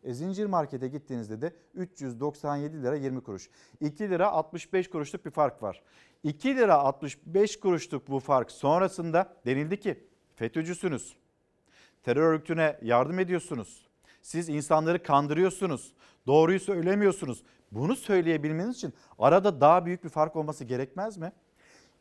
E, 0.04 0.14
zincir 0.14 0.46
markete 0.46 0.88
gittiğinizde 0.88 1.42
de 1.42 1.56
397 1.74 2.84
lira 2.84 2.96
20 2.96 3.22
kuruş. 3.22 3.50
2 3.82 4.10
lira 4.10 4.32
65 4.32 4.90
kuruşluk 4.90 5.26
bir 5.26 5.32
fark 5.32 5.64
var. 5.64 5.84
2 6.24 6.56
lira 6.56 6.78
65 6.78 7.60
kuruşluk 7.60 8.08
bu 8.10 8.20
fark 8.20 8.52
sonrasında 8.52 9.34
denildi 9.46 9.80
ki 9.80 10.08
FETÖ'cüsünüz. 10.36 11.16
Terör 12.04 12.34
örgütüne 12.34 12.80
yardım 12.82 13.20
ediyorsunuz. 13.20 13.88
Siz 14.22 14.50
insanları 14.50 15.04
kandırıyorsunuz. 15.04 15.94
Doğruyu 16.28 16.60
söylemiyorsunuz. 16.60 17.44
Bunu 17.72 17.96
söyleyebilmeniz 17.96 18.76
için 18.76 18.94
arada 19.20 19.62
daha 19.62 19.86
büyük 19.86 20.04
bir 20.04 20.10
fark 20.10 20.36
olması 20.36 20.64
gerekmez 20.64 21.18
mi? 21.18 21.32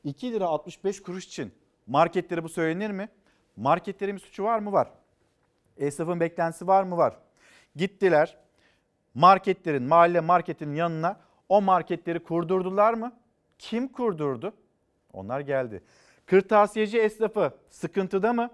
2 0.05 0.32
lira 0.32 0.47
65 0.47 1.02
kuruş 1.02 1.27
için 1.27 1.52
marketlere 1.89 2.44
bu 2.44 2.48
söylenir 2.48 2.90
mi? 2.90 3.09
Marketlerin 3.56 4.16
bir 4.16 4.20
suçu 4.20 4.44
var 4.44 4.59
mı? 4.59 4.73
Var. 4.73 4.90
Esnafın 5.77 6.20
beklentisi 6.20 6.66
var 6.66 6.82
mı? 6.82 6.97
Var. 6.97 7.16
Gittiler 7.77 8.36
marketlerin, 9.15 9.82
mahalle 9.82 10.20
marketinin 10.20 10.74
yanına 10.74 11.20
o 11.48 11.62
marketleri 11.62 12.23
kurdurdular 12.23 12.94
mı? 12.94 13.12
Kim 13.59 13.89
kurdurdu? 13.89 14.52
Onlar 15.12 15.40
geldi. 15.40 15.82
Kırtasiyeci 16.27 16.98
esnafı 16.98 17.52
sıkıntıda 17.70 18.32
mı? 18.32 18.51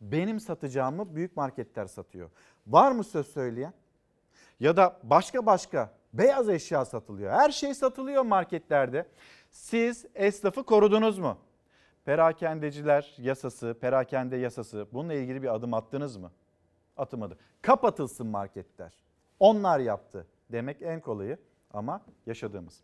Benim 0.00 0.40
satacağımı 0.40 1.16
büyük 1.16 1.36
marketler 1.36 1.86
satıyor. 1.86 2.30
Var 2.66 2.92
mı 2.92 3.04
söz 3.04 3.26
söyleyen? 3.26 3.72
Ya 4.60 4.76
da 4.76 5.00
başka 5.02 5.46
başka 5.46 5.92
beyaz 6.12 6.48
eşya 6.48 6.84
satılıyor. 6.84 7.32
Her 7.32 7.50
şey 7.50 7.74
satılıyor 7.74 8.22
marketlerde. 8.22 9.06
Siz 9.50 10.06
esnafı 10.14 10.64
korudunuz 10.64 11.18
mu? 11.18 11.38
Perakendeciler 12.08 13.14
yasası, 13.18 13.76
perakende 13.80 14.36
yasası 14.36 14.86
bununla 14.92 15.14
ilgili 15.14 15.42
bir 15.42 15.54
adım 15.54 15.74
attınız 15.74 16.16
mı? 16.16 16.32
Atmadı. 16.96 17.38
Kapatılsın 17.62 18.26
marketler. 18.26 18.92
Onlar 19.40 19.78
yaptı 19.78 20.26
demek 20.52 20.82
en 20.82 21.00
kolayı 21.00 21.38
ama 21.72 22.02
yaşadığımız. 22.26 22.80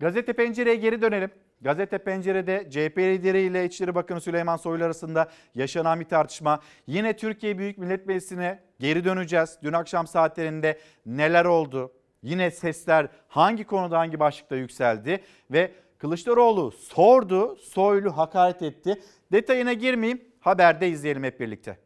Gazete 0.00 0.32
Pencere'ye 0.32 0.76
geri 0.76 1.02
dönelim. 1.02 1.30
Gazete 1.60 1.98
Pencere'de 1.98 2.70
CHP 2.70 2.98
lideri 2.98 3.40
ile 3.40 3.64
İçişleri 3.64 3.94
Bakanı 3.94 4.20
Süleyman 4.20 4.56
Soylu 4.56 4.84
arasında 4.84 5.28
yaşanan 5.54 6.00
bir 6.00 6.08
tartışma. 6.08 6.60
Yine 6.86 7.16
Türkiye 7.16 7.58
Büyük 7.58 7.78
Millet 7.78 8.06
Meclisi'ne 8.06 8.62
geri 8.78 9.04
döneceğiz. 9.04 9.58
Dün 9.62 9.72
akşam 9.72 10.06
saatlerinde 10.06 10.78
neler 11.06 11.44
oldu? 11.44 11.92
Yine 12.22 12.50
sesler 12.50 13.08
hangi 13.28 13.64
konuda 13.64 13.98
hangi 13.98 14.20
başlıkta 14.20 14.56
yükseldi 14.56 15.20
ve 15.50 15.72
Kılıçdaroğlu 15.98 16.70
sordu, 16.70 17.56
Soylu 17.56 18.16
hakaret 18.16 18.62
etti. 18.62 19.02
Detayına 19.32 19.72
girmeyeyim, 19.72 20.24
haberde 20.40 20.88
izleyelim 20.88 21.24
hep 21.24 21.40
birlikte. 21.40 21.78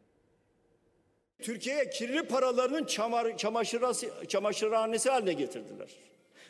Türkiye'ye 1.41 1.89
kirli 1.89 2.23
paralarının 2.23 2.83
çamar, 2.83 3.37
çamaşırası, 3.37 4.07
çamaşırhanesi 4.27 5.09
haline 5.09 5.33
getirdiler. 5.33 5.89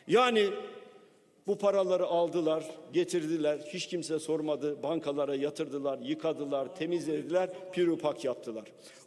Yani 0.06 0.50
bu 1.46 1.58
paraları 1.58 2.06
aldılar, 2.06 2.64
getirdiler, 2.92 3.58
hiç 3.58 3.86
kimse 3.86 4.18
sormadı, 4.18 4.82
bankalara 4.82 5.34
yatırdılar, 5.34 5.98
yıkadılar, 5.98 6.76
temizlediler, 6.76 7.50
pirupak 7.72 8.24
yaptılar. 8.24 8.64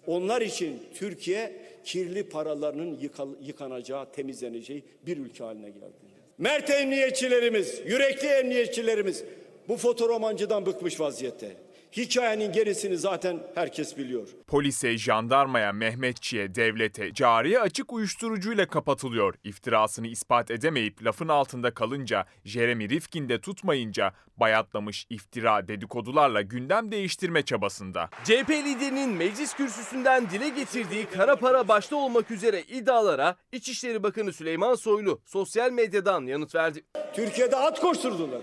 Onlar 0.07 0.41
için 0.41 0.83
Türkiye 0.93 1.61
kirli 1.83 2.29
paralarının 2.29 2.95
yıka- 2.97 3.35
yıkanacağı, 3.41 4.11
temizleneceği 4.11 4.83
bir 5.05 5.17
ülke 5.17 5.43
haline 5.43 5.69
geldi. 5.69 6.14
Mert 6.37 6.69
emniyetçilerimiz, 6.69 7.81
yürekli 7.85 8.27
emniyetçilerimiz 8.27 9.23
bu 9.67 9.77
fotoromancıdan 9.77 10.65
bıkmış 10.65 10.99
vaziyette. 10.99 11.64
Hikayenin 11.97 12.51
gerisini 12.51 12.97
zaten 12.97 13.39
herkes 13.55 13.97
biliyor. 13.97 14.27
Polise, 14.47 14.97
jandarmaya, 14.97 15.73
Mehmetçiye, 15.73 16.55
devlete, 16.55 17.13
cariye 17.13 17.59
açık 17.59 17.93
uyuşturucuyla 17.93 18.67
kapatılıyor. 18.67 19.35
İftirasını 19.43 20.07
ispat 20.07 20.51
edemeyip 20.51 21.03
lafın 21.03 21.27
altında 21.27 21.73
kalınca, 21.73 22.25
Jeremy 22.45 22.89
Rifkin 22.89 23.29
de 23.29 23.41
tutmayınca 23.41 24.13
bayatlamış 24.37 25.07
iftira 25.09 25.67
dedikodularla 25.67 26.41
gündem 26.41 26.91
değiştirme 26.91 27.41
çabasında. 27.41 28.09
CHP 28.23 28.49
liderinin 28.49 29.09
meclis 29.09 29.53
kürsüsünden 29.53 30.29
dile 30.29 30.49
getirdiği 30.49 31.05
kara 31.05 31.35
para 31.35 31.67
başta 31.67 31.95
olmak 31.95 32.31
üzere 32.31 32.61
iddialara 32.61 33.35
İçişleri 33.51 34.03
Bakanı 34.03 34.33
Süleyman 34.33 34.75
Soylu 34.75 35.21
sosyal 35.25 35.71
medyadan 35.71 36.25
yanıt 36.25 36.55
verdi. 36.55 36.83
Türkiye'de 37.13 37.55
at 37.55 37.79
koşturdular. 37.79 38.41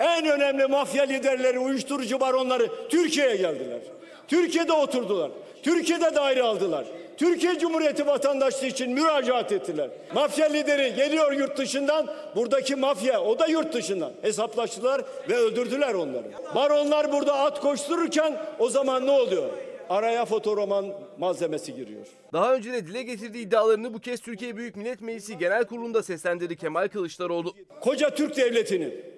En 0.00 0.26
önemli 0.26 0.66
mafya 0.66 1.04
liderleri, 1.04 1.58
uyuşturucu 1.58 2.20
baronları 2.20 2.88
Türkiye'ye 2.88 3.36
geldiler. 3.36 3.80
Türkiye'de 4.28 4.72
oturdular. 4.72 5.30
Türkiye'de 5.62 6.14
daire 6.14 6.42
aldılar. 6.42 6.84
Türkiye 7.16 7.58
Cumhuriyeti 7.58 8.06
vatandaşlığı 8.06 8.66
için 8.66 8.92
müracaat 8.92 9.52
ettiler. 9.52 9.90
Mafya 10.14 10.46
lideri 10.46 10.94
geliyor 10.94 11.32
yurt 11.32 11.58
dışından, 11.58 12.06
buradaki 12.36 12.76
mafya 12.76 13.22
o 13.22 13.38
da 13.38 13.46
yurt 13.46 13.74
dışından 13.74 14.12
hesaplaştılar 14.22 15.02
ve 15.28 15.36
öldürdüler 15.36 15.94
onları. 15.94 16.26
Baronlar 16.54 17.12
burada 17.12 17.34
at 17.34 17.60
koştururken 17.60 18.36
o 18.58 18.68
zaman 18.68 19.06
ne 19.06 19.10
oluyor? 19.10 19.50
Araya 19.88 20.24
fotoroman 20.24 20.86
malzemesi 21.18 21.74
giriyor. 21.74 22.06
Daha 22.32 22.54
önce 22.54 22.72
de 22.72 22.86
dile 22.86 23.02
getirdiği 23.02 23.46
iddialarını 23.46 23.94
bu 23.94 23.98
kez 23.98 24.20
Türkiye 24.20 24.56
Büyük 24.56 24.76
Millet 24.76 25.00
Meclisi 25.00 25.38
Genel 25.38 25.64
Kurulu'nda 25.64 26.02
seslendirdi 26.02 26.56
Kemal 26.56 26.88
Kılıçdaroğlu. 26.88 27.54
Koca 27.80 28.14
Türk 28.14 28.36
devletinin 28.36 29.13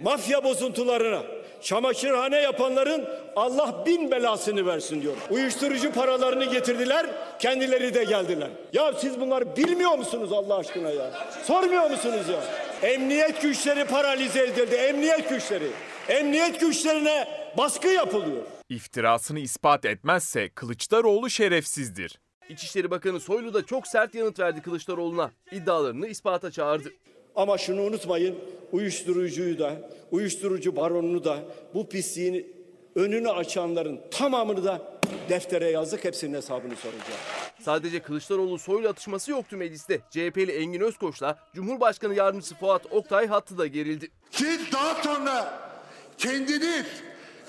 mafya 0.00 0.44
bozuntularına, 0.44 1.22
çamaşırhane 1.60 2.36
yapanların 2.40 3.04
Allah 3.36 3.82
bin 3.86 4.10
belasını 4.10 4.66
versin 4.66 5.02
diyor. 5.02 5.14
Uyuşturucu 5.30 5.92
paralarını 5.92 6.44
getirdiler, 6.44 7.06
kendileri 7.38 7.94
de 7.94 8.04
geldiler. 8.04 8.50
Ya 8.72 8.92
siz 8.92 9.20
bunları 9.20 9.56
bilmiyor 9.56 9.98
musunuz 9.98 10.32
Allah 10.32 10.56
aşkına 10.56 10.90
ya? 10.90 11.10
Sormuyor 11.44 11.90
musunuz 11.90 12.28
ya? 12.28 12.40
Emniyet 12.90 13.42
güçleri 13.42 13.84
paralize 13.84 14.44
edildi, 14.44 14.74
emniyet 14.74 15.28
güçleri. 15.28 15.70
Emniyet 16.08 16.60
güçlerine 16.60 17.28
baskı 17.58 17.88
yapılıyor. 17.88 18.42
İftirasını 18.68 19.38
ispat 19.38 19.84
etmezse 19.84 20.48
Kılıçdaroğlu 20.48 21.30
şerefsizdir. 21.30 22.18
İçişleri 22.48 22.90
Bakanı 22.90 23.20
Soylu 23.20 23.54
da 23.54 23.66
çok 23.66 23.86
sert 23.86 24.14
yanıt 24.14 24.38
verdi 24.38 24.62
Kılıçdaroğlu'na. 24.62 25.30
İddialarını 25.52 26.06
ispata 26.06 26.50
çağırdı. 26.50 26.92
Ama 27.36 27.58
şunu 27.58 27.82
unutmayın, 27.82 28.36
uyuşturucuyu 28.72 29.58
da, 29.58 29.72
uyuşturucu 30.10 30.76
baronunu 30.76 31.24
da, 31.24 31.38
bu 31.74 31.88
pisliğin 31.88 32.56
önünü 32.94 33.30
açanların 33.30 34.00
tamamını 34.10 34.64
da 34.64 34.82
deftere 35.28 35.70
yazdık, 35.70 36.04
hepsinin 36.04 36.36
hesabını 36.36 36.76
soracağız. 36.76 37.20
Sadece 37.62 38.00
Kılıçdaroğlu 38.00 38.58
Soylu 38.58 38.88
atışması 38.88 39.30
yoktu 39.30 39.56
mecliste. 39.56 40.00
CHP'li 40.10 40.52
Engin 40.52 40.80
Özkoç'la 40.80 41.38
Cumhurbaşkanı 41.54 42.14
Yardımcısı 42.14 42.54
Fuat 42.54 42.92
Oktay 42.92 43.26
hattı 43.26 43.58
da 43.58 43.66
gerildi. 43.66 44.08
Siz 44.30 44.72
daha 44.72 45.02
sonra 45.02 45.60
kendiniz 46.18 46.86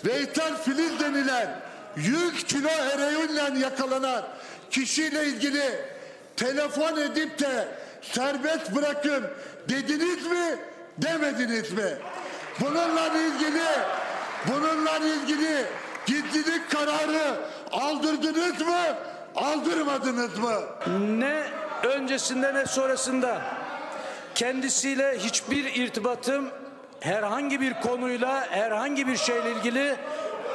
Veysel 0.06 0.58
Filiz 0.64 1.00
denilen 1.00 1.62
100 1.98 2.44
kilo 2.44 2.70
heroinle 2.70 3.60
yakalanan 3.60 4.28
kişiyle 4.72 5.26
ilgili 5.26 5.64
telefon 6.36 6.98
edip 6.98 7.40
de 7.40 7.68
serbest 8.12 8.76
bırakın 8.76 9.24
dediniz 9.70 10.26
mi 10.26 10.58
demediniz 10.98 11.72
mi? 11.72 11.98
Bununla 12.60 13.08
ilgili 13.08 13.68
bununla 14.48 14.98
ilgili 14.98 15.66
gizlilik 16.06 16.72
kararı 16.72 17.40
aldırdınız 17.72 18.62
mı 18.62 18.96
aldırmadınız 19.36 20.38
mı? 20.38 20.54
Ne 21.20 21.44
öncesinde 21.84 22.54
ne 22.54 22.66
sonrasında 22.66 23.42
kendisiyle 24.36 25.18
hiçbir 25.20 25.76
irtibatım 25.76 26.50
herhangi 27.00 27.62
bir 27.62 27.74
konuyla 27.74 28.52
herhangi 28.52 29.08
bir 29.08 29.18
şeyle 29.18 29.52
ilgili 29.52 29.96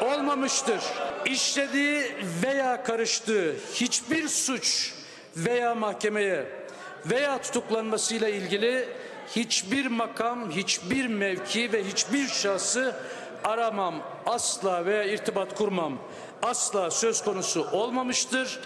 olmamıştır. 0.01 0.81
İşlediği 1.24 2.16
veya 2.45 2.83
karıştığı 2.83 3.55
hiçbir 3.74 4.29
suç 4.29 4.93
veya 5.37 5.74
mahkemeye 5.74 6.61
veya 7.07 7.43
tutuklanmasıyla 7.43 8.29
ilgili 8.29 8.89
hiçbir 9.37 9.87
makam, 9.87 10.51
hiçbir 10.51 11.07
mevki 11.07 11.73
ve 11.73 11.85
hiçbir 11.85 12.27
şahsı 12.27 12.97
aramam, 13.45 13.95
asla 14.27 14.87
veya 14.87 15.05
irtibat 15.05 15.55
kurmam. 15.55 15.99
Asla 16.43 16.91
söz 16.91 17.24
konusu 17.24 17.66
olmamıştır, 17.73 18.61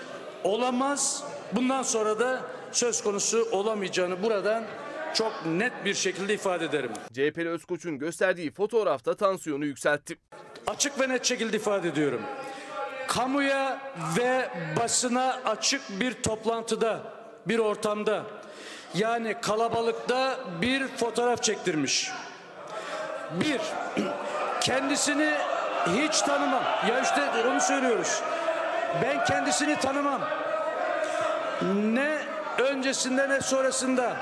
olamaz. 0.44 1.24
Bundan 1.52 1.82
sonra 1.82 2.18
da 2.18 2.42
söz 2.72 3.02
konusu 3.02 3.48
olamayacağını 3.52 4.22
buradan 4.22 4.64
çok 5.14 5.46
net 5.46 5.72
bir 5.84 5.94
şekilde 5.94 6.34
ifade 6.34 6.64
ederim. 6.64 6.90
CHP'li 7.12 7.48
Özkoç'un 7.48 7.98
gösterdiği 7.98 8.50
fotoğrafta 8.50 9.14
tansiyonu 9.14 9.64
yükseltti. 9.64 10.18
Açık 10.66 11.00
ve 11.00 11.08
net 11.08 11.24
şekilde 11.24 11.56
ifade 11.56 11.88
ediyorum. 11.88 12.22
Kamuya 13.08 13.80
ve 14.18 14.50
basına 14.80 15.40
açık 15.44 15.82
bir 16.00 16.12
toplantıda, 16.12 17.15
bir 17.48 17.58
ortamda 17.58 18.22
yani 18.94 19.40
kalabalıkta 19.40 20.38
bir 20.60 20.88
fotoğraf 20.88 21.42
çektirmiş. 21.42 22.10
Bir, 23.30 23.60
kendisini 24.60 25.34
hiç 25.86 26.20
tanımam. 26.20 26.62
Ya 26.88 27.00
işte 27.00 27.22
onu 27.48 27.60
söylüyoruz. 27.60 28.22
Ben 29.02 29.24
kendisini 29.24 29.78
tanımam. 29.78 30.20
Ne 31.74 32.18
öncesinde 32.58 33.28
ne 33.28 33.40
sonrasında 33.40 34.16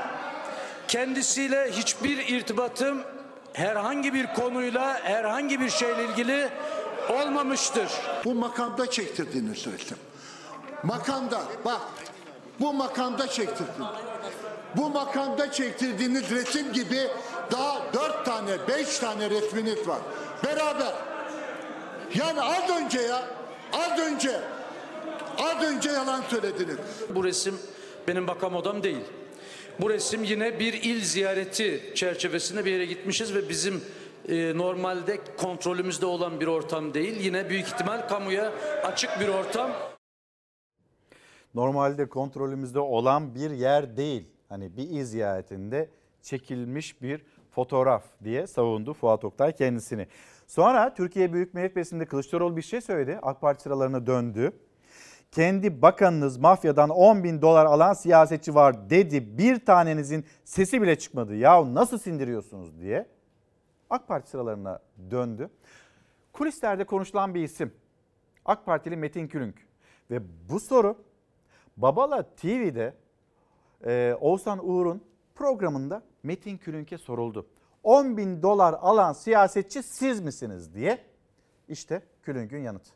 kendisiyle 0.88 1.70
hiçbir 1.72 2.28
irtibatım 2.28 3.02
herhangi 3.52 4.14
bir 4.14 4.26
konuyla 4.34 5.00
herhangi 5.04 5.60
bir 5.60 5.70
şeyle 5.70 6.04
ilgili 6.04 6.48
olmamıştır. 7.08 7.88
Bu 8.24 8.34
makamda 8.34 8.90
çektirdiğini 8.90 9.56
söyledim. 9.56 9.96
Makamda 10.82 11.40
bak 11.64 11.80
bu 12.60 12.72
makamda 12.72 13.28
çektirdin. 13.28 13.84
Bu 14.76 14.90
makamda 14.90 15.52
çektirdiğiniz 15.52 16.30
resim 16.30 16.72
gibi 16.72 17.08
daha 17.52 17.82
dört 17.94 18.24
tane 18.24 18.52
beş 18.68 18.98
tane 18.98 19.30
resminiz 19.30 19.88
var. 19.88 19.98
Beraber. 20.44 20.92
Yani 22.14 22.42
az 22.42 22.70
önce 22.70 23.00
ya 23.00 23.22
az 23.72 23.98
önce 23.98 24.40
Az 25.38 25.62
önce 25.62 25.90
yalan 25.90 26.22
söylediniz. 26.30 26.76
Bu 27.14 27.24
resim 27.24 27.58
benim 28.08 28.26
bakam 28.26 28.54
odam 28.54 28.82
değil. 28.82 29.04
Bu 29.80 29.90
resim 29.90 30.24
yine 30.24 30.60
bir 30.60 30.72
il 30.72 31.04
ziyareti 31.04 31.92
çerçevesinde 31.94 32.64
bir 32.64 32.72
yere 32.72 32.84
gitmişiz 32.84 33.34
ve 33.34 33.48
bizim 33.48 33.84
e, 34.28 34.58
normalde 34.58 35.20
kontrolümüzde 35.36 36.06
olan 36.06 36.40
bir 36.40 36.46
ortam 36.46 36.94
değil. 36.94 37.20
Yine 37.20 37.48
büyük 37.48 37.66
ihtimal 37.66 38.08
kamuya 38.08 38.52
açık 38.84 39.20
bir 39.20 39.28
ortam. 39.28 39.70
Normalde 41.54 42.08
kontrolümüzde 42.08 42.80
olan 42.80 43.34
bir 43.34 43.50
yer 43.50 43.96
değil. 43.96 44.28
Hani 44.48 44.76
bir 44.76 44.82
il 44.82 45.04
ziyaretinde 45.04 45.88
çekilmiş 46.22 47.02
bir 47.02 47.24
fotoğraf 47.50 48.04
diye 48.24 48.46
savundu 48.46 48.94
Fuat 48.94 49.24
Oktay 49.24 49.52
kendisini. 49.52 50.06
Sonra 50.46 50.94
Türkiye 50.94 51.32
Büyük 51.32 51.54
Millet 51.54 51.76
Meclisi'nde 51.76 52.06
Kılıçdaroğlu 52.06 52.56
bir 52.56 52.62
şey 52.62 52.80
söyledi. 52.80 53.18
AK 53.22 53.40
Parti 53.40 53.62
sıralarına 53.62 54.06
döndü. 54.06 54.52
Kendi 55.32 55.82
bakanınız 55.82 56.36
mafyadan 56.36 56.90
10 56.90 57.24
bin 57.24 57.42
dolar 57.42 57.66
alan 57.66 57.92
siyasetçi 57.92 58.54
var 58.54 58.90
dedi. 58.90 59.38
Bir 59.38 59.66
tanenizin 59.66 60.24
sesi 60.44 60.82
bile 60.82 60.98
çıkmadı. 60.98 61.36
Ya 61.36 61.74
nasıl 61.74 61.98
sindiriyorsunuz 61.98 62.80
diye. 62.80 63.06
AK 63.90 64.08
Parti 64.08 64.30
sıralarına 64.30 64.78
döndü. 65.10 65.50
Kulislerde 66.32 66.84
konuşulan 66.84 67.34
bir 67.34 67.42
isim. 67.42 67.72
AK 68.44 68.66
Partili 68.66 68.96
Metin 68.96 69.28
Külünk. 69.28 69.54
Ve 70.10 70.20
bu 70.48 70.60
soru 70.60 70.96
Babala 71.76 72.22
TV'de 72.22 72.94
e, 73.86 74.14
Oğuzhan 74.20 74.68
Uğur'un 74.68 75.02
programında 75.34 76.02
Metin 76.22 76.56
Külünk'e 76.56 76.98
soruldu. 76.98 77.46
10 77.82 78.16
bin 78.16 78.42
dolar 78.42 78.74
alan 78.80 79.12
siyasetçi 79.12 79.82
siz 79.82 80.20
misiniz 80.20 80.74
diye. 80.74 80.98
İşte 81.68 82.02
Külünk'ün 82.22 82.58
yanıtı. 82.58 82.90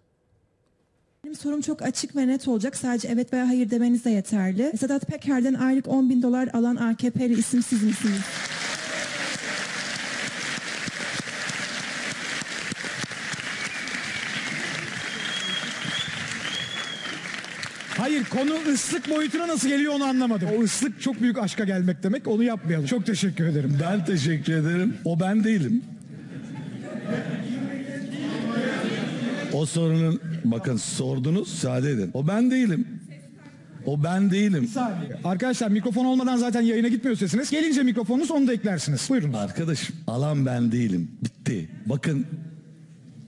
Benim 1.25 1.35
sorum 1.35 1.61
çok 1.61 1.83
açık 1.83 2.17
ve 2.17 2.27
net 2.27 2.49
olacak. 2.49 2.77
Sadece 2.77 3.09
evet 3.09 3.33
veya 3.33 3.49
hayır 3.49 3.71
demeniz 3.71 4.05
de 4.05 4.11
yeterli. 4.11 4.77
Sedat 4.79 5.07
Peker'den 5.07 5.55
aylık 5.55 5.89
10 5.89 6.11
bin 6.11 6.23
dolar 6.23 6.49
alan 6.53 6.77
AKP'li 6.77 7.39
isim 7.39 7.63
siz 7.63 7.83
misiniz? 7.83 8.23
Hayır 18.09 18.25
konu 18.25 18.73
ıslık 18.73 19.11
boyutuna 19.11 19.49
nasıl 19.49 19.69
geliyor 19.69 19.95
onu 19.95 20.05
anlamadım. 20.05 20.49
O 20.59 20.63
ıslık 20.63 21.03
çok 21.03 21.21
büyük 21.23 21.39
aşka 21.39 21.65
gelmek 21.65 22.03
demek 22.03 22.27
onu 22.27 22.43
yapmayalım. 22.43 22.87
Çok 22.87 23.07
teşekkür 23.07 23.47
ederim. 23.47 23.79
Ben 23.83 24.05
teşekkür 24.05 24.53
ederim. 24.53 24.97
O 25.05 25.21
ben 25.21 25.45
değilim. 25.45 25.83
O 29.53 29.67
sorunun 29.67 30.21
bakın 30.45 30.77
sordunuz 30.77 31.49
sade 31.59 31.91
edin. 31.91 32.11
O 32.15 32.29
ben 32.29 32.51
değilim. 32.51 32.87
O 33.87 34.05
ben 34.05 34.31
değilim. 34.31 34.71
Arkadaşlar 35.25 35.69
mikrofon 35.69 36.05
olmadan 36.05 36.37
zaten 36.37 36.61
yayına 36.61 36.89
gitmiyor 36.89 37.17
sesiniz. 37.17 37.51
Gelince 37.51 37.83
mikrofonunuz 37.83 38.31
onu 38.31 38.47
da 38.47 38.53
eklersiniz. 38.53 39.07
Buyurun. 39.11 39.33
Arkadaşım 39.33 39.97
alan 40.07 40.47
ben 40.47 40.73
değilim. 40.73 41.11
Bitti. 41.25 41.69
Bakın 41.87 42.27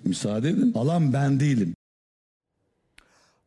müsaade 0.04 0.48
edin. 0.48 0.72
Alan 0.74 1.12
ben 1.12 1.40
değilim. 1.40 1.74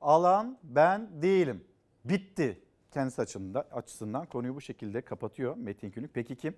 Alan 0.03 0.57
ben 0.63 1.21
değilim. 1.21 1.63
Bitti. 2.05 2.59
Kendisi 2.91 3.21
açısından, 3.21 3.65
açısından 3.71 4.25
konuyu 4.25 4.55
bu 4.55 4.61
şekilde 4.61 5.01
kapatıyor 5.01 5.57
Metin 5.57 5.91
Külünk. 5.91 6.11
Peki 6.13 6.35
kim? 6.35 6.55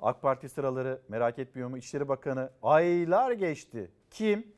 AK 0.00 0.22
Parti 0.22 0.48
sıraları 0.48 1.02
merak 1.08 1.38
etmiyor 1.38 1.68
mu? 1.68 1.78
İçişleri 1.78 2.08
Bakanı 2.08 2.50
aylar 2.62 3.32
geçti. 3.32 3.90
Kim? 4.10 4.52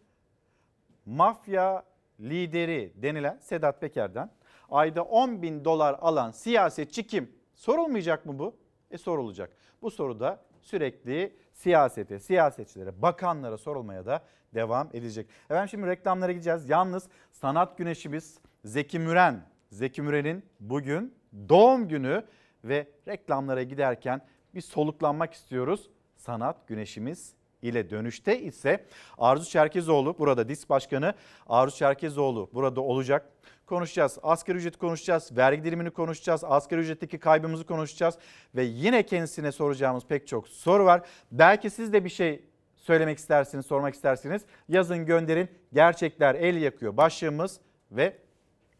Mafya 1.06 1.84
lideri 2.20 2.92
denilen 2.96 3.38
Sedat 3.38 3.80
Peker'den 3.80 4.30
ayda 4.70 5.02
10 5.02 5.42
bin 5.42 5.64
dolar 5.64 5.96
alan 6.00 6.30
siyasetçi 6.30 7.06
kim? 7.06 7.32
Sorulmayacak 7.54 8.26
mı 8.26 8.38
bu? 8.38 8.56
E 8.90 8.98
sorulacak. 8.98 9.50
Bu 9.82 9.90
soru 9.90 10.20
da 10.20 10.42
sürekli 10.62 11.36
siyasete, 11.52 12.18
siyasetçilere, 12.18 13.02
bakanlara 13.02 13.58
sorulmaya 13.58 14.06
da 14.06 14.22
devam 14.54 14.88
edecek. 14.92 15.26
Efendim 15.44 15.68
şimdi 15.68 15.86
reklamlara 15.86 16.32
gideceğiz. 16.32 16.68
Yalnız 16.68 17.08
sanat 17.32 17.78
güneşimiz 17.78 18.38
Zeki 18.64 18.98
Müren, 18.98 19.42
Zeki 19.70 20.02
Müren'in 20.02 20.44
bugün 20.60 21.14
doğum 21.48 21.88
günü 21.88 22.24
ve 22.64 22.88
reklamlara 23.08 23.62
giderken 23.62 24.20
bir 24.54 24.60
soluklanmak 24.60 25.34
istiyoruz. 25.34 25.90
Sanat 26.16 26.68
güneşimiz 26.68 27.34
ile 27.62 27.90
dönüşte 27.90 28.40
ise 28.40 28.86
Arzu 29.18 29.50
Çerkezoğlu 29.50 30.18
burada 30.18 30.48
DİSK 30.48 30.70
Başkanı 30.70 31.14
Arzu 31.46 31.76
Çerkezoğlu 31.76 32.50
burada 32.54 32.80
olacak. 32.80 33.32
Konuşacağız. 33.66 34.18
Asgari 34.22 34.58
ücreti 34.58 34.78
konuşacağız. 34.78 35.36
Vergi 35.36 35.64
dilimini 35.64 35.90
konuşacağız. 35.90 36.44
Asgari 36.44 36.80
ücretteki 36.80 37.18
kaybımızı 37.18 37.66
konuşacağız. 37.66 38.18
Ve 38.54 38.62
yine 38.62 39.02
kendisine 39.02 39.52
soracağımız 39.52 40.06
pek 40.06 40.28
çok 40.28 40.48
soru 40.48 40.84
var. 40.84 41.02
Belki 41.32 41.70
siz 41.70 41.92
de 41.92 42.04
bir 42.04 42.10
şey 42.10 42.44
söylemek 42.80 43.18
istersiniz, 43.18 43.66
sormak 43.66 43.94
istersiniz. 43.94 44.42
Yazın 44.68 45.06
gönderin. 45.06 45.48
Gerçekler 45.72 46.34
el 46.34 46.56
yakıyor 46.56 46.96
başlığımız 46.96 47.60
ve 47.90 48.16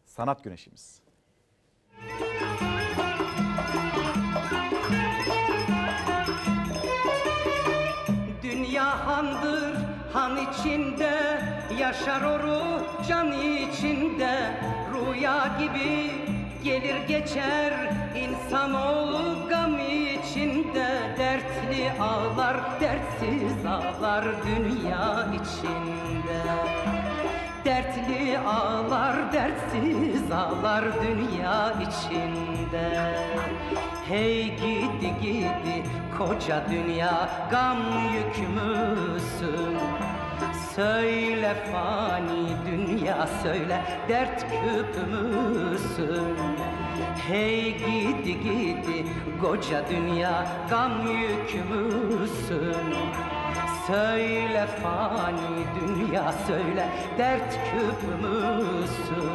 sanat 0.05 0.43
güneşimiz. 0.43 1.01
Dünya 8.43 9.07
handır 9.07 9.73
han 10.13 10.37
içinde 10.37 11.41
Yaşar 11.79 12.21
oru 12.21 12.61
can 13.07 13.31
içinde 13.31 14.61
Rüya 14.93 15.57
gibi 15.59 16.11
gelir 16.63 17.07
geçer 17.07 17.73
İnsanoğlu 18.15 19.49
gam 19.49 19.79
içinde 19.79 21.15
Dertli 21.17 21.91
ağlar 21.99 22.81
dertsiz 22.81 23.40
ağlar 23.71 24.25
dünya 24.45 25.27
içinde. 25.33 26.41
Dertli 27.65 28.39
ağlar 28.39 29.33
dertsiz 29.33 30.31
ağlar 30.31 30.85
dünya 31.03 31.73
içinde. 31.81 33.15
Hey 34.07 34.43
gidi 34.43 35.13
gidi 35.21 35.83
koca 36.17 36.63
dünya 36.69 37.29
gam 37.51 37.77
yükümüzsün 38.13 39.77
Söyle 40.75 41.55
fani 41.71 42.47
dünya 42.65 43.27
söyle 43.43 43.81
dert 44.09 44.41
küpümüzsün 44.41 46.37
Hey 47.27 47.77
gidi 47.77 48.39
gidi 48.43 49.05
koca 49.41 49.89
dünya 49.89 50.47
gam 50.69 50.91
yükümüzsün 51.07 52.95
Söyle 53.87 54.67
fani 54.83 55.65
dünya 55.81 56.33
söyle 56.47 56.89
dert 57.17 57.59
küpümüzsün 57.71 59.31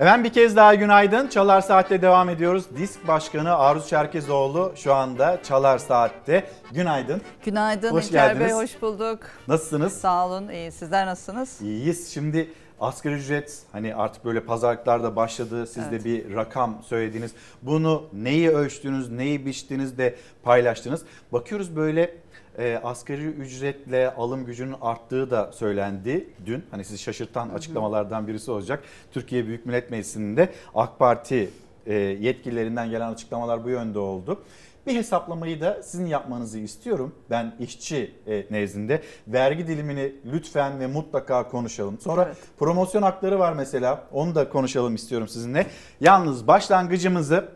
Efendim 0.00 0.24
bir 0.24 0.32
kez 0.32 0.56
daha 0.56 0.74
günaydın. 0.74 1.28
Çalar 1.28 1.60
Saat'te 1.60 2.02
devam 2.02 2.28
ediyoruz. 2.28 2.64
Disk 2.76 3.08
Başkanı 3.08 3.56
Arzu 3.56 3.88
Çerkezoğlu 3.88 4.72
şu 4.76 4.94
anda 4.94 5.42
Çalar 5.42 5.78
Saat'te. 5.78 6.44
Günaydın. 6.72 7.22
Günaydın 7.44 7.92
Hoş 7.92 8.06
İlker 8.06 8.28
geldiniz. 8.28 8.46
Bey, 8.46 8.52
hoş 8.56 8.82
bulduk. 8.82 9.18
Nasılsınız? 9.48 9.92
Sağ 10.00 10.26
olun, 10.26 10.48
iyi. 10.48 10.72
Sizler 10.72 11.06
nasılsınız? 11.06 11.60
İyiyiz. 11.60 12.14
Şimdi 12.14 12.50
asgari 12.80 13.14
ücret 13.14 13.62
hani 13.72 13.94
artık 13.94 14.24
böyle 14.24 14.40
pazarlıklarda 14.40 15.16
başladı. 15.16 15.66
Siz 15.66 15.84
Evet. 15.90 15.92
de 15.92 16.04
bir 16.04 16.34
rakam 16.34 16.82
söylediniz. 16.86 17.32
Bunu 17.62 18.04
neyi 18.12 18.50
ölçtünüz, 18.50 19.10
neyi 19.10 19.46
biçtiniz 19.46 19.98
de 19.98 20.16
paylaştınız. 20.42 21.02
Bakıyoruz 21.32 21.76
böyle 21.76 22.14
e, 22.58 22.80
asgari 22.84 23.24
ücretle 23.26 24.14
alım 24.14 24.46
gücünün 24.46 24.74
arttığı 24.80 25.30
da 25.30 25.52
söylendi 25.52 26.28
dün. 26.46 26.64
Hani 26.70 26.84
sizi 26.84 26.98
şaşırtan 26.98 27.48
açıklamalardan 27.48 28.26
birisi 28.26 28.50
olacak. 28.50 28.82
Türkiye 29.12 29.46
Büyük 29.46 29.66
Millet 29.66 29.90
Meclisi'nde 29.90 30.48
AK 30.74 30.98
Parti 30.98 31.50
e, 31.86 31.94
yetkililerinden 31.94 32.90
gelen 32.90 33.12
açıklamalar 33.12 33.64
bu 33.64 33.70
yönde 33.70 33.98
oldu. 33.98 34.40
Bir 34.86 34.94
hesaplamayı 34.94 35.60
da 35.60 35.82
sizin 35.82 36.06
yapmanızı 36.06 36.58
istiyorum. 36.58 37.14
Ben 37.30 37.54
işçi 37.60 38.14
e, 38.26 38.46
nezdinde. 38.50 39.02
Vergi 39.28 39.66
dilimini 39.66 40.12
lütfen 40.32 40.80
ve 40.80 40.86
mutlaka 40.86 41.48
konuşalım. 41.48 42.00
Sonra 42.00 42.34
promosyon 42.58 43.02
hakları 43.02 43.38
var 43.38 43.52
mesela. 43.52 44.04
Onu 44.12 44.34
da 44.34 44.48
konuşalım 44.48 44.94
istiyorum 44.94 45.28
sizinle. 45.28 45.66
Yalnız 46.00 46.46
başlangıcımızı 46.46 47.48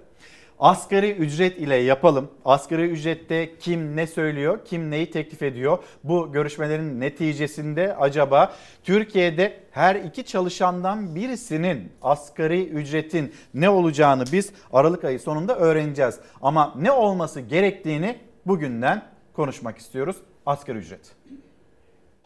asgari 0.60 1.12
ücret 1.12 1.58
ile 1.58 1.74
yapalım. 1.76 2.30
Asgari 2.44 2.82
ücrette 2.82 3.58
kim 3.58 3.96
ne 3.96 4.06
söylüyor, 4.06 4.64
kim 4.64 4.90
neyi 4.90 5.10
teklif 5.10 5.42
ediyor? 5.42 5.78
Bu 6.04 6.32
görüşmelerin 6.32 7.00
neticesinde 7.00 7.96
acaba 7.96 8.52
Türkiye'de 8.84 9.60
her 9.70 9.94
iki 9.96 10.24
çalışandan 10.24 11.14
birisinin 11.14 11.92
asgari 12.02 12.64
ücretin 12.64 13.34
ne 13.54 13.70
olacağını 13.70 14.24
biz 14.32 14.52
Aralık 14.72 15.04
ayı 15.04 15.20
sonunda 15.20 15.56
öğreneceğiz. 15.56 16.20
Ama 16.42 16.74
ne 16.76 16.92
olması 16.92 17.40
gerektiğini 17.40 18.18
bugünden 18.46 19.02
konuşmak 19.32 19.78
istiyoruz. 19.78 20.16
Asgari 20.46 20.78
ücret. 20.78 21.12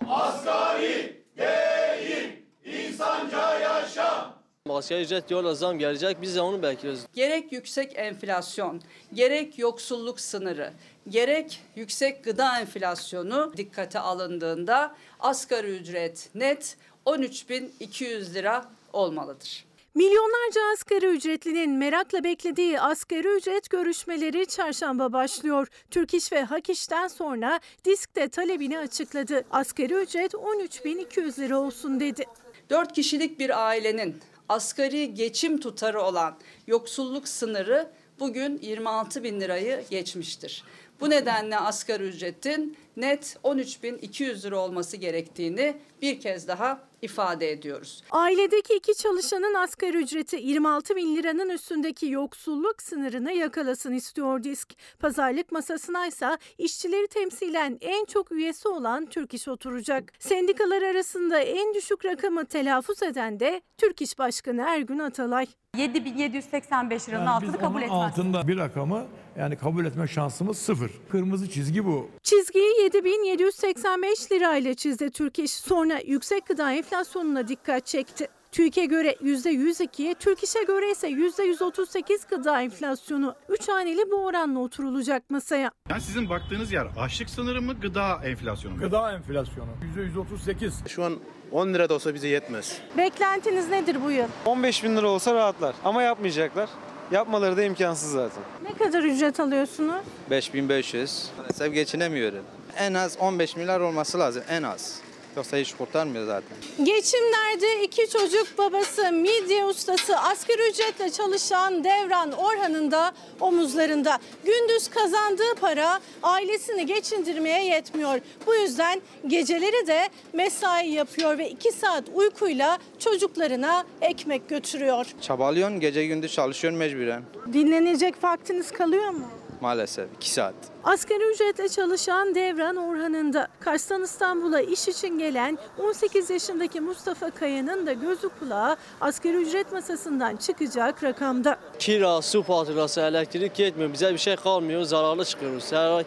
Asgari 0.09 1.25
değil, 1.39 2.45
insanca 2.65 3.59
yaşam. 3.59 4.44
Asgari 4.71 5.03
ücret 5.03 5.29
diyorlar 5.29 5.53
zam 5.53 5.79
gelecek 5.79 6.23
biz 6.23 6.37
de 6.37 6.41
onu 6.41 6.63
bekliyoruz. 6.63 7.01
Gerek 7.15 7.53
yüksek 7.53 7.93
enflasyon, 7.97 8.81
gerek 9.15 9.59
yoksulluk 9.59 10.21
sınırı, 10.21 10.73
gerek 11.09 11.63
yüksek 11.77 12.25
gıda 12.25 12.61
enflasyonu 12.61 13.53
dikkate 13.57 13.99
alındığında 13.99 14.95
asgari 15.21 15.77
ücret 15.77 16.29
net 16.35 16.77
13.200 17.07 18.35
lira 18.35 18.65
olmalıdır. 18.93 19.65
Milyonlarca 19.95 20.61
asgari 20.75 21.07
ücretlinin 21.07 21.71
merakla 21.71 22.25
beklediği 22.25 22.81
asgari 22.81 23.29
ücret 23.29 23.71
görüşmeleri 23.71 24.47
çarşamba 24.47 25.13
başlıyor. 25.13 25.69
Türk 25.91 26.15
İş 26.15 26.33
ve 26.33 26.43
Hak 26.43 26.71
İş'ten 26.71 27.09
sonra 27.09 27.61
disk 27.85 28.17
de 28.17 28.29
talebini 28.29 28.79
açıkladı. 28.79 29.45
Asgari 29.51 29.95
ücret 29.95 30.35
13.200 30.35 31.41
lira 31.41 31.59
olsun 31.59 32.01
dedi. 32.01 32.25
4 32.71 32.93
kişilik 32.93 33.39
bir 33.39 33.67
ailenin 33.67 34.21
asgari 34.49 35.15
geçim 35.15 35.61
tutarı 35.61 36.03
olan 36.03 36.37
yoksulluk 36.67 37.29
sınırı 37.29 37.91
bugün 38.21 38.59
26 38.63 39.23
bin 39.23 39.41
lirayı 39.41 39.85
geçmiştir. 39.91 40.65
Bu 41.01 41.11
nedenle 41.11 41.57
asgari 41.59 42.03
ücretin 42.05 42.77
net 42.97 43.37
13.200 43.45 44.47
lira 44.47 44.59
olması 44.59 44.97
gerektiğini 44.97 45.77
bir 46.03 46.21
kez 46.21 46.49
daha 46.49 46.81
ifade 47.03 47.51
ediyoruz. 47.51 48.03
Ailedeki 48.11 48.75
iki 48.75 48.95
çalışanın 48.95 49.55
asgari 49.55 49.97
ücreti 49.97 50.37
26 50.37 50.97
bin 50.97 51.17
liranın 51.17 51.49
üstündeki 51.49 52.07
yoksulluk 52.11 52.83
sınırını 52.83 53.33
yakalasın 53.33 53.93
istiyor 53.93 54.43
disk. 54.43 54.73
Pazarlık 54.99 55.53
masasına 55.53 56.07
ise 56.07 56.29
işçileri 56.59 57.07
temsilen 57.09 57.79
en 57.81 58.05
çok 58.05 58.33
üyesi 58.33 58.69
olan 58.69 59.07
Türk 59.07 59.35
İş 59.35 59.49
oturacak. 59.49 60.13
Sendikalar 60.19 60.83
arasında 60.83 61.39
en 61.39 61.75
düşük 61.75 62.05
rakamı 62.05 62.47
telaffuz 62.47 63.03
eden 63.03 63.41
de 63.41 63.61
Türk 63.79 64.03
İş 64.03 64.19
Başkanı 64.19 64.65
Ergün 64.69 64.99
Atalay. 64.99 65.47
7785 65.77 67.09
liranın 67.09 67.21
Yani 67.25 67.31
altını 67.31 67.59
kabul 67.61 67.83
etmez. 67.83 67.99
altında 67.99 68.49
bir 68.49 68.57
rakamı 68.57 69.07
yani 69.39 69.57
kabul 69.57 69.85
etme 69.85 70.07
şansımız 70.07 70.59
sıfır. 70.59 70.91
Kırmızı 71.11 71.51
çizgi 71.51 71.85
bu. 71.85 72.09
Çizgiyi 72.23 72.83
7785 72.85 74.33
lirayla 74.33 74.75
çizdi 74.75 75.11
Türk 75.11 75.39
İş. 75.39 75.51
Sonra 75.51 76.01
yüksek 76.07 76.47
gıda 76.47 76.73
enflasyonuna 76.73 77.49
dikkat 77.49 77.87
çekti. 77.87 78.29
TÜİK'e 78.53 78.85
göre 78.85 79.17
%102, 79.23 80.15
Türk 80.15 80.43
İş'e 80.45 80.63
göre 80.63 80.91
ise 80.91 81.09
%138 81.09 82.29
gıda 82.31 82.63
enflasyonu. 82.63 83.35
Üç 83.49 83.69
haneli 83.69 84.11
bu 84.11 84.25
oranla 84.25 84.59
oturulacak 84.59 85.31
masaya. 85.31 85.71
Yani 85.91 86.01
sizin 86.01 86.29
baktığınız 86.31 86.73
yer 86.73 86.87
açlık 86.99 87.31
sınırı 87.31 87.63
mı 87.63 87.81
gıda 87.81 88.21
enflasyonu 88.25 88.75
mu? 88.75 88.81
Gıda 88.81 89.13
enflasyonu 89.13 89.71
%138. 89.97 90.89
Şu 90.89 91.05
an 91.05 91.13
10 91.53 91.75
lira 91.75 91.89
da 91.89 91.95
olsa 91.95 92.15
bize 92.15 92.29
yetmez. 92.29 92.79
Beklentiniz 92.99 93.69
nedir 93.69 93.97
bu 94.05 94.11
yıl? 94.11 94.27
15 94.47 94.85
bin 94.85 94.97
lira 94.97 95.09
olsa 95.09 95.35
rahatlar 95.35 95.75
ama 95.85 96.03
yapmayacaklar. 96.03 96.69
Yapmaları 97.11 97.57
da 97.57 97.63
imkansız 97.63 98.11
zaten. 98.13 98.43
Ne 98.63 98.75
kadar 98.87 99.03
ücret 99.03 99.41
alıyorsunuz? 99.41 99.95
5500. 100.31 101.29
Maalesef 101.39 101.75
geçinemiyorum. 101.75 102.45
En 102.77 102.95
az 102.95 103.17
15 103.21 103.57
milyar 103.57 103.81
olması 103.81 104.19
lazım 104.19 104.43
en 104.49 104.63
az. 104.63 104.99
Yoksa 105.37 105.57
hiç 105.57 105.75
kurtarmıyor 105.75 106.27
zaten. 106.27 106.57
Geçimlerde 106.85 107.83
iki 107.85 108.09
çocuk 108.11 108.59
babası, 108.59 109.13
midye 109.13 109.65
ustası, 109.65 110.19
asgari 110.19 110.71
ücretle 110.71 111.11
çalışan 111.11 111.85
Devran 111.85 112.33
Orhan'ın 112.33 112.91
da 112.91 113.13
omuzlarında. 113.41 114.19
Gündüz 114.45 114.89
kazandığı 114.89 115.55
para 115.61 116.01
ailesini 116.23 116.87
geçindirmeye 116.87 117.65
yetmiyor. 117.65 118.21
Bu 118.47 118.55
yüzden 118.55 119.01
geceleri 119.27 119.87
de 119.87 120.09
mesai 120.33 120.89
yapıyor 120.91 121.39
ve 121.39 121.51
iki 121.51 121.73
saat 121.73 122.05
uykuyla 122.15 122.79
çocuklarına 122.99 123.85
ekmek 124.01 124.49
götürüyor. 124.49 125.07
Çabalıyorsun 125.21 125.81
gece 125.81 126.07
gündüz 126.07 126.33
çalışıyorsun 126.33 126.79
mecburen. 126.79 127.23
Dinlenecek 127.53 128.25
vaktiniz 128.25 128.71
kalıyor 128.71 129.09
mu? 129.09 129.29
Maalesef 129.61 130.09
2 130.17 130.31
saat. 130.31 130.55
Asgari 130.85 131.31
ücretle 131.35 131.69
çalışan 131.69 132.35
Devran 132.35 132.77
Orhan'ın 132.77 133.33
da 133.33 133.49
Kars'tan 133.61 134.03
İstanbul'a 134.03 134.61
iş 134.61 134.89
için 134.89 135.19
gelen 135.19 135.59
18 135.79 136.31
yaşındaki 136.31 136.81
Mustafa 136.81 137.31
Kaya'nın 137.31 137.87
da 137.87 137.93
gözü 137.93 138.29
kulağı 138.41 138.77
asgari 139.01 139.37
ücret 139.37 139.73
masasından 139.73 140.37
çıkacak 140.37 141.05
rakamda. 141.05 141.57
Kira, 141.79 142.23
su 142.23 142.43
faturası, 142.43 143.01
elektrik 143.01 143.59
yetmiyor. 143.59 143.93
Bize 143.93 144.13
bir 144.13 144.19
şey 144.19 144.37
kalmıyor. 144.37 144.83
Zararlı 144.83 145.25
çıkıyoruz. 145.25 145.73
Her 145.73 145.91
ay, 145.91 146.05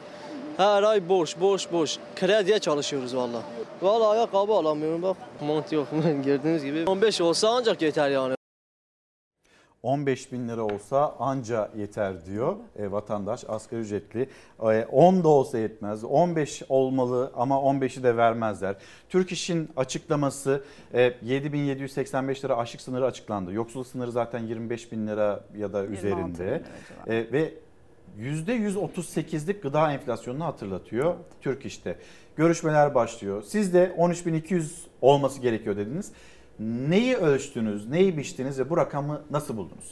her 0.58 0.84
ay 0.84 1.10
borç, 1.10 1.36
borç, 1.40 1.68
borç. 1.72 1.98
Krediye 2.16 2.60
çalışıyoruz 2.60 3.16
valla. 3.16 3.42
Valla 3.82 4.10
ayakkabı 4.10 4.54
alamıyorum 4.54 5.02
bak. 5.02 5.18
Mont 5.42 5.72
yok. 5.72 5.88
Gördüğünüz 6.26 6.64
gibi. 6.64 6.84
15 6.88 7.22
olsa 7.22 7.50
ancak 7.50 7.82
yeter 7.82 8.10
yani. 8.10 8.37
15 9.84 10.32
bin 10.32 10.50
lira 10.50 10.64
olsa 10.64 11.16
anca 11.20 11.72
yeter 11.78 12.26
diyor 12.26 12.56
e, 12.80 12.92
vatandaş 12.92 13.44
asgari 13.48 13.82
ücretli. 13.82 14.30
E, 14.62 14.86
10 14.86 15.24
da 15.24 15.28
olsa 15.28 15.58
yetmez 15.58 16.04
15 16.04 16.64
olmalı 16.70 17.32
ama 17.36 17.56
15'i 17.56 18.04
de 18.04 18.18
vermezler. 18.18 18.76
Türk 19.10 19.32
İş'in 19.32 19.70
açıklaması 19.78 20.64
e, 20.94 21.14
7785 21.22 22.46
lira 22.46 22.58
açlık 22.58 22.82
sınırı 22.82 23.06
açıklandı. 23.06 23.54
Yoksulluk 23.54 23.88
sınırı 23.88 24.12
zaten 24.12 24.40
25 24.40 24.92
bin 24.92 25.08
lira 25.08 25.44
ya 25.58 25.74
da 25.74 25.86
üzerinde 25.86 26.64
e, 27.08 27.16
ve 27.16 27.54
%138'lik 28.20 29.64
gıda 29.64 29.92
enflasyonunu 29.92 30.46
hatırlatıyor 30.46 31.16
Türk 31.42 31.66
İş'te. 31.66 31.96
Görüşmeler 32.36 32.96
başlıyor. 32.96 33.44
Siz 33.48 33.74
de 33.74 33.96
13.200 33.98 34.70
olması 35.02 35.42
gerekiyor 35.42 35.78
dediniz. 35.78 36.12
Neyi 36.60 37.16
ölçtünüz, 37.16 37.88
neyi 37.90 38.18
biçtiniz 38.18 38.60
ve 38.60 38.70
bu 38.70 38.78
rakamı 38.78 39.22
nasıl 39.32 39.58
buldunuz? 39.58 39.92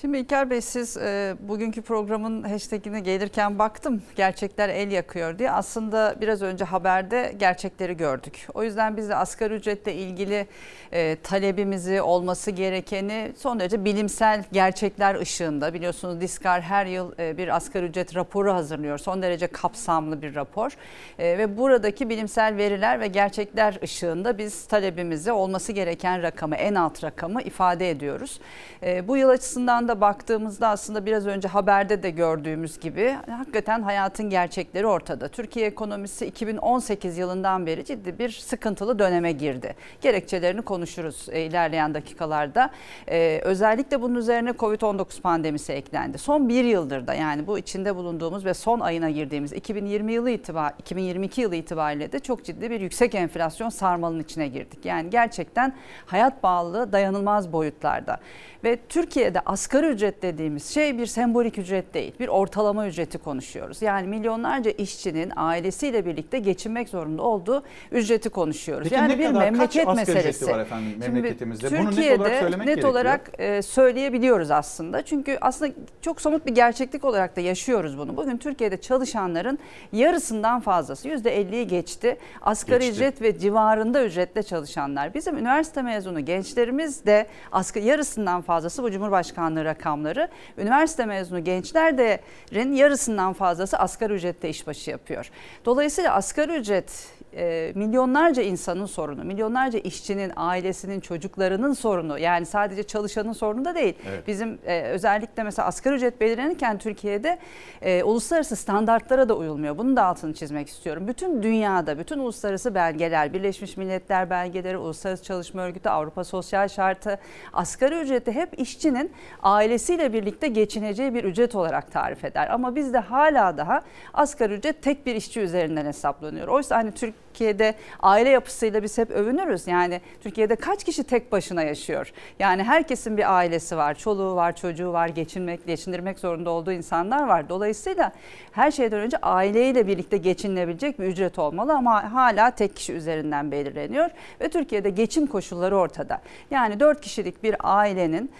Şimdi 0.00 0.18
İlker 0.18 0.50
Bey 0.50 0.60
siz 0.60 0.96
e, 0.96 1.36
bugünkü 1.40 1.82
programın 1.82 2.42
hashtagine 2.42 3.00
gelirken 3.00 3.58
baktım 3.58 4.02
gerçekler 4.16 4.68
el 4.68 4.90
yakıyor 4.90 5.38
diye. 5.38 5.50
Aslında 5.50 6.14
biraz 6.20 6.42
önce 6.42 6.64
haberde 6.64 7.34
gerçekleri 7.36 7.96
gördük. 7.96 8.48
O 8.54 8.62
yüzden 8.62 8.96
biz 8.96 9.08
de 9.08 9.16
asgari 9.16 9.54
ücretle 9.54 9.94
ilgili 9.94 10.46
e, 10.92 11.16
talebimizi 11.22 12.02
olması 12.02 12.50
gerekeni 12.50 13.32
son 13.36 13.60
derece 13.60 13.84
bilimsel 13.84 14.44
gerçekler 14.52 15.14
ışığında. 15.14 15.74
Biliyorsunuz 15.74 16.20
Diskar 16.20 16.62
her 16.62 16.86
yıl 16.86 17.12
e, 17.18 17.36
bir 17.36 17.56
asgari 17.56 17.86
ücret 17.86 18.16
raporu 18.16 18.52
hazırlıyor. 18.52 18.98
Son 18.98 19.22
derece 19.22 19.46
kapsamlı 19.46 20.22
bir 20.22 20.34
rapor. 20.34 20.76
E, 21.18 21.38
ve 21.38 21.56
buradaki 21.56 22.08
bilimsel 22.08 22.56
veriler 22.56 23.00
ve 23.00 23.06
gerçekler 23.06 23.78
ışığında 23.82 24.38
biz 24.38 24.66
talebimizi 24.66 25.32
olması 25.32 25.72
gereken 25.72 26.22
rakamı 26.22 26.56
en 26.56 26.74
alt 26.74 27.04
rakamı 27.04 27.42
ifade 27.42 27.90
ediyoruz. 27.90 28.40
E, 28.82 29.08
bu 29.08 29.16
yıl 29.16 29.28
açısından 29.28 29.83
da 29.88 30.00
baktığımızda 30.00 30.68
aslında 30.68 31.06
biraz 31.06 31.26
önce 31.26 31.48
haberde 31.48 32.02
de 32.02 32.10
gördüğümüz 32.10 32.80
gibi 32.80 33.16
hakikaten 33.30 33.82
hayatın 33.82 34.30
gerçekleri 34.30 34.86
ortada. 34.86 35.28
Türkiye 35.28 35.66
ekonomisi 35.66 36.26
2018 36.26 37.18
yılından 37.18 37.66
beri 37.66 37.84
ciddi 37.84 38.18
bir 38.18 38.30
sıkıntılı 38.30 38.98
döneme 38.98 39.32
girdi. 39.32 39.74
Gerekçelerini 40.00 40.62
konuşuruz 40.62 41.26
e, 41.32 41.40
ilerleyen 41.40 41.94
dakikalarda. 41.94 42.70
E, 43.08 43.40
özellikle 43.44 44.02
bunun 44.02 44.14
üzerine 44.14 44.50
Covid-19 44.50 45.20
pandemisi 45.20 45.72
eklendi. 45.72 46.18
Son 46.18 46.48
bir 46.48 46.64
yıldır 46.64 47.06
da 47.06 47.14
yani 47.14 47.46
bu 47.46 47.58
içinde 47.58 47.96
bulunduğumuz 47.96 48.44
ve 48.44 48.54
son 48.54 48.80
ayına 48.80 49.10
girdiğimiz 49.10 49.52
2020 49.52 50.12
yılı 50.12 50.30
itibar 50.30 50.72
2022 50.78 51.40
yılı 51.40 51.56
itibariyle 51.56 52.12
de 52.12 52.18
çok 52.18 52.44
ciddi 52.44 52.70
bir 52.70 52.80
yüksek 52.80 53.14
enflasyon 53.14 53.68
sarmalının 53.68 54.22
içine 54.22 54.48
girdik. 54.48 54.84
Yani 54.84 55.10
gerçekten 55.10 55.72
hayat 56.06 56.42
bağlılığı 56.42 56.92
dayanılmaz 56.92 57.52
boyutlarda. 57.52 58.18
Ve 58.64 58.78
Türkiye'de 58.88 59.40
asgari 59.40 59.73
ücret 59.82 60.22
dediğimiz 60.22 60.66
şey 60.66 60.98
bir 60.98 61.06
sembolik 61.06 61.58
ücret 61.58 61.94
değil. 61.94 62.12
Bir 62.20 62.28
ortalama 62.28 62.86
ücreti 62.86 63.18
konuşuyoruz. 63.18 63.82
Yani 63.82 64.08
milyonlarca 64.08 64.70
işçinin 64.70 65.32
ailesiyle 65.36 66.06
birlikte 66.06 66.38
geçinmek 66.38 66.88
zorunda 66.88 67.22
olduğu 67.22 67.62
ücreti 67.92 68.28
konuşuyoruz. 68.28 68.88
Peki 68.88 68.94
yani 68.94 69.18
bir 69.18 69.26
kadar, 69.26 69.40
memleket 69.40 69.84
kaç 69.84 69.98
asgari 69.98 70.16
meselesi. 70.16 70.46
var 70.46 70.58
efendim 70.58 70.90
Şimdi 70.90 71.08
memleketimizde? 71.08 71.78
Bunu 71.78 71.96
net 71.96 72.20
olarak 72.20 72.40
söylemek 72.40 72.58
net 72.58 72.66
gerekiyor. 72.66 72.90
olarak 72.90 73.30
e, 73.38 73.62
söyleyebiliyoruz 73.62 74.50
aslında. 74.50 75.02
Çünkü 75.02 75.38
aslında 75.40 75.72
çok 76.02 76.20
somut 76.20 76.46
bir 76.46 76.54
gerçeklik 76.54 77.04
olarak 77.04 77.36
da 77.36 77.40
yaşıyoruz 77.40 77.98
bunu. 77.98 78.16
Bugün 78.16 78.36
Türkiye'de 78.36 78.80
çalışanların 78.80 79.58
yarısından 79.92 80.60
fazlası 80.60 81.08
%50'yi 81.08 81.66
geçti. 81.66 82.16
Asgari 82.42 82.80
Geçti. 82.80 82.92
ücret 82.94 83.22
ve 83.22 83.38
civarında 83.38 84.04
ücretle 84.04 84.42
çalışanlar. 84.42 85.14
Bizim 85.14 85.38
üniversite 85.38 85.82
mezunu 85.82 86.24
gençlerimiz 86.24 87.06
de 87.06 87.26
asgari 87.52 87.84
yarısından 87.84 88.42
fazlası 88.42 88.82
bu 88.82 88.90
Cumhurbaşkanlığı 88.90 89.63
rakamları. 89.64 90.28
Üniversite 90.58 91.04
mezunu 91.06 91.44
gençlerin 91.44 92.72
yarısından 92.72 93.32
fazlası 93.32 93.78
asgari 93.78 94.12
ücrette 94.12 94.48
işbaşı 94.48 94.90
yapıyor. 94.90 95.30
Dolayısıyla 95.64 96.14
asgari 96.14 96.52
ücret 96.52 97.13
e, 97.36 97.72
milyonlarca 97.74 98.42
insanın 98.42 98.86
sorunu, 98.86 99.24
milyonlarca 99.24 99.78
işçinin, 99.78 100.32
ailesinin, 100.36 101.00
çocuklarının 101.00 101.72
sorunu. 101.72 102.18
Yani 102.18 102.46
sadece 102.46 102.82
çalışanın 102.82 103.32
sorunu 103.32 103.64
da 103.64 103.74
değil. 103.74 103.94
Evet. 104.08 104.26
Bizim 104.26 104.58
e, 104.66 104.82
özellikle 104.82 105.42
mesela 105.42 105.68
asgari 105.68 105.94
ücret 105.94 106.20
belirlenirken 106.20 106.78
Türkiye'de 106.78 107.38
e, 107.82 108.02
uluslararası 108.02 108.56
standartlara 108.56 109.28
da 109.28 109.36
uyulmuyor. 109.36 109.78
Bunun 109.78 109.96
da 109.96 110.04
altını 110.04 110.34
çizmek 110.34 110.68
istiyorum. 110.68 111.08
Bütün 111.08 111.42
dünyada, 111.42 111.98
bütün 111.98 112.18
uluslararası 112.18 112.74
belgeler, 112.74 113.32
Birleşmiş 113.32 113.76
Milletler 113.76 114.30
belgeleri, 114.30 114.78
Uluslararası 114.78 115.24
Çalışma 115.24 115.62
Örgütü, 115.62 115.88
Avrupa 115.88 116.24
Sosyal 116.24 116.68
Şartı, 116.68 117.18
asgari 117.52 118.00
ücreti 118.00 118.32
hep 118.32 118.60
işçinin 118.60 119.12
ailesiyle 119.42 120.12
birlikte 120.12 120.48
geçineceği 120.48 121.14
bir 121.14 121.24
ücret 121.24 121.54
olarak 121.54 121.92
tarif 121.92 122.24
eder. 122.24 122.48
Ama 122.48 122.76
bizde 122.76 122.98
hala 122.98 123.56
daha 123.56 123.82
asgari 124.14 124.54
ücret 124.54 124.82
tek 124.82 125.06
bir 125.06 125.14
işçi 125.14 125.40
üzerinden 125.40 125.86
hesaplanıyor. 125.86 126.48
Oysa 126.48 126.76
hani 126.76 126.92
Türkiye'de 127.34 127.74
aile 128.00 128.28
yapısıyla 128.28 128.82
biz 128.82 128.98
hep 128.98 129.10
övünürüz. 129.10 129.66
Yani 129.66 130.00
Türkiye'de 130.20 130.56
kaç 130.56 130.84
kişi 130.84 131.04
tek 131.04 131.32
başına 131.32 131.62
yaşıyor? 131.62 132.12
Yani 132.38 132.62
herkesin 132.62 133.16
bir 133.16 133.36
ailesi 133.36 133.76
var, 133.76 133.94
çoluğu 133.94 134.36
var, 134.36 134.56
çocuğu 134.56 134.92
var, 134.92 135.08
geçinmek, 135.08 135.66
geçindirmek 135.66 136.18
zorunda 136.18 136.50
olduğu 136.50 136.72
insanlar 136.72 137.26
var. 137.26 137.48
Dolayısıyla 137.48 138.12
her 138.52 138.70
şeyden 138.70 139.00
önce 139.00 139.16
aileyle 139.16 139.86
birlikte 139.86 140.16
geçinilebilecek 140.16 140.98
bir 140.98 141.04
ücret 141.04 141.38
olmalı 141.38 141.72
ama 141.72 142.12
hala 142.12 142.50
tek 142.50 142.76
kişi 142.76 142.92
üzerinden 142.92 143.50
belirleniyor 143.50 144.10
ve 144.40 144.48
Türkiye'de 144.48 144.90
geçim 144.90 145.26
koşulları 145.26 145.76
ortada. 145.76 146.20
Yani 146.50 146.80
4 146.80 147.00
kişilik 147.00 147.42
bir 147.42 147.56
ailenin 147.60 148.30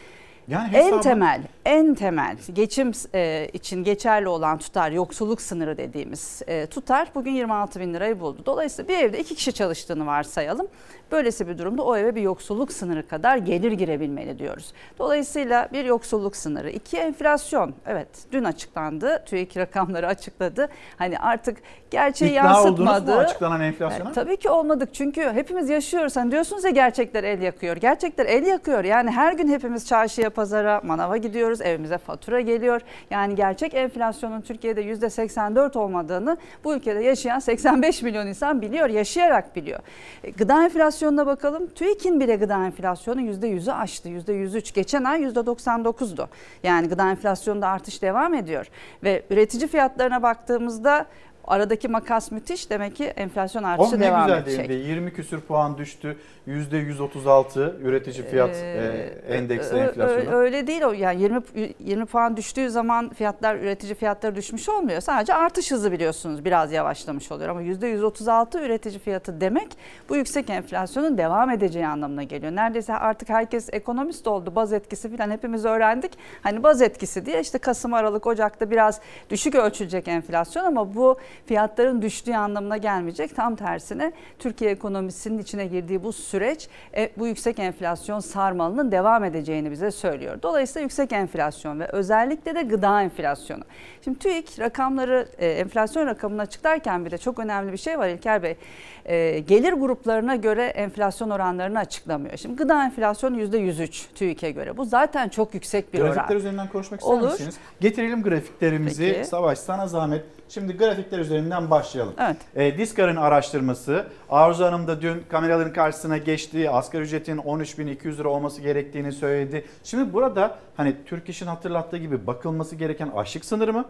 Yani 0.49 0.77
en 0.77 0.93
hesabı- 0.93 1.01
temel, 1.03 1.41
en 1.65 1.95
temel 1.95 2.37
geçim 2.53 2.93
e, 3.15 3.49
için 3.53 3.85
geçerli 3.85 4.29
olan 4.29 4.59
tutar, 4.59 4.91
yoksulluk 4.91 5.41
sınırı 5.43 5.77
dediğimiz 5.79 6.43
e, 6.47 6.67
tutar 6.67 7.09
bugün 7.15 7.31
26 7.33 7.81
bin 7.81 7.95
lirayı 7.95 8.21
buldu. 8.21 8.43
Dolayısıyla 8.47 8.89
bir 8.89 8.99
evde 8.99 9.19
iki 9.21 9.35
kişi 9.35 9.53
çalıştığını 9.53 10.07
varsayalım. 10.07 10.67
Böylesi 11.15 11.49
bir 11.49 11.59
durumda 11.59 11.83
o 11.83 11.97
eve 11.97 12.15
bir 12.15 12.23
yoksulluk 12.23 12.73
sınırı 12.73 13.09
kadar 13.09 13.37
gelir 13.37 13.73
girebilmeli 13.73 14.39
diyoruz. 14.39 14.73
Dolayısıyla 14.99 15.69
bir 15.73 15.85
yoksulluk 15.85 16.37
sınırı. 16.37 16.71
iki 16.71 16.97
enflasyon. 16.97 17.75
Evet 17.87 18.09
dün 18.33 18.45
açıklandı. 18.45 19.23
TÜİK 19.27 19.57
rakamları 19.57 20.07
açıkladı. 20.07 20.69
Hani 20.97 21.19
artık 21.19 21.59
gerçeği 21.91 22.31
İkna 22.31 22.45
yansıtmadı. 22.45 23.17
açıklanan 23.17 23.61
enflasyona? 23.61 24.11
E, 24.11 24.13
tabii 24.13 24.37
ki 24.37 24.49
olmadık 24.51 24.95
çünkü 24.95 25.23
hepimiz 25.23 25.69
yaşıyoruz. 25.69 26.17
Hani 26.17 26.31
diyorsunuz 26.31 26.65
ya 26.65 26.71
gerçekler 26.71 27.25
el 27.25 27.43
yakıyor. 27.43 27.77
Gerçekler 27.77 28.27
el 28.27 28.47
yakıyor. 28.47 28.85
Yani 28.85 29.11
her 29.11 29.33
gün 29.33 29.49
hepimiz 29.49 29.87
çarşıya, 29.87 30.31
pazara, 30.31 30.81
manava 30.85 31.17
gidiyoruz. 31.17 31.61
Evimize 31.61 31.99
fatura 31.99 32.41
geliyor. 32.41 32.81
Yani 33.11 33.35
gerçek 33.35 33.75
enflasyonun 33.75 34.41
Türkiye'de 34.41 34.83
%84 34.83 35.79
olmadığını 35.79 36.37
bu 36.65 36.75
ülkede 36.75 37.01
yaşayan 37.05 37.39
85 37.39 38.03
milyon 38.03 38.27
insan 38.27 38.63
biliyor. 38.63 38.89
Yaşayarak 38.89 39.57
biliyor. 39.57 39.81
E, 40.25 40.31
Gıda 40.31 40.65
enflasyonuna 41.05 41.27
bakalım. 41.27 41.67
TÜİK'in 41.67 42.21
bile 42.21 42.37
gıda 42.37 42.65
enflasyonu 42.67 43.21
%100'ü 43.21 43.73
aştı. 43.73 44.09
%103. 44.09 44.75
Geçen 44.75 45.05
ay 45.05 45.23
%99'du. 45.23 46.29
Yani 46.63 46.89
gıda 46.89 47.11
enflasyonunda 47.11 47.69
artış 47.69 48.03
devam 48.03 48.35
ediyor. 48.35 48.67
Ve 49.03 49.23
üretici 49.31 49.69
fiyatlarına 49.69 50.23
baktığımızda 50.23 51.07
aradaki 51.47 51.89
makas 51.89 52.31
müthiş. 52.31 52.71
Demek 52.71 52.97
ki 52.97 53.05
enflasyon 53.05 53.63
artışı 53.63 53.89
Oh 53.89 53.99
ne 53.99 54.01
devam 54.07 54.27
güzel 54.27 54.43
edecek. 54.43 54.69
değil 54.69 54.81
mi? 54.85 54.89
20 54.89 55.13
küsür 55.13 55.41
puan 55.41 55.79
düştü. 55.79 56.17
%136 56.49 57.81
üretici 57.83 58.27
fiyat 58.27 58.51
Ee, 58.51 59.13
e, 59.29 59.35
endeksi 59.35 59.75
enflasyonu. 59.75 60.37
Öyle 60.37 60.67
değil 60.67 60.83
o 60.83 60.93
yani 60.93 61.23
20 61.23 61.41
20 61.79 62.07
puan 62.07 62.37
düştüğü 62.37 62.71
zaman 62.71 63.09
fiyatlar 63.09 63.57
üretici 63.57 63.95
fiyatları 63.95 64.35
düşmüş 64.35 64.69
olmuyor. 64.69 65.01
Sadece 65.01 65.35
artış 65.35 65.71
hızı 65.71 65.93
biliyorsunuz 65.93 66.45
biraz 66.45 66.73
yavaşlamış 66.73 67.33
oluyor 67.33 67.49
ama 67.51 67.63
%136 67.63 68.65
üretici 68.67 68.99
fiyatı 68.99 69.41
demek 69.41 69.69
bu 70.09 70.17
yüksek 70.17 70.51
enflasyonun 70.51 71.19
devam 71.19 71.51
edeceği 71.51 71.87
anlamına 71.87 72.23
geliyor. 72.23 72.53
Neredeyse 72.57 72.95
artık 72.95 73.29
herkes 73.29 73.69
ekonomist 73.73 74.27
oldu. 74.27 74.53
Baz 74.57 74.73
etkisi 74.73 75.17
falan 75.17 75.31
hepimiz 75.31 75.65
öğrendik. 75.65 76.13
Hani 76.43 76.63
baz 76.63 76.83
etkisi 76.83 77.27
diye 77.27 77.41
işte 77.41 77.59
Kasım, 77.59 77.95
Aralık, 77.95 78.27
Ocak'ta 78.27 78.71
biraz 78.71 79.01
düşük 79.31 79.55
ölçülecek 79.55 80.09
enflasyon 80.09 80.65
ama 80.65 80.95
bu 80.95 81.19
fiyatların 81.47 82.03
düştüğü 82.03 82.35
anlamına 82.35 82.77
gelmeyecek. 82.77 83.37
Tam 83.37 83.57
tersine 83.57 84.13
Türkiye 84.39 84.71
ekonomisinin 84.71 85.39
içine 85.39 85.67
girdiği 85.67 86.05
bu 86.05 86.13
süreç 86.13 86.69
e, 86.97 87.11
bu 87.17 87.27
yüksek 87.27 87.59
enflasyon 87.59 88.21
sarmalının 88.21 88.93
devam 88.93 89.25
edeceğini 89.25 89.71
bize 89.71 89.91
söylüyor. 89.91 90.43
Dolayısıyla 90.43 90.83
yüksek 90.83 91.13
enflasyon 91.13 91.81
ve 91.81 91.87
özellikle 91.87 92.55
de 92.55 92.63
gıda 92.63 93.03
enflasyonu. 93.03 93.65
Şimdi 94.05 94.19
TÜİK 94.19 94.61
rakamları 94.61 95.29
e, 95.39 95.47
enflasyon 95.47 96.07
rakamını 96.07 96.43
açıklarken 96.43 97.05
bir 97.05 97.11
de 97.11 97.19
çok 97.19 97.39
önemli 97.39 97.73
bir 97.73 97.79
şey 97.79 97.99
var 97.99 98.09
İlker 98.09 98.43
Bey. 98.43 98.57
E, 99.05 99.39
gelir 99.39 99.73
gruplarına 99.73 100.37
göre 100.37 100.65
enflasyon 100.65 101.31
oranlarını 101.31 101.79
açıklamıyor. 101.79 102.37
Şimdi 102.37 102.57
gıda 102.57 102.85
enflasyonu 102.85 103.41
%103 103.41 104.03
TÜİK'e 104.15 104.51
göre. 104.51 104.77
Bu 104.77 104.85
zaten 104.85 105.29
çok 105.29 105.55
yüksek 105.55 105.95
bir 105.95 105.99
Grafikler 105.99 106.25
oran. 106.25 106.37
üzerinden 106.37 106.69
konuşmak 106.69 107.01
ister 107.01 107.13
Olur. 107.15 107.33
misiniz? 107.33 107.57
Getirelim 107.81 108.23
grafiklerimizi. 108.23 109.13
Peki. 109.17 109.29
Savaş 109.29 109.59
sana 109.59 109.87
zahmet. 109.87 110.25
Şimdi 110.49 110.77
grafikler 110.77 111.19
üzerinden 111.19 111.71
başlayalım. 111.71 112.15
Evet. 112.19 112.37
E, 112.57 112.79
Diskar'ın 112.79 113.17
araştırması. 113.17 114.07
Arzu 114.31 114.65
Hanım 114.65 114.87
da 114.87 115.03
dün 115.03 115.23
kameraların 115.31 115.73
karşısına 115.73 116.19
geçti. 116.19 116.71
Asgari 116.71 117.03
ücretin 117.03 117.37
13.200 117.39 118.17
lira 118.19 118.29
olması 118.29 118.61
gerektiğini 118.63 119.13
söyledi. 119.13 119.65
Şimdi 119.85 120.13
burada 120.13 120.59
hani 120.77 120.95
Türk 121.07 121.29
İş'in 121.29 121.47
hatırlattığı 121.47 121.97
gibi 121.97 122.27
bakılması 122.27 122.77
gereken 122.77 123.09
açlık 123.17 123.45
sınırı 123.45 123.73
mı? 123.73 123.85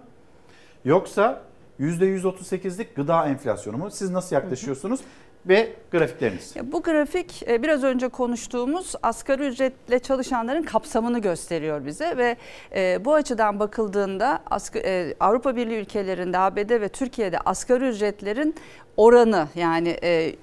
Yoksa 0.84 1.40
%138'lik 1.80 2.96
gıda 2.96 3.26
enflasyonu 3.26 3.76
mu? 3.76 3.90
Siz 3.90 4.10
nasıl 4.10 4.36
yaklaşıyorsunuz? 4.36 5.00
Ve 5.46 5.72
grafikleriniz. 5.90 6.56
Ya 6.56 6.72
bu 6.72 6.82
grafik 6.82 7.42
e, 7.48 7.62
biraz 7.62 7.84
önce 7.84 8.08
konuştuğumuz 8.08 8.94
asgari 9.02 9.46
ücretle 9.46 9.98
çalışanların 9.98 10.62
kapsamını 10.62 11.18
gösteriyor 11.18 11.86
bize 11.86 12.16
ve 12.16 12.36
e, 12.74 13.04
bu 13.04 13.14
açıdan 13.14 13.60
bakıldığında 13.60 14.42
e, 14.74 15.14
Avrupa 15.20 15.56
Birliği 15.56 15.80
ülkelerinde 15.80 16.38
ABD 16.38 16.70
ve 16.70 16.88
Türkiye'de 16.88 17.38
asgari 17.38 17.88
ücretlerin 17.88 18.54
oranı 18.96 19.48
yani 19.54 19.88
e, 19.88 20.08
e, 20.08 20.34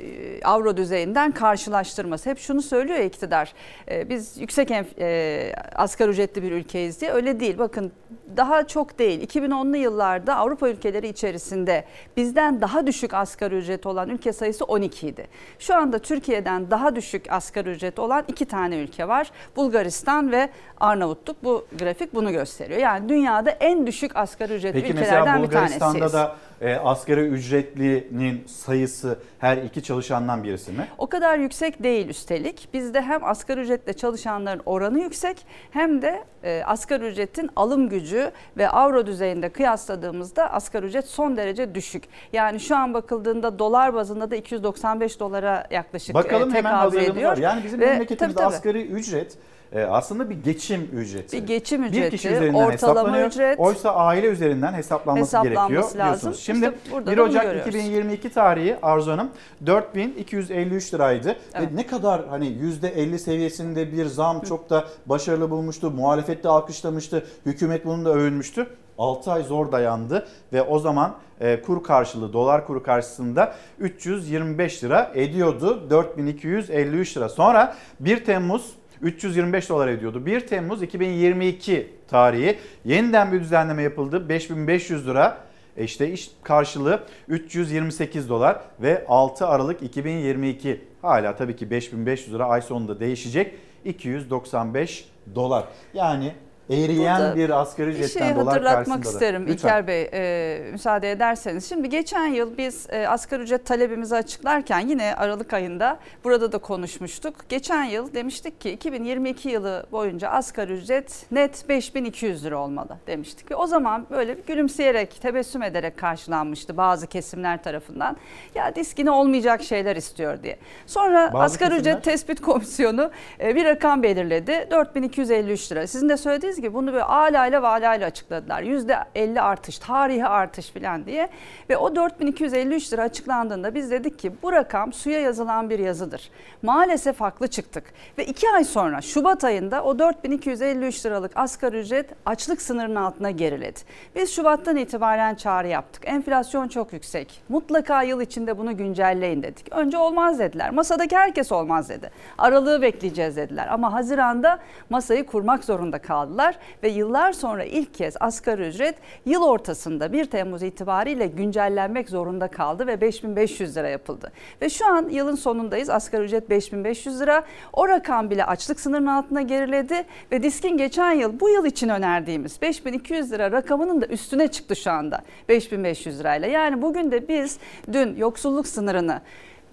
avro 0.44 0.78
düzeyinden 0.78 1.32
karşılaştırması. 1.32 2.30
Hep 2.30 2.40
şunu 2.40 2.62
söylüyor 2.62 3.00
ya 3.00 3.06
iktidar 3.06 3.54
e, 3.92 4.10
biz 4.10 4.38
yüksek 4.38 4.70
enf- 4.70 5.00
e, 5.00 5.54
asgari 5.76 6.10
ücretli 6.10 6.44
bir 6.44 6.52
ülkeyiz 6.52 7.02
diye 7.02 7.12
öyle 7.12 7.40
değil. 7.40 7.58
Bakın 7.58 7.92
daha 8.38 8.68
çok 8.68 9.00
değil 9.00 9.28
2010'lu 9.28 9.78
yıllarda 9.78 10.36
Avrupa 10.36 10.70
ülkeleri 10.70 11.08
içerisinde 11.08 11.86
bizden 12.18 12.62
daha 12.62 12.88
düşük 12.88 13.14
asgari 13.14 13.56
ücret 13.56 13.86
olan 13.86 14.10
ülke 14.10 14.34
sayısı 14.34 14.66
12 14.66 15.08
idi. 15.08 15.28
Şu 15.60 15.76
anda 15.76 16.00
Türkiye'den 16.00 16.72
daha 16.72 16.96
düşük 16.96 17.32
asgari 17.32 17.70
ücret 17.70 18.00
olan 18.00 18.24
iki 18.28 18.46
tane 18.46 18.76
ülke 18.78 19.08
var. 19.08 19.32
Bulgaristan 19.56 20.32
ve 20.32 20.50
Arnavutluk 20.80 21.44
bu 21.44 21.66
grafik 21.80 22.14
bunu 22.14 22.32
gösteriyor. 22.32 22.80
Yani 22.80 23.10
dünyada 23.10 23.50
en 23.52 23.88
düşük 23.88 24.16
asgari 24.16 24.54
ücretli 24.54 24.82
Peki 24.82 24.94
ülkelerden 24.94 25.20
mesela 25.20 25.38
bir 25.38 25.44
Bulgaristan'da 25.44 26.00
tanesiyiz. 26.00 26.14
da 26.14 26.36
e, 26.62 26.76
asgari 26.76 27.22
ücretlinin 27.22 28.44
sayısı 28.48 29.20
her 29.40 29.58
iki 29.58 29.84
çalışandan 29.84 30.44
birisi 30.44 30.72
mi? 30.72 30.88
O 30.98 31.08
kadar 31.08 31.38
yüksek 31.38 31.84
değil 31.84 32.10
üstelik. 32.10 32.68
Bizde 32.74 33.02
hem 33.02 33.24
asgari 33.24 33.60
ücretle 33.62 33.94
çalışanların 33.94 34.62
oranı 34.66 35.00
yüksek 35.00 35.46
hem 35.72 36.02
de 36.02 36.24
e, 36.44 36.64
asgari 36.66 37.06
ücretin 37.06 37.50
alım 37.56 37.90
gücü 37.90 38.32
ve 38.58 38.70
avro 38.70 39.06
düzeyinde 39.06 39.50
kıyasladığımızda 39.50 40.52
asgari 40.52 40.86
ücret 40.86 41.08
son 41.08 41.38
derece 41.38 41.76
düşük. 41.76 42.04
Yani 42.34 42.60
şu 42.60 42.76
an 42.76 42.94
bakıldığında 42.94 43.60
dolar 43.60 43.94
bazında 43.94 44.32
da 44.32 44.36
295 44.36 45.20
dolara 45.20 45.68
yaklaşık 45.72 46.16
Bakalım 46.16 46.50
e, 46.50 46.54
hemen 46.54 46.72
tekabül 46.72 46.98
ediyor. 47.12 47.32
var. 47.32 47.38
Yani 47.38 47.64
bizim 47.64 47.80
memleketimizde 47.80 48.46
asgari 48.46 48.86
ücret 48.86 49.38
e, 49.72 49.84
aslında 49.84 50.30
bir 50.30 50.44
geçim 50.44 50.90
ücreti. 50.94 51.38
Bir 51.38 51.48
geçim 51.48 51.84
Bir 51.84 51.88
ücreti, 51.88 52.10
kişi 52.10 52.30
üzerinden 52.30 52.64
ortalama 52.64 53.22
ücret. 53.22 53.60
Oysa 53.60 53.96
aile 53.96 54.28
üzerinden 54.28 54.74
hesaplanması, 54.74 55.38
Hesaplanması 55.38 55.68
gerekiyor 55.68 55.84
lazım. 55.84 56.22
diyorsunuz. 56.22 56.40
Şimdi 56.40 56.66
İşte 56.66 56.92
burada 56.92 57.12
1 57.12 57.18
da 57.18 57.22
bunu 57.22 57.30
Ocak 57.30 57.44
görüyoruz. 57.44 57.68
2022 57.76 58.30
tarihi 58.30 58.78
Arzu 58.82 59.12
Hanım 59.12 59.30
4253 59.66 60.94
liraydı. 60.94 61.36
Evet. 61.54 61.72
Ve 61.72 61.76
ne 61.76 61.88
kadar 61.88 62.28
hani 62.28 62.48
%50 62.48 63.20
seviyesinde 63.20 63.92
bir 63.92 64.06
zam 64.06 64.42
çok 64.42 64.70
da 64.70 64.86
başarılı 65.06 65.50
bulmuştu. 65.50 65.92
Muhalefet 65.92 66.44
de 66.44 66.50
alkışlamıştı. 66.50 67.26
Hükümet 67.46 67.86
bunun 67.86 68.06
da 68.06 68.10
övünmüştü. 68.10 68.68
6 68.98 69.32
ay 69.32 69.44
zor 69.44 69.72
dayandı 69.72 70.28
ve 70.54 70.62
o 70.62 70.80
zaman 70.80 71.16
e, 71.40 71.62
kur 71.62 71.84
karşılığı 71.84 72.34
dolar 72.34 72.68
kuru 72.68 72.84
karşısında 72.84 73.56
325 73.80 74.84
lira 74.84 75.12
ediyordu. 75.16 75.88
4253 75.90 77.18
lira. 77.18 77.30
Sonra 77.30 77.76
1 78.00 78.26
Temmuz 78.26 78.81
325 79.02 79.70
dolar 79.70 79.88
ediyordu. 79.88 80.26
1 80.26 80.48
Temmuz 80.48 80.84
2022 80.84 81.90
tarihi 82.08 82.58
yeniden 82.86 83.32
bir 83.32 83.40
düzenleme 83.40 83.84
yapıldı. 83.84 84.30
5500 84.30 85.08
lira 85.08 85.38
e 85.78 85.84
işte 85.84 86.12
iş 86.12 86.32
karşılığı 86.44 87.04
328 87.28 88.30
dolar 88.30 88.62
ve 88.82 89.06
6 89.08 89.48
Aralık 89.48 89.84
2022 89.84 90.82
hala 91.02 91.36
tabii 91.36 91.56
ki 91.56 91.70
5500 91.70 92.34
lira 92.36 92.46
ay 92.46 92.62
sonunda 92.62 93.00
değişecek 93.00 93.56
295 93.86 95.06
dolar. 95.36 95.66
Yani 95.94 96.34
eriyen 96.72 97.20
Burada 97.20 97.36
bir 97.36 97.50
asgari 97.50 97.88
Bir 97.88 97.94
ücretten 97.94 98.28
şey 98.28 98.36
dolar 98.36 98.48
hatırlatmak 98.48 99.04
isterim 99.06 99.42
Lütfen. 99.42 99.54
İlker 99.54 99.88
Bey 99.88 100.10
e, 100.14 100.72
müsaade 100.72 101.12
ederseniz. 101.12 101.70
Şimdi 101.70 101.90
geçen 101.90 102.26
yıl 102.26 102.58
biz 102.58 102.88
e, 102.90 103.08
asgari 103.08 103.42
ücret 103.44 103.66
talebimizi 103.66 104.16
açıklarken 104.16 104.80
yine 104.80 105.16
Aralık 105.16 105.54
ayında 105.54 106.00
burada 106.24 106.52
da 106.52 106.58
konuşmuştuk. 106.58 107.36
Geçen 107.50 107.84
yıl 107.84 108.14
demiştik 108.14 108.62
ki 108.62 108.72
2022 108.72 109.50
yılı 109.50 109.86
boyunca 109.92 110.30
asgari 110.30 110.74
ücret 110.74 111.26
net 111.32 111.70
5200 111.70 112.46
lira 112.46 112.58
olmalı 112.58 112.98
demiştik. 113.08 113.52
Ve 113.52 113.56
o 113.56 113.68
zaman 113.68 114.06
böyle 114.12 114.38
bir 114.38 114.44
gülümseyerek, 114.44 115.22
tebessüm 115.22 115.64
ederek 115.64 115.98
karşılanmıştı 115.98 116.78
bazı 116.78 117.08
kesimler 117.08 117.64
tarafından. 117.64 118.18
Ya 118.56 118.76
diskine 118.76 119.12
olmayacak 119.12 119.64
şeyler 119.64 119.96
istiyor 119.96 120.44
diye. 120.44 120.58
Sonra 120.88 121.34
Bazı 121.34 121.44
asgari 121.44 121.70
kesimler? 121.70 121.92
ücret 121.92 122.04
tespit 122.04 122.42
komisyonu 122.42 123.12
e, 123.40 123.56
bir 123.56 123.66
rakam 123.66 124.04
belirledi. 124.04 124.68
4253 124.72 125.72
lira. 125.72 125.88
Sizin 125.88 126.10
de 126.10 126.18
söylediğiniz 126.18 126.61
gibi 126.62 126.74
bunu 126.74 126.94
böyle 126.94 127.04
alayla 127.04 127.64
ve 127.64 127.68
alayla 127.68 128.08
açıkladılar. 128.08 128.64
%50 128.64 129.42
artış, 129.42 129.80
tarihi 129.80 130.26
artış 130.26 130.72
falan 130.72 131.06
diye. 131.06 131.30
Ve 131.70 131.78
o 131.78 131.96
4253 131.96 132.94
lira 132.94 133.02
açıklandığında 133.02 133.76
biz 133.76 133.92
dedik 133.92 134.20
ki 134.20 134.32
bu 134.44 134.52
rakam 134.52 134.94
suya 134.94 135.20
yazılan 135.20 135.70
bir 135.70 135.80
yazıdır. 135.80 136.30
Maalesef 136.62 137.22
haklı 137.22 137.48
çıktık. 137.48 137.84
Ve 138.18 138.26
iki 138.26 138.50
ay 138.50 138.64
sonra 138.64 139.02
Şubat 139.02 139.44
ayında 139.44 139.84
o 139.84 140.00
4253 140.00 141.06
liralık 141.06 141.32
asgari 141.36 141.80
ücret 141.80 142.10
açlık 142.26 142.62
sınırının 142.62 142.96
altına 142.96 143.32
geriledi. 143.32 143.80
Biz 144.16 144.36
Şubat'tan 144.36 144.76
itibaren 144.76 145.36
çağrı 145.36 145.68
yaptık. 145.68 146.04
Enflasyon 146.06 146.68
çok 146.68 146.94
yüksek. 146.94 147.42
Mutlaka 147.50 148.04
yıl 148.04 148.22
içinde 148.22 148.58
bunu 148.58 148.78
güncelleyin 148.78 149.44
dedik. 149.44 149.74
Önce 149.74 149.98
olmaz 149.98 150.40
dediler. 150.40 150.70
Masadaki 150.70 151.16
herkes 151.16 151.52
olmaz 151.52 151.90
dedi. 151.90 152.12
Aralığı 152.38 152.82
bekleyeceğiz 152.82 153.38
dediler. 153.38 153.68
Ama 153.68 153.94
Haziran'da 153.94 154.60
masayı 154.90 155.26
kurmak 155.26 155.64
zorunda 155.64 155.98
kaldılar 155.98 156.51
ve 156.84 156.90
yıllar 156.90 157.32
sonra 157.32 157.64
ilk 157.64 157.94
kez 157.94 158.16
asgari 158.20 158.68
ücret 158.68 158.96
yıl 159.26 159.44
ortasında 159.44 160.14
1 160.14 160.26
Temmuz 160.26 160.64
itibariyle 160.64 161.28
güncellenmek 161.28 162.10
zorunda 162.10 162.48
kaldı 162.48 162.88
ve 162.88 163.02
5500 163.02 163.78
lira 163.78 163.90
yapıldı. 163.90 164.32
Ve 164.62 164.70
şu 164.70 164.88
an 164.88 165.10
yılın 165.10 165.36
sonundayız. 165.36 165.90
Asgari 165.90 166.24
ücret 166.24 166.50
5500 166.50 167.22
lira. 167.22 167.44
O 167.74 167.88
rakam 167.88 168.30
bile 168.30 168.46
açlık 168.46 168.80
sınırının 168.80 169.08
altına 169.08 169.42
geriledi 169.42 170.06
ve 170.32 170.44
Disk'in 170.44 170.78
geçen 170.78 171.12
yıl 171.12 171.40
bu 171.40 171.50
yıl 171.50 171.66
için 171.66 171.90
önerdiğimiz 171.90 172.62
5200 172.62 173.32
lira 173.32 173.52
rakamının 173.52 174.02
da 174.02 174.06
üstüne 174.06 174.48
çıktı 174.48 174.76
şu 174.76 174.92
anda 174.92 175.22
5500 175.50 176.20
lirayla. 176.20 176.48
Yani 176.48 176.82
bugün 176.82 177.12
de 177.12 177.28
biz 177.28 177.58
dün 177.94 178.16
yoksulluk 178.16 178.68
sınırını 178.68 179.22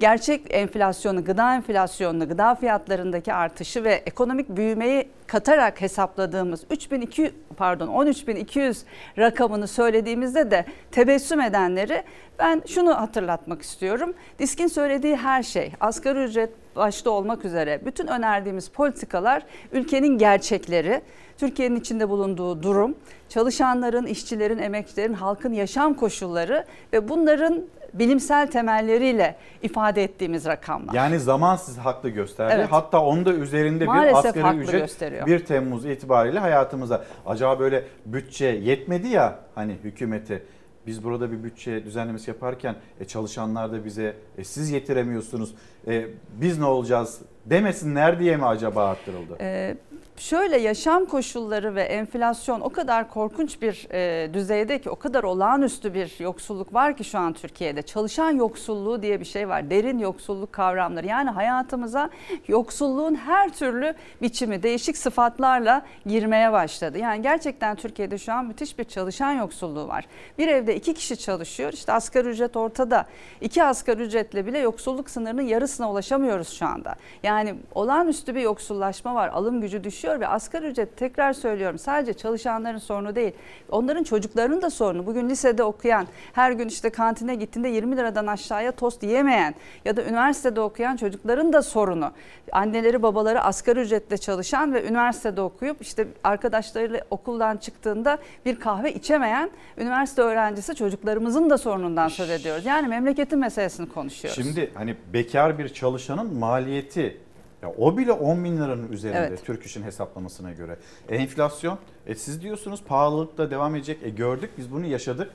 gerçek 0.01 0.43
enflasyonu, 0.51 1.25
gıda 1.25 1.55
enflasyonunu, 1.55 2.29
gıda 2.29 2.55
fiyatlarındaki 2.55 3.33
artışı 3.33 3.85
ve 3.85 3.93
ekonomik 3.93 4.49
büyümeyi 4.49 5.09
katarak 5.27 5.81
hesapladığımız 5.81 6.65
3200 6.71 7.33
pardon 7.57 7.89
13200 7.89 8.85
rakamını 9.19 9.69
söylediğimizde 9.69 10.51
de 10.51 10.65
tebessüm 10.91 11.41
edenleri 11.41 12.03
ben 12.39 12.63
şunu 12.67 13.01
hatırlatmak 13.01 13.63
istiyorum. 13.63 14.15
Disk'in 14.39 14.67
söylediği 14.67 15.17
her 15.17 15.43
şey 15.43 15.73
asgari 15.81 16.25
ücret 16.25 16.51
başta 16.77 17.11
olmak 17.11 17.45
üzere 17.45 17.81
bütün 17.87 18.07
önerdiğimiz 18.07 18.69
politikalar 18.69 19.43
ülkenin 19.73 20.19
gerçekleri, 20.19 21.01
Türkiye'nin 21.39 21.77
içinde 21.77 22.09
bulunduğu 22.09 22.63
durum, 22.63 22.95
çalışanların, 23.29 24.07
işçilerin, 24.07 24.59
emekçilerin, 24.59 25.13
halkın 25.13 25.53
yaşam 25.53 25.95
koşulları 25.95 26.65
ve 26.93 27.09
bunların 27.09 27.65
bilimsel 27.95 28.51
temelleriyle 28.51 29.37
ifade 29.63 30.05
ettiğimiz 30.05 30.47
rakamlar. 30.47 30.95
Yani 30.95 31.19
zaman 31.19 31.57
sizi 31.57 31.81
haklı 31.81 32.09
gösterdi. 32.09 32.55
Evet. 32.57 32.69
Hatta 32.71 33.03
onda 33.03 33.33
üzerinde 33.33 33.85
Maalesef 33.85 34.35
bir 34.35 34.41
asgari 34.41 34.57
ücret 34.59 34.81
gösteriyor. 34.81 35.27
1 35.27 35.45
Temmuz 35.45 35.85
itibariyle 35.85 36.39
hayatımıza. 36.39 37.05
Acaba 37.27 37.61
böyle 37.61 37.85
bütçe 38.07 38.47
yetmedi 38.47 39.09
ya 39.09 39.39
hani 39.55 39.73
hükümete. 39.85 40.43
Biz 40.87 41.05
burada 41.05 41.33
bir 41.33 41.43
bütçe 41.43 41.85
düzenlemesi 41.85 42.31
yaparken 42.31 42.75
e, 43.01 43.05
çalışanlar 43.05 43.73
da 43.73 43.85
bize 43.85 44.15
e, 44.39 44.45
siz 44.45 44.71
yetiremiyorsunuz. 44.71 45.55
E, 45.89 46.07
biz 46.33 46.59
ne 46.59 46.65
olacağız 46.65 47.21
demesinler 47.47 48.21
diye 48.21 48.37
mi 48.37 48.47
acaba 48.47 48.87
arttırıldı? 48.87 49.37
Ee, 49.41 49.77
şöyle 50.21 50.59
yaşam 50.59 51.07
koşulları 51.07 51.75
ve 51.75 51.83
enflasyon 51.83 52.61
o 52.61 52.69
kadar 52.69 53.11
korkunç 53.11 53.63
bir 53.63 53.89
e, 53.93 54.35
düzeyde 54.35 54.81
ki 54.81 54.91
o 54.91 54.97
kadar 54.97 55.25
olağanüstü 55.25 55.95
bir 55.95 56.21
yoksulluk 56.21 56.75
var 56.75 56.97
ki 56.97 57.05
şu 57.05 57.19
an 57.19 57.33
Türkiye'de. 57.33 57.83
Çalışan 57.83 58.31
yoksulluğu 58.31 59.03
diye 59.03 59.21
bir 59.21 59.25
şey 59.25 59.49
var. 59.49 59.71
Derin 59.71 59.99
yoksulluk 59.99 60.53
kavramları. 60.53 61.07
Yani 61.07 61.31
hayatımıza 61.31 62.11
yoksulluğun 62.49 63.15
her 63.15 63.53
türlü 63.53 63.95
biçimi 64.23 64.63
değişik 64.63 64.97
sıfatlarla 64.97 65.83
girmeye 66.07 66.53
başladı. 66.53 66.99
Yani 66.99 67.23
gerçekten 67.23 67.77
Türkiye'de 67.77 68.19
şu 68.19 68.33
an 68.33 68.45
müthiş 68.45 68.79
bir 68.79 68.85
çalışan 68.85 69.33
yoksulluğu 69.33 69.89
var. 69.89 70.07
Bir 70.39 70.49
evde 70.49 70.77
iki 70.77 70.95
kişi 70.95 71.17
çalışıyor. 71.17 71.73
İşte 71.73 71.93
asgari 71.93 72.29
ücret 72.29 72.57
ortada. 72.57 73.07
İki 73.41 73.65
asgari 73.65 74.03
ücretle 74.03 74.47
bile 74.47 74.59
yoksulluk 74.59 75.11
sınırının 75.11 75.43
yarısına 75.43 75.91
ulaşamıyoruz 75.91 76.49
şu 76.49 76.67
anda. 76.67 76.95
Yani 77.23 77.55
olağanüstü 77.75 78.35
bir 78.35 78.41
yoksullaşma 78.41 79.15
var. 79.15 79.29
Alım 79.29 79.61
gücü 79.61 79.85
düşüyor 79.85 80.08
ve 80.17 80.27
asgari 80.29 80.67
ücret 80.67 80.97
tekrar 80.97 81.33
söylüyorum 81.33 81.79
sadece 81.79 82.15
çalışanların 82.15 82.79
sorunu 82.79 83.15
değil. 83.15 83.33
Onların 83.71 84.03
çocuklarının 84.03 84.63
da 84.63 84.71
sorunu. 84.71 85.07
Bugün 85.07 85.29
lisede 85.29 85.63
okuyan, 85.63 86.07
her 86.33 86.53
gün 86.53 86.69
işte 86.69 86.91
kantine 86.91 87.35
gittiğinde 87.35 87.69
20 87.69 87.97
liradan 87.97 88.27
aşağıya 88.27 88.73
tost 88.73 89.03
yiyemeyen 89.03 89.55
ya 89.85 89.97
da 89.97 90.05
üniversitede 90.05 90.61
okuyan 90.61 90.97
çocukların 90.97 91.53
da 91.53 91.63
sorunu. 91.63 92.13
Anneleri 92.53 93.03
babaları 93.03 93.41
asgari 93.41 93.81
ücretle 93.81 94.19
çalışan 94.19 94.75
ve 94.75 94.89
üniversitede 94.89 95.41
okuyup 95.41 95.83
işte 95.83 96.09
arkadaşlarıyla 96.25 97.01
okuldan 97.11 97.57
çıktığında 97.57 98.19
bir 98.45 98.61
kahve 98.61 98.95
içemeyen 98.95 99.51
üniversite 99.77 100.23
öğrencisi 100.23 100.75
çocuklarımızın 100.75 101.51
da 101.51 101.59
sorunundan 101.59 102.09
söz 102.09 102.31
ediyoruz. 102.31 102.67
Yani 102.67 102.89
memleketin 102.89 103.39
meselesini 103.39 103.89
konuşuyoruz. 103.89 104.45
Şimdi 104.45 104.71
hani 104.75 104.97
bekar 105.13 105.59
bir 105.59 105.69
çalışanın 105.69 106.35
maliyeti 106.35 107.17
ya 107.63 107.73
o 107.79 107.99
bile 107.99 108.13
10 108.13 108.45
bin 108.45 108.57
liranın 108.57 108.93
üzerinde 108.93 109.19
Evet. 109.19 109.45
Türk 109.45 109.67
İş'in 109.67 109.83
hesaplamasına 109.83 110.53
göre. 110.53 110.77
Enflasyon 111.09 111.79
e 112.07 112.15
siz 112.15 112.43
diyorsunuz 112.43 112.83
pahalılık 112.83 113.39
da 113.39 113.51
devam 113.51 113.75
edecek. 113.75 114.03
E 114.03 114.09
gördük 114.11 114.51
biz 114.59 114.73
bunu 114.73 114.87
yaşadık. 114.87 115.31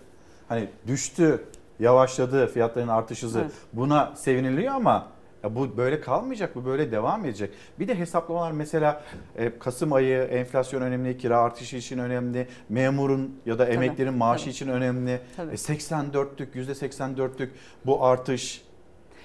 Hani 0.47 0.69
düştü, 0.87 1.43
yavaşladı 1.79 2.47
fiyatların 2.47 2.87
artış 2.87 3.23
hızı. 3.23 3.39
Evet. 3.39 3.51
Buna 3.73 4.15
seviniliyor 4.15 4.73
ama 4.73 5.07
ya 5.43 5.55
bu 5.55 5.77
böyle 5.77 6.01
kalmayacak, 6.01 6.55
bu 6.55 6.65
böyle 6.65 6.91
devam 6.91 7.25
edecek. 7.25 7.53
Bir 7.79 7.87
de 7.87 7.99
hesaplamalar 7.99 8.51
mesela 8.51 9.03
e, 9.35 9.59
Kasım 9.59 9.93
ayı 9.93 10.17
enflasyon 10.17 10.81
önemli, 10.81 11.17
kira 11.17 11.37
artışı 11.37 11.77
için 11.77 11.97
önemli, 11.97 12.47
memurun 12.69 13.39
ya 13.45 13.59
da 13.59 13.65
emeklerin 13.65 14.13
maaşı 14.13 14.43
tabii. 14.43 14.51
için 14.51 14.67
önemli. 14.67 15.21
Tabii. 15.35 15.51
E, 15.51 15.55
84'lük, 15.55 16.55
%84'lük 16.55 17.49
bu 17.85 18.05
artış 18.05 18.61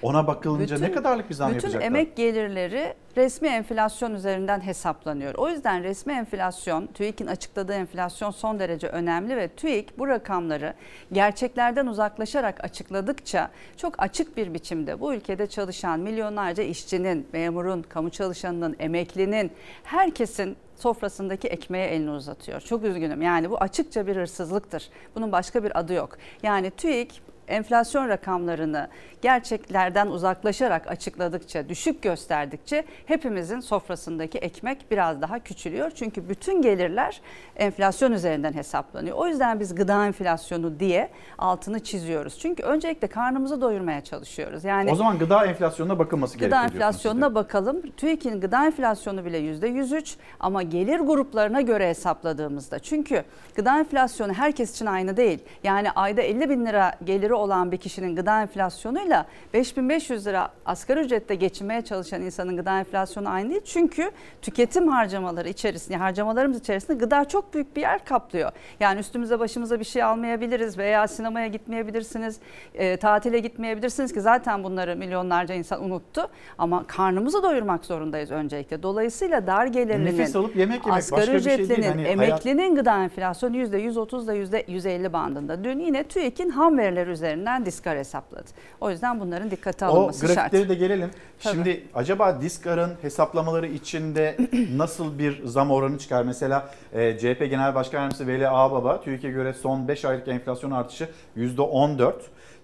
ona 0.01 0.27
bakılınca 0.27 0.79
ne 0.79 0.91
kadarlık 0.91 1.29
bir 1.29 1.35
zam 1.35 1.49
bütün 1.49 1.57
yapacaklar? 1.57 1.87
emek 1.87 2.15
gelirleri 2.15 2.93
resmi 3.17 3.47
enflasyon 3.47 4.13
üzerinden 4.13 4.61
hesaplanıyor. 4.61 5.35
O 5.35 5.49
yüzden 5.49 5.83
resmi 5.83 6.13
enflasyon, 6.13 6.87
TÜİK'in 6.87 7.27
açıkladığı 7.27 7.73
enflasyon 7.73 8.31
son 8.31 8.59
derece 8.59 8.87
önemli 8.87 9.37
ve 9.37 9.47
TÜİK 9.47 9.99
bu 9.99 10.07
rakamları 10.07 10.73
gerçeklerden 11.11 11.85
uzaklaşarak 11.87 12.63
açıkladıkça 12.63 13.49
çok 13.77 14.03
açık 14.03 14.37
bir 14.37 14.53
biçimde 14.53 14.99
bu 14.99 15.13
ülkede 15.13 15.47
çalışan 15.47 15.99
milyonlarca 15.99 16.63
işçinin, 16.63 17.27
memurun, 17.33 17.81
kamu 17.81 18.09
çalışanının, 18.09 18.75
emeklinin, 18.79 19.51
herkesin 19.83 20.57
sofrasındaki 20.75 21.47
ekmeğe 21.47 21.87
elini 21.87 22.11
uzatıyor. 22.11 22.61
Çok 22.61 22.83
üzgünüm. 22.83 23.21
Yani 23.21 23.49
bu 23.49 23.57
açıkça 23.57 24.07
bir 24.07 24.15
hırsızlıktır. 24.15 24.89
Bunun 25.15 25.31
başka 25.31 25.63
bir 25.63 25.79
adı 25.79 25.93
yok. 25.93 26.17
Yani 26.43 26.71
TÜİK 26.71 27.21
enflasyon 27.49 28.09
rakamlarını 28.09 28.87
gerçeklerden 29.21 30.07
uzaklaşarak 30.07 30.87
açıkladıkça, 30.87 31.69
düşük 31.69 32.01
gösterdikçe 32.01 32.83
hepimizin 33.05 33.59
sofrasındaki 33.59 34.37
ekmek 34.37 34.91
biraz 34.91 35.21
daha 35.21 35.39
küçülüyor. 35.39 35.91
Çünkü 35.95 36.29
bütün 36.29 36.61
gelirler 36.61 37.21
enflasyon 37.55 38.11
üzerinden 38.11 38.53
hesaplanıyor. 38.53 39.17
O 39.17 39.27
yüzden 39.27 39.59
biz 39.59 39.75
gıda 39.75 40.05
enflasyonu 40.05 40.79
diye 40.79 41.09
altını 41.37 41.79
çiziyoruz. 41.79 42.39
Çünkü 42.39 42.63
öncelikle 42.63 43.07
karnımızı 43.07 43.61
doyurmaya 43.61 44.03
çalışıyoruz. 44.03 44.63
Yani 44.63 44.91
o 44.91 44.95
zaman 44.95 45.17
gıda 45.17 45.45
enflasyonuna 45.45 45.99
bakılması 45.99 46.37
Gıda 46.37 46.45
gerekiyor 46.45 46.71
diyorsunuz 46.71 46.89
enflasyonuna 46.89 47.35
bakalım. 47.35 47.81
TÜİK'in 47.97 48.41
gıda 48.41 48.65
enflasyonu 48.65 49.25
bile 49.25 49.39
%103 49.39 50.15
ama 50.39 50.63
gelir 50.63 50.99
gruplarına 50.99 51.61
göre 51.61 51.89
hesapladığımızda. 51.89 52.79
Çünkü 52.79 53.23
gıda 53.55 53.79
enflasyonu 53.79 54.33
herkes 54.33 54.71
için 54.75 54.85
aynı 54.85 55.17
değil. 55.17 55.39
Yani 55.63 55.91
ayda 55.91 56.21
50 56.21 56.49
bin 56.49 56.65
lira 56.65 56.93
geliri 57.03 57.33
olan 57.39 57.71
bir 57.71 57.77
kişinin 57.77 58.15
gıda 58.15 58.41
enflasyonuyla 58.41 59.25
5500 59.53 60.27
lira 60.27 60.49
asgari 60.65 60.99
ücrette 60.99 61.35
geçinmeye 61.35 61.81
çalışan 61.81 62.21
insanın 62.21 62.57
gıda 62.57 62.79
enflasyonu 62.79 63.29
aynı 63.29 63.49
değil. 63.49 63.61
Çünkü 63.65 64.11
tüketim 64.41 64.87
harcamaları 64.87 65.49
içerisinde, 65.49 65.97
harcamalarımız 65.97 66.59
içerisinde 66.59 66.97
gıda 66.97 67.25
çok 67.25 67.53
büyük 67.53 67.75
bir 67.75 67.81
yer 67.81 68.05
kaplıyor. 68.05 68.51
Yani 68.79 68.99
üstümüze 68.99 69.39
başımıza 69.39 69.79
bir 69.79 69.85
şey 69.85 70.03
almayabiliriz 70.03 70.77
veya 70.77 71.07
sinemaya 71.07 71.47
gitmeyebilirsiniz, 71.47 72.39
e, 72.73 72.97
tatile 72.97 73.39
gitmeyebilirsiniz 73.39 74.13
ki 74.13 74.21
zaten 74.21 74.63
bunları 74.63 74.95
milyonlarca 74.95 75.55
insan 75.55 75.83
unuttu. 75.83 76.27
Ama 76.57 76.87
karnımızı 76.87 77.43
doyurmak 77.43 77.85
zorundayız 77.85 78.31
öncelikle. 78.31 78.83
Dolayısıyla 78.83 79.47
dar 79.47 79.65
gelirlinin, 79.65 80.05
Nefes 80.05 80.35
alıp 80.35 80.55
yemek 80.55 80.85
yemek, 80.85 80.97
asgari 80.97 81.19
başka 81.21 81.33
bir 81.33 81.39
şey 81.39 81.57
değil. 81.57 81.59
ücretlinin, 81.69 81.87
Hani 81.89 82.03
hayat- 82.17 82.45
emeklinin 82.45 82.75
gıda 82.75 83.03
enflasyonu 83.03 83.57
%130 83.57 84.25
ile 84.25 84.33
%150 84.35 85.13
bandında. 85.13 85.63
Dün 85.63 85.79
yine 85.79 86.03
TÜİK'in 86.03 86.49
ham 86.49 86.77
veriler 86.77 87.07
üzerinden 87.29 87.65
diskar 87.65 87.97
hesapladı. 87.97 88.49
O 88.81 88.89
yüzden 88.89 89.19
bunların 89.19 89.51
dikkate 89.51 89.85
O 89.85 89.89
alınması 89.89 90.27
şart. 90.27 90.35
grafikleri 90.35 90.69
de 90.69 90.75
gelelim. 90.75 91.11
Tabii. 91.43 91.53
Şimdi 91.53 91.83
acaba 91.93 92.41
Diskar'ın 92.41 92.93
hesaplamaları 93.01 93.67
içinde 93.67 94.37
nasıl 94.75 95.19
bir 95.19 95.45
zam 95.45 95.71
oranı 95.71 95.97
çıkar? 95.97 96.23
Mesela 96.23 96.69
e, 96.93 97.17
CHP 97.17 97.39
Genel 97.39 97.75
Başkan 97.75 97.99
Yardımcısı 97.99 98.27
Veli 98.27 98.49
Ağbaba 98.49 99.01
TÜİK'e 99.01 99.29
göre 99.29 99.53
son 99.53 99.87
5 99.87 100.05
aylık 100.05 100.27
enflasyon 100.27 100.71
artışı 100.71 101.09
%14. 101.37 102.13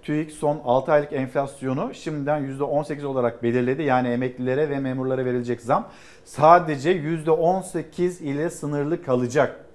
TÜİK 0.04 0.32
son 0.32 0.62
6 0.66 0.92
aylık 0.92 1.14
enflasyonu 1.14 1.94
şimdiden 1.94 2.58
%18 2.60 3.06
olarak 3.06 3.44
belirledi. 3.44 3.84
Yani 3.84 4.08
emeklilere 4.08 4.70
ve 4.70 4.80
memurlara 4.80 5.26
verilecek 5.26 5.62
zam 5.62 5.88
sadece 6.26 6.92
%18 6.92 8.24
ile 8.24 8.50
sınırlı 8.50 9.04
kalacak. 9.04 9.66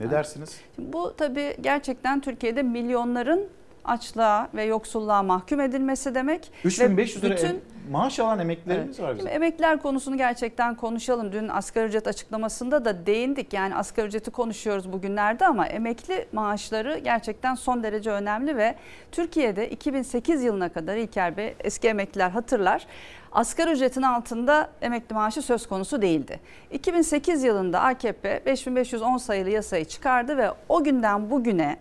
Ne 0.00 0.10
dersiniz? 0.10 0.60
Şimdi 0.76 0.92
bu 0.92 1.14
tabii 1.16 1.56
gerçekten 1.60 2.20
Türkiye'de 2.20 2.62
milyonların 2.62 3.48
açlığa 3.84 4.48
ve 4.54 4.64
yoksulluğa 4.64 5.22
mahkum 5.22 5.60
edilmesi 5.60 6.14
demek. 6.14 6.52
3500 6.64 7.22
Ve 7.22 7.28
lira 7.28 7.36
bütün 7.36 7.60
maaş 7.90 8.20
alan 8.20 8.38
emeklilerimiz 8.38 9.00
Evet. 9.00 9.08
var 9.08 9.18
bizim. 9.18 9.30
Emekliler 9.32 9.82
konusunu 9.82 10.16
gerçekten 10.16 10.74
konuşalım. 10.74 11.32
Dün 11.32 11.48
asgari 11.48 11.86
ücret 11.86 12.06
açıklamasında 12.06 12.84
da 12.84 13.06
değindik. 13.06 13.52
Yani 13.52 13.74
asgari 13.74 14.06
ücreti 14.06 14.30
konuşuyoruz 14.30 14.92
bugünlerde 14.92 15.46
ama 15.46 15.66
emekli 15.66 16.26
maaşları 16.32 16.98
gerçekten 16.98 17.54
son 17.54 17.82
derece 17.82 18.10
önemli 18.10 18.56
ve 18.56 18.74
Türkiye'de 19.12 19.70
2008 19.70 20.42
yılına 20.42 20.68
kadar 20.68 20.96
İlker 20.96 21.36
Bey 21.36 21.54
eski 21.60 21.88
emekliler 21.88 22.30
hatırlar. 22.30 22.86
Asgari 23.32 23.70
ücretin 23.70 24.02
altında 24.02 24.70
emekli 24.82 25.14
maaşı 25.14 25.42
söz 25.42 25.66
konusu 25.68 26.02
değildi. 26.02 26.40
2008 26.72 27.42
yılında 27.42 27.80
AKP 27.80 28.42
5510 28.46 29.16
sayılı 29.16 29.50
yasayı 29.50 29.84
çıkardı 29.84 30.36
ve 30.36 30.50
o 30.68 30.84
günden 30.84 31.30
bugüne 31.30 31.76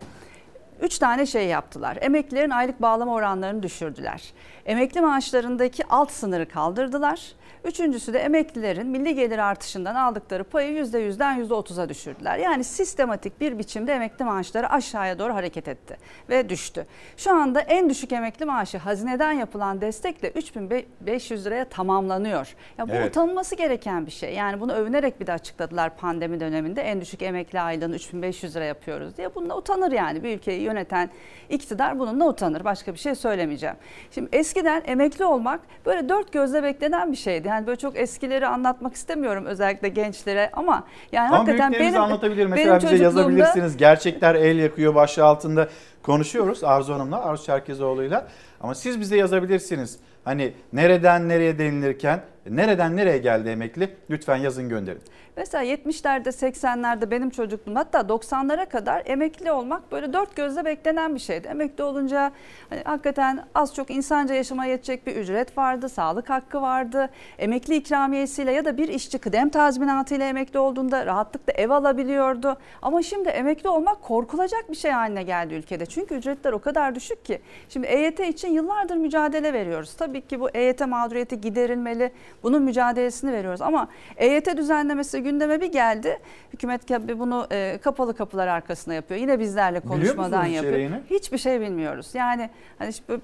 Üç 0.82 1.00
tane 1.00 1.26
şey 1.26 1.48
yaptılar. 1.48 1.98
Emeklilerin 2.02 2.50
aylık 2.50 2.82
bağlama 2.82 3.14
oranlarını 3.14 3.64
düşürdüler. 3.64 4.34
Emekli 4.66 5.02
maaşlarındaki 5.02 5.84
alt 5.90 6.12
sınırı 6.12 6.50
kaldırdılar. 6.50 7.22
Üçüncüsü 7.66 8.14
de 8.14 8.20
emeklilerin 8.20 8.88
milli 8.88 9.16
gelir 9.16 9.38
artışından 9.38 9.96
aldıkları 9.96 10.44
payı 10.44 10.84
%100'den 10.84 11.46
%30'a 11.46 11.90
düşürdüler. 11.90 12.38
Yani 12.38 12.64
sistematik 12.64 13.42
bir 13.42 13.60
biçimde 13.60 13.94
emekli 13.94 14.26
maaşları 14.26 14.70
aşağıya 14.70 15.20
doğru 15.20 15.34
hareket 15.34 15.68
etti 15.68 15.98
ve 16.30 16.50
düştü. 16.50 16.86
Şu 17.18 17.32
anda 17.36 17.62
en 17.62 17.90
düşük 17.90 18.12
emekli 18.12 18.46
maaşı 18.46 18.78
hazineden 18.78 19.32
yapılan 19.32 19.82
destekle 19.82 20.30
3500 20.30 21.46
liraya 21.46 21.66
tamamlanıyor. 21.66 22.56
Ya 22.78 22.90
bu 22.90 22.94
Evet. 22.94 23.10
utanılması 23.10 23.56
gereken 23.56 24.06
bir 24.06 24.12
şey. 24.12 24.34
Yani 24.34 24.60
bunu 24.60 24.74
övünerek 24.74 25.20
bir 25.20 25.28
de 25.28 25.34
açıkladılar 25.34 25.98
pandemi 25.98 26.40
döneminde 26.40 26.82
en 26.82 27.02
düşük 27.02 27.22
emekli 27.22 27.60
aylığını 27.62 27.96
3500 27.96 28.56
lira 28.56 28.64
yapıyoruz 28.64 29.18
diye. 29.18 29.36
Bununla 29.36 29.58
utanır 29.58 29.92
yani 29.92 30.24
bir 30.24 30.36
ülkeyi 30.36 30.62
yöneten 30.62 31.10
iktidar 31.50 32.00
bununla 32.00 32.28
utanır. 32.28 32.64
Başka 32.64 32.94
bir 32.94 33.00
şey 33.00 33.16
söylemeyeceğim. 33.16 33.76
Şimdi 34.12 34.30
eskiden 34.34 34.84
emekli 34.86 35.26
olmak 35.26 35.60
böyle 35.86 36.10
dört 36.10 36.32
gözle 36.34 36.64
beklenen 36.64 37.12
bir 37.12 37.18
şeydi. 37.18 37.48
Yani 37.48 37.59
böyle 37.68 37.78
çok 37.78 37.98
eskileri 37.98 38.48
anlatmak 38.48 38.94
istemiyorum 38.94 39.46
özellikle 39.46 39.88
gençlere 39.90 40.50
ama 40.54 40.84
yani 41.12 41.28
Ama 41.30 41.38
hakikaten 41.40 41.74
benim 41.74 42.02
anlatabilir. 42.02 42.38
benim 42.38 42.50
Mesela 42.50 42.78
bize 42.78 42.88
çocukluğumda- 42.88 43.04
yazabilirsiniz. 43.04 43.78
Gerçekler 43.78 44.36
el 44.36 44.58
yakıyor 44.58 44.96
başlığı 44.96 45.26
altında 45.26 45.68
konuşuyoruz 46.04 46.64
Arzu 46.64 46.94
Hanım'la, 46.94 47.24
Arzu 47.26 47.44
Çerkezoğlu'yla. 47.46 48.28
Ama 48.62 48.76
siz 48.76 49.00
bize 49.00 49.18
yazabilirsiniz. 49.18 50.00
Hani 50.24 50.54
nereden 50.74 51.30
nereye 51.30 51.60
denilirken 51.60 52.22
nereden 52.50 52.98
nereye 52.98 53.18
geldi 53.18 53.50
emekli? 53.50 53.96
Lütfen 54.10 54.36
yazın 54.36 54.70
gönderin. 54.70 55.02
Mesela 55.38 55.64
70'lerde 55.64 56.28
80'lerde 56.28 57.12
benim 57.12 57.30
çocukluğum 57.30 57.76
hatta 57.76 58.00
90'lara 58.00 58.70
kadar 58.70 59.04
emekli 59.06 59.52
olmak 59.52 59.92
böyle 59.92 60.14
dört 60.14 60.36
gözle 60.36 60.66
beklenen 60.66 61.16
bir 61.16 61.20
şeydi. 61.20 61.48
Emekli 61.48 61.84
olunca 61.84 62.32
hani 62.70 62.82
hakikaten 62.86 63.46
az 63.56 63.76
çok 63.76 63.90
insanca 63.90 64.36
yaşamaya 64.36 64.72
yetecek 64.72 65.08
bir 65.08 65.16
ücret 65.16 65.58
vardı, 65.58 65.90
sağlık 65.90 66.30
hakkı 66.30 66.62
vardı. 66.62 67.10
Emekli 67.38 67.76
ikramiyesiyle 67.76 68.52
ya 68.52 68.66
da 68.66 68.78
bir 68.78 68.88
işçi 68.88 69.20
kıdem 69.20 69.50
tazminatıyla 69.50 70.26
emekli 70.26 70.60
olduğunda 70.60 71.06
rahatlıkla 71.06 71.54
ev 71.54 71.70
alabiliyordu. 71.70 72.58
Ama 72.82 73.02
şimdi 73.02 73.30
emekli 73.30 73.70
olmak 73.70 74.02
korkulacak 74.02 74.72
bir 74.72 74.76
şey 74.76 74.92
haline 74.92 75.24
geldi 75.24 75.54
ülkede. 75.54 75.86
Çünkü 75.86 76.16
ücretler 76.16 76.54
o 76.54 76.60
kadar 76.60 76.96
düşük 76.96 77.26
ki. 77.26 77.42
Şimdi 77.70 77.88
EYT 77.88 78.20
için 78.20 78.50
yıllardır 78.50 78.96
mücadele 78.96 79.54
veriyoruz. 79.54 79.94
Tabii 79.94 80.22
ki 80.22 80.40
bu 80.40 80.50
EYT 80.50 80.88
mağduriyeti 80.88 81.42
giderilmeli. 81.42 82.12
Bunun 82.44 82.62
mücadelesini 82.62 83.34
veriyoruz 83.34 83.62
ama 83.62 83.88
EYT 84.18 84.58
düzenlemesi 84.58 85.24
gündeme 85.24 85.62
bir 85.62 85.72
geldi. 85.72 86.20
Hükümet 86.54 86.88
bunu 87.20 87.48
e, 87.52 87.80
kapalı 87.84 88.16
kapılar 88.16 88.48
arkasına 88.48 88.94
yapıyor. 88.94 89.20
Yine 89.20 89.40
bizlerle 89.40 89.80
konuşmadan 89.80 90.46
yapıyor. 90.46 90.74
içeriğini? 90.74 91.02
Hiçbir 91.10 91.38
şey 91.38 91.62
bilmiyoruz. 91.62 92.10
Yani 92.14 92.50
hani 92.80 92.94
şimdi 92.94 93.22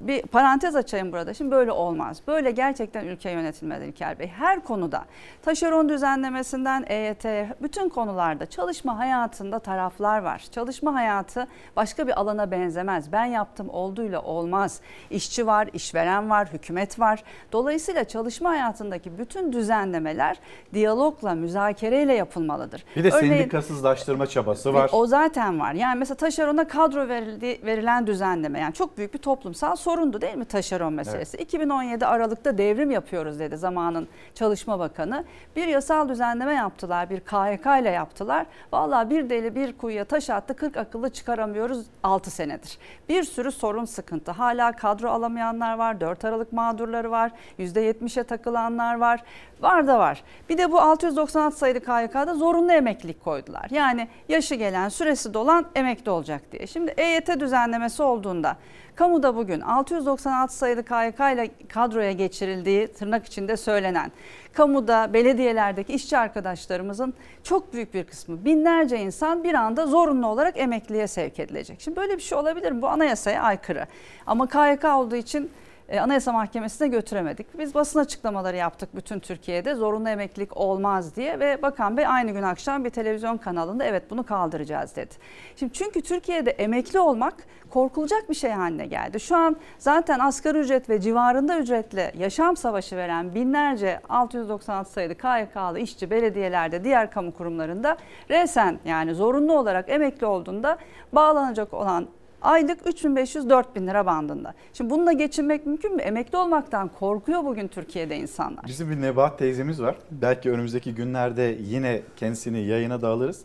bir 0.00 0.22
parantez 0.22 0.76
açayım 0.76 1.12
burada. 1.12 1.34
Şimdi 1.34 1.50
böyle 1.50 1.72
olmaz. 1.72 2.20
Böyle 2.26 2.50
gerçekten 2.50 3.04
ülke 3.06 3.30
yönetilmez 3.30 3.82
İlker 3.82 4.18
Bey. 4.18 4.26
Her 4.28 4.60
konuda 4.60 5.04
taşeron 5.42 5.88
düzenlemesinden 5.88 6.84
EYT 6.88 7.24
bütün 7.62 7.88
konularda 7.88 8.46
çalışma 8.46 8.98
hayatında 8.98 9.58
taraflar 9.58 10.18
var. 10.22 10.44
Çalışma 10.52 10.94
hayatı 10.94 11.46
başka 11.76 12.06
bir 12.06 12.20
alana 12.20 12.50
benzemez. 12.50 13.12
Ben 13.12 13.24
yaptım 13.24 13.68
olduğuyla 13.70 14.22
olmaz. 14.22 14.80
İşçi 15.10 15.46
var, 15.46 15.68
işveren 15.72 16.30
var, 16.30 16.48
hükümet 16.52 17.00
var. 17.00 17.22
Dolayısıyla 17.52 18.04
çalışma 18.04 18.50
hayatındaki 18.50 19.18
bütün 19.18 19.52
düzenlemeler 19.52 20.36
diyalogla, 20.74 21.34
müzakereyle 21.34 22.14
yapılmalıdır. 22.14 22.84
Bir 22.96 23.04
de 23.04 23.08
Örneğin- 23.08 23.36
sendikasızlaştırma 23.38 24.26
çabası 24.26 24.74
var. 24.74 24.90
o 24.92 25.06
zaten 25.06 25.60
var. 25.60 25.72
Yani 25.72 25.98
mesela 25.98 26.16
taşerona 26.16 26.68
kadro 26.68 27.08
verildi, 27.08 27.60
verilen 27.66 28.06
düzenleme 28.06 28.60
yani 28.60 28.74
çok 28.74 28.98
büyük 28.98 29.14
bir 29.14 29.18
toplumsal 29.18 29.76
sorundu 29.86 30.20
değil 30.20 30.34
mi 30.34 30.44
taşeron 30.44 30.92
meselesi? 30.92 31.36
2017 31.36 32.06
Aralık'ta 32.06 32.58
devrim 32.58 32.90
yapıyoruz 32.90 33.38
dedi 33.38 33.56
zamanın 33.56 34.08
Çalışma 34.34 34.78
Bakanı. 34.78 35.24
Bir 35.56 35.66
yasal 35.66 36.08
düzenleme 36.08 36.54
yaptılar, 36.54 37.10
bir 37.10 37.20
KYK 37.20 37.66
ile 37.80 37.90
yaptılar. 37.90 38.46
Vallahi 38.72 39.10
bir 39.10 39.30
deli 39.30 39.54
bir 39.54 39.72
kuyuya 39.72 40.04
taş 40.04 40.30
attı 40.30 40.56
40 40.56 40.76
akıllı 40.76 41.10
çıkaramıyoruz 41.10 41.86
6 42.02 42.30
senedir. 42.30 42.78
Bir 43.08 43.22
sürü 43.22 43.52
sorun 43.52 43.84
sıkıntı. 43.84 44.30
Hala 44.30 44.72
kadro 44.72 45.08
alamayanlar 45.08 45.78
var, 45.78 46.00
4 46.00 46.24
Aralık 46.24 46.52
mağdurları 46.52 47.10
var, 47.10 47.32
%70'e 47.58 48.22
takılanlar 48.22 48.94
var. 48.98 49.22
Var 49.60 49.86
da 49.86 49.98
var. 49.98 50.22
Bir 50.48 50.58
de 50.58 50.72
bu 50.72 50.80
696 50.80 51.58
sayılı 51.58 51.80
KYK'da 51.80 52.34
zorunlu 52.34 52.72
emeklilik 52.72 53.24
koydular. 53.24 53.66
Yani 53.70 54.08
yaşı 54.28 54.54
gelen, 54.54 54.88
süresi 54.88 55.34
dolan 55.34 55.66
emekli 55.74 56.10
olacak 56.10 56.42
diye. 56.52 56.66
Şimdi 56.66 56.94
EYT 56.96 57.40
düzenlemesi 57.40 58.02
olduğunda 58.02 58.56
kamuda 58.96 59.36
bugün 59.36 59.60
696 59.60 60.56
sayılı 60.56 60.82
KYK 60.82 61.20
ile 61.20 61.50
kadroya 61.68 62.12
geçirildiği 62.12 62.88
tırnak 62.88 63.26
içinde 63.26 63.56
söylenen 63.56 64.12
kamuda 64.52 65.12
belediyelerdeki 65.12 65.92
işçi 65.92 66.18
arkadaşlarımızın 66.18 67.14
çok 67.42 67.72
büyük 67.72 67.94
bir 67.94 68.04
kısmı 68.04 68.44
binlerce 68.44 68.98
insan 68.98 69.44
bir 69.44 69.54
anda 69.54 69.86
zorunlu 69.86 70.26
olarak 70.26 70.58
emekliye 70.58 71.06
sevk 71.06 71.40
edilecek. 71.40 71.80
Şimdi 71.80 71.96
böyle 71.96 72.16
bir 72.16 72.22
şey 72.22 72.38
olabilir 72.38 72.72
mi? 72.72 72.82
Bu 72.82 72.88
anayasaya 72.88 73.42
aykırı. 73.42 73.86
Ama 74.26 74.46
KYK 74.46 74.84
olduğu 74.84 75.16
için 75.16 75.50
e, 75.88 76.00
Anayasa 76.00 76.32
Mahkemesi'ne 76.32 76.88
götüremedik. 76.88 77.58
Biz 77.58 77.74
basın 77.74 77.98
açıklamaları 78.00 78.56
yaptık 78.56 78.96
bütün 78.96 79.18
Türkiye'de 79.18 79.74
zorunlu 79.74 80.08
emeklilik 80.08 80.56
olmaz 80.56 81.16
diye 81.16 81.40
ve 81.40 81.62
Bakan 81.62 81.96
Bey 81.96 82.06
aynı 82.06 82.30
gün 82.30 82.42
akşam 82.42 82.84
bir 82.84 82.90
televizyon 82.90 83.36
kanalında 83.36 83.84
evet 83.84 84.10
bunu 84.10 84.26
kaldıracağız 84.26 84.96
dedi. 84.96 85.14
Şimdi 85.56 85.72
çünkü 85.72 86.02
Türkiye'de 86.02 86.50
emekli 86.50 87.00
olmak 87.00 87.34
korkulacak 87.70 88.30
bir 88.30 88.34
şey 88.34 88.50
haline 88.50 88.86
geldi. 88.86 89.20
Şu 89.20 89.36
an 89.36 89.56
zaten 89.78 90.18
asgari 90.18 90.58
ücret 90.58 90.90
ve 90.90 91.00
civarında 91.00 91.58
ücretle 91.58 92.12
yaşam 92.18 92.56
savaşı 92.56 92.96
veren 92.96 93.34
binlerce 93.34 94.00
696 94.08 94.92
sayılı 94.92 95.14
KYK'lı 95.14 95.78
işçi 95.78 96.10
belediyelerde 96.10 96.84
diğer 96.84 97.10
kamu 97.10 97.34
kurumlarında 97.34 97.96
resen 98.30 98.78
yani 98.84 99.14
zorunlu 99.14 99.58
olarak 99.58 99.88
emekli 99.88 100.26
olduğunda 100.26 100.78
bağlanacak 101.12 101.74
olan 101.74 102.08
Aylık 102.46 102.80
3500-4000 102.80 103.86
lira 103.86 104.06
bandında. 104.06 104.54
Şimdi 104.72 104.90
bununla 104.90 105.12
geçinmek 105.12 105.66
mümkün 105.66 105.96
mü? 105.96 106.02
Emekli 106.02 106.38
olmaktan 106.38 106.88
korkuyor 106.88 107.44
bugün 107.44 107.68
Türkiye'de 107.68 108.16
insanlar. 108.16 108.64
Bizim 108.66 108.90
bir 108.90 109.00
Nebahat 109.00 109.38
teyzemiz 109.38 109.82
var. 109.82 109.96
Belki 110.10 110.50
önümüzdeki 110.50 110.94
günlerde 110.94 111.58
yine 111.60 112.02
kendisini 112.16 112.60
yayına 112.60 113.02
da 113.02 113.08
alırız. 113.08 113.40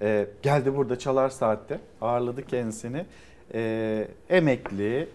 Ee, 0.00 0.26
geldi 0.42 0.76
burada 0.76 0.98
çalar 0.98 1.28
saatte 1.28 1.80
ağırladı 2.00 2.46
kendisini. 2.46 3.06
e, 3.54 4.08
emekli 4.28 5.08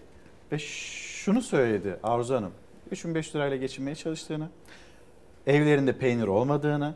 ve 0.52 0.58
şunu 0.58 1.42
söyledi 1.42 1.96
Arzu 2.02 2.34
Hanım. 2.34 2.52
3500 2.90 3.34
lirayla 3.34 3.56
geçinmeye 3.56 3.94
çalıştığını, 3.94 4.48
evlerinde 5.46 5.92
peynir 5.98 6.26
olmadığını, 6.26 6.94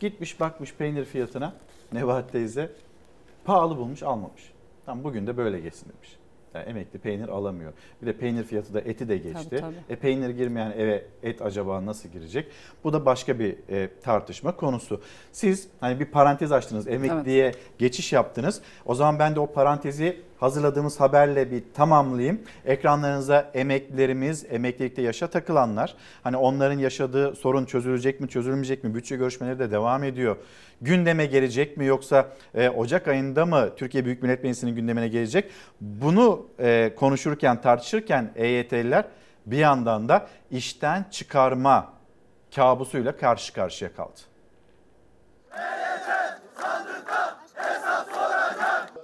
gitmiş 0.00 0.40
bakmış 0.40 0.74
peynir 0.74 1.04
fiyatına 1.04 1.52
Nebahat 1.92 2.32
teyze 2.32 2.70
pahalı 3.44 3.76
bulmuş 3.76 4.02
almamış. 4.02 4.57
Tam 4.88 5.04
bugün 5.04 5.26
de 5.26 5.36
böyle 5.36 5.60
geçsin 5.60 5.88
demiş. 5.88 6.16
Yani 6.54 6.68
emekli 6.68 6.98
peynir 6.98 7.28
alamıyor. 7.28 7.72
Bir 8.02 8.06
de 8.06 8.12
peynir 8.12 8.44
fiyatı 8.44 8.74
da 8.74 8.80
eti 8.80 9.08
de 9.08 9.16
geçti. 9.16 9.48
Tabii, 9.50 9.60
tabii. 9.60 9.74
E 9.88 9.96
peynir 9.96 10.30
girmeyen 10.30 10.70
eve 10.70 11.04
et 11.22 11.42
acaba 11.42 11.86
nasıl 11.86 12.08
girecek? 12.08 12.46
Bu 12.84 12.92
da 12.92 13.06
başka 13.06 13.38
bir 13.38 13.56
e, 13.68 13.90
tartışma 14.02 14.56
konusu. 14.56 15.00
Siz 15.32 15.68
hani 15.80 16.00
bir 16.00 16.04
parantez 16.04 16.52
açtınız, 16.52 16.88
emekliye 16.88 17.52
geçiş 17.78 18.12
yaptınız. 18.12 18.62
O 18.86 18.94
zaman 18.94 19.18
ben 19.18 19.34
de 19.34 19.40
o 19.40 19.46
parantezi 19.52 20.20
hazırladığımız 20.40 21.00
haberle 21.00 21.50
bir 21.50 21.62
tamamlayayım. 21.74 22.40
Ekranlarınıza 22.64 23.50
emeklilerimiz, 23.54 24.46
emeklilikte 24.50 25.02
yaşa 25.02 25.26
takılanlar, 25.26 25.94
hani 26.22 26.36
onların 26.36 26.78
yaşadığı 26.78 27.34
sorun 27.34 27.64
çözülecek 27.64 28.20
mi, 28.20 28.28
çözülmeyecek 28.28 28.84
mi? 28.84 28.94
Bütçe 28.94 29.16
görüşmeleri 29.16 29.58
de 29.58 29.70
devam 29.70 30.04
ediyor. 30.04 30.36
Gündeme 30.80 31.26
gelecek 31.26 31.76
mi 31.76 31.86
yoksa 31.86 32.28
e, 32.54 32.68
Ocak 32.68 33.08
ayında 33.08 33.46
mı 33.46 33.68
Türkiye 33.76 34.04
Büyük 34.04 34.22
Millet 34.22 34.42
Meclisi'nin 34.42 34.74
gündemine 34.74 35.08
gelecek? 35.08 35.50
Bunu 35.80 36.46
e, 36.58 36.94
konuşurken, 36.96 37.60
tartışırken 37.60 38.32
EYT'liler 38.36 39.04
bir 39.46 39.58
yandan 39.58 40.08
da 40.08 40.26
işten 40.50 41.04
çıkarma 41.10 41.92
kabusuyla 42.54 43.16
karşı 43.16 43.52
karşıya 43.52 43.94
kaldı. 43.94 44.20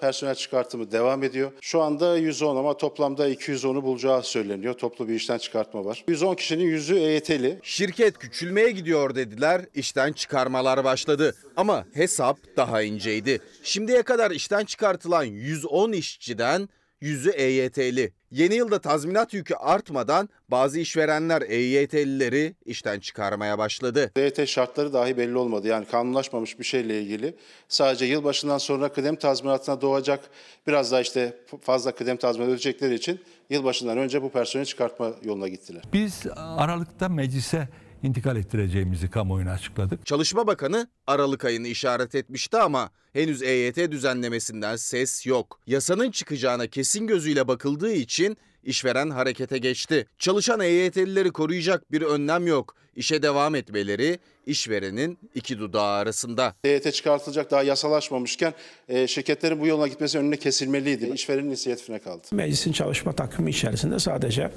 Personel 0.05 0.35
çıkartımı 0.35 0.93
devam 0.93 1.23
ediyor. 1.23 1.53
Şu 1.61 1.83
anda 1.83 2.17
110 2.17 2.57
ama 2.57 2.77
toplamda 2.77 3.29
210'u 3.29 3.83
bulacağı 3.83 4.23
söyleniyor. 4.23 4.75
Toplu 4.75 5.09
bir 5.09 5.15
işten 5.15 5.39
çıkartma 5.39 5.85
var. 5.85 6.05
110 6.09 6.35
kişinin 6.35 6.65
yüzü 6.65 6.95
EYT'li. 6.95 7.61
Şirket 7.63 8.19
küçülmeye 8.19 8.71
gidiyor 8.71 9.15
dediler, 9.15 9.63
işten 9.75 10.13
çıkarmalar 10.13 10.85
başladı. 10.85 11.35
Ama 11.57 11.87
hesap 11.95 12.39
daha 12.57 12.83
inceydi. 12.83 13.41
Şimdiye 13.63 14.03
kadar 14.03 14.31
işten 14.31 14.65
çıkartılan 14.65 15.25
110 15.25 15.93
işçiden 15.93 16.69
yüzü 17.05 17.31
EYT'li. 17.31 18.13
Yeni 18.31 18.55
yılda 18.55 18.79
tazminat 18.79 19.35
yükü 19.35 19.55
artmadan 19.55 20.29
bazı 20.49 20.79
işverenler 20.79 21.43
EYT'lileri 21.43 22.55
işten 22.65 23.01
çıkarmaya 23.01 23.59
başladı. 23.59 24.13
EYT 24.17 24.49
şartları 24.49 24.93
dahi 24.93 25.17
belli 25.17 25.37
olmadı. 25.37 25.69
Yani 25.69 25.87
kanunlaşmamış 25.87 26.59
bir 26.59 26.65
şeyle 26.65 27.03
ilgili. 27.03 27.35
Sadece 27.69 28.05
yılbaşından 28.05 28.59
sonra 28.59 28.93
kıdem 28.93 29.17
tazminatına 29.17 29.81
doğacak 29.81 30.21
biraz 30.67 30.93
daha 30.93 31.01
işte 31.01 31.37
fazla 31.63 31.95
kıdem 31.95 32.17
tazminatı 32.17 32.51
ödeyecekleri 32.51 32.95
için 32.95 33.21
yılbaşından 33.51 33.99
önce 33.99 34.23
bu 34.23 34.31
personeli 34.31 34.67
çıkartma 34.67 35.13
yoluna 35.23 35.49
gittiler. 35.49 35.83
Biz 35.93 36.27
Aralık'ta 36.37 37.09
meclise 37.09 37.69
intikal 38.05 38.37
ettireceğimizi 38.37 39.11
kamuoyuna 39.11 39.53
açıkladık. 39.53 40.07
Çalışma 40.07 40.47
Bakanı 40.47 40.89
Aralık 41.07 41.45
ayını 41.45 41.69
işaret 41.69 42.15
etmişti 42.15 42.57
ama 42.57 42.91
henüz 43.13 43.43
EYT 43.43 43.77
düzenlemesinden 43.77 44.77
ses 44.77 45.27
yok. 45.27 45.61
Yasanın 45.67 46.11
çıkacağına 46.11 46.67
kesin 46.67 47.07
gözüyle 47.07 47.49
bakıldığı 47.49 47.93
için 47.93 48.37
işveren 48.63 49.11
harekete 49.11 49.59
geçti. 49.59 50.07
Çalışan 50.19 50.61
EYT'lileri 50.61 51.31
koruyacak 51.31 51.93
bir 51.93 52.03
önlem 52.03 52.47
yok. 52.47 52.77
İşe 52.97 53.23
devam 53.23 53.55
etmeleri 53.55 54.19
işverenin 54.47 55.19
iki 55.35 55.59
dudağı 55.59 55.93
arasında. 55.93 56.55
EYT 56.65 56.95
çıkartılacak 56.95 57.51
daha 57.51 57.63
yasalaşmamışken 57.63 58.55
e, 58.89 59.07
şirketlerin 59.07 59.61
bu 59.61 59.67
yoluna 59.67 59.89
gitmesi 59.89 60.19
önüne 60.19 60.37
kesilmeliydi. 60.37 61.11
İşverenin 61.15 61.49
inisiyatifine 61.49 61.99
kaldı. 61.99 62.23
Meclisin 62.33 62.73
çalışma 62.73 63.13
takvimi 63.13 63.51
içerisinde 63.51 63.99
sadece 63.99 64.51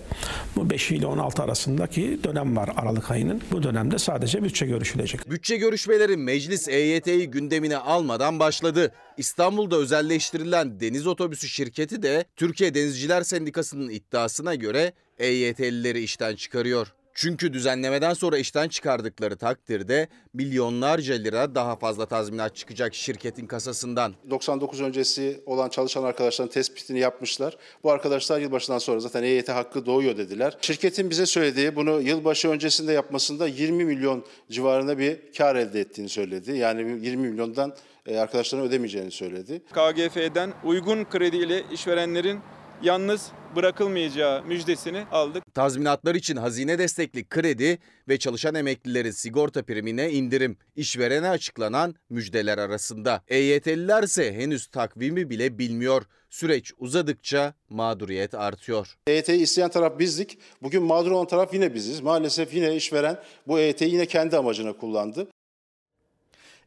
bu 0.55 0.69
5 0.69 0.91
ile 0.91 1.05
16 1.05 1.43
arasındaki 1.43 2.19
dönem 2.23 2.57
var 2.57 2.69
Aralık 2.75 3.11
ayının. 3.11 3.41
Bu 3.51 3.63
dönemde 3.63 3.99
sadece 3.99 4.43
bütçe 4.43 4.65
görüşülecek. 4.65 5.29
Bütçe 5.29 5.57
görüşmeleri 5.57 6.17
meclis 6.17 6.67
EYT'yi 6.67 7.31
gündemine 7.31 7.77
almadan 7.77 8.39
başladı. 8.39 8.91
İstanbul'da 9.17 9.75
özelleştirilen 9.75 10.79
deniz 10.79 11.07
otobüsü 11.07 11.47
şirketi 11.47 12.03
de 12.03 12.25
Türkiye 12.35 12.73
Denizciler 12.73 13.23
Sendikası'nın 13.23 13.89
iddiasına 13.89 14.55
göre 14.55 14.93
EYT'lileri 15.19 15.99
işten 15.99 16.35
çıkarıyor. 16.35 16.93
Çünkü 17.19 17.53
düzenlemeden 17.53 18.13
sonra 18.13 18.37
işten 18.37 18.67
çıkardıkları 18.67 19.37
takdirde 19.37 20.07
milyonlarca 20.33 21.15
lira 21.15 21.55
daha 21.55 21.75
fazla 21.75 22.05
tazminat 22.05 22.55
çıkacak 22.55 22.95
şirketin 22.95 23.47
kasasından. 23.47 24.13
99 24.29 24.81
öncesi 24.81 25.41
olan 25.45 25.69
çalışan 25.69 26.03
arkadaşların 26.03 26.51
tespitini 26.51 26.99
yapmışlar. 26.99 27.57
Bu 27.83 27.91
arkadaşlar 27.91 28.39
yılbaşından 28.39 28.77
sonra 28.77 28.99
zaten 28.99 29.23
EYT 29.23 29.49
hakkı 29.49 29.85
doğuyor 29.85 30.17
dediler. 30.17 30.57
Şirketin 30.61 31.09
bize 31.09 31.25
söylediği 31.25 31.75
bunu 31.75 32.01
yılbaşı 32.01 32.49
öncesinde 32.49 32.93
yapmasında 32.93 33.47
20 33.47 33.85
milyon 33.85 34.25
civarında 34.49 34.97
bir 34.97 35.19
kar 35.37 35.55
elde 35.55 35.79
ettiğini 35.79 36.09
söyledi. 36.09 36.57
Yani 36.57 37.05
20 37.05 37.27
milyondan 37.27 37.73
e, 38.05 38.17
arkadaşların 38.17 38.67
ödemeyeceğini 38.67 39.11
söyledi. 39.11 39.61
KGF'den 39.73 40.53
uygun 40.63 41.05
krediyle 41.05 41.63
işverenlerin 41.71 42.39
yalnız 42.81 43.31
bırakılmayacağı 43.55 44.43
müjdesini 44.43 45.05
aldık. 45.11 45.43
Tazminatlar 45.53 46.15
için 46.15 46.35
hazine 46.35 46.79
destekli 46.79 47.29
kredi 47.29 47.77
ve 48.09 48.17
çalışan 48.17 48.55
emeklilerin 48.55 49.11
sigorta 49.11 49.63
primine 49.63 50.11
indirim 50.11 50.57
işverene 50.75 51.29
açıklanan 51.29 51.95
müjdeler 52.09 52.57
arasında. 52.57 53.21
EYT'liler 53.27 54.03
ise 54.03 54.33
henüz 54.33 54.67
takvimi 54.67 55.29
bile 55.29 55.57
bilmiyor. 55.57 56.03
Süreç 56.29 56.71
uzadıkça 56.77 57.53
mağduriyet 57.69 58.33
artıyor. 58.35 58.97
EYT'yi 59.07 59.41
isteyen 59.41 59.69
taraf 59.69 59.99
bizdik. 59.99 60.37
Bugün 60.61 60.83
mağdur 60.83 61.11
olan 61.11 61.27
taraf 61.27 61.53
yine 61.53 61.73
biziz. 61.73 62.01
Maalesef 62.01 62.53
yine 62.53 62.75
işveren 62.75 63.17
bu 63.47 63.59
EYT'yi 63.59 63.93
yine 63.93 64.05
kendi 64.05 64.37
amacına 64.37 64.73
kullandı. 64.73 65.27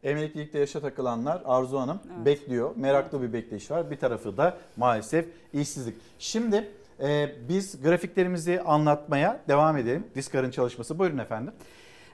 Emeklilikte 0.05 0.59
yaşa 0.59 0.81
takılanlar 0.81 1.43
Arzu 1.45 1.79
Hanım 1.79 2.01
bekliyor. 2.25 2.77
Meraklı 2.77 3.23
bir 3.23 3.33
bekleyiş 3.33 3.71
var. 3.71 3.91
Bir 3.91 3.97
tarafı 3.97 4.37
da 4.37 4.57
maalesef 4.77 5.27
işsizlik. 5.53 5.95
Şimdi 6.19 6.69
e, 7.01 7.33
biz 7.49 7.83
grafiklerimizi 7.83 8.61
anlatmaya 8.61 9.41
devam 9.49 9.77
edelim. 9.77 10.07
Diskar'ın 10.15 10.51
çalışması. 10.51 10.99
Buyurun 10.99 11.19
efendim. 11.19 11.53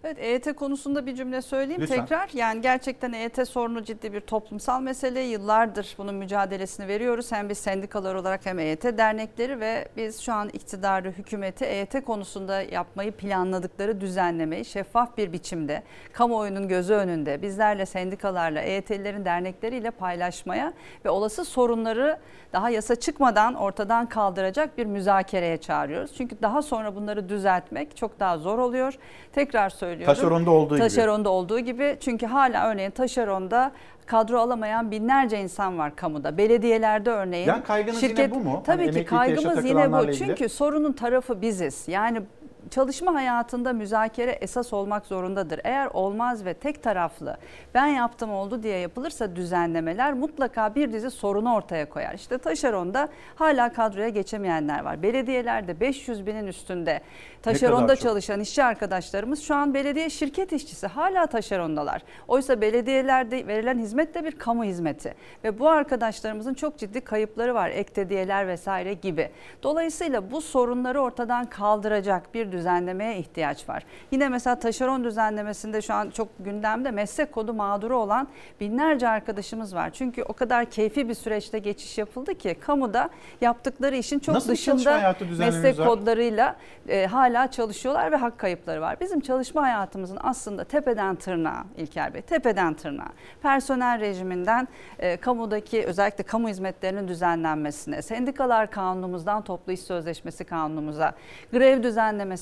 Evet 0.05 0.19
EYT 0.19 0.57
konusunda 0.57 1.07
bir 1.07 1.15
cümle 1.15 1.43
söyleyeyim 1.43 1.83
Lütfen. 1.83 2.01
tekrar. 2.01 2.31
Yani 2.35 2.61
gerçekten 2.61 3.13
EYT 3.13 3.49
sorunu 3.49 3.85
ciddi 3.85 4.13
bir 4.13 4.21
toplumsal 4.21 4.81
mesele. 4.81 5.21
Yıllardır 5.21 5.95
bunun 5.99 6.15
mücadelesini 6.15 6.89
veriyoruz. 6.89 7.33
Hem 7.33 7.49
biz 7.49 7.59
sendikalar 7.59 8.15
olarak 8.15 8.47
hem 8.47 8.59
EYT 8.59 8.85
dernekleri 8.85 9.61
ve 9.61 9.89
biz 9.97 10.21
şu 10.21 10.33
an 10.33 10.49
iktidarı, 10.49 11.11
hükümeti 11.11 11.65
EYT 11.65 12.05
konusunda 12.05 12.63
yapmayı 12.63 13.13
planladıkları 13.13 14.01
düzenlemeyi 14.01 14.65
şeffaf 14.65 15.17
bir 15.17 15.33
biçimde 15.33 15.83
kamuoyunun 16.13 16.69
gözü 16.69 16.95
önünde 16.95 17.43
bizlerle 17.43 17.87
sendikalarla, 17.87 18.61
EYT'lilerin 18.61 19.25
dernekleriyle 19.25 19.91
paylaşmaya 19.91 20.73
ve 21.05 21.11
olası 21.11 21.45
sorunları 21.45 22.19
daha 22.53 22.71
yasa 22.71 22.97
çıkmadan 22.97 23.55
ortadan 23.55 24.07
kaldıracak 24.09 24.79
bir 24.79 24.87
müzakereye 24.87 25.57
çağırıyoruz. 25.57 26.15
Çünkü 26.17 26.43
daha 26.43 26.63
sonra 26.63 26.95
bunları 26.97 27.29
düzeltmek 27.29 27.97
çok 27.97 28.21
daha 28.21 28.39
zor 28.39 28.59
oluyor. 28.59 28.95
Tekrar 29.33 29.71
söylüyorum. 29.71 29.86
Taşeronda 30.07 30.51
olduğu 30.51 30.75
gibi. 30.75 30.89
Taşeronda 30.89 31.31
olduğu 31.31 31.61
gibi. 31.61 31.97
Çünkü 32.01 32.27
hala 32.27 32.71
örneğin 32.71 32.91
taşeronda 32.91 33.73
kadro 34.07 34.39
alamayan 34.39 34.91
binlerce 34.91 35.41
insan 35.41 35.79
var 35.79 35.97
kamuda. 35.97 36.39
Belediyelerde 36.39 37.11
örneğin. 37.11 37.47
Yani 37.49 37.63
kaygınız 37.63 38.03
yine 38.03 38.31
bu 38.31 38.41
mu? 38.41 38.63
Tabii 38.67 38.87
Hani 38.87 38.93
ki 38.93 39.05
kaygımız 39.05 39.65
yine 39.65 39.93
bu. 39.93 40.13
Çünkü 40.13 40.49
sorunun 40.49 40.93
tarafı 40.93 41.43
biziz. 41.43 41.89
Yani 41.89 42.23
çalışma 42.71 43.15
hayatında 43.15 43.73
müzakere 43.73 44.31
esas 44.31 44.73
olmak 44.73 45.07
zorundadır. 45.07 45.61
Eğer 45.65 45.87
olmaz 45.87 46.45
ve 46.45 46.55
tek 46.55 46.83
taraflı 46.83 47.37
ben 47.75 47.87
yaptım 47.87 48.31
oldu 48.31 48.63
diye 48.63 48.79
yapılırsa 48.79 49.37
düzenlemeler 49.37 50.15
mutlaka 50.15 50.75
bir 50.75 50.93
dizi 50.93 51.11
sorunu 51.11 51.55
ortaya 51.55 51.89
koyar. 51.89 52.15
İşte 52.15 52.39
taşeronda 52.39 53.09
hala 53.35 53.73
kadroya 53.73 54.09
geçemeyenler 54.09 54.85
var. 54.85 55.03
Belediyelerde 55.03 55.81
500 55.81 56.27
binin 56.27 56.47
üstünde 56.47 57.01
taşeronda 57.43 57.97
çalışan 57.97 58.41
işçi 58.41 58.65
arkadaşlarımız 58.65 59.43
şu 59.43 59.55
an 59.55 59.75
belediye 59.75 60.11
şirket 60.11 60.53
işçisi 60.53 60.87
hala 60.87 61.27
taşerondalar. 61.27 62.03
Oysa 62.29 62.61
belediyelerde 62.61 63.47
verilen 63.47 63.79
hizmet 63.79 64.15
de 64.15 64.25
bir 64.25 64.33
kamu 64.33 64.65
hizmeti 64.65 65.15
ve 65.45 65.59
bu 65.59 65.69
arkadaşlarımızın 65.69 66.55
çok 66.55 66.79
ciddi 66.79 67.01
kayıpları 67.01 67.55
var. 67.55 67.71
Ek 67.71 67.93
tediyeler 67.93 68.49
vesaire 68.49 68.95
gibi. 68.95 69.31
Dolayısıyla 69.63 70.31
bu 70.31 70.41
sorunları 70.41 71.01
ortadan 71.01 71.45
kaldıracak 71.45 72.35
bir 72.35 72.53
düzenlemeye 72.57 73.19
ihtiyaç 73.19 73.69
var. 73.69 73.83
Yine 74.11 74.29
mesela 74.29 74.59
taşeron 74.59 75.05
düzenlemesinde 75.05 75.83
şu 75.83 75.95
an 75.95 76.11
çok 76.11 76.29
gündemde 76.39 76.91
meslek 76.91 77.33
kodu 77.33 77.55
mağduru 77.55 77.97
olan 77.99 78.29
binlerce 78.61 79.09
arkadaşımız 79.09 79.75
var. 79.75 79.91
Çünkü 79.91 80.23
o 80.23 80.33
kadar 80.33 80.65
keyfi 80.65 81.09
bir 81.09 81.15
süreçte 81.15 81.59
geçiş 81.59 81.99
yapıldı 81.99 82.35
ki 82.35 82.57
kamuda 82.61 83.11
yaptıkları 83.41 83.97
işin 83.97 84.19
çok 84.19 84.35
Nasıl 84.35 84.49
dışında 84.49 85.15
meslek 85.39 85.79
var? 85.79 85.89
kodlarıyla 85.89 86.57
e, 86.89 87.07
hala 87.07 87.51
çalışıyorlar 87.51 88.13
ve 88.13 88.17
hak 88.17 88.39
kayıpları 88.39 88.81
var. 88.81 88.97
Bizim 89.01 89.21
çalışma 89.21 89.63
hayatımızın 89.63 90.19
aslında 90.23 90.65
tepeden 90.65 91.17
tırnağa 91.17 91.65
İlker 91.77 92.15
Bey, 92.15 92.23
tepeden 92.23 92.75
tırnağa 92.75 93.09
personel 93.43 94.01
rejiminden 94.01 94.69
e, 94.99 95.17
kamudaki 95.17 95.85
özellikle 95.85 96.25
kamu 96.25 96.49
hizmetlerinin 96.49 97.09
düzenlenmesine, 97.09 98.03
sendikalar 98.03 98.71
kanunumuzdan 98.71 99.45
toplu 99.45 99.73
iş 99.73 99.81
sözleşmesi 99.81 100.45
kanunumuza, 100.45 101.13
grev 101.53 101.83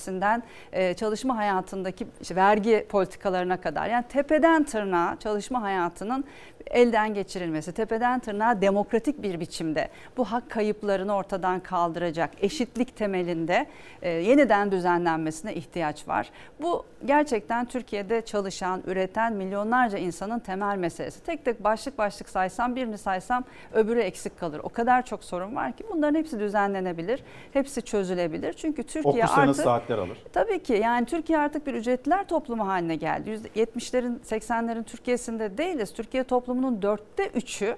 düzenlemesinden 0.05 0.43
e, 0.72 0.94
çalışma 0.94 1.36
hayatındaki 1.36 2.06
vergi 2.31 2.86
politikalarına 2.89 3.60
kadar. 3.60 3.89
Yani 3.89 4.05
tepeden 4.09 4.64
tırnağa 4.64 5.16
çalışma 5.20 5.62
hayatının 5.62 6.24
elden 6.70 7.15
geçirilmesi, 7.15 7.73
tepeden 7.73 8.20
tırnağa 8.20 8.61
demokratik 8.61 9.23
bir 9.23 9.41
biçimde 9.41 9.89
bu 10.16 10.24
hak 10.24 10.51
kayıplarını 10.51 11.15
ortadan 11.15 11.61
kaldıracak 11.61 12.31
eşitlik 12.41 12.97
temelinde 12.97 13.66
e, 14.03 14.11
yeniden 14.11 14.73
düzenlenmesine 14.73 15.55
ihtiyaç 15.55 16.09
var. 16.09 16.31
Bu 16.62 16.85
gerçekten 17.05 17.65
Türkiye'de 17.65 18.20
çalışan, 18.20 18.82
üreten 18.86 19.32
milyonlarca 19.32 19.99
insanın 19.99 20.39
temel 20.39 20.77
meselesi. 20.77 21.23
Tek 21.23 21.45
tek 21.45 21.65
başlık 21.65 21.99
başlık 21.99 22.28
saysam, 22.28 22.77
birini 22.77 22.99
saysam 22.99 23.45
öbürü 23.73 24.01
eksik 24.01 24.39
kalır. 24.39 24.61
O 24.62 24.69
kadar 24.69 25.07
çok 25.07 25.24
sorun 25.24 25.57
var 25.57 25.73
ki 25.73 25.85
bunların 25.93 26.19
hepsi 26.19 26.41
düzenlenebilir, 26.41 27.23
hepsi 27.53 27.82
çözülebilir. 27.82 28.53
Çünkü 28.53 28.82
Türkiye 28.82 29.24
artık 29.24 29.57
saatler 29.57 29.99
alır. 29.99 30.19
Tabii 30.32 30.62
ki 30.62 30.73
yani 30.73 31.07
Türkiye 31.07 31.39
artık 31.39 31.66
bir 31.66 31.74
ücretliler 31.74 32.28
toplumu 32.28 32.66
haline 32.69 32.97
geldi. 32.97 33.41
%70'lerin 33.55 34.20
80'lerin 34.20 34.85
Türkiye'sinde 34.85 35.59
değiliz. 35.59 35.93
Türkiye 35.93 36.24
toplumunun 36.55 36.82
dörtte 36.82 37.28
üçü 37.28 37.76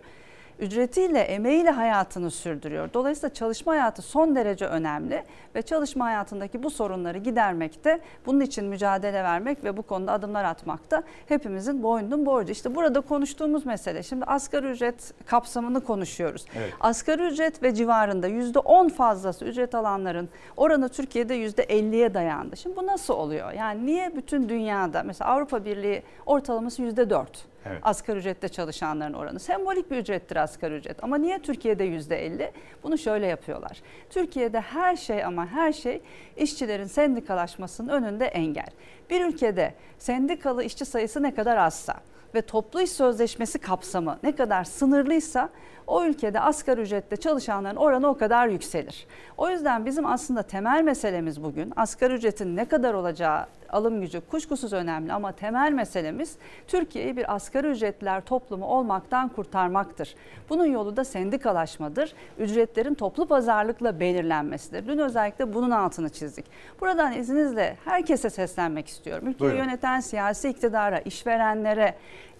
ücretiyle, 0.59 1.21
emeğiyle 1.21 1.71
hayatını 1.71 2.31
sürdürüyor. 2.31 2.89
Dolayısıyla 2.95 3.35
çalışma 3.35 3.73
hayatı 3.73 4.03
son 4.03 4.37
derece 4.37 4.67
önemli 4.67 5.25
ve 5.55 5.63
çalışma 5.63 6.05
hayatındaki 6.05 6.63
bu 6.63 6.71
sorunları 6.71 7.19
gidermekte, 7.19 8.01
bunun 8.27 8.41
için 8.41 8.65
mücadele 8.65 9.25
vermek 9.25 9.65
ve 9.65 9.77
bu 9.77 9.83
konuda 9.83 10.13
adımlar 10.13 10.45
atmak 10.45 10.91
da 10.91 11.03
hepimizin 11.29 11.83
boynunun 11.83 12.27
borcu. 12.27 12.53
İşte 12.53 12.75
burada 12.75 13.01
konuştuğumuz 13.01 13.67
mesele, 13.67 14.03
şimdi 14.03 14.25
asgari 14.25 14.67
ücret 14.67 15.15
kapsamını 15.27 15.81
konuşuyoruz. 15.81 16.45
Evet. 16.57 16.73
Asgari 16.81 17.23
ücret 17.23 17.63
ve 17.63 17.75
civarında 17.75 18.29
%10 18.29 18.91
fazlası 18.91 19.45
ücret 19.45 19.75
alanların 19.75 20.29
oranı 20.57 20.89
Türkiye'de 20.89 21.37
%50'ye 21.37 22.15
dayandı. 22.15 22.57
Şimdi 22.57 22.77
bu 22.77 22.87
nasıl 22.87 23.15
oluyor? 23.15 23.53
Yani 23.53 23.87
niye 23.87 24.17
bütün 24.17 24.49
dünyada 24.49 25.03
mesela 25.03 25.31
Avrupa 25.31 25.65
Birliği 25.65 26.03
ortalaması 26.27 26.83
%4? 26.83 27.27
Evet. 27.67 27.79
Asgari 27.83 28.19
ücrette 28.19 28.49
çalışanların 28.49 29.13
oranı. 29.13 29.41
Sembolik 29.41 29.91
bir 29.91 29.97
ücrettir 29.97 30.37
asgari 30.37 30.75
ücret. 30.75 31.05
Ama 31.05 31.19
niye 31.19 31.39
Türkiye'de 31.39 31.85
yüzde 31.85 32.27
50? 32.27 32.53
Bunu 32.83 32.99
şöyle 32.99 33.27
yapıyorlar. 33.27 33.83
Türkiye'de 34.11 34.61
her 34.61 34.97
şey 34.97 35.25
ama 35.25 35.47
her 35.47 35.73
şey 35.73 36.03
işçilerin 36.37 36.87
sendikalaşmasının 36.87 37.89
önünde 37.89 38.27
engel. 38.27 38.71
Bir 39.11 39.25
ülkede 39.25 39.75
sendikalı 39.99 40.65
işçi 40.65 40.85
sayısı 40.85 41.23
ne 41.23 41.35
kadar 41.35 41.57
azsa 41.57 41.95
ve 42.35 42.43
toplu 42.43 42.81
iş 42.81 42.91
sözleşmesi 42.91 43.59
kapsamı 43.59 44.19
ne 44.23 44.37
kadar 44.37 44.65
sınırlıysa 44.65 45.49
o 45.87 46.05
ülkede 46.05 46.41
asgari 46.41 46.81
ücrette 46.81 47.17
çalışanların 47.17 47.77
oranı 47.77 48.09
o 48.09 48.19
kadar 48.19 48.49
yükselir. 48.49 49.07
O 49.37 49.51
yüzden 49.51 49.87
bizim 49.87 50.07
aslında 50.07 50.43
temel 50.43 50.83
meselemiz 50.83 51.43
bugün 51.43 51.73
asgari 51.77 52.15
ücretin 52.15 52.57
ne 52.57 52.65
kadar 52.65 52.95
olacağı 52.95 53.47
alım 53.71 54.01
gücü 54.01 54.21
kuşkusuz 54.21 54.73
önemli 54.73 55.13
ama 55.13 55.33
temel 55.33 55.73
meselemiz 55.73 56.37
Türkiye'yi 56.69 57.17
bir 57.17 57.35
asgari 57.35 57.67
ücretliler 57.67 58.21
toplumu 58.21 58.67
olmaktan 58.67 59.29
kurtarmaktır. 59.29 60.15
Bunun 60.49 60.67
yolu 60.67 60.97
da 60.97 61.05
sendikalaşmadır. 61.05 62.13
Ücretlerin 62.39 62.95
toplu 62.95 63.27
pazarlıkla 63.27 64.01
belirlenmesidir. 64.01 64.87
Dün 64.87 64.99
özellikle 64.99 65.55
bunun 65.55 65.71
altını 65.71 66.09
çizdik. 66.09 66.45
Buradan 66.81 67.13
izninizle 67.13 67.77
herkese 67.85 68.31
seslenmek 68.31 68.89
istiyorum. 68.89 69.29
Ülkeyi 69.29 69.41
Buyurun. 69.51 69.59
yöneten 69.59 70.01
siyasi 70.01 70.49
iktidara, 70.49 70.99
işverenlere, 70.99 71.95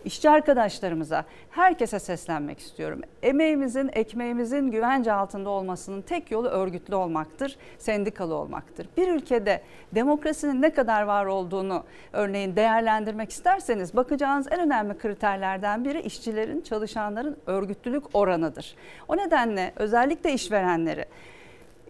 işçi 0.07 0.31
arkadaşlarımıza, 0.31 1.25
herkese 1.51 1.99
seslenmek 1.99 2.59
istiyorum. 2.59 3.01
Emeğimizin, 3.23 3.91
ekmeğimizin 3.93 4.71
güvence 4.71 5.13
altında 5.13 5.51
olmasının 5.51 6.03
tek 6.03 6.31
yolu 6.31 6.49
örgütlü 6.49 6.95
olmaktır, 6.95 7.57
sendikalı 7.79 8.35
olmaktır. 8.35 8.89
Bir 8.97 9.09
ülkede 9.09 9.63
demokrasinin 9.95 10.63
ne 10.63 10.71
kadar 10.71 11.03
var 11.03 11.27
olduğunu 11.27 11.85
örneğin 12.13 12.57
değerlendirmek 12.57 13.31
isterseniz 13.31 13.97
bakacağınız 13.97 14.47
en 14.51 14.61
önemli 14.61 14.99
kriterlerden 14.99 15.85
biri 15.85 16.01
işçilerin, 16.01 16.61
çalışanların 16.61 17.37
örgütlülük 17.47 18.05
oranıdır. 18.15 18.75
O 19.09 19.17
nedenle 19.17 19.73
özellikle 19.77 20.33
işverenleri 20.33 21.05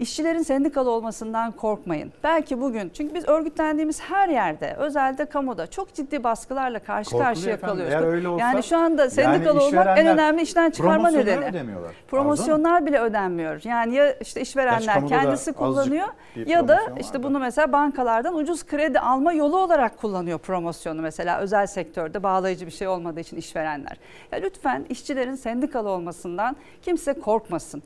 İşçilerin 0.00 0.42
sendikalı 0.42 0.90
olmasından 0.90 1.52
korkmayın. 1.52 2.12
Belki 2.24 2.60
bugün 2.60 2.90
çünkü 2.94 3.14
biz 3.14 3.28
örgütlendiğimiz 3.28 4.00
her 4.00 4.28
yerde 4.28 4.74
özelde 4.78 5.24
kamuda 5.24 5.66
çok 5.66 5.94
ciddi 5.94 6.24
baskılarla 6.24 6.78
karşı 6.78 7.10
Korkuluyor 7.10 7.28
karşıya 7.34 7.54
efendim. 7.54 7.74
kalıyoruz. 7.76 7.94
Eğer 7.94 8.12
öyle 8.12 8.28
olsa- 8.28 8.44
yani 8.44 8.62
şu 8.62 8.76
anda 8.76 9.02
Yani 9.02 9.10
sendikalı 9.10 9.64
olmak 9.64 9.98
en 9.98 10.06
önemli 10.06 10.42
işten 10.42 10.70
çıkarma 10.70 11.10
nedeni. 11.10 11.44
ödemiyorlar. 11.44 11.92
Promosyonlar 12.08 12.86
bile 12.86 12.98
ödenmiyor. 13.00 13.60
Yani 13.64 13.94
ya 13.94 14.12
işte 14.18 14.40
işverenler 14.40 15.02
da 15.02 15.06
kendisi 15.06 15.52
kullanıyor 15.52 16.08
ya 16.46 16.68
da 16.68 16.80
işte 17.00 17.22
bunu 17.22 17.38
mesela 17.38 17.72
bankalardan 17.72 18.34
ucuz 18.34 18.66
kredi 18.66 19.00
alma 19.00 19.32
yolu 19.32 19.58
olarak 19.58 19.98
kullanıyor 19.98 20.38
promosyonu 20.38 21.02
mesela 21.02 21.38
özel 21.38 21.66
sektörde 21.66 22.22
bağlayıcı 22.22 22.66
bir 22.66 22.70
şey 22.70 22.88
olmadığı 22.88 23.20
için 23.20 23.36
işverenler. 23.36 23.96
Ya 24.32 24.38
lütfen 24.38 24.84
işçilerin 24.88 25.34
sendikalı 25.34 25.88
olmasından 25.88 26.56
kimse 26.82 27.12
korkmasın. 27.20 27.82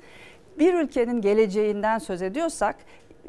Bir 0.59 0.75
ülkenin 0.75 1.21
geleceğinden 1.21 1.99
söz 1.99 2.23
ediyorsak 2.23 2.77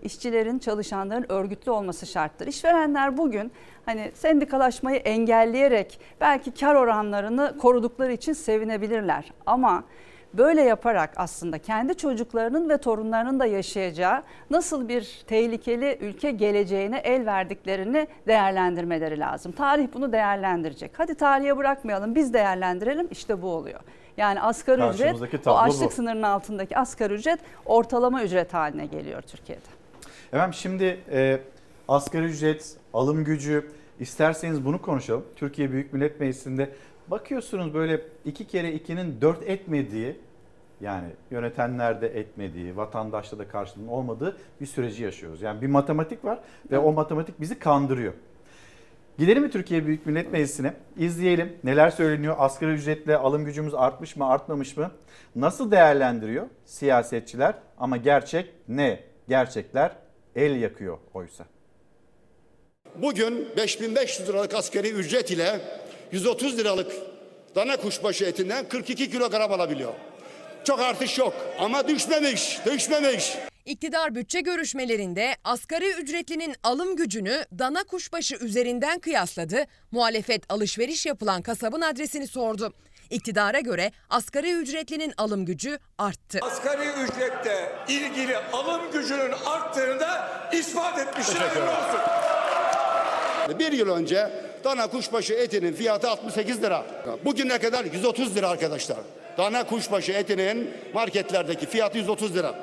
işçilerin, 0.02 0.60
çalışanların 0.60 1.26
örgütlü 1.32 1.72
olması 1.72 2.06
şarttır. 2.06 2.48
İşverenler 2.48 3.18
bugün 3.18 3.52
hani 3.86 4.12
sendikalaşmayı 4.14 4.98
engelleyerek 4.98 6.00
belki 6.22 6.52
kar 6.52 6.76
oranlarını 6.76 7.58
korudukları 7.58 8.14
için 8.14 8.34
sevinebilirler. 8.34 9.32
Ama 9.46 9.84
böyle 10.34 10.62
yaparak 10.62 11.10
aslında 11.16 11.58
kendi 11.58 11.98
çocuklarının 11.98 12.70
ve 12.70 12.78
torunlarının 12.78 13.40
da 13.40 13.46
yaşayacağı 13.46 14.24
nasıl 14.50 14.88
bir 14.88 15.24
tehlikeli 15.28 15.98
ülke 16.02 16.32
geleceğine 16.32 16.98
el 16.98 17.26
verdiklerini 17.26 18.08
değerlendirmeleri 18.28 19.20
lazım. 19.20 19.52
Tarih 19.52 19.88
bunu 19.94 20.12
değerlendirecek. 20.12 20.92
Hadi 20.98 21.16
tarihe 21.16 21.58
bırakmayalım 21.58 22.16
biz 22.16 22.34
değerlendirelim 22.34 23.08
işte 23.12 23.42
bu 23.42 23.48
oluyor. 23.48 23.80
Yani 24.18 24.42
asgari 24.42 24.90
ücret 24.94 25.48
o 25.48 25.58
açlık 25.58 25.90
bu. 25.90 25.94
sınırının 25.94 26.24
altındaki 26.24 26.78
asgari 26.78 27.14
ücret 27.14 27.40
ortalama 27.66 28.24
ücret 28.24 28.54
haline 28.54 28.86
geliyor 28.86 29.22
Türkiye'de. 29.22 29.62
Efendim 30.34 30.54
şimdi 30.54 31.00
e, 31.12 31.40
asgari 31.88 32.26
ücret, 32.26 32.78
alım 32.94 33.24
gücü 33.24 33.72
isterseniz 34.00 34.66
bunu 34.66 34.82
konuşalım. 34.82 35.26
Türkiye 35.36 35.72
Büyük 35.72 35.94
Millet 35.94 36.20
Meclisi'nde 36.20 36.70
bakıyorsunuz 37.12 37.74
böyle 37.74 38.02
iki 38.26 38.48
kere 38.48 38.74
ikinin 38.74 39.22
dört 39.22 39.44
etmediği 39.44 40.20
yani 40.82 41.08
yönetenler 41.32 42.02
de 42.02 42.08
etmediği, 42.08 42.78
vatandaşta 42.78 43.40
da 43.40 43.48
karşılığının 43.48 43.88
olmadığı 43.88 44.38
bir 44.62 44.66
süreci 44.66 45.04
yaşıyoruz. 45.04 45.42
Yani 45.42 45.62
bir 45.62 45.68
matematik 45.68 46.26
var 46.26 46.40
ve 46.72 46.78
o 46.78 46.92
matematik 46.92 47.42
bizi 47.42 47.60
kandırıyor. 47.60 48.14
Gidelim 49.18 49.44
mi 49.44 49.52
Türkiye 49.52 49.86
Büyük 49.86 50.06
Millet 50.06 50.32
Meclisi'ne? 50.32 50.74
İzleyelim 50.98 51.58
neler 51.64 51.90
söyleniyor. 51.90 52.36
Asgari 52.40 52.72
ücretle 52.72 53.18
alım 53.18 53.46
gücümüz 53.46 53.74
artmış 53.74 54.16
mı 54.16 54.30
artmamış 54.30 54.78
mı? 54.78 54.92
Nasıl 55.36 55.72
değerlendiriyor 55.72 56.48
siyasetçiler? 56.66 57.56
Ama 57.78 57.98
gerçek 57.98 58.54
ne? 58.68 59.00
Gerçekler 59.30 59.92
el 60.36 60.56
yakıyor 60.56 60.98
oysa. 61.14 61.46
Bugün 62.96 63.48
5500 63.58 64.30
liralık 64.30 64.54
askeri 64.54 64.90
ücret 64.90 65.32
ile 65.32 65.62
130 66.12 66.58
liralık 66.58 66.92
dana 67.56 67.78
kuşbaşı 67.78 68.26
etinden 68.26 68.70
42 68.70 69.12
kilogram 69.12 69.52
alabiliyor. 69.52 69.94
Çok 70.64 70.80
artış 70.80 71.18
yok 71.18 71.34
ama 71.60 71.88
düşmemiş, 71.88 72.60
düşmemiş. 72.66 73.38
İktidar 73.66 74.16
bütçe 74.16 74.42
görüşmelerinde 74.42 75.36
asgari 75.44 75.92
ücretlinin 75.92 76.56
alım 76.64 76.96
gücünü 76.96 77.46
dana 77.60 77.84
kuşbaşı 77.84 78.36
üzerinden 78.36 79.00
kıyasladı. 79.00 79.66
Muhalefet 79.92 80.44
alışveriş 80.50 81.06
yapılan 81.06 81.42
kasabın 81.42 81.82
adresini 81.82 82.28
sordu. 82.28 82.74
İktidara 83.10 83.60
göre 83.60 83.92
asgari 84.10 84.54
ücretlinin 84.54 85.14
alım 85.18 85.46
gücü 85.46 85.80
arttı. 85.98 86.40
Asgari 86.42 86.88
ücrette 86.88 87.70
ilgili 87.90 88.38
alım 88.38 88.92
gücünün 88.92 89.32
arttığını 89.46 90.00
da 90.00 90.30
ispat 90.54 91.00
etmişler. 91.00 91.50
Bir 93.60 93.72
yıl 93.72 93.90
önce 93.90 94.51
dana 94.64 94.88
kuşbaşı 94.88 95.34
etinin 95.34 95.74
fiyatı 95.74 96.10
68 96.10 96.62
lira. 96.64 96.86
Bugüne 97.26 97.58
kadar 97.58 97.86
130 97.86 98.36
lira 98.36 98.50
arkadaşlar. 98.50 98.98
Dana 99.38 99.64
kuşbaşı 99.68 100.12
etinin 100.12 100.70
marketlerdeki 100.94 101.66
fiyatı 101.66 101.98
130 101.98 102.36
lira. 102.36 102.56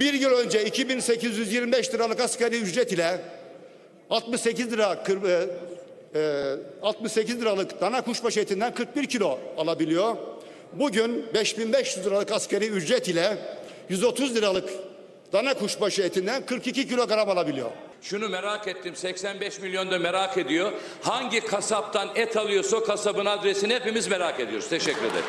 Bir 0.00 0.14
yıl 0.14 0.30
önce 0.32 0.64
2825 0.64 1.94
liralık 1.94 2.20
asgari 2.20 2.56
ücret 2.60 2.92
ile 2.92 3.20
68 4.10 4.72
lira 4.72 5.02
kır- 5.02 5.22
e, 5.28 5.46
e, 6.14 6.56
68 6.82 7.40
liralık 7.40 7.80
dana 7.80 8.02
kuşbaşı 8.02 8.40
etinden 8.40 8.74
41 8.74 9.06
kilo 9.06 9.38
alabiliyor. 9.58 10.16
Bugün 10.72 11.24
5500 11.34 12.06
liralık 12.06 12.32
asgari 12.32 12.66
ücret 12.66 13.08
ile 13.08 13.36
130 13.88 14.34
liralık 14.36 14.68
dana 15.32 15.54
kuşbaşı 15.54 16.02
etinden 16.02 16.46
42 16.46 16.88
kilogram 16.88 17.30
alabiliyor. 17.30 17.70
Şunu 18.04 18.28
merak 18.28 18.68
ettim 18.68 18.96
85 18.96 19.60
milyon 19.60 19.90
da 19.90 19.98
merak 19.98 20.38
ediyor. 20.38 20.72
Hangi 21.02 21.40
kasaptan 21.40 22.08
et 22.14 22.36
alıyorsa 22.36 22.76
o 22.76 22.84
kasabın 22.84 23.26
adresini 23.26 23.74
hepimiz 23.74 24.08
merak 24.08 24.40
ediyoruz. 24.40 24.68
Teşekkür 24.68 25.00
ederim. 25.04 25.24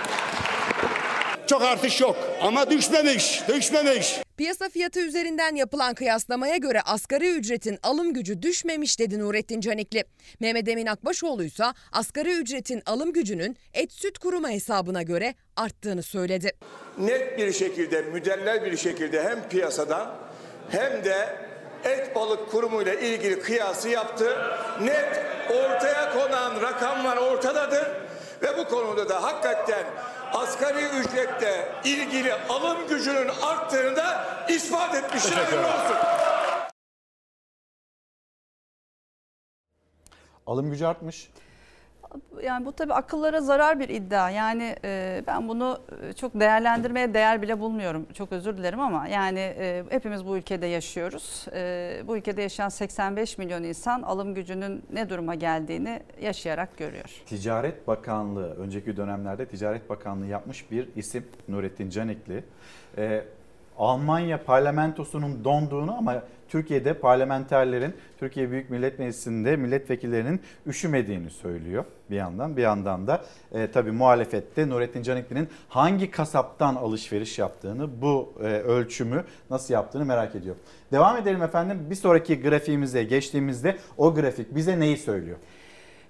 Çok 1.48 1.62
artış 1.62 2.02
yok 2.02 2.18
ama 2.42 2.70
düşmemiş, 2.70 3.42
düşmemiş. 3.48 4.22
Piyasa 4.38 4.70
fiyatı 4.70 5.00
üzerinden 5.00 5.56
yapılan 5.56 5.94
kıyaslamaya 5.94 6.58
göre 6.58 6.82
asgari 6.82 7.30
ücretin 7.30 7.80
alım 7.84 8.14
gücü 8.14 8.42
düşmemiş 8.42 9.00
dedi 9.00 9.20
Nurettin 9.20 9.62
Canikli. 9.62 10.04
Mehmet 10.40 10.68
Emin 10.68 10.86
Akbaşoğlu 10.86 11.44
ise 11.44 11.64
asgari 11.92 12.32
ücretin 12.32 12.82
alım 12.86 13.14
gücünün 13.14 13.58
et 13.74 13.92
süt 13.92 14.18
kuruma 14.18 14.50
hesabına 14.50 15.02
göre 15.02 15.36
arttığını 15.56 16.04
söyledi. 16.04 16.52
net 16.98 17.38
bir 17.38 17.54
şekilde, 17.54 18.02
müdellel 18.02 18.66
bir 18.66 18.78
şekilde 18.78 19.24
hem 19.24 19.50
piyasada 19.50 20.16
hem 20.70 21.06
de 21.06 21.45
et 21.86 22.16
balık 22.16 22.52
kurumuyla 22.52 22.94
ilgili 22.94 23.42
kıyası 23.42 23.90
yaptı. 23.90 24.38
Net 24.82 25.26
ortaya 25.50 26.14
konan 26.14 26.62
rakamlar 26.62 27.18
ortadadır 27.18 27.88
ve 28.42 28.58
bu 28.58 28.68
konuda 28.68 29.10
da 29.10 29.24
hakikaten 29.24 29.86
asgari 30.34 30.86
ücretle 30.86 31.68
ilgili 31.84 32.34
alım 32.34 32.88
gücünün 32.88 33.30
arttığını 33.42 33.96
da 33.96 34.26
ispat 34.50 34.96
etmiştir. 34.96 35.36
Hayırlı 35.36 35.68
olsun. 35.68 35.98
Alım 40.48 40.72
gücü 40.72 40.86
artmış. 40.86 41.30
Yani 42.44 42.66
bu 42.66 42.72
tabii 42.72 42.94
akıllara 42.94 43.42
zarar 43.42 43.80
bir 43.80 43.90
iddia. 43.90 44.30
Yani 44.30 44.76
e, 44.84 45.24
ben 45.28 45.48
bunu 45.48 45.80
e, 46.10 46.14
çok 46.14 46.40
değerlendirmeye 46.40 47.14
değer 47.14 47.42
bile 47.42 47.60
bulmuyorum. 47.60 48.08
Çok 48.14 48.32
özür 48.32 48.58
dilerim 48.58 48.80
ama 48.80 49.08
yani 49.08 49.40
e, 49.40 49.84
hepimiz 49.90 50.26
bu 50.26 50.38
ülkede 50.38 50.66
yaşıyoruz. 50.66 51.46
E, 51.54 52.02
bu 52.08 52.18
ülkede 52.18 52.42
yaşayan 52.42 52.70
85 52.70 53.38
milyon 53.38 53.64
insan 53.64 54.02
alım 54.02 54.34
gücünün 54.34 54.84
ne 54.94 55.10
duruma 55.10 55.36
geldiğini 55.36 56.00
yaşayarak 56.22 56.78
görüyor. 56.78 57.24
Ticaret 57.26 57.88
Bakanlığı, 57.88 58.56
önceki 58.56 58.98
dönemlerde 58.98 59.46
Ticaret 59.46 59.90
Bakanlığı 59.90 60.28
yapmış 60.28 60.72
bir 60.72 60.90
isim 60.96 61.28
Nurettin 61.48 61.90
Canikli. 61.90 62.44
Ee, 62.98 63.24
Almanya 63.78 64.44
parlamentosunun 64.44 65.44
donduğunu 65.44 65.98
ama 65.98 66.24
Türkiye'de 66.50 66.94
parlamenterlerin, 66.94 67.94
Türkiye 68.20 68.52
Büyük 68.52 68.70
Millet 68.70 69.00
Meclisi'nde 69.00 69.56
milletvekillerinin 69.56 70.42
üşümediğini 70.68 71.30
söylüyor 71.30 71.86
bir 72.10 72.16
yandan. 72.16 72.58
Bir 72.58 72.62
yandan 72.62 73.08
da 73.08 73.26
e, 73.52 73.72
tabii 73.72 73.92
muhalefette 73.92 74.70
Nurettin 74.70 75.04
Canikli'nin 75.04 75.50
hangi 75.70 76.12
kasaptan 76.12 76.76
alışveriş 76.76 77.40
yaptığını, 77.40 78.02
bu 78.02 78.34
e, 78.40 78.44
ölçümü 78.44 79.24
nasıl 79.50 79.74
yaptığını 79.74 80.06
merak 80.06 80.36
ediyor. 80.36 80.56
Devam 80.92 81.18
edelim 81.18 81.44
efendim. 81.44 81.88
Bir 81.90 81.96
sonraki 81.96 82.42
grafiğimize 82.42 83.04
geçtiğimizde 83.04 83.78
o 83.98 84.16
grafik 84.16 84.56
bize 84.56 84.80
neyi 84.80 84.98
söylüyor? 84.98 85.38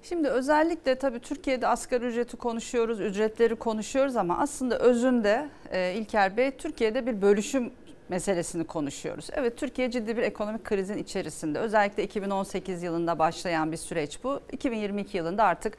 Şimdi 0.03 0.29
özellikle 0.29 0.95
tabii 0.95 1.19
Türkiye'de 1.19 1.67
asgari 1.67 2.05
ücreti 2.05 2.37
konuşuyoruz, 2.37 2.99
ücretleri 2.99 3.55
konuşuyoruz 3.55 4.15
ama 4.15 4.37
aslında 4.37 4.79
özünde 4.79 5.49
e, 5.71 5.93
İlker 5.93 6.37
Bey 6.37 6.51
Türkiye'de 6.51 7.05
bir 7.05 7.21
bölüşüm 7.21 7.71
meselesini 8.09 8.63
konuşuyoruz. 8.63 9.27
Evet 9.33 9.57
Türkiye 9.57 9.91
ciddi 9.91 10.17
bir 10.17 10.21
ekonomik 10.23 10.63
krizin 10.63 10.97
içerisinde. 10.97 11.59
Özellikle 11.59 12.03
2018 12.03 12.83
yılında 12.83 13.19
başlayan 13.19 13.71
bir 13.71 13.77
süreç 13.77 14.23
bu. 14.23 14.39
2022 14.51 15.17
yılında 15.17 15.43
artık 15.43 15.77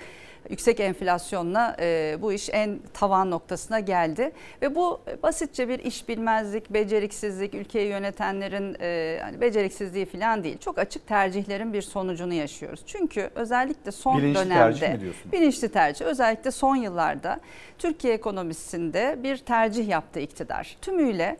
yüksek 0.50 0.80
enflasyonla 0.80 1.76
e, 1.80 2.16
bu 2.22 2.32
iş 2.32 2.48
en 2.52 2.78
tavan 2.94 3.30
noktasına 3.30 3.80
geldi 3.80 4.32
ve 4.62 4.74
bu 4.74 5.00
basitçe 5.22 5.68
bir 5.68 5.78
iş 5.78 6.08
bilmezlik, 6.08 6.70
beceriksizlik, 6.70 7.54
ülkeyi 7.54 7.88
yönetenlerin 7.88 8.76
e, 8.80 9.18
hani 9.22 9.40
beceriksizliği 9.40 10.06
falan 10.06 10.44
değil. 10.44 10.58
Çok 10.58 10.78
açık 10.78 11.06
tercihlerin 11.06 11.72
bir 11.72 11.82
sonucunu 11.82 12.34
yaşıyoruz. 12.34 12.80
Çünkü 12.86 13.30
özellikle 13.34 13.92
son 13.92 14.18
Bilinçli 14.18 14.40
dönemde 14.40 14.54
tercih 14.54 14.94
mi 14.94 15.00
diyorsun? 15.00 15.32
bilinçli 15.32 15.68
tercih 15.68 16.04
özellikle 16.04 16.50
son 16.50 16.76
yıllarda 16.76 17.40
Türkiye 17.78 18.14
ekonomisinde 18.14 19.18
bir 19.22 19.36
tercih 19.36 19.88
yaptı 19.88 20.20
iktidar. 20.20 20.76
Tümüyle 20.82 21.36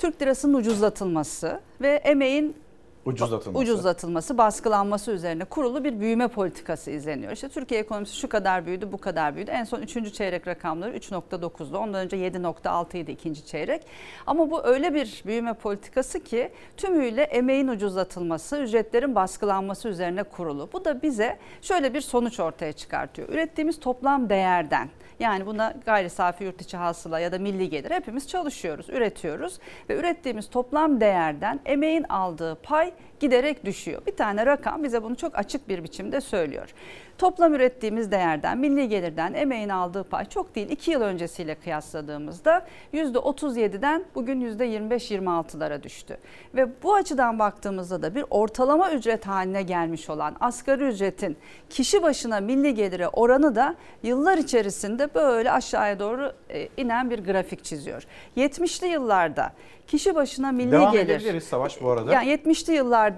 Türk 0.00 0.22
lirasının 0.22 0.54
ucuzlatılması 0.54 1.60
ve 1.80 1.88
emeğin 1.88 2.56
Ucuzlatılması. 3.04 3.58
ucuzlatılması, 3.58 4.38
baskılanması 4.38 5.10
üzerine 5.10 5.44
kurulu 5.44 5.84
bir 5.84 6.00
büyüme 6.00 6.28
politikası 6.28 6.90
izleniyor. 6.90 7.32
İşte 7.32 7.48
Türkiye 7.48 7.80
ekonomisi 7.80 8.16
şu 8.16 8.28
kadar 8.28 8.66
büyüdü, 8.66 8.88
bu 8.92 8.98
kadar 8.98 9.36
büyüdü. 9.36 9.50
En 9.50 9.64
son 9.64 9.82
3. 9.82 10.12
çeyrek 10.12 10.48
rakamları 10.48 10.96
3.9'du. 10.96 11.78
Ondan 11.78 12.04
önce 12.04 12.16
7.6 12.16 12.98
idi 12.98 13.10
ikinci 13.10 13.46
çeyrek. 13.46 13.86
Ama 14.26 14.50
bu 14.50 14.64
öyle 14.64 14.94
bir 14.94 15.22
büyüme 15.26 15.52
politikası 15.52 16.20
ki 16.20 16.52
tümüyle 16.76 17.22
emeğin 17.22 17.68
ucuzlatılması, 17.68 18.56
ücretlerin 18.56 19.14
baskılanması 19.14 19.88
üzerine 19.88 20.22
kurulu. 20.22 20.68
Bu 20.72 20.84
da 20.84 21.02
bize 21.02 21.38
şöyle 21.62 21.94
bir 21.94 22.00
sonuç 22.00 22.40
ortaya 22.40 22.72
çıkartıyor. 22.72 23.28
Ürettiğimiz 23.28 23.80
toplam 23.80 24.28
değerden 24.28 24.88
yani 25.20 25.46
buna 25.46 25.74
gayri 25.86 26.10
safi 26.10 26.44
yurt 26.44 26.60
içi 26.62 26.76
hasıla 26.76 27.20
ya 27.20 27.32
da 27.32 27.38
milli 27.38 27.70
gelir 27.70 27.90
hepimiz 27.90 28.28
çalışıyoruz, 28.28 28.88
üretiyoruz. 28.88 29.58
Ve 29.88 29.96
ürettiğimiz 29.96 30.50
toplam 30.50 31.00
değerden 31.00 31.60
emeğin 31.64 32.02
aldığı 32.02 32.54
pay 32.62 32.92
giderek 33.20 33.64
düşüyor. 33.64 34.02
Bir 34.06 34.16
tane 34.16 34.46
rakam 34.46 34.84
bize 34.84 35.02
bunu 35.02 35.16
çok 35.16 35.38
açık 35.38 35.68
bir 35.68 35.84
biçimde 35.84 36.20
söylüyor. 36.20 36.74
Toplam 37.18 37.54
ürettiğimiz 37.54 38.10
değerden, 38.10 38.58
milli 38.58 38.88
gelirden 38.88 39.34
emeğin 39.34 39.68
aldığı 39.68 40.04
pay 40.04 40.24
çok 40.24 40.54
değil. 40.54 40.70
2 40.70 40.90
yıl 40.90 41.00
öncesiyle 41.00 41.54
kıyasladığımızda 41.54 42.66
%37'den 42.94 44.04
bugün 44.14 44.58
%25-26'lara 44.58 45.82
düştü. 45.82 46.16
Ve 46.54 46.68
bu 46.82 46.94
açıdan 46.94 47.38
baktığımızda 47.38 48.02
da 48.02 48.14
bir 48.14 48.24
ortalama 48.30 48.92
ücret 48.92 49.26
haline 49.26 49.62
gelmiş 49.62 50.10
olan 50.10 50.36
asgari 50.40 50.84
ücretin 50.84 51.36
kişi 51.70 52.02
başına 52.02 52.40
milli 52.40 52.74
gelire 52.74 53.08
oranı 53.08 53.54
da 53.54 53.74
yıllar 54.02 54.38
içerisinde 54.38 55.14
böyle 55.14 55.52
aşağıya 55.52 55.98
doğru 55.98 56.32
e, 56.50 56.68
inen 56.76 57.10
bir 57.10 57.18
grafik 57.18 57.64
çiziyor. 57.64 58.06
70'li 58.36 58.86
yıllarda 58.86 59.52
kişi 59.86 60.14
başına 60.14 60.52
milli 60.52 60.72
Devam 60.72 60.92
gelir. 60.92 61.04
edebiliriz 61.04 61.44
Savaş 61.44 61.82
bu 61.82 61.90
arada. 61.90 62.12
Yani 62.12 62.34
70'li 62.34 62.72
yıllarda 62.74 63.09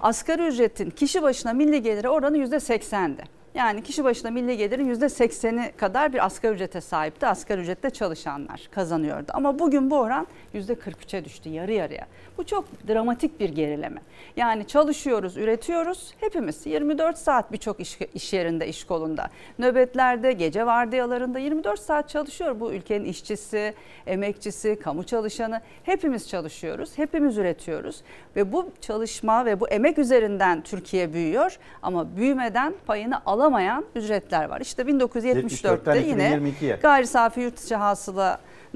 asgari 0.00 0.46
ücretin 0.46 0.90
kişi 0.90 1.22
başına 1.22 1.52
milli 1.52 1.82
geliri 1.82 2.08
oranı 2.08 2.38
%80'di. 2.38 3.37
Yani 3.58 3.82
kişi 3.82 4.04
başına 4.04 4.30
milli 4.30 4.56
gelirin 4.56 4.94
%80'i 4.94 5.72
kadar 5.72 6.12
bir 6.12 6.26
asgari 6.26 6.54
ücrete 6.54 6.80
sahipti. 6.80 7.26
Asgari 7.26 7.60
ücrette 7.60 7.90
çalışanlar 7.90 8.68
kazanıyordu. 8.70 9.32
Ama 9.34 9.58
bugün 9.58 9.90
bu 9.90 9.98
oran 9.98 10.26
%43'e 10.54 11.24
düştü 11.24 11.48
yarı 11.48 11.72
yarıya. 11.72 12.06
Bu 12.38 12.46
çok 12.46 12.88
dramatik 12.88 13.40
bir 13.40 13.48
gerileme. 13.48 14.00
Yani 14.36 14.66
çalışıyoruz, 14.66 15.36
üretiyoruz. 15.36 16.14
Hepimiz 16.20 16.66
24 16.66 17.18
saat 17.18 17.52
birçok 17.52 17.80
iş, 17.80 17.98
iş 18.14 18.32
yerinde, 18.32 18.68
iş 18.68 18.84
kolunda. 18.84 19.30
Nöbetlerde, 19.58 20.32
gece 20.32 20.66
vardiyalarında 20.66 21.38
24 21.38 21.80
saat 21.80 22.08
çalışıyor 22.08 22.60
bu 22.60 22.72
ülkenin 22.72 23.04
işçisi, 23.04 23.74
emekçisi, 24.06 24.78
kamu 24.78 25.04
çalışanı. 25.04 25.60
Hepimiz 25.82 26.28
çalışıyoruz, 26.28 26.98
hepimiz 26.98 27.38
üretiyoruz. 27.38 28.02
Ve 28.36 28.52
bu 28.52 28.70
çalışma 28.80 29.44
ve 29.44 29.60
bu 29.60 29.68
emek 29.68 29.98
üzerinden 29.98 30.62
Türkiye 30.62 31.12
büyüyor. 31.12 31.58
Ama 31.82 32.16
büyümeden 32.16 32.74
payını 32.86 33.20
alamayan 33.48 33.84
ücretler 33.94 34.44
var. 34.44 34.60
İşte 34.60 34.82
1974'te 34.82 35.68
74'ten 35.68 36.04
yine 36.04 36.28
2022'ye. 36.28 36.78
gayri 36.82 37.06
safi 37.06 37.40
yurt 37.40 37.64
içi 37.64 37.76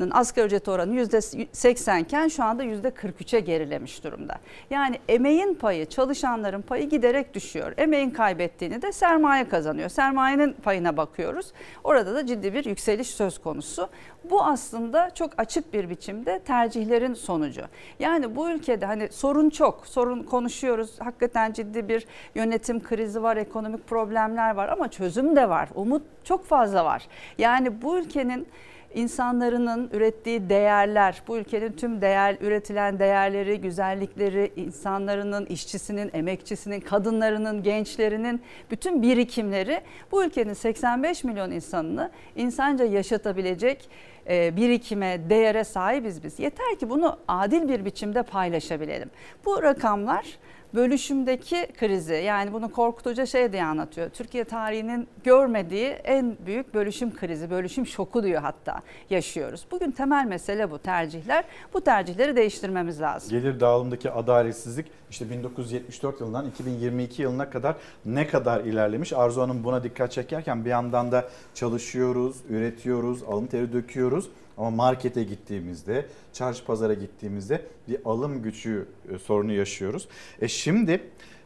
hasılanın 0.02 0.10
asgari 0.10 0.46
ücret 0.46 0.68
oranı 0.68 0.94
%80 0.94 2.02
iken 2.02 2.28
şu 2.28 2.44
anda 2.44 2.64
%43'e 2.64 3.40
gerilemiş 3.40 4.04
durumda. 4.04 4.34
Yani 4.70 4.98
emeğin 5.08 5.54
payı, 5.54 5.86
çalışanların 5.86 6.62
payı 6.62 6.88
giderek 6.88 7.34
düşüyor. 7.34 7.74
Emeğin 7.76 8.10
kaybettiğini 8.10 8.82
de 8.82 8.92
sermaye 8.92 9.48
kazanıyor. 9.48 9.88
Sermayenin 9.88 10.52
payına 10.52 10.96
bakıyoruz. 10.96 11.52
Orada 11.84 12.14
da 12.14 12.26
ciddi 12.26 12.54
bir 12.54 12.64
yükseliş 12.64 13.08
söz 13.08 13.38
konusu. 13.38 13.88
Bu 14.30 14.44
aslında 14.44 15.10
çok 15.14 15.30
açık 15.38 15.72
bir 15.72 15.90
biçimde 15.90 16.38
tercihlerin 16.38 17.14
sonucu. 17.14 17.62
Yani 17.98 18.36
bu 18.36 18.50
ülkede 18.50 18.86
hani 18.86 19.08
sorun 19.12 19.50
çok, 19.50 19.86
sorun 19.86 20.22
konuşuyoruz. 20.22 21.00
Hakikaten 21.00 21.52
ciddi 21.52 21.88
bir 21.88 22.06
yönetim 22.34 22.82
krizi 22.82 23.22
var, 23.22 23.36
ekonomik 23.36 23.86
problemler 23.86 24.54
var 24.54 24.68
ama 24.68 24.88
çözüm 24.88 25.36
de 25.36 25.48
var. 25.48 25.68
Umut 25.74 26.02
çok 26.24 26.44
fazla 26.44 26.84
var. 26.84 27.08
Yani 27.38 27.82
bu 27.82 27.98
ülkenin 27.98 28.46
insanların 28.94 29.90
ürettiği 29.92 30.48
değerler, 30.48 31.22
bu 31.28 31.38
ülkenin 31.38 31.72
tüm 31.72 32.00
değer 32.00 32.36
üretilen 32.40 32.98
değerleri, 32.98 33.60
güzellikleri, 33.60 34.52
insanların, 34.56 35.46
işçisinin, 35.46 36.10
emekçisinin, 36.14 36.80
kadınlarının, 36.80 37.62
gençlerinin 37.62 38.42
bütün 38.70 39.02
birikimleri 39.02 39.80
bu 40.12 40.24
ülkenin 40.24 40.52
85 40.52 41.24
milyon 41.24 41.50
insanını 41.50 42.10
insanca 42.36 42.84
yaşatabilecek 42.84 43.88
e, 44.28 44.56
birikime, 44.56 45.20
değere 45.30 45.64
sahibiz 45.64 46.24
biz. 46.24 46.38
Yeter 46.38 46.78
ki 46.78 46.90
bunu 46.90 47.18
adil 47.28 47.68
bir 47.68 47.84
biçimde 47.84 48.22
paylaşabilelim. 48.22 49.10
Bu 49.44 49.62
rakamlar 49.62 50.38
bölüşümdeki 50.74 51.66
krizi 51.78 52.14
yani 52.14 52.52
bunu 52.52 52.72
Korkut 52.72 53.06
Hoca 53.06 53.26
şey 53.26 53.52
diye 53.52 53.64
anlatıyor. 53.64 54.10
Türkiye 54.10 54.44
tarihinin 54.44 55.08
görmediği 55.24 55.86
en 55.88 56.36
büyük 56.46 56.74
bölüşüm 56.74 57.16
krizi, 57.16 57.50
bölüşüm 57.50 57.86
şoku 57.86 58.22
diyor 58.22 58.42
hatta 58.42 58.80
yaşıyoruz. 59.10 59.66
Bugün 59.70 59.90
temel 59.90 60.26
mesele 60.26 60.70
bu 60.70 60.78
tercihler. 60.78 61.44
Bu 61.74 61.80
tercihleri 61.80 62.36
değiştirmemiz 62.36 63.00
lazım. 63.00 63.30
Gelir 63.30 63.60
dağılımındaki 63.60 64.10
adaletsizlik 64.10 64.86
işte 65.10 65.30
1974 65.30 66.20
yılından 66.20 66.46
2022 66.48 67.22
yılına 67.22 67.50
kadar 67.50 67.76
ne 68.04 68.28
kadar 68.28 68.60
ilerlemiş? 68.60 69.12
Arzu 69.12 69.40
Hanım 69.40 69.64
buna 69.64 69.82
dikkat 69.84 70.12
çekerken 70.12 70.64
bir 70.64 70.70
yandan 70.70 71.12
da 71.12 71.28
çalışıyoruz, 71.54 72.36
üretiyoruz, 72.48 73.22
alın 73.22 73.46
teri 73.46 73.72
döküyoruz. 73.72 74.28
Ama 74.58 74.70
markete 74.70 75.24
gittiğimizde, 75.24 76.06
çarşı 76.32 76.64
pazara 76.64 76.94
gittiğimizde 76.94 77.62
bir 77.88 77.98
alım 78.04 78.42
gücü 78.42 78.88
e, 79.14 79.18
sorunu 79.18 79.52
yaşıyoruz. 79.52 80.08
E 80.40 80.48
şimdi 80.48 81.00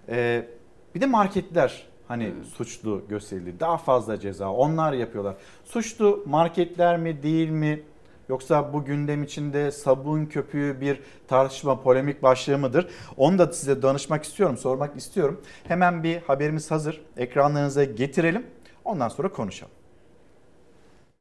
e, 0.08 0.46
bir 0.94 1.00
de 1.00 1.06
marketler 1.06 1.86
hani 2.08 2.32
suçlu 2.54 3.02
gösterildi. 3.08 3.60
Daha 3.60 3.76
fazla 3.76 4.20
ceza 4.20 4.50
onlar 4.52 4.92
yapıyorlar. 4.92 5.36
Suçlu 5.64 6.24
marketler 6.26 6.98
mi 6.98 7.22
değil 7.22 7.50
mi? 7.50 7.82
Yoksa 8.28 8.72
bu 8.72 8.84
gündem 8.84 9.22
içinde 9.22 9.70
sabun 9.70 10.26
köpüğü 10.26 10.80
bir 10.80 11.00
tartışma, 11.28 11.82
polemik 11.82 12.22
başlığı 12.22 12.58
mıdır? 12.58 12.88
Onu 13.16 13.38
da 13.38 13.52
size 13.52 13.82
danışmak 13.82 14.24
istiyorum, 14.24 14.56
sormak 14.56 14.96
istiyorum. 14.96 15.40
Hemen 15.64 16.02
bir 16.02 16.18
haberimiz 16.18 16.70
hazır. 16.70 17.00
Ekranlarınıza 17.16 17.84
getirelim. 17.84 18.46
Ondan 18.84 19.08
sonra 19.08 19.28
konuşalım. 19.28 19.75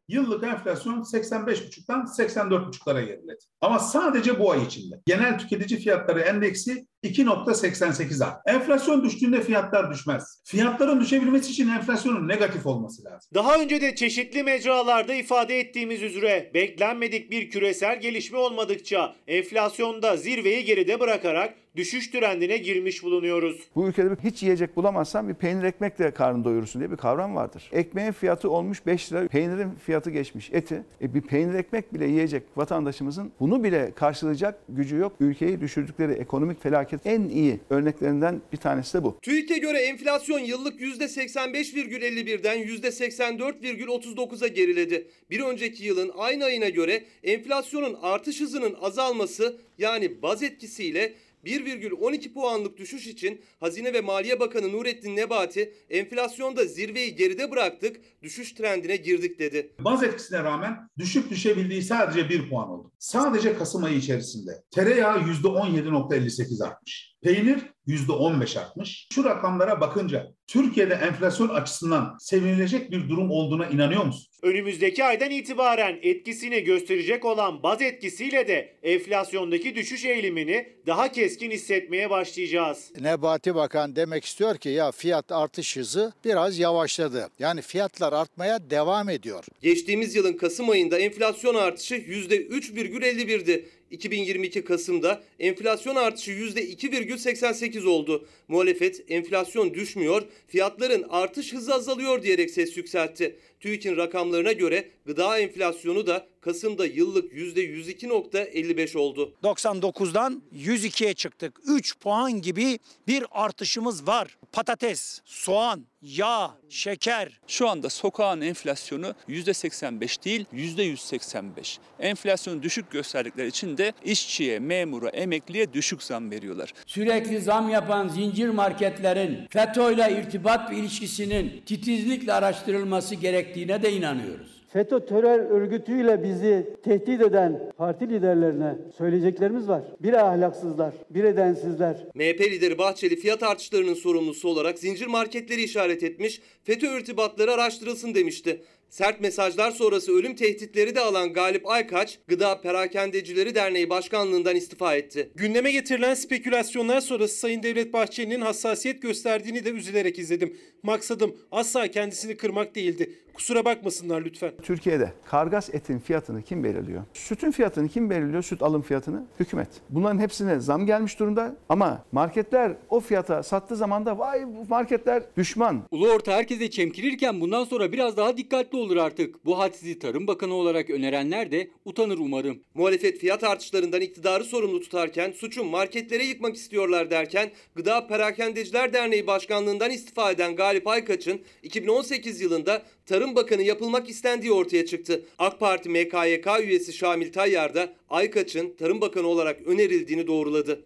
Yıllık 0.07 0.43
enflasyon 0.43 1.01
85,5'tan 1.01 2.05
84,5'lara 2.05 3.05
geriledi. 3.05 3.43
Ama 3.65 3.79
sadece 3.79 4.39
bu 4.39 4.51
ay 4.51 4.63
içinde. 4.63 4.95
Genel 5.07 5.39
tüketici 5.39 5.79
fiyatları 5.79 6.19
endeksi 6.19 6.85
2.88 7.03 8.25
arttı. 8.25 8.41
Enflasyon 8.45 9.03
düştüğünde 9.03 9.41
fiyatlar 9.41 9.91
düşmez. 9.91 10.41
Fiyatların 10.43 11.01
düşebilmesi 11.01 11.51
için 11.51 11.69
enflasyonun 11.69 12.27
negatif 12.27 12.65
olması 12.65 13.03
lazım. 13.05 13.29
Daha 13.33 13.59
önce 13.59 13.81
de 13.81 13.95
çeşitli 13.95 14.43
mecralarda 14.43 15.13
ifade 15.13 15.59
ettiğimiz 15.59 16.01
üzere 16.01 16.51
beklenmedik 16.53 17.31
bir 17.31 17.49
küresel 17.49 18.01
gelişme 18.01 18.37
olmadıkça 18.37 19.15
enflasyonda 19.27 20.17
zirveyi 20.17 20.65
geride 20.65 20.99
bırakarak 20.99 21.53
düşüş 21.75 22.07
trendine 22.11 22.57
girmiş 22.57 23.03
bulunuyoruz. 23.03 23.61
Bu 23.75 23.87
ülkede 23.87 24.09
hiç 24.23 24.43
yiyecek 24.43 24.75
bulamazsan 24.75 25.29
bir 25.29 25.33
peynir 25.33 25.63
ekmekle 25.63 26.11
karnını 26.11 26.43
doyurursun 26.43 26.79
diye 26.79 26.91
bir 26.91 26.97
kavram 26.97 27.35
vardır. 27.35 27.69
Ekmeğin 27.71 28.11
fiyatı 28.11 28.49
olmuş 28.49 28.85
5 28.85 29.13
lira, 29.13 29.27
peynirin 29.27 29.71
fiyatı 29.85 30.11
geçmiş 30.11 30.49
eti. 30.53 30.83
E 31.01 31.13
bir 31.13 31.21
peynir 31.21 31.53
ekmek 31.53 31.93
bile 31.93 32.05
yiyecek 32.05 32.43
vatandaşımızın 32.55 33.31
bunu 33.39 33.54
bile 33.63 33.91
karşılayacak 33.95 34.59
gücü 34.69 34.95
yok. 34.95 35.15
Ülkeyi 35.19 35.61
düşürdükleri 35.61 36.11
ekonomik 36.11 36.63
felaket 36.63 37.05
en 37.05 37.21
iyi 37.21 37.59
örneklerinden 37.69 38.41
bir 38.51 38.57
tanesi 38.57 38.93
de 38.93 39.03
bu. 39.03 39.17
TÜİK'e 39.21 39.57
göre 39.57 39.77
enflasyon 39.79 40.39
yıllık 40.39 40.81
%85,51'den 40.81 42.59
%84,39'a 42.59 44.47
geriledi. 44.47 45.07
Bir 45.29 45.39
önceki 45.39 45.85
yılın 45.85 46.11
aynı 46.17 46.45
ayına 46.45 46.69
göre 46.69 47.03
enflasyonun 47.23 47.97
artış 48.01 48.41
hızının 48.41 48.75
azalması 48.81 49.57
yani 49.77 50.21
baz 50.21 50.43
etkisiyle 50.43 51.13
1,12 51.45 52.33
puanlık 52.33 52.77
düşüş 52.77 53.07
için 53.07 53.41
Hazine 53.59 53.93
ve 53.93 54.01
Maliye 54.01 54.39
Bakanı 54.39 54.71
Nurettin 54.71 55.15
Nebati 55.15 55.73
enflasyonda 55.89 56.65
zirveyi 56.65 57.15
geride 57.15 57.51
bıraktık, 57.51 58.01
düşüş 58.23 58.53
trendine 58.53 58.95
girdik 58.95 59.39
dedi. 59.39 59.75
Baz 59.79 60.03
etkisine 60.03 60.43
rağmen 60.43 60.89
düşük 60.97 61.29
düşebildiği 61.29 61.81
sadece 61.81 62.29
1 62.29 62.49
puan 62.49 62.69
oldu. 62.69 62.91
Sadece 62.99 63.57
Kasım 63.57 63.83
ayı 63.83 63.97
içerisinde 63.97 64.51
tereyağı 64.71 65.17
%17.58 65.19 66.65
artmış. 66.65 67.14
Peynir 67.25 67.59
%15 67.87 68.59
artmış. 68.59 69.07
Şu 69.13 69.23
rakamlara 69.23 69.81
bakınca 69.81 70.31
Türkiye'de 70.47 70.93
enflasyon 70.93 71.49
açısından 71.49 72.17
sevinilecek 72.19 72.91
bir 72.91 73.09
durum 73.09 73.31
olduğuna 73.31 73.67
inanıyor 73.67 74.05
musun? 74.05 74.27
Önümüzdeki 74.41 75.03
aydan 75.03 75.31
itibaren 75.31 75.99
etkisini 76.01 76.63
gösterecek 76.63 77.25
olan 77.25 77.63
baz 77.63 77.81
etkisiyle 77.81 78.47
de 78.47 78.75
enflasyondaki 78.83 79.75
düşüş 79.75 80.05
eğilimini 80.05 80.67
daha 80.87 81.11
keskin 81.11 81.51
hissetmeye 81.51 82.09
başlayacağız. 82.09 82.91
Nebati 82.99 83.55
Bakan 83.55 83.95
demek 83.95 84.25
istiyor 84.25 84.57
ki 84.57 84.69
ya 84.69 84.91
fiyat 84.91 85.31
artış 85.31 85.77
hızı 85.77 86.13
biraz 86.25 86.59
yavaşladı. 86.59 87.29
Yani 87.39 87.61
fiyatlar 87.61 88.13
artmaya 88.13 88.69
devam 88.69 89.09
ediyor. 89.09 89.45
Geçtiğimiz 89.61 90.15
yılın 90.15 90.37
Kasım 90.37 90.69
ayında 90.69 90.99
enflasyon 90.99 91.55
artışı 91.55 91.95
%3,51'di. 91.95 93.65
2022 93.95 94.63
Kasım'da 94.63 95.23
enflasyon 95.39 95.95
artışı 95.95 96.31
%2,88 96.31 97.85
oldu. 97.85 98.27
Muhalefet 98.47 99.11
enflasyon 99.11 99.73
düşmüyor, 99.73 100.21
fiyatların 100.47 101.05
artış 101.09 101.53
hızı 101.53 101.73
azalıyor 101.73 102.23
diyerek 102.23 102.51
ses 102.51 102.77
yükseltti. 102.77 103.35
TÜİK'in 103.59 103.97
rakamlarına 103.97 104.51
göre 104.51 104.89
gıda 105.05 105.39
enflasyonu 105.39 106.07
da 106.07 106.27
Kasım'da 106.41 106.85
yıllık 106.85 107.33
%102.55 107.33 108.97
oldu. 108.97 109.33
99'dan 109.43 110.41
102'ye 110.55 111.13
çıktık. 111.13 111.59
3 111.67 111.99
puan 111.99 112.41
gibi 112.41 112.79
bir 113.07 113.23
artışımız 113.31 114.07
var. 114.07 114.37
Patates, 114.55 115.21
soğan, 115.25 115.85
yağ, 116.01 116.51
şeker. 116.69 117.39
Şu 117.47 117.69
anda 117.69 117.89
sokağın 117.89 118.41
enflasyonu 118.41 119.13
%85 119.29 120.25
değil 120.25 120.45
%185. 120.53 121.77
Enflasyonu 121.99 122.63
düşük 122.63 122.91
gösterdikleri 122.91 123.47
için 123.47 123.77
de 123.77 123.93
işçiye, 124.03 124.59
memura, 124.59 125.09
emekliye 125.09 125.73
düşük 125.73 126.03
zam 126.03 126.31
veriyorlar. 126.31 126.73
Sürekli 126.85 127.41
zam 127.41 127.69
yapan 127.69 128.07
zincir 128.07 128.49
marketlerin 128.49 129.47
FETÖ 129.49 129.93
ile 129.93 130.19
irtibat 130.19 130.73
ilişkisinin 130.73 131.63
titizlikle 131.65 132.33
araştırılması 132.33 133.15
gerektiğine 133.15 133.83
de 133.83 133.93
inanıyoruz. 133.93 134.54
FETÖ 134.75 135.05
terör 135.05 135.39
örgütüyle 135.39 136.23
bizi 136.23 136.67
tehdit 136.83 137.21
eden 137.21 137.71
parti 137.77 138.09
liderlerine 138.09 138.75
söyleyeceklerimiz 138.97 139.67
var. 139.67 139.83
Bir 139.99 140.13
ahlaksızlar, 140.13 140.93
bir 141.09 141.23
edensizler. 141.23 142.05
MHP 142.15 142.41
lideri 142.41 142.77
Bahçeli 142.77 143.15
fiyat 143.15 143.43
artışlarının 143.43 143.93
sorumlusu 143.93 144.49
olarak 144.49 144.79
zincir 144.79 145.07
marketleri 145.07 145.63
işaret 145.63 146.03
etmiş, 146.03 146.41
FETÖ 146.63 146.99
irtibatları 146.99 147.51
araştırılsın 147.51 148.15
demişti. 148.15 148.61
Sert 148.89 149.21
mesajlar 149.21 149.71
sonrası 149.71 150.11
ölüm 150.11 150.35
tehditleri 150.35 150.95
de 150.95 150.99
alan 150.99 151.33
Galip 151.33 151.69
Aykaç, 151.69 152.19
Gıda 152.27 152.61
Perakendecileri 152.61 153.55
Derneği 153.55 153.89
Başkanlığından 153.89 154.55
istifa 154.55 154.95
etti. 154.95 155.29
Gündeme 155.35 155.71
getirilen 155.71 156.13
spekülasyonlar 156.13 157.01
sonrası 157.01 157.37
Sayın 157.37 157.63
Devlet 157.63 157.93
Bahçeli'nin 157.93 158.41
hassasiyet 158.41 159.01
gösterdiğini 159.01 159.65
de 159.65 159.69
üzülerek 159.69 160.19
izledim. 160.19 160.57
Maksadım 160.83 161.35
asla 161.51 161.87
kendisini 161.87 162.37
kırmak 162.37 162.75
değildi. 162.75 163.11
Kusura 163.35 163.65
bakmasınlar 163.65 164.21
lütfen. 164.21 164.53
Türkiye'de 164.61 165.13
kargas 165.25 165.75
etin 165.75 165.99
fiyatını 165.99 166.41
kim 166.41 166.63
belirliyor? 166.63 167.03
Sütün 167.13 167.51
fiyatını 167.51 167.89
kim 167.89 168.09
belirliyor? 168.09 168.43
Süt 168.43 168.63
alım 168.63 168.81
fiyatını? 168.81 169.25
Hükümet. 169.39 169.67
Bunların 169.89 170.19
hepsine 170.19 170.59
zam 170.59 170.85
gelmiş 170.85 171.19
durumda 171.19 171.55
ama 171.69 172.05
marketler 172.11 172.73
o 172.89 172.99
fiyata 172.99 173.43
sattığı 173.43 173.75
zaman 173.75 174.05
da 174.05 174.19
vay 174.19 174.47
bu 174.47 174.65
marketler 174.69 175.23
düşman. 175.37 175.83
Ulu 175.91 176.11
orta 176.11 176.31
herkese 176.31 176.69
çemkirirken 176.69 177.41
bundan 177.41 177.63
sonra 177.63 177.91
biraz 177.91 178.17
daha 178.17 178.37
dikkatli 178.37 178.77
olur 178.77 178.97
artık. 178.97 179.45
Bu 179.45 179.59
hadsizi 179.59 179.99
Tarım 179.99 180.27
Bakanı 180.27 180.53
olarak 180.53 180.89
önerenler 180.89 181.51
de 181.51 181.69
utanır 181.85 182.17
umarım. 182.17 182.59
Muhalefet 182.73 183.19
fiyat 183.19 183.43
artışlarından 183.43 184.01
iktidarı 184.01 184.43
sorumlu 184.43 184.81
tutarken 184.81 185.31
suçun 185.31 185.67
marketlere 185.67 186.23
yıkmak 186.23 186.55
istiyorlar 186.55 187.11
derken 187.11 187.51
Gıda 187.75 188.07
Perakendeciler 188.07 188.93
Derneği 188.93 189.27
Başkanlığından 189.27 189.91
istifa 189.91 190.31
eden 190.31 190.55
Galip 190.55 190.87
Aykaç'ın 190.87 191.41
2018 191.63 192.41
yılında 192.41 192.81
Tarım 193.05 193.35
Bakanı 193.35 193.61
yapılmak 193.61 194.09
istendiği 194.09 194.51
ortaya 194.51 194.85
çıktı. 194.85 195.21
AK 195.37 195.59
Parti 195.59 195.89
MKYK 195.89 196.47
üyesi 196.63 196.93
Şamil 196.93 197.33
Tayyar 197.33 197.75
da 197.75 197.93
Aykaç'ın 198.09 198.75
Tarım 198.77 199.01
Bakanı 199.01 199.27
olarak 199.27 199.61
önerildiğini 199.61 200.27
doğruladı. 200.27 200.85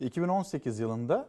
2018 0.00 0.80
yılında 0.80 1.28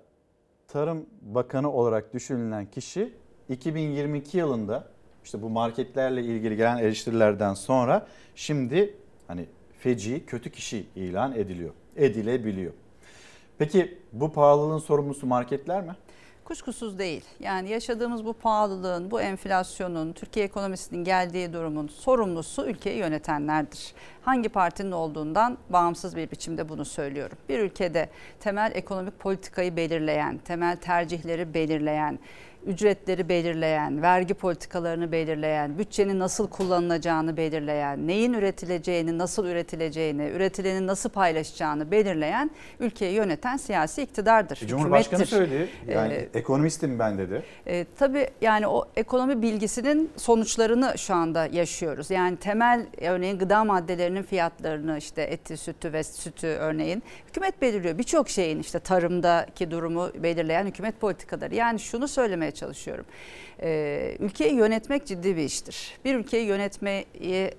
Tarım 0.68 1.06
Bakanı 1.22 1.72
olarak 1.72 2.14
düşünülen 2.14 2.72
kişi 2.72 3.14
2022 3.50 4.38
yılında 4.38 4.92
işte 5.24 5.42
bu 5.42 5.50
marketlerle 5.50 6.22
ilgili 6.22 6.56
gelen 6.56 6.78
eleştirilerden 6.78 7.54
sonra 7.54 8.08
şimdi 8.36 8.96
hani 9.28 9.46
feci 9.80 10.26
kötü 10.26 10.52
kişi 10.52 10.86
ilan 10.96 11.36
ediliyor. 11.36 11.74
Edilebiliyor. 11.96 12.74
Peki 13.58 13.98
bu 14.14 14.34
pahalılığın 14.34 14.80
sorumlusu 14.80 15.28
marketler 15.28 15.84
mi? 15.84 15.96
Kuşkusuz 16.48 17.00
değil. 17.00 17.24
Yani 17.40 17.70
yaşadığımız 17.70 18.26
bu 18.26 18.34
pahalılığın, 18.34 19.12
bu 19.12 19.22
enflasyonun, 19.22 20.14
Türkiye 20.14 20.46
ekonomisinin 20.46 21.04
geldiği 21.04 21.54
durumun 21.54 21.88
sorumlusu 21.88 22.66
ülkeyi 22.66 22.98
yönetenlerdir. 22.98 23.94
Hangi 24.22 24.50
partinin 24.50 24.92
olduğundan 24.92 25.58
bağımsız 25.70 26.16
bir 26.16 26.32
biçimde 26.32 26.70
bunu 26.70 26.86
söylüyorum. 26.86 27.38
Bir 27.50 27.60
ülkede 27.60 28.10
temel 28.40 28.72
ekonomik 28.76 29.20
politikayı 29.20 29.76
belirleyen, 29.76 30.38
temel 30.38 30.78
tercihleri 30.78 31.54
belirleyen, 31.54 32.20
ücretleri 32.68 33.30
belirleyen, 33.30 34.02
vergi 34.02 34.34
politikalarını 34.34 35.12
belirleyen, 35.12 35.78
bütçenin 35.78 36.20
nasıl 36.20 36.48
kullanılacağını 36.50 37.38
belirleyen, 37.38 38.08
neyin 38.08 38.34
üretileceğini, 38.34 39.18
nasıl 39.18 39.46
üretileceğini, 39.48 40.30
üretilenin 40.30 40.88
nasıl 40.88 41.10
paylaşacağını 41.10 41.92
belirleyen 41.92 42.52
ülkeyi 42.80 43.14
yöneten 43.14 43.58
siyasi 43.58 44.02
iktidardır. 44.02 44.60
E, 44.64 44.68
Cumhurbaşkanı 44.68 45.24
hükümettir. 45.24 45.38
söyledi. 45.56 45.70
Yani 45.88 46.14
Ee, 46.14 46.40
ekonomistim 46.40 47.00
ben 47.00 47.18
dedi. 47.18 47.44
e, 47.68 47.86
tabii 48.00 48.28
yani 48.42 48.68
o 48.68 48.86
ekonomi 48.96 49.42
bilgisinin 49.42 50.12
sonuçlarını 50.18 50.98
şu 50.98 51.14
anda 51.14 51.46
yaşıyoruz. 51.46 52.12
Yani 52.12 52.38
temel 52.38 52.86
örneğin 53.02 53.38
gıda 53.40 53.64
maddelerinin 53.64 54.24
fiyatlarını 54.24 54.98
işte 54.98 55.22
eti, 55.22 55.58
sütü 55.58 55.94
ve 55.94 56.04
sütü 56.04 56.48
örneğin 56.48 57.04
hükümet 57.28 57.62
belirliyor. 57.62 57.98
Birçok 57.98 58.30
şeyin 58.30 58.60
işte 58.60 58.80
tarımdaki 58.80 59.72
durumu 59.72 60.10
belirleyen 60.24 60.66
hükümet 60.66 61.00
politikaları. 61.02 61.56
Yani 61.56 61.80
şunu 61.80 62.08
söylemeye 62.08 62.52
çalışıyorum. 62.58 63.06
Ee, 63.62 64.18
ülkeyi 64.20 64.54
yönetmek 64.54 65.06
ciddi 65.06 65.38
bir 65.38 65.44
iştir. 65.44 65.98
Bir 66.06 66.16
ülkeyi 66.16 66.46
yönetmeyi 66.46 67.06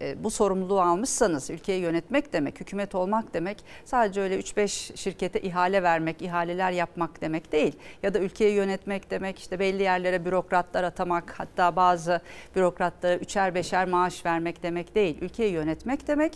e, 0.01 0.25
bu 0.25 0.31
sorumluluğu 0.31 0.81
almışsanız 0.81 1.51
ülkeyi 1.51 1.81
yönetmek 1.81 2.33
demek, 2.33 2.61
hükümet 2.61 2.95
olmak 2.95 3.35
demek 3.35 3.65
sadece 3.85 4.21
öyle 4.21 4.41
3-5 4.41 4.97
şirkete 4.97 5.41
ihale 5.41 5.83
vermek, 5.83 6.23
ihaleler 6.23 6.73
yapmak 6.73 7.21
demek 7.21 7.53
değil. 7.53 7.73
Ya 8.03 8.15
da 8.15 8.19
ülkeyi 8.19 8.55
yönetmek 8.55 9.11
demek 9.11 9.39
işte 9.39 9.59
belli 9.59 9.83
yerlere 9.83 10.25
bürokratlar 10.25 10.85
atamak 10.85 11.35
hatta 11.39 11.77
bazı 11.77 12.21
bürokratlara 12.57 13.17
üçer 13.17 13.55
beşer 13.55 13.89
maaş 13.89 14.27
vermek 14.27 14.63
demek 14.63 14.95
değil. 14.95 15.19
Ülkeyi 15.21 15.53
yönetmek 15.53 16.09
demek 16.09 16.33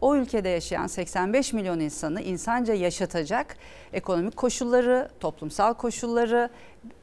o 0.00 0.16
ülkede 0.16 0.48
yaşayan 0.48 0.86
85 0.86 1.52
milyon 1.52 1.80
insanı 1.80 2.20
insanca 2.20 2.74
yaşatacak 2.74 3.56
ekonomik 3.92 4.36
koşulları, 4.36 5.08
toplumsal 5.20 5.74
koşulları 5.74 6.50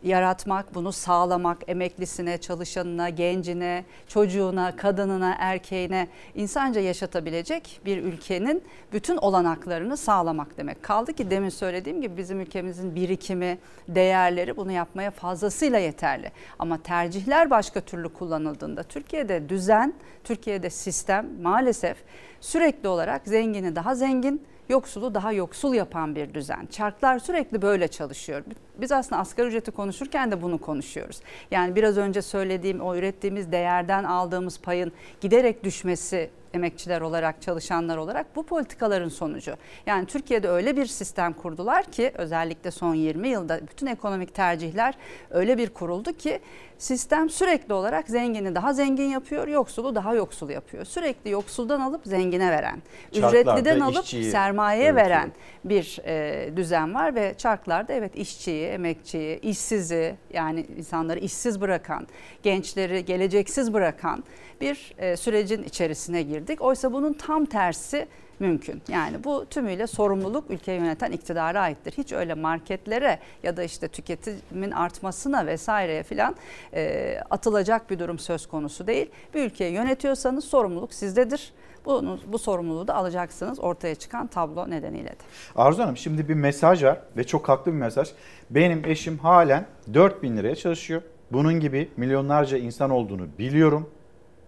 yaratmak, 0.03 0.75
bunu 0.75 0.91
sağlamak, 0.91 1.57
emeklisine, 1.67 2.37
çalışanına, 2.37 3.09
gencine, 3.09 3.85
çocuğuna, 4.07 4.75
kadınına, 4.75 5.35
erkeğine 5.39 6.07
insanca 6.35 6.81
yaşatabilecek 6.81 7.81
bir 7.85 8.03
ülkenin 8.03 8.63
bütün 8.93 9.17
olanaklarını 9.17 9.97
sağlamak 9.97 10.57
demek. 10.57 10.83
Kaldı 10.83 11.13
ki 11.13 11.31
demin 11.31 11.49
söylediğim 11.49 12.01
gibi 12.01 12.17
bizim 12.17 12.39
ülkemizin 12.39 12.95
birikimi, 12.95 13.57
değerleri 13.87 14.57
bunu 14.57 14.71
yapmaya 14.71 15.11
fazlasıyla 15.11 15.79
yeterli. 15.79 16.31
Ama 16.59 16.83
tercihler 16.83 17.49
başka 17.49 17.81
türlü 17.81 18.09
kullanıldığında 18.09 18.83
Türkiye'de 18.83 19.49
düzen, 19.49 19.93
Türkiye'de 20.23 20.69
sistem 20.69 21.27
maalesef 21.41 21.97
sürekli 22.41 22.87
olarak 22.87 23.21
zengini 23.25 23.75
daha 23.75 23.95
zengin, 23.95 24.41
yoksulu 24.69 25.13
daha 25.13 25.31
yoksul 25.31 25.73
yapan 25.73 26.15
bir 26.15 26.33
düzen. 26.33 26.65
Çarklar 26.65 27.19
sürekli 27.19 27.61
böyle 27.61 27.87
çalışıyor. 27.87 28.43
Biz 28.77 28.91
aslında 28.91 29.21
asgari 29.21 29.47
ücreti 29.47 29.71
konuşurken 29.71 30.31
de 30.31 30.41
bunu 30.41 30.57
konuşuyoruz. 30.57 31.21
Yani 31.51 31.75
biraz 31.75 31.97
önce 31.97 32.21
söylediğim 32.21 32.81
o 32.81 32.95
ürettiğimiz 32.95 33.51
değerden 33.51 34.03
aldığımız 34.03 34.59
payın 34.59 34.91
giderek 35.21 35.63
düşmesi 35.63 36.29
emekçiler 36.57 37.01
olarak, 37.01 37.41
çalışanlar 37.41 37.97
olarak 37.97 38.35
bu 38.35 38.43
politikaların 38.43 39.09
sonucu. 39.09 39.55
Yani 39.85 40.05
Türkiye'de 40.05 40.49
öyle 40.49 40.77
bir 40.77 40.85
sistem 40.85 41.33
kurdular 41.33 41.83
ki 41.83 42.11
özellikle 42.13 42.71
son 42.71 42.95
20 42.95 43.27
yılda 43.27 43.59
bütün 43.71 43.87
ekonomik 43.87 44.35
tercihler 44.35 44.93
öyle 45.29 45.57
bir 45.57 45.69
kuruldu 45.69 46.13
ki 46.13 46.39
sistem 46.77 47.29
sürekli 47.29 47.73
olarak 47.73 48.09
zengini 48.09 48.55
daha 48.55 48.73
zengin 48.73 49.09
yapıyor, 49.09 49.47
yoksulu 49.47 49.95
daha 49.95 50.13
yoksul 50.13 50.49
yapıyor. 50.49 50.85
Sürekli 50.85 51.29
yoksuldan 51.29 51.81
alıp 51.81 52.01
zengine 52.05 52.51
veren, 52.51 52.81
Çarklarda 53.11 53.39
ücretliden 53.39 53.79
alıp 53.79 54.03
işçiyi 54.03 54.23
sermaye 54.23 54.79
öğretiyor. 54.79 54.95
veren 54.95 55.31
bir 55.65 55.99
e, 56.05 56.49
düzen 56.55 56.93
var 56.93 57.15
ve 57.15 57.33
çarklarda 57.37 57.93
evet 57.93 58.15
işçiyi, 58.15 58.65
emekçiyi, 58.65 59.39
işsizi 59.39 60.15
yani 60.33 60.65
insanları 60.77 61.19
işsiz 61.19 61.61
bırakan, 61.61 62.07
gençleri 62.43 63.05
geleceksiz 63.05 63.73
bırakan 63.73 64.23
bir 64.61 64.93
e, 64.97 65.17
sürecin 65.17 65.63
içerisine 65.63 66.21
girdik. 66.21 66.61
Oysa 66.61 66.93
bunun 66.93 67.13
tam 67.13 67.45
tersi 67.45 68.07
mümkün. 68.39 68.81
Yani 68.87 69.23
bu 69.23 69.45
tümüyle 69.45 69.87
sorumluluk 69.87 70.51
ülkeyi 70.51 70.79
yöneten 70.79 71.11
iktidara 71.11 71.61
aittir. 71.61 71.93
Hiç 71.97 72.13
öyle 72.13 72.33
marketlere 72.33 73.19
ya 73.43 73.57
da 73.57 73.63
işte 73.63 73.87
tüketimin 73.87 74.71
artmasına 74.71 75.45
vesaireye 75.45 76.03
filan 76.03 76.35
e, 76.73 77.19
atılacak 77.29 77.89
bir 77.89 77.99
durum 77.99 78.19
söz 78.19 78.47
konusu 78.47 78.87
değil. 78.87 79.09
Bir 79.33 79.45
ülkeyi 79.45 79.73
yönetiyorsanız 79.73 80.45
sorumluluk 80.45 80.93
sizdedir. 80.93 81.53
Bunu, 81.85 82.19
bu 82.27 82.39
sorumluluğu 82.39 82.87
da 82.87 82.95
alacaksınız 82.95 83.59
ortaya 83.59 83.95
çıkan 83.95 84.27
tablo 84.27 84.69
nedeniyle 84.69 85.09
de. 85.09 85.15
Arzu 85.55 85.83
Hanım 85.83 85.97
şimdi 85.97 86.29
bir 86.29 86.33
mesaj 86.33 86.83
var 86.83 87.01
ve 87.17 87.23
çok 87.23 87.49
haklı 87.49 87.71
bir 87.71 87.77
mesaj. 87.77 88.09
Benim 88.49 88.85
eşim 88.85 89.17
halen 89.17 89.65
4000 89.93 90.37
liraya 90.37 90.55
çalışıyor. 90.55 91.01
Bunun 91.31 91.59
gibi 91.59 91.89
milyonlarca 91.97 92.57
insan 92.57 92.89
olduğunu 92.89 93.27
biliyorum 93.37 93.89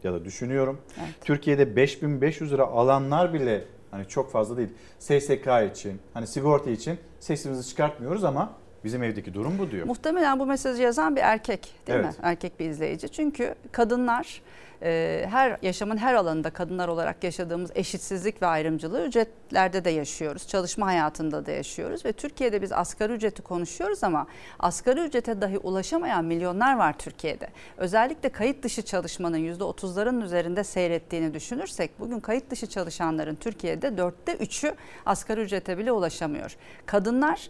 ya 0.03 0.13
da 0.13 0.25
düşünüyorum. 0.25 0.79
Evet. 0.99 1.09
Türkiye'de 1.21 1.75
5500 1.75 2.51
lira 2.53 2.63
alanlar 2.67 3.33
bile 3.33 3.63
hani 3.91 4.07
çok 4.07 4.31
fazla 4.31 4.57
değil. 4.57 4.69
SSK 4.99 5.47
için, 5.71 5.99
hani 6.13 6.27
sigorta 6.27 6.69
için 6.69 6.97
sesimizi 7.19 7.69
çıkartmıyoruz 7.69 8.23
ama 8.23 8.53
bizim 8.83 9.03
evdeki 9.03 9.33
durum 9.33 9.59
bu 9.59 9.71
diyor. 9.71 9.85
Muhtemelen 9.87 10.39
bu 10.39 10.45
mesajı 10.45 10.81
yazan 10.81 11.15
bir 11.15 11.21
erkek 11.21 11.73
değil 11.87 11.99
Evet. 11.99 12.05
mi? 12.05 12.13
Erkek 12.21 12.59
bir 12.59 12.69
izleyici. 12.69 13.09
Çünkü 13.09 13.55
kadınlar 13.71 14.41
e, 14.83 15.25
her 15.29 15.57
yaşamın 15.61 15.97
her 15.97 16.13
alanında 16.13 16.49
kadınlar 16.49 16.87
olarak 16.87 17.23
yaşadığımız 17.23 17.71
eşitsizlik 17.75 18.41
ve 18.41 18.45
ayrımcılığı 18.45 19.05
ücretlerde 19.05 19.85
de 19.85 19.89
yaşıyoruz. 19.89 20.47
Çalışma 20.47 20.85
hayatında 20.85 21.45
da 21.45 21.51
yaşıyoruz 21.51 22.05
ve 22.05 22.13
Türkiye'de 22.13 22.61
biz 22.61 22.71
asgari 22.71 23.13
ücreti 23.13 23.41
konuşuyoruz 23.41 24.03
ama 24.03 24.27
asgari 24.59 24.99
ücrete 24.99 25.41
dahi 25.41 25.57
ulaşamayan 25.57 26.25
milyonlar 26.25 26.77
var 26.77 26.97
Türkiye'de. 26.97 27.47
Özellikle 27.77 28.29
kayıt 28.29 28.63
dışı 28.63 28.81
çalışmanın 28.81 29.37
%30'ların 29.37 30.23
üzerinde 30.23 30.63
seyrettiğini 30.63 31.33
düşünürsek 31.33 31.99
bugün 31.99 32.19
kayıt 32.19 32.49
dışı 32.49 32.67
çalışanların 32.67 33.35
Türkiye'de 33.35 33.97
dörtte 33.97 34.33
üçü 34.33 34.75
asgari 35.05 35.41
ücrete 35.41 35.77
bile 35.77 35.91
ulaşamıyor. 35.91 36.55
Kadınlar 36.85 37.49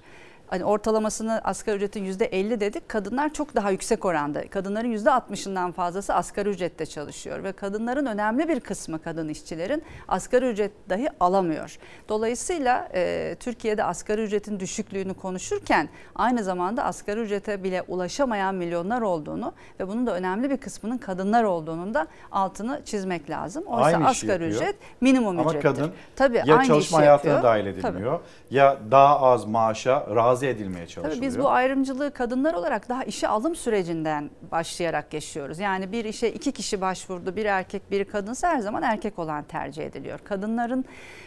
hani 0.49 0.65
ortalamasını 0.65 1.41
asgari 1.43 1.75
ücretin 1.75 2.05
%50 2.05 2.59
dedik. 2.59 2.89
Kadınlar 2.89 3.33
çok 3.33 3.55
daha 3.55 3.71
yüksek 3.71 4.05
oranda. 4.05 4.49
Kadınların 4.49 4.91
%60'ından 4.97 5.71
fazlası 5.71 6.13
asgari 6.13 6.49
ücrette 6.49 6.85
çalışıyor 6.85 7.43
ve 7.43 7.51
kadınların 7.51 8.05
önemli 8.05 8.49
bir 8.49 8.59
kısmı 8.59 9.01
kadın 9.01 9.29
işçilerin 9.29 9.83
asgari 10.07 10.45
ücret 10.45 10.71
dahi 10.89 11.09
alamıyor. 11.19 11.77
Dolayısıyla 12.09 12.89
e, 12.93 13.35
Türkiye'de 13.39 13.83
asgari 13.83 14.21
ücretin 14.23 14.59
düşüklüğünü 14.59 15.13
konuşurken 15.13 15.89
aynı 16.15 16.43
zamanda 16.43 16.83
asgari 16.83 17.19
ücrete 17.19 17.63
bile 17.63 17.81
ulaşamayan 17.87 18.55
milyonlar 18.55 19.01
olduğunu 19.01 19.53
ve 19.79 19.87
bunun 19.87 20.07
da 20.07 20.15
önemli 20.15 20.49
bir 20.49 20.57
kısmının 20.57 20.97
kadınlar 20.97 21.43
olduğunun 21.43 21.93
da 21.93 22.07
altını 22.31 22.81
çizmek 22.85 23.29
lazım. 23.29 23.63
Oysa 23.67 23.85
Aynı 23.85 24.07
asgari 24.07 24.43
ücret 24.43 24.75
minimum 25.01 25.39
Ama 25.39 25.49
ücrettir. 25.49 25.69
kadın 25.69 25.91
Tabii, 26.15 26.41
ya 26.45 26.55
aynı 26.55 26.67
çalışma 26.67 26.97
hayatına 26.97 27.31
yapıyor. 27.33 27.51
dahil 27.51 27.81
Tabii. 27.81 27.91
edilmiyor 27.91 28.19
ya 28.51 28.77
daha 28.91 29.21
az 29.21 29.45
maaşa 29.45 30.07
razı 30.15 30.38
edilmeye 30.47 30.87
çalışılıyor. 30.87 31.15
Tabii 31.15 31.25
biz 31.25 31.39
bu 31.39 31.49
ayrımcılığı 31.49 32.11
kadınlar 32.13 32.53
olarak 32.53 32.89
daha 32.89 33.03
işe 33.03 33.27
alım 33.27 33.55
sürecinden 33.55 34.29
başlayarak 34.51 35.13
yaşıyoruz. 35.13 35.59
Yani 35.59 35.91
bir 35.91 36.05
işe 36.05 36.27
iki 36.29 36.51
kişi 36.51 36.81
başvurdu, 36.81 37.35
bir 37.35 37.45
erkek, 37.45 37.91
bir 37.91 38.03
kadınsa 38.05 38.47
her 38.49 38.59
zaman 38.59 38.83
erkek 38.83 39.19
olan 39.19 39.43
tercih 39.43 39.83
ediliyor. 39.85 40.19
Kadınların 40.23 40.85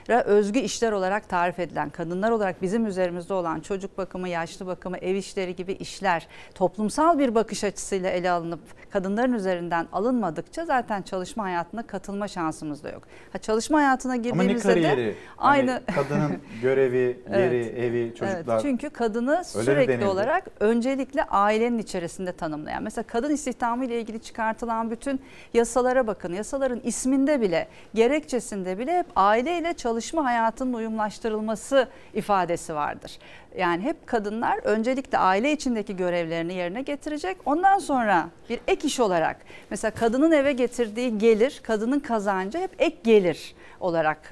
özgü 0.08 0.58
işler 0.58 0.92
olarak 0.92 1.28
tarif 1.28 1.58
edilen, 1.58 1.90
kadınlar 1.90 2.30
olarak 2.30 2.62
bizim 2.62 2.86
üzerimizde 2.86 3.34
olan 3.34 3.60
çocuk 3.60 3.98
bakımı, 3.98 4.28
yaşlı 4.28 4.66
bakımı, 4.66 4.96
ev 4.98 5.14
işleri 5.14 5.56
gibi 5.56 5.72
işler 5.72 6.28
toplumsal 6.54 7.18
bir 7.18 7.34
bakış 7.34 7.64
açısıyla 7.64 8.10
ele 8.10 8.30
alınıp 8.30 8.60
kadınların 8.90 9.32
üzerinden 9.32 9.86
alınmadıkça 9.92 10.64
zaten 10.64 11.02
çalışma 11.02 11.44
hayatına 11.44 11.86
katılma 11.86 12.28
şansımız 12.28 12.84
da 12.84 12.90
yok. 12.90 13.02
Ha, 13.32 13.38
çalışma 13.38 13.78
hayatına 13.78 14.12
Ama 14.12 14.22
ne 14.22 14.28
girdiğimizde 14.28 14.68
kariyeri? 14.68 14.96
de 15.06 15.14
Hani 15.36 15.52
aynı 15.58 15.82
kadının 15.94 16.38
görevi, 16.62 16.96
yeri, 17.32 17.56
Evet. 17.56 17.78
evi, 17.78 18.14
çocuklar. 18.18 18.54
Evet, 18.54 18.62
çünkü 18.62 18.90
kadını 19.02 19.44
sürekli 19.44 19.92
denildi? 19.92 20.06
olarak 20.06 20.44
öncelikle 20.60 21.24
ailenin 21.24 21.78
içerisinde 21.78 22.32
tanımlayan. 22.32 22.82
Mesela 22.82 23.04
kadın 23.06 23.30
istihdamı 23.30 23.84
ile 23.84 24.00
ilgili 24.00 24.22
çıkartılan 24.22 24.90
bütün 24.90 25.20
yasalara 25.54 26.06
bakın. 26.06 26.32
Yasaların 26.32 26.80
isminde 26.84 27.40
bile, 27.40 27.68
gerekçesinde 27.94 28.78
bile 28.78 28.98
hep 28.98 29.06
aileyle 29.16 29.72
çalışma 29.72 30.24
hayatının 30.24 30.72
uyumlaştırılması 30.72 31.88
ifadesi 32.14 32.74
vardır. 32.74 33.18
Yani 33.58 33.82
hep 33.82 34.06
kadınlar 34.06 34.58
öncelikle 34.64 35.18
aile 35.18 35.52
içindeki 35.52 35.96
görevlerini 35.96 36.54
yerine 36.54 36.82
getirecek. 36.82 37.36
Ondan 37.44 37.78
sonra 37.78 38.28
bir 38.48 38.60
ek 38.68 38.86
iş 38.86 39.00
olarak 39.00 39.36
mesela 39.70 39.90
kadının 39.90 40.32
eve 40.32 40.52
getirdiği 40.52 41.18
gelir, 41.18 41.60
kadının 41.62 42.00
kazancı 42.00 42.58
hep 42.58 42.70
ek 42.78 42.96
gelir 43.04 43.54
olarak 43.80 44.30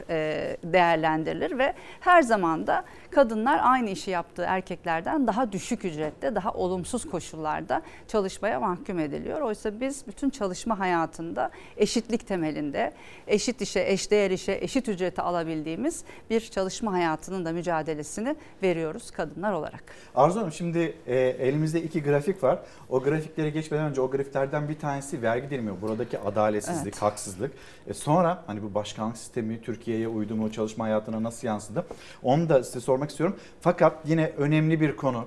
değerlendirilir 0.64 1.58
ve 1.58 1.74
her 2.00 2.22
zaman 2.22 2.66
da 2.66 2.84
kadınlar 3.10 3.60
aynı 3.62 3.90
işi 3.90 4.10
yaptığı 4.10 4.42
erkeklerden 4.42 5.26
daha 5.26 5.52
düşük 5.52 5.84
ücrette, 5.84 6.34
daha 6.34 6.52
olumsuz 6.52 7.10
koşullarda 7.10 7.82
çalışmaya 8.08 8.60
mahkum 8.60 8.98
ediliyor. 8.98 9.40
Oysa 9.40 9.80
biz 9.80 10.06
bütün 10.06 10.30
çalışma 10.30 10.78
hayatında 10.78 11.50
eşitlik 11.76 12.26
temelinde 12.26 12.92
eşit 13.26 13.60
işe, 13.60 13.80
eşdeğer 13.80 14.30
işe, 14.30 14.58
eşit 14.60 14.88
ücreti 14.88 15.22
alabildiğimiz 15.22 16.04
bir 16.30 16.40
çalışma 16.40 16.92
hayatının 16.92 17.44
da 17.44 17.52
mücadelesini 17.52 18.36
veriyoruz 18.62 19.10
kadınlar 19.10 19.52
olarak. 19.52 19.84
Arzu 20.14 20.40
Hanım 20.40 20.52
şimdi 20.52 20.94
e, 21.06 21.16
elimizde 21.18 21.82
iki 21.82 22.02
grafik 22.02 22.42
var. 22.42 22.58
O 22.88 23.02
grafiklere 23.02 23.50
geçmeden 23.50 23.84
önce 23.84 24.00
o 24.00 24.10
grafiklerden 24.10 24.68
bir 24.68 24.78
tanesi 24.78 25.22
vergi 25.22 25.50
dilimi. 25.50 25.82
Buradaki 25.82 26.18
adaletsizlik, 26.18 26.94
Evet. 26.94 27.02
haksızlık. 27.02 27.52
E, 27.86 27.94
sonra 27.94 28.42
hani 28.46 28.62
bu 28.62 28.74
başkanlık 28.74 29.16
sistemi 29.16 29.62
Türkiye'ye 29.62 30.08
uydu 30.08 30.36
mu, 30.36 30.52
çalışma 30.52 30.84
hayatına 30.84 31.22
nasıl 31.22 31.46
yansıdı? 31.46 31.84
Onu 32.22 32.48
da 32.48 32.64
size 32.64 32.80
sormak 32.80 32.99
istiyorum. 33.08 33.36
Fakat 33.60 33.96
yine 34.04 34.32
önemli 34.36 34.80
bir 34.80 34.96
konu. 34.96 35.24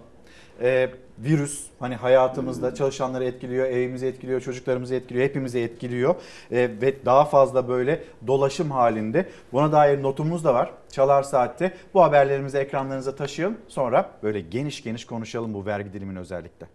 E, 0.61 0.89
virüs 1.19 1.67
hani 1.79 1.95
hayatımızda 1.95 2.75
çalışanları 2.75 3.25
etkiliyor, 3.25 3.65
evimizi 3.67 4.05
etkiliyor, 4.07 4.41
çocuklarımızı 4.41 4.95
etkiliyor, 4.95 5.25
hepimizi 5.25 5.59
etkiliyor 5.59 6.15
E, 6.51 6.57
ve 6.81 7.05
daha 7.05 7.25
fazla 7.25 7.67
böyle 7.67 8.03
dolaşım 8.27 8.71
halinde. 8.71 9.29
Buna 9.53 9.71
dair 9.71 10.03
notumuz 10.03 10.43
da 10.43 10.53
var. 10.53 10.71
Çalar 10.91 11.23
Saat'te 11.23 11.73
bu 11.93 12.03
haberlerimizi 12.03 12.57
ekranlarınıza 12.57 13.15
taşıyalım. 13.15 13.57
Sonra 13.67 14.09
böyle 14.23 14.41
geniş 14.41 14.83
geniş 14.83 15.05
konuşalım 15.05 15.53
bu 15.53 15.65
vergi 15.65 15.93
dilimini 15.93 16.19
özellikle. 16.19 16.65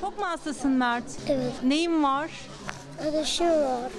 Çok 0.00 0.18
mu 0.18 0.24
hastasın 0.24 0.70
Mert? 0.70 1.04
Evet. 1.28 1.52
Neyin 1.64 2.02
var? 2.02 2.30
Ateşim 3.08 3.46
var. 3.46 3.92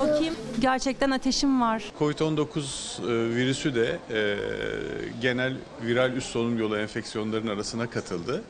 Bakayım. 0.00 0.34
Gerçekten 0.60 1.10
ateşim 1.10 1.60
var. 1.60 1.82
Covid-19 1.98 3.02
e, 3.02 3.36
virüsü 3.36 3.74
de 3.74 3.98
e, 4.10 4.36
genel 5.20 5.56
viral 5.86 6.12
üst 6.12 6.28
solunum 6.30 6.58
yolu 6.58 6.76
enfeksiyonlarının 6.78 7.50
arasına 7.50 7.90
katıldı. 7.90 8.42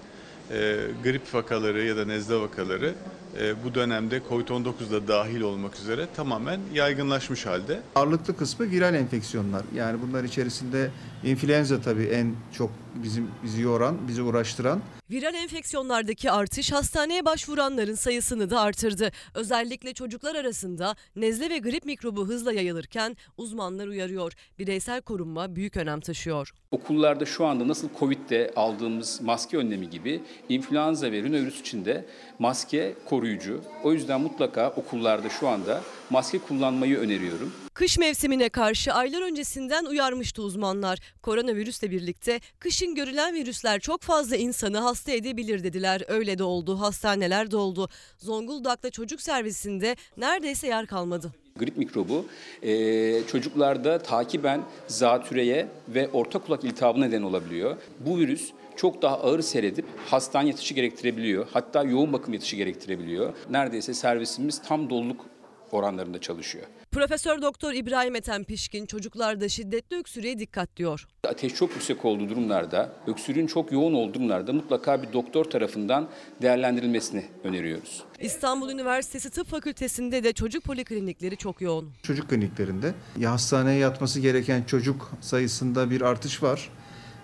E, 0.51 0.77
grip 1.05 1.35
vakaları 1.35 1.85
ya 1.85 1.97
da 1.97 2.05
nezle 2.05 2.37
vakaları 2.41 2.95
e, 3.41 3.65
bu 3.65 3.75
dönemde 3.75 4.21
Covid-19'da 4.31 5.09
dahil 5.09 5.41
olmak 5.41 5.77
üzere 5.77 6.07
tamamen 6.17 6.61
yaygınlaşmış 6.75 7.47
halde. 7.47 7.81
Ağırlıklı 7.95 8.37
kısmı 8.37 8.71
viral 8.71 8.95
enfeksiyonlar. 8.95 9.63
Yani 9.75 9.99
bunlar 10.03 10.25
içerisinde 10.25 10.91
influenza 11.25 11.81
tabii 11.81 12.05
en 12.05 12.35
çok 12.53 12.71
bizim 13.03 13.31
bizi 13.45 13.63
yoran, 13.63 14.09
bizi 14.09 14.23
uğraştıran. 14.23 14.81
Viral 15.11 15.35
enfeksiyonlardaki 15.35 16.31
artış 16.31 16.73
hastaneye 16.73 17.25
başvuranların 17.25 17.95
sayısını 17.95 18.51
da 18.51 18.61
artırdı. 18.61 19.11
Özellikle 19.35 19.95
çocuklar 19.95 20.35
arasında 20.35 20.97
nezle 21.17 21.51
ve 21.51 21.59
grip 21.59 21.85
mikrobu 21.85 22.29
hızla 22.29 22.53
yayılırken 22.53 23.17
uzmanlar 23.37 23.87
uyarıyor. 23.87 24.33
Bireysel 24.59 25.01
korunma 25.01 25.57
büyük 25.57 25.77
önem 25.77 26.01
taşıyor. 26.01 26.53
Okullarda 26.71 27.27
şu 27.27 27.47
anda 27.47 27.69
nasıl 27.69 27.89
Covid'de 27.99 28.53
aldığımız 28.57 29.21
maske 29.21 29.57
önlemi 29.57 29.91
gibi 29.91 30.23
influenza 30.49 31.13
ve 31.13 31.23
rinovirüs 31.23 31.61
için 31.61 31.85
de 31.85 32.05
maske 32.39 32.95
koruyucu. 33.05 33.61
O 33.85 33.93
yüzden 33.93 34.21
mutlaka 34.21 34.71
okullarda 34.71 35.29
şu 35.29 35.49
anda 35.49 35.81
maske 36.11 36.39
kullanmayı 36.39 36.99
öneriyorum. 36.99 37.53
Kış 37.79 37.99
mevsimine 37.99 38.49
karşı 38.49 38.93
aylar 38.93 39.23
öncesinden 39.23 39.85
uyarmıştı 39.85 40.43
uzmanlar. 40.43 40.99
Koronavirüsle 41.23 41.91
birlikte 41.91 42.41
kışın 42.59 42.95
görülen 42.95 43.35
virüsler 43.35 43.81
çok 43.81 44.03
fazla 44.03 44.37
insanı 44.37 44.79
hasta 44.79 45.13
edebilir 45.13 45.65
dediler. 45.65 46.03
Öyle 46.09 46.39
de 46.39 46.45
oldu. 46.45 46.81
Hastaneler 46.81 47.51
doldu. 47.51 47.89
Zonguldak'ta 48.17 48.91
çocuk 48.91 49.21
servisinde 49.21 49.97
neredeyse 50.17 50.67
yer 50.67 50.87
kalmadı. 50.87 51.33
Grip 51.57 51.77
mikrobu 51.77 52.25
e, 52.63 53.27
çocuklarda 53.27 53.99
takiben 53.99 54.63
zatürreye 54.87 55.69
ve 55.89 56.09
orta 56.09 56.39
kulak 56.39 56.65
iltihabı 56.65 57.01
neden 57.01 57.23
olabiliyor. 57.23 57.77
Bu 58.01 58.19
virüs 58.19 58.53
çok 58.77 59.03
daha 59.03 59.21
ağır 59.21 59.43
seyredip 59.43 59.87
hastane 60.07 60.49
yatışı 60.49 60.75
gerektirebiliyor. 60.75 61.47
Hatta 61.53 61.83
yoğun 61.83 62.13
bakım 62.13 62.35
yatışı 62.35 62.57
gerektirebiliyor. 62.57 63.35
Neredeyse 63.51 63.95
servisimiz 63.95 64.63
tam 64.63 64.91
doluluk 64.91 65.27
oranlarında 65.73 66.21
çalışıyor. 66.21 66.67
Profesör 66.93 67.43
Doktor 67.43 67.73
İbrahim 67.73 68.17
Ethem 68.17 68.45
Pişkin 68.45 68.87
çocuklarda 68.87 69.49
şiddetli 69.49 69.97
öksürüğe 69.97 70.39
dikkat 70.39 70.77
diyor. 70.77 71.07
Ateş 71.29 71.55
çok 71.55 71.71
yüksek 71.71 72.05
olduğu 72.05 72.29
durumlarda, 72.29 72.93
öksürüğün 73.07 73.47
çok 73.47 73.73
yoğun 73.73 73.95
olduğu 73.95 74.15
durumlarda 74.15 74.53
mutlaka 74.53 75.03
bir 75.03 75.13
doktor 75.13 75.45
tarafından 75.45 76.09
değerlendirilmesini 76.43 77.25
öneriyoruz. 77.45 78.05
İstanbul 78.21 78.71
Üniversitesi 78.71 79.31
Tıp 79.31 79.49
Fakültesi'nde 79.49 80.25
de 80.25 80.33
çocuk 80.33 80.65
poliklinikleri 80.65 81.37
çok 81.37 81.61
yoğun. 81.61 81.93
Çocuk 82.03 82.31
kliniklerinde 82.31 82.95
ya 83.19 83.33
hastaneye 83.33 83.79
yatması 83.79 84.21
gereken 84.21 84.63
çocuk 84.63 85.11
sayısında 85.21 85.91
bir 85.91 86.01
artış 86.01 86.43
var. 86.43 86.71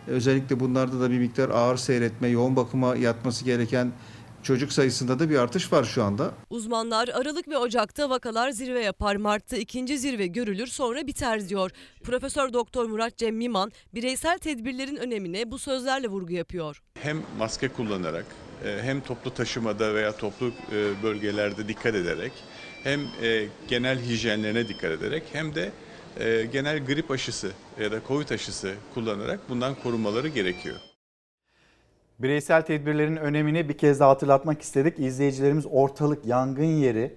Özellikle 0.06 0.60
bunlarda 0.60 1.00
da 1.00 1.10
bir 1.10 1.18
miktar 1.18 1.48
ağır 1.48 1.76
seyretme, 1.76 2.28
yoğun 2.28 2.56
bakıma 2.56 2.96
yatması 2.96 3.44
gereken 3.44 3.92
çocuk 4.44 4.72
sayısında 4.72 5.18
da 5.18 5.30
bir 5.30 5.36
artış 5.36 5.72
var 5.72 5.84
şu 5.84 6.02
anda. 6.02 6.34
Uzmanlar 6.50 7.08
Aralık 7.08 7.48
ve 7.48 7.58
Ocak'ta 7.58 8.10
vakalar 8.10 8.50
zirve 8.50 8.82
yapar. 8.82 9.16
Mart'ta 9.16 9.56
ikinci 9.56 9.98
zirve 9.98 10.26
görülür 10.26 10.66
sonra 10.66 11.06
biter 11.06 11.48
diyor. 11.48 11.70
Profesör 12.02 12.52
Doktor 12.52 12.86
Murat 12.86 13.16
Cem 13.16 13.36
Miman 13.36 13.72
bireysel 13.94 14.38
tedbirlerin 14.38 14.96
önemine 14.96 15.50
bu 15.50 15.58
sözlerle 15.58 16.08
vurgu 16.08 16.32
yapıyor. 16.32 16.82
Hem 17.00 17.22
maske 17.38 17.68
kullanarak 17.68 18.26
e, 18.64 18.78
hem 18.82 19.00
toplu 19.00 19.34
taşımada 19.34 19.94
veya 19.94 20.16
toplu 20.16 20.52
e, 20.72 21.02
bölgelerde 21.02 21.68
dikkat 21.68 21.94
ederek 21.94 22.32
hem 22.82 23.00
e, 23.22 23.48
genel 23.68 23.98
hijyenlerine 24.00 24.68
dikkat 24.68 24.90
ederek 24.90 25.22
hem 25.32 25.54
de 25.54 25.72
genel 26.52 26.86
grip 26.86 27.10
aşısı 27.10 27.52
ya 27.80 27.92
da 27.92 28.00
Covid 28.08 28.30
aşısı 28.30 28.74
kullanarak 28.94 29.40
bundan 29.48 29.74
korunmaları 29.74 30.28
gerekiyor. 30.28 30.76
Bireysel 32.18 32.62
tedbirlerin 32.62 33.16
önemini 33.16 33.68
bir 33.68 33.78
kez 33.78 34.00
daha 34.00 34.10
hatırlatmak 34.10 34.62
istedik. 34.62 34.98
İzleyicilerimiz 34.98 35.66
ortalık 35.70 36.26
yangın 36.26 36.64
yeri 36.64 37.14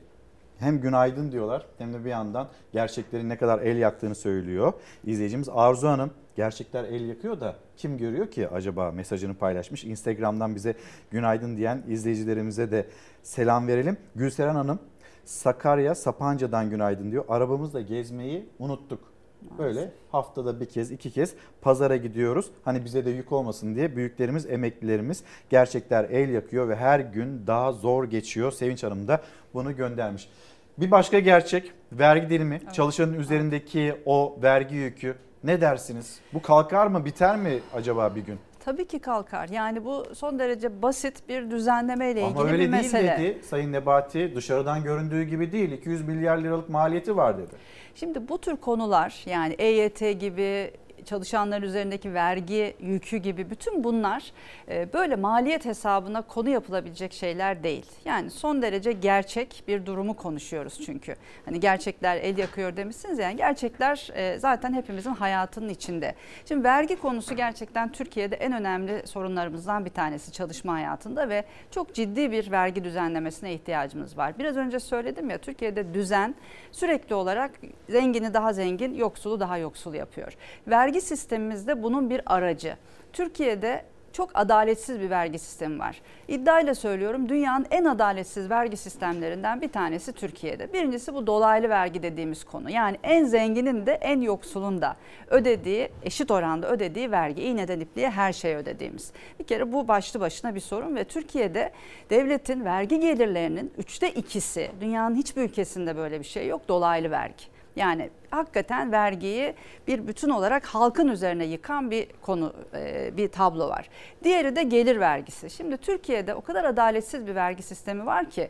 hem 0.60 0.82
günaydın 0.82 1.32
diyorlar 1.32 1.66
hem 1.78 1.94
de 1.94 2.06
bir 2.06 2.10
yandan 2.10 2.48
gerçeklerin 2.72 3.30
ne 3.30 3.38
kadar 3.38 3.60
el 3.60 3.78
yaktığını 3.78 4.16
söylüyor. 4.16 4.74
İzleyicimiz 5.04 5.50
Arzu 5.50 5.88
Hanım 5.88 6.12
gerçekler 6.36 6.84
el 6.84 7.10
yakıyor 7.10 7.40
da 7.40 7.56
kim 7.78 7.98
görüyor 7.98 8.32
ki 8.32 8.50
acaba 8.50 8.92
mesajını 8.92 9.34
paylaşmış. 9.34 9.84
Instagram'dan 9.84 10.56
bize 10.56 10.76
günaydın 11.12 11.58
diyen 11.58 11.84
izleyicilerimize 11.88 12.72
de 12.72 12.88
selam 13.24 13.68
verelim. 13.68 13.98
Gülseren 14.16 14.56
Hanım 14.56 14.80
Sakarya 15.26 15.96
Sapanca'dan 15.96 16.70
günaydın 16.70 17.12
diyor. 17.12 17.26
Arabamızla 17.28 17.82
gezmeyi 17.82 18.50
unuttuk. 18.60 19.17
Böyle 19.58 19.92
haftada 20.12 20.60
bir 20.60 20.66
kez 20.66 20.92
iki 20.92 21.12
kez 21.12 21.34
pazara 21.62 21.96
gidiyoruz. 21.98 22.52
Hani 22.66 22.86
bize 22.86 23.06
de 23.06 23.10
yük 23.10 23.32
olmasın 23.32 23.76
diye 23.76 23.96
büyüklerimiz, 23.96 24.46
emeklilerimiz 24.46 25.24
gerçekler 25.50 26.04
el 26.04 26.30
yakıyor 26.30 26.70
ve 26.70 26.76
her 26.76 27.00
gün 27.00 27.48
daha 27.48 27.72
zor 27.72 28.04
geçiyor. 28.04 28.52
Sevinç 28.52 28.84
Hanım 28.84 29.08
da 29.08 29.22
bunu 29.54 29.76
göndermiş. 29.76 30.30
Bir 30.78 30.92
başka 30.92 31.20
gerçek 31.20 31.72
vergi 31.92 32.30
dilimi, 32.30 32.62
çalışanın 32.74 33.14
üzerindeki 33.14 33.96
o 34.06 34.38
vergi 34.44 34.76
yükü 34.76 35.16
ne 35.44 35.62
dersiniz? 35.62 36.20
Bu 36.34 36.42
kalkar 36.42 36.88
mı, 36.88 37.06
biter 37.06 37.38
mi 37.38 37.60
acaba 37.74 38.16
bir 38.16 38.22
gün? 38.22 38.40
Tabii 38.68 38.88
ki 38.88 39.00
kalkar. 39.00 39.50
Yani 39.50 39.86
bu 39.86 40.06
son 40.16 40.40
derece 40.40 40.82
basit 40.82 41.30
bir 41.30 41.52
düzenleme 41.52 42.12
ile 42.12 42.22
ilgili 42.22 42.40
Ama 42.40 42.44
öyle 42.44 42.54
bir 42.54 42.60
değil 42.60 42.70
mesele. 42.70 43.18
dedi 43.20 43.46
Sayın 43.46 43.72
Nebati. 43.74 44.36
Dışarıdan 44.36 44.84
göründüğü 44.84 45.24
gibi 45.24 45.52
değil. 45.52 45.72
200 45.72 46.08
milyar 46.08 46.38
liralık 46.38 46.70
maliyeti 46.70 47.18
var 47.18 47.38
dedi. 47.38 47.52
Şimdi 48.00 48.30
bu 48.30 48.38
tür 48.38 48.56
konular 48.56 49.24
yani 49.26 49.54
EYT 49.54 50.00
gibi 50.20 50.72
çalışanların 51.08 51.64
üzerindeki 51.64 52.14
vergi 52.14 52.76
yükü 52.80 53.18
gibi 53.18 53.50
bütün 53.50 53.84
bunlar 53.84 54.32
e, 54.70 54.94
böyle 54.94 55.16
maliyet 55.16 55.66
hesabına 55.66 56.22
konu 56.22 56.50
yapılabilecek 56.50 57.14
şeyler 57.14 57.64
değil. 57.64 57.86
Yani 58.06 58.32
son 58.32 58.62
derece 58.62 58.92
gerçek 58.92 59.64
bir 59.68 59.86
durumu 59.86 60.14
konuşuyoruz 60.14 60.80
çünkü. 60.86 61.16
Hani 61.46 61.60
gerçekler 61.60 62.18
el 62.18 62.38
yakıyor 62.38 62.78
demişsiniz 62.78 63.20
yani 63.20 63.36
gerçekler 63.36 64.10
e, 64.14 64.40
zaten 64.40 64.74
hepimizin 64.74 65.14
hayatının 65.14 65.70
içinde. 65.70 66.16
Şimdi 66.46 66.64
vergi 66.64 66.96
konusu 66.96 67.36
gerçekten 67.36 67.92
Türkiye'de 67.92 68.36
en 68.36 68.54
önemli 68.54 69.08
sorunlarımızdan 69.08 69.86
bir 69.86 69.90
tanesi 69.90 70.32
çalışma 70.32 70.74
hayatında 70.74 71.30
ve 71.30 71.44
çok 71.72 71.94
ciddi 71.94 72.32
bir 72.32 72.52
vergi 72.52 72.84
düzenlemesine 72.84 73.54
ihtiyacımız 73.54 74.18
var. 74.18 74.40
Biraz 74.40 74.58
önce 74.58 74.80
söyledim 74.80 75.30
ya 75.30 75.38
Türkiye'de 75.38 75.94
düzen 75.94 76.36
sürekli 76.72 77.16
olarak 77.16 77.52
zengini 77.90 78.34
daha 78.34 78.54
zengin, 78.54 78.94
yoksulu 78.94 79.40
daha 79.40 79.58
yoksul 79.58 79.94
yapıyor. 79.94 80.34
Vergi 80.68 80.97
sistemimizde 81.02 81.84
bunun 81.84 82.10
bir 82.10 82.22
aracı. 82.26 82.78
Türkiye'de 83.14 83.84
çok 84.18 84.30
adaletsiz 84.34 85.00
bir 85.00 85.10
vergi 85.10 85.40
sistemi 85.40 85.80
var. 85.80 86.02
İddiayla 86.28 86.76
söylüyorum 86.76 87.30
dünyanın 87.30 87.68
en 87.72 87.86
adaletsiz 87.86 88.50
vergi 88.50 88.78
sistemlerinden 88.78 89.62
bir 89.62 89.72
tanesi 89.72 90.14
Türkiye'de. 90.14 90.74
Birincisi 90.74 91.14
bu 91.14 91.28
dolaylı 91.28 91.70
vergi 91.70 92.04
dediğimiz 92.04 92.44
konu. 92.44 92.70
Yani 92.70 92.98
en 93.04 93.26
zenginin 93.26 93.86
de 93.86 93.92
en 93.92 94.22
yoksulun 94.22 94.82
da 94.82 94.96
ödediği, 95.28 95.90
eşit 96.04 96.32
oranda 96.32 96.70
ödediği 96.70 97.12
vergi. 97.12 97.42
İğneden 97.42 97.80
ipliğe 97.80 98.10
her 98.10 98.34
şey 98.34 98.56
ödediğimiz. 98.56 99.12
Bir 99.40 99.44
kere 99.44 99.72
bu 99.72 99.88
başlı 99.88 100.20
başına 100.20 100.56
bir 100.56 100.60
sorun 100.60 100.96
ve 100.96 101.04
Türkiye'de 101.04 101.72
devletin 102.10 102.66
vergi 102.66 103.00
gelirlerinin 103.00 103.74
üçte 103.78 104.12
ikisi, 104.12 104.72
dünyanın 104.82 105.16
hiçbir 105.16 105.42
ülkesinde 105.42 105.98
böyle 105.98 106.20
bir 106.20 106.26
şey 106.26 106.48
yok, 106.48 106.68
dolaylı 106.68 107.12
vergi. 107.12 107.57
Yani 107.78 108.10
hakikaten 108.32 108.92
vergiyi 108.92 109.54
bir 109.88 110.08
bütün 110.08 110.30
olarak 110.30 110.66
halkın 110.66 111.08
üzerine 111.08 111.46
yıkan 111.46 111.92
bir 111.92 112.08
konu, 112.22 112.54
e, 112.74 113.18
bir 113.18 113.28
tablo 113.28 113.70
var. 113.70 113.90
Diğeri 114.24 114.56
de 114.56 114.64
gelir 114.64 115.00
vergisi. 115.00 115.50
Şimdi 115.50 115.78
Türkiye'de 115.78 116.36
o 116.36 116.42
kadar 116.42 116.64
adaletsiz 116.64 117.28
bir 117.28 117.36
vergi 117.36 117.64
sistemi 117.64 118.06
var 118.06 118.30
ki 118.30 118.50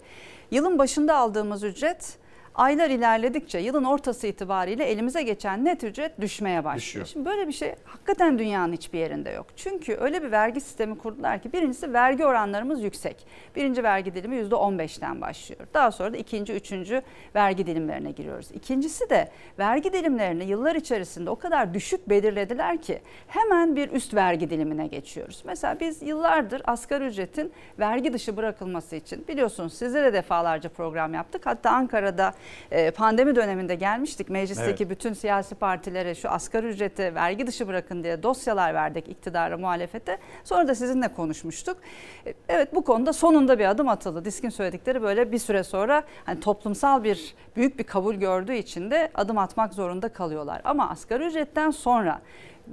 yılın 0.51 0.79
başında 0.79 1.15
aldığımız 1.15 1.63
ücret 1.63 2.17
aylar 2.57 2.89
ilerledikçe 2.89 3.59
yılın 3.59 3.83
ortası 3.83 4.27
itibariyle 4.27 4.83
elimize 4.85 5.23
geçen 5.23 5.65
net 5.65 5.83
ücret 5.83 6.21
düşmeye 6.21 6.63
başlıyor. 6.63 6.77
Düşüyor. 6.81 7.05
Şimdi 7.05 7.25
böyle 7.25 7.47
bir 7.47 7.53
şey 7.53 7.75
hakikaten 7.85 8.39
dünyanın 8.39 8.73
hiçbir 8.73 8.99
yerinde 8.99 9.29
yok. 9.29 9.47
Çünkü 9.55 9.97
öyle 9.99 10.23
bir 10.23 10.31
vergi 10.31 10.61
sistemi 10.61 10.97
kurdular 10.97 11.41
ki 11.41 11.53
birincisi 11.53 11.93
vergi 11.93 12.25
oranlarımız 12.25 12.83
yüksek. 12.83 13.27
Birinci 13.55 13.83
vergi 13.83 14.13
dilimi 14.13 14.35
%15'ten 14.35 15.21
başlıyor. 15.21 15.67
Daha 15.73 15.91
sonra 15.91 16.13
da 16.13 16.17
ikinci, 16.17 16.53
üçüncü 16.53 17.01
vergi 17.35 17.67
dilimlerine 17.67 18.11
giriyoruz. 18.11 18.51
İkincisi 18.53 19.09
de 19.09 19.31
vergi 19.59 19.93
dilimlerini 19.93 20.45
yıllar 20.45 20.75
içerisinde 20.75 21.29
o 21.29 21.35
kadar 21.35 21.73
düşük 21.73 22.09
belirlediler 22.09 22.81
ki 22.81 23.01
hemen 23.27 23.75
bir 23.75 23.91
üst 23.91 24.13
vergi 24.13 24.49
dilimine 24.49 24.87
geçiyoruz. 24.87 25.43
Mesela 25.45 25.79
biz 25.79 26.01
yıllardır 26.01 26.61
asgari 26.65 27.05
ücretin 27.05 27.51
vergi 27.79 28.13
dışı 28.13 28.37
bırakılması 28.37 28.95
için 28.95 29.27
biliyorsunuz 29.27 29.73
size 29.73 30.03
de 30.03 30.13
defalarca 30.13 30.69
program 30.69 31.13
yaptık. 31.13 31.45
Hatta 31.45 31.71
Ankara'da 31.71 32.33
e, 32.71 32.91
pandemi 32.91 33.35
döneminde 33.35 33.75
gelmiştik. 33.75 34.29
Meclisteki 34.29 34.83
Evet. 34.83 34.89
bütün 34.89 35.13
siyasi 35.13 35.55
partilere 35.55 36.15
şu 36.15 36.29
asgari 36.29 36.67
ücreti 36.67 37.15
vergi 37.15 37.47
dışı 37.47 37.67
bırakın 37.67 38.03
diye 38.03 38.23
dosyalar 38.23 38.73
verdik 38.73 39.07
iktidara 39.07 39.57
muhalefete. 39.57 40.17
Sonra 40.43 40.67
da 40.67 40.75
sizinle 40.75 41.07
konuşmuştuk. 41.07 41.77
E, 42.25 42.33
Evet 42.49 42.75
bu 42.75 42.83
konuda 42.83 43.13
sonunda 43.13 43.59
bir 43.59 43.65
adım 43.65 43.87
atıldı. 43.89 44.25
Diskin 44.25 44.49
söyledikleri 44.49 45.01
böyle 45.01 45.31
bir 45.31 45.37
süre 45.37 45.63
sonra 45.63 46.03
hani 46.25 46.39
toplumsal 46.39 47.03
bir 47.03 47.35
büyük 47.55 47.79
bir 47.79 47.83
kabul 47.83 48.15
gördüğü 48.15 48.53
için 48.55 48.91
de 48.91 49.11
adım 49.15 49.37
atmak 49.37 49.73
zorunda 49.73 50.09
kalıyorlar. 50.09 50.61
Ama 50.63 50.89
asgari 50.89 51.23
ücretten 51.25 51.71
sonra 51.71 52.21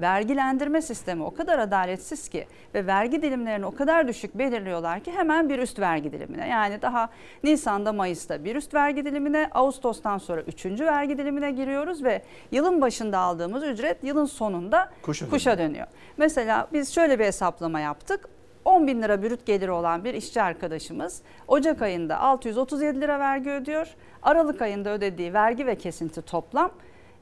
vergilendirme 0.00 0.82
sistemi 0.82 1.23
o 1.23 1.34
kadar 1.34 1.58
adaletsiz 1.58 2.28
ki 2.28 2.47
ve 2.74 2.86
vergi 2.86 3.23
dilimlerini 3.23 3.66
o 3.66 3.74
kadar 3.74 4.08
düşük 4.08 4.34
belirliyorlar 4.34 5.00
ki 5.00 5.12
hemen 5.12 5.48
bir 5.48 5.58
üst 5.58 5.78
vergi 5.78 6.12
dilimine. 6.12 6.48
Yani 6.48 6.82
daha 6.82 7.08
Nisan'da 7.44 7.92
Mayıs'ta 7.92 8.44
bir 8.44 8.56
üst 8.56 8.74
vergi 8.74 9.05
dilimine, 9.05 9.50
Ağustos'tan 9.55 10.18
sonra 10.18 10.40
üçüncü 10.40 10.86
vergi 10.86 11.18
dilimine 11.18 11.50
giriyoruz 11.50 12.05
ve 12.05 12.23
yılın 12.50 12.81
başında 12.81 13.18
aldığımız 13.18 13.64
ücret 13.64 14.05
yılın 14.05 14.24
sonunda 14.24 14.90
Kuşa 15.02 15.31
kuşa, 15.31 15.58
dönüyor. 15.58 15.86
Mesela 16.16 16.68
biz 16.73 16.94
şöyle 16.94 17.18
bir 17.18 17.24
hesaplama 17.24 17.81
yaptık. 17.81 18.28
10 18.64 18.86
bin 18.86 19.02
lira 19.02 19.23
brüt 19.23 19.47
geliri 19.47 19.70
olan 19.70 20.05
bir 20.05 20.14
işçi 20.14 20.42
arkadaşımız 20.42 21.23
Ocak 21.48 21.82
ayında 21.82 22.18
637 22.20 23.00
lira 23.00 23.18
vergi 23.18 23.50
ödüyor. 23.50 23.86
Aralık 24.23 24.62
ayında 24.62 24.90
ödediği 24.90 25.34
vergi 25.34 25.66
ve 25.66 25.78
kesinti 25.78 26.23
toplam 26.23 26.70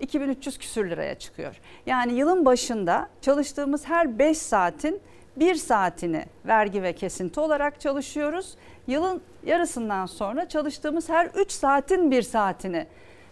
2300 0.02 0.58
küsür 0.58 0.90
liraya 0.90 1.14
çıkıyor. 1.14 1.60
Yani 1.86 2.12
yılın 2.12 2.44
başında 2.44 3.08
çalıştığımız 3.20 3.88
her 3.88 4.18
5 4.18 4.38
saatin 4.38 5.00
1 5.36 5.54
saatini 5.54 6.24
vergi 6.46 6.82
ve 6.82 6.92
kesinti 6.92 7.40
olarak 7.40 7.80
çalışıyoruz. 7.80 8.54
Yılın 8.86 9.22
yarısından 9.46 10.06
sonra 10.06 10.48
çalıştığımız 10.48 11.08
her 11.08 11.26
3 11.26 11.52
saatin 11.52 12.10
1 12.10 12.22
saatini 12.22 12.86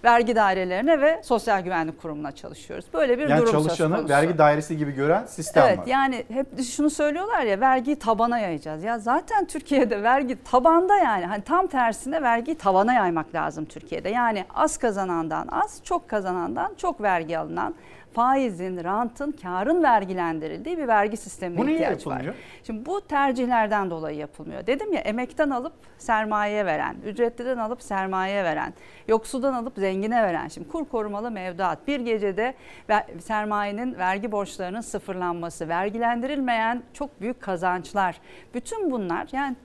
vergi 0.05 0.37
dairelerine 0.37 1.01
ve 1.01 1.21
sosyal 1.25 1.61
güvenlik 1.61 2.03
kurumuna 2.03 2.33
çalışıyoruz. 2.33 2.85
Böyle 2.95 3.19
bir 3.19 3.29
Yani 3.29 3.41
durum 3.41 3.53
söz 3.53 3.63
çalışanı 3.67 3.97
konusu. 3.97 4.09
vergi 4.15 4.39
dairesi 4.39 4.77
gibi 4.77 4.93
gören 4.93 5.27
sistem 5.27 5.65
Evet 5.67 5.79
var. 5.79 5.87
yani 5.87 6.25
hep 6.33 6.63
şunu 6.63 6.91
söylüyorlar 6.91 7.43
ya 7.43 7.61
vergiyi 7.61 7.97
tabana 7.99 8.39
yayacağız. 8.39 8.85
Ya 8.85 8.99
zaten 8.99 9.45
Türkiye'de 9.45 10.03
vergi 10.03 10.45
tabanda 10.45 10.97
yani 10.99 11.27
hani 11.27 11.43
tam 11.43 11.67
tersine 11.67 12.23
vergiyi 12.23 12.55
tavana 12.59 12.93
yaymak 12.95 13.35
lazım 13.35 13.65
Türkiye'de. 13.65 14.09
Yani 14.09 14.45
az 14.55 14.77
kazanandan 14.77 15.49
az, 15.53 15.81
çok 15.85 16.09
kazanandan 16.09 16.75
çok 16.77 17.01
vergi 17.03 17.39
alınan 17.39 17.75
faizin, 18.15 18.85
rantın, 18.85 19.33
karın 19.43 19.83
vergilendirildiği 19.83 20.79
bir 20.79 20.89
vergi 20.89 21.17
sistemine 21.17 21.59
Bu 21.59 21.69
ihtiyaç 21.69 22.07
var. 22.07 22.23
Şimdi 22.65 22.87
bu 22.87 23.01
tercihlerden 23.01 23.91
dolayı 23.91 24.17
yapılmıyor. 24.19 24.67
Dedim 24.67 24.93
ya 24.93 25.01
emekten 25.01 25.51
alıp 25.51 25.73
sermayeye 25.99 26.67
veren, 26.67 26.97
ücretliden 27.07 27.59
alıp 27.59 27.83
sermayeye 27.83 28.45
veren, 28.45 28.75
yoksuldan 29.09 29.55
alıp 29.55 29.73
zengine 29.77 30.23
veren. 30.23 30.49
Şimdi 30.49 30.69
kur 30.69 30.85
korumalı 30.89 31.31
mevduat 31.31 31.87
bir 31.89 32.01
gecede 32.01 32.55
sermayenin 33.21 33.99
vergi 33.99 34.33
borçlarının 34.33 34.81
sıfırlanması, 34.81 35.69
vergilendirilmeyen 35.69 36.83
çok 36.95 37.21
büyük 37.21 37.41
kazançlar. 37.41 38.21
Bütün 38.55 38.91
bunlar 38.91 39.29
yani 39.33 39.57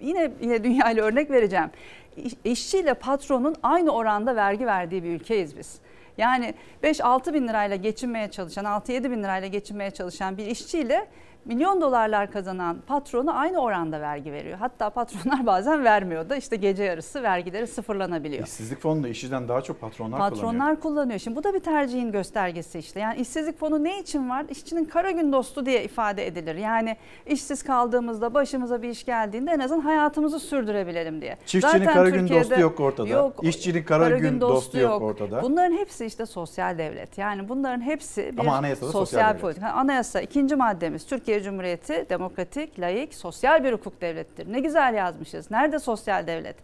yine 0.00 0.30
yine 0.40 0.64
dünya 0.64 0.90
ile 0.90 1.00
örnek 1.00 1.30
vereceğim. 1.30 1.70
İş- 2.16 2.34
İşçiyle 2.44 2.94
patronun 2.94 3.54
aynı 3.62 3.90
oranda 3.90 4.36
vergi 4.36 4.66
verdiği 4.66 5.04
bir 5.04 5.08
ülkeyiz 5.10 5.56
biz. 5.58 5.80
Yani 6.18 6.54
5-6 6.82 7.34
bin 7.34 7.48
lirayla 7.48 7.76
geçinmeye 7.76 8.30
çalışan, 8.30 8.64
6-7 8.64 9.10
bin 9.10 9.22
lirayla 9.22 9.48
geçinmeye 9.48 9.90
çalışan 9.90 10.36
bir 10.36 10.46
işçiyle 10.46 11.06
milyon 11.44 11.80
dolarlar 11.80 12.32
kazanan 12.32 12.76
patronu 12.86 13.38
aynı 13.38 13.58
oranda 13.58 14.00
vergi 14.00 14.32
veriyor. 14.32 14.58
Hatta 14.58 14.90
patronlar 14.90 15.46
bazen 15.46 15.84
vermiyor 15.84 16.28
da 16.28 16.36
işte 16.36 16.56
gece 16.56 16.84
yarısı 16.84 17.22
vergileri 17.22 17.66
sıfırlanabiliyor. 17.66 18.46
İşsizlik 18.46 18.80
fonunu 18.80 19.08
işçiden 19.08 19.48
daha 19.48 19.62
çok 19.62 19.80
patronlar, 19.80 20.18
kullanıyor. 20.18 20.36
Patronlar 20.36 20.80
kullanıyor. 20.80 21.18
Şimdi 21.18 21.36
bu 21.36 21.44
da 21.44 21.54
bir 21.54 21.60
tercihin 21.60 22.12
göstergesi 22.12 22.78
işte. 22.78 23.00
Yani 23.00 23.20
işsizlik 23.20 23.58
fonu 23.58 23.84
ne 23.84 24.00
için 24.00 24.30
var? 24.30 24.46
İşçinin 24.50 24.84
kara 24.84 25.10
gün 25.10 25.32
dostu 25.32 25.66
diye 25.66 25.84
ifade 25.84 26.26
edilir. 26.26 26.54
Yani 26.54 26.96
işsiz 27.26 27.62
kaldığımızda 27.62 28.34
başımıza 28.34 28.82
bir 28.82 28.88
iş 28.88 29.04
geldiğinde 29.04 29.50
en 29.50 29.60
azından 29.60 29.80
hayatımızı 29.80 30.38
sürdürebilelim 30.38 31.20
diye. 31.20 31.36
Çiftçinin 31.46 31.84
Zaten 31.84 31.94
kara 31.94 32.08
gün 32.10 32.28
dostu 32.28 32.60
yok 32.60 32.80
ortada. 32.80 33.32
İşçinin 33.42 33.84
kara 33.84 34.18
gün 34.18 34.40
dostu 34.40 34.78
yok 34.78 35.02
ortada. 35.02 35.42
Bunların 35.42 35.76
hepsi 35.76 36.06
işte 36.06 36.26
sosyal 36.26 36.78
devlet. 36.78 37.18
Yani 37.18 37.48
bunların 37.48 37.80
hepsi 37.80 38.32
bir 38.32 38.38
Ama 38.38 38.62
sosyal 38.76 38.92
sosyal 38.92 39.38
politika. 39.38 39.68
Anayasa 39.68 40.20
ikinci 40.20 40.56
maddemiz 40.56 41.06
Türkiye 41.06 41.29
Cumhuriyeti 41.38 42.06
demokratik, 42.10 42.80
layık, 42.80 43.14
sosyal 43.14 43.64
bir 43.64 43.72
hukuk 43.72 44.00
devlettir. 44.00 44.52
Ne 44.52 44.60
güzel 44.60 44.94
yazmışız. 44.94 45.50
Nerede 45.50 45.78
sosyal 45.78 46.26
devlet? 46.26 46.56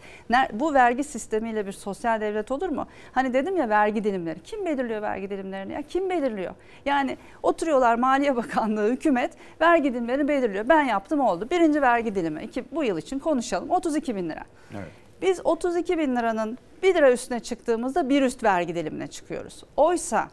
Bu 0.53 0.75
vergi 0.75 1.05
sistemiyle 1.05 1.67
bir 1.67 1.73
sosyal 1.73 2.21
devlet 2.21 2.51
olur 2.51 2.69
mu? 2.69 2.87
Hani 3.13 3.35
dedim 3.35 3.57
ya 3.57 3.69
vergi 3.69 4.05
dilimleri. 4.05 4.41
Kim 4.43 4.67
belirliyor 4.67 5.03
vergi 5.03 5.31
dilimlerini? 5.31 5.73
Ya 5.73 5.83
kim 5.83 6.11
belirliyor? 6.11 6.55
Yani 6.85 7.17
oturuyorlar 7.43 7.95
Maliye 7.95 8.37
Bakanlığı, 8.37 8.91
hükümet 8.91 9.33
vergi 9.61 9.95
dilimlerini 9.95 10.29
belirliyor. 10.29 10.69
Ben 10.69 10.83
yaptım 10.83 11.21
oldu. 11.21 11.49
Birinci 11.51 11.83
vergi 11.83 12.15
dilimi. 12.15 12.43
iki, 12.43 12.65
bu 12.73 12.85
yıl 12.85 12.99
için 12.99 13.19
konuşalım. 13.19 13.71
32 13.71 14.17
bin 14.17 14.29
lira. 14.29 14.45
Evet. 14.75 14.89
Biz 15.23 15.41
32 15.45 15.99
bin 15.99 16.17
liranın 16.17 16.59
1 16.83 16.95
lira 16.95 17.13
üstüne 17.13 17.41
çıktığımızda 17.41 18.09
bir 18.09 18.23
üst 18.23 18.45
vergi 18.45 18.75
dilimine 18.75 19.07
çıkıyoruz. 19.07 19.63
Oysa 19.77 20.29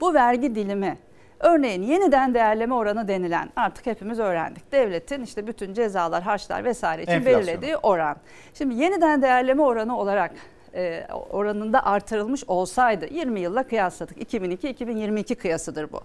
bu 0.00 0.14
vergi 0.14 0.54
dilimi 0.54 0.98
örneğin 1.42 1.82
yeniden 1.82 2.34
değerleme 2.34 2.74
oranı 2.74 3.08
denilen 3.08 3.50
artık 3.56 3.86
hepimiz 3.86 4.18
öğrendik. 4.18 4.72
Devletin 4.72 5.22
işte 5.22 5.46
bütün 5.46 5.74
cezalar, 5.74 6.22
harçlar 6.22 6.64
vesaire 6.64 7.02
için 7.02 7.12
Enflasyon. 7.12 7.40
belirlediği 7.40 7.76
oran. 7.76 8.16
Şimdi 8.54 8.74
yeniden 8.74 9.22
değerleme 9.22 9.62
oranı 9.62 9.98
olarak 9.98 10.32
e, 10.74 11.06
oranında 11.30 11.86
artırılmış 11.86 12.44
olsaydı 12.44 13.06
20 13.10 13.40
yılla 13.40 13.62
kıyasladık. 13.62 14.34
2002-2022 14.34 15.34
kıyasıdır 15.34 15.92
bu. 15.92 16.00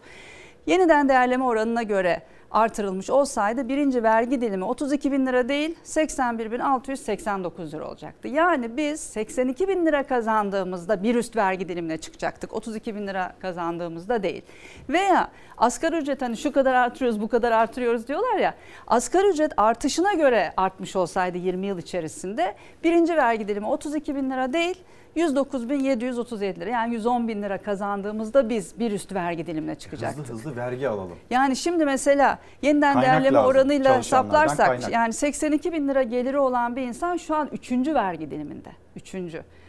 Yeniden 0.66 1.10
değerleme 1.10 1.44
oranına 1.44 1.84
göre 1.84 2.22
artırılmış 2.52 3.10
olsaydı 3.10 3.70
birinci 3.70 4.04
vergi 4.04 4.42
dilimi 4.42 4.64
32 4.64 5.12
bin 5.12 5.26
lira 5.26 5.50
değil 5.50 5.76
81.689 5.84 7.72
lira 7.72 7.88
olacaktı. 7.88 8.28
Yani 8.28 8.78
biz 8.78 9.00
82 9.00 9.68
bin 9.68 9.86
lira 9.86 10.04
kazandığımızda 10.04 11.04
bir 11.04 11.16
üst 11.16 11.36
vergi 11.36 11.70
dilimine 11.70 11.98
çıkacaktık. 11.98 12.54
32 12.54 12.96
bin 12.96 13.08
lira 13.08 13.36
kazandığımızda 13.40 14.24
değil. 14.24 14.42
Veya 14.90 15.32
asgari 15.58 15.98
ücret 15.98 16.22
hani 16.22 16.38
şu 16.38 16.52
kadar 16.52 16.74
artırıyoruz 16.74 17.22
bu 17.22 17.28
kadar 17.28 17.52
artırıyoruz 17.52 18.08
diyorlar 18.08 18.38
ya. 18.38 18.56
Asgari 18.88 19.28
ücret 19.28 19.52
artışına 19.58 20.14
göre 20.14 20.54
artmış 20.58 20.96
olsaydı 20.96 21.38
20 21.38 21.68
yıl 21.68 21.78
içerisinde 21.78 22.56
birinci 22.84 23.16
vergi 23.16 23.48
dilimi 23.48 23.68
32 23.68 24.16
bin 24.16 24.30
lira 24.30 24.54
değil 24.54 24.84
109.737 25.18 26.60
lira 26.60 26.70
yani 26.70 26.94
110 26.94 27.28
bin 27.28 27.42
lira 27.44 27.58
kazandığımızda 27.58 28.50
biz 28.50 28.80
bir 28.80 28.92
üst 28.92 29.14
vergi 29.14 29.48
dilimine 29.48 29.76
çıkacaktık. 29.76 30.24
Hızlı 30.24 30.34
hızlı 30.34 30.56
vergi 30.56 30.90
alalım. 30.90 31.16
Yani 31.30 31.56
şimdi 31.56 31.86
mesela 31.86 32.40
yeniden 32.62 32.94
Kaynak 32.94 33.10
değerleme 33.10 33.34
lazım, 33.38 33.50
oranıyla 33.50 33.98
hesaplarsak 33.98 34.68
kaynak. 34.68 34.92
yani 34.92 35.14
82 35.14 35.74
bin 35.74 35.88
lira 35.88 36.04
geliri 36.04 36.40
olan 36.40 36.76
bir 36.76 36.82
insan 36.82 37.18
şu 37.18 37.36
an 37.36 37.50
3. 37.52 37.72
vergi 37.72 38.32
diliminde. 38.32 38.70
3. 38.96 39.16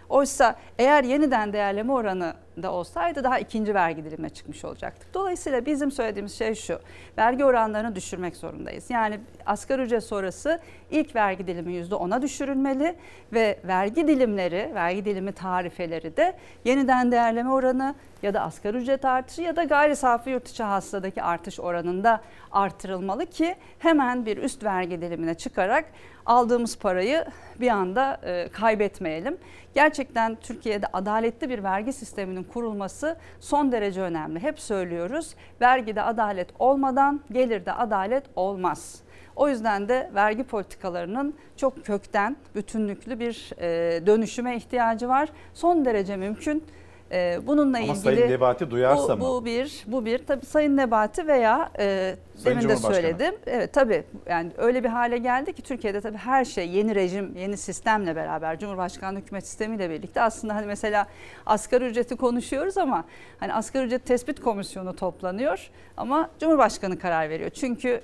Oysa 0.08 0.56
eğer 0.78 1.04
yeniden 1.04 1.52
değerleme 1.52 1.92
oranı 1.92 2.34
da 2.62 2.72
olsaydı 2.72 3.24
daha 3.24 3.38
ikinci 3.38 3.74
vergi 3.74 4.04
dilimine 4.04 4.28
çıkmış 4.28 4.64
olacaktık. 4.64 5.14
Dolayısıyla 5.14 5.66
bizim 5.66 5.90
söylediğimiz 5.90 6.38
şey 6.38 6.54
şu. 6.54 6.78
Vergi 7.18 7.44
oranlarını 7.44 7.94
düşürmek 7.94 8.36
zorundayız. 8.36 8.90
Yani 8.90 9.20
asgari 9.46 9.82
ücret 9.82 10.04
sonrası 10.04 10.60
ilk 10.90 11.16
vergi 11.16 11.46
dilimi 11.46 11.72
%10'a 11.72 12.22
düşürülmeli 12.22 12.96
ve 13.32 13.58
vergi 13.64 14.08
dilimleri, 14.08 14.70
vergi 14.74 15.04
dilimi 15.04 15.32
tarifeleri 15.32 16.16
de 16.16 16.36
yeniden 16.64 17.12
değerleme 17.12 17.50
oranı 17.50 17.94
ya 18.22 18.34
da 18.34 18.40
asgari 18.40 18.76
ücret 18.76 19.04
artışı 19.04 19.42
ya 19.42 19.56
da 19.56 19.64
gayri 19.64 19.96
safi 19.96 20.30
yurt 20.30 20.48
içi 20.48 20.62
hasıladaki 20.62 21.22
artış 21.22 21.60
oranında 21.60 22.20
artırılmalı 22.52 23.26
ki 23.26 23.54
hemen 23.78 24.26
bir 24.26 24.36
üst 24.36 24.64
vergi 24.64 25.00
dilimine 25.00 25.34
çıkarak 25.34 25.84
aldığımız 26.26 26.78
parayı 26.78 27.24
bir 27.60 27.68
anda 27.68 28.20
e, 28.22 28.48
kaybetmeyelim. 28.48 29.38
Gerçekten 29.74 30.36
Türkiye'de 30.40 30.86
adaletli 30.86 31.48
bir 31.48 31.62
vergi 31.62 31.92
sisteminin 31.92 32.44
kurulması 32.48 33.16
son 33.40 33.72
derece 33.72 34.00
önemli. 34.00 34.40
Hep 34.40 34.60
söylüyoruz 34.60 35.34
vergide 35.60 36.02
adalet 36.02 36.48
olmadan 36.58 37.20
gelirde 37.32 37.72
adalet 37.72 38.24
olmaz. 38.36 39.02
O 39.36 39.48
yüzden 39.48 39.88
de 39.88 40.10
vergi 40.14 40.44
politikalarının 40.44 41.34
çok 41.56 41.84
kökten, 41.84 42.36
bütünlüklü 42.54 43.20
bir 43.20 43.52
e, 43.60 44.06
dönüşüme 44.06 44.56
ihtiyacı 44.56 45.08
var. 45.08 45.28
Son 45.54 45.84
derece 45.84 46.16
mümkün. 46.16 46.64
E, 47.12 47.38
bununla 47.46 47.78
Ama 47.78 47.86
ilgili 47.86 47.96
Sayın 47.96 48.30
Nebati 48.30 48.70
duyarsa 48.70 49.20
bu, 49.20 49.24
mı? 49.24 49.30
bu 49.30 49.44
bir, 49.44 49.84
bu 49.86 50.04
bir. 50.04 50.18
Tabii 50.26 50.46
Sayın 50.46 50.76
Nebati 50.76 51.26
veya 51.26 51.70
e, 51.78 52.16
Sayın 52.36 52.58
demin 52.58 52.68
de 52.68 52.76
söyledim. 52.76 53.34
Evet 53.46 53.72
tabii 53.72 54.04
yani 54.28 54.50
öyle 54.56 54.84
bir 54.84 54.88
hale 54.88 55.18
geldi 55.18 55.52
ki 55.52 55.62
Türkiye'de 55.62 56.00
tabii 56.00 56.16
her 56.16 56.44
şey 56.44 56.68
yeni 56.68 56.94
rejim, 56.94 57.36
yeni 57.36 57.56
sistemle 57.56 58.16
beraber 58.16 58.58
Cumhurbaşkanlığı 58.58 59.18
hükümet 59.18 59.46
sistemiyle 59.46 59.90
birlikte 59.90 60.22
aslında 60.22 60.54
hani 60.54 60.66
mesela 60.66 61.06
asgari 61.46 61.84
ücreti 61.84 62.16
konuşuyoruz 62.16 62.78
ama 62.78 63.04
hani 63.40 63.54
asgari 63.54 63.86
ücret 63.86 64.06
tespit 64.06 64.40
komisyonu 64.40 64.96
toplanıyor 64.96 65.70
ama 65.96 66.30
Cumhurbaşkanı 66.40 66.98
karar 66.98 67.30
veriyor. 67.30 67.50
Çünkü 67.50 68.00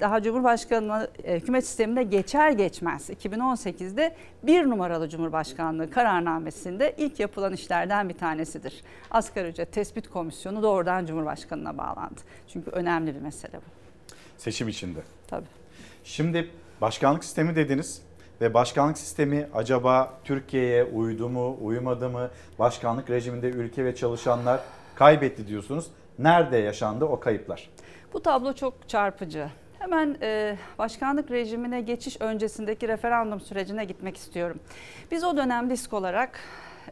daha 0.00 0.22
Cumhurbaşkanlığı 0.22 1.10
e, 1.24 1.36
hükümet 1.36 1.66
sistemine 1.66 2.02
geçer 2.02 2.50
geçmez 2.50 3.10
2018'de 3.10 4.16
bir 4.42 4.64
numaralı 4.64 5.08
Cumhurbaşkanlığı 5.08 5.90
kararnamesinde 5.90 6.94
ilk 6.98 7.20
yapılan 7.20 7.52
işlerden 7.52 8.08
bir 8.08 8.14
tanesidir. 8.14 8.82
Asgari 9.10 9.48
ücret 9.48 9.72
tespit 9.72 10.08
komisyonu 10.08 10.62
doğrudan 10.62 11.06
Cumhurbaşkanına 11.06 11.78
bağlandı. 11.78 12.20
Çünkü 12.48 12.70
önemli 12.70 13.14
bir 13.14 13.20
mesele 13.20 13.56
bu. 13.56 13.70
Seçim 14.38 14.68
içinde. 14.68 14.98
Tabii. 15.28 15.46
Şimdi 16.04 16.50
başkanlık 16.80 17.24
sistemi 17.24 17.56
dediniz 17.56 18.02
ve 18.40 18.54
başkanlık 18.54 18.98
sistemi 18.98 19.48
acaba 19.54 20.14
Türkiye'ye 20.24 20.84
uydu 20.84 21.28
mu, 21.28 21.56
uymadı 21.60 22.10
mı? 22.10 22.30
Başkanlık 22.58 23.10
rejiminde 23.10 23.50
ülke 23.50 23.84
ve 23.84 23.94
çalışanlar 23.94 24.60
kaybetti 24.94 25.46
diyorsunuz. 25.46 25.86
Nerede 26.18 26.56
yaşandı 26.56 27.04
o 27.04 27.20
kayıplar? 27.20 27.70
Bu 28.12 28.22
tablo 28.22 28.52
çok 28.52 28.88
çarpıcı. 28.88 29.48
Hemen 29.86 30.16
e, 30.22 30.56
başkanlık 30.78 31.30
rejimine 31.30 31.80
geçiş 31.80 32.20
öncesindeki 32.20 32.88
referandum 32.88 33.40
sürecine 33.40 33.84
gitmek 33.84 34.16
istiyorum. 34.16 34.60
Biz 35.10 35.24
o 35.24 35.36
dönem 35.36 35.70
disk 35.70 35.92
olarak 35.92 36.40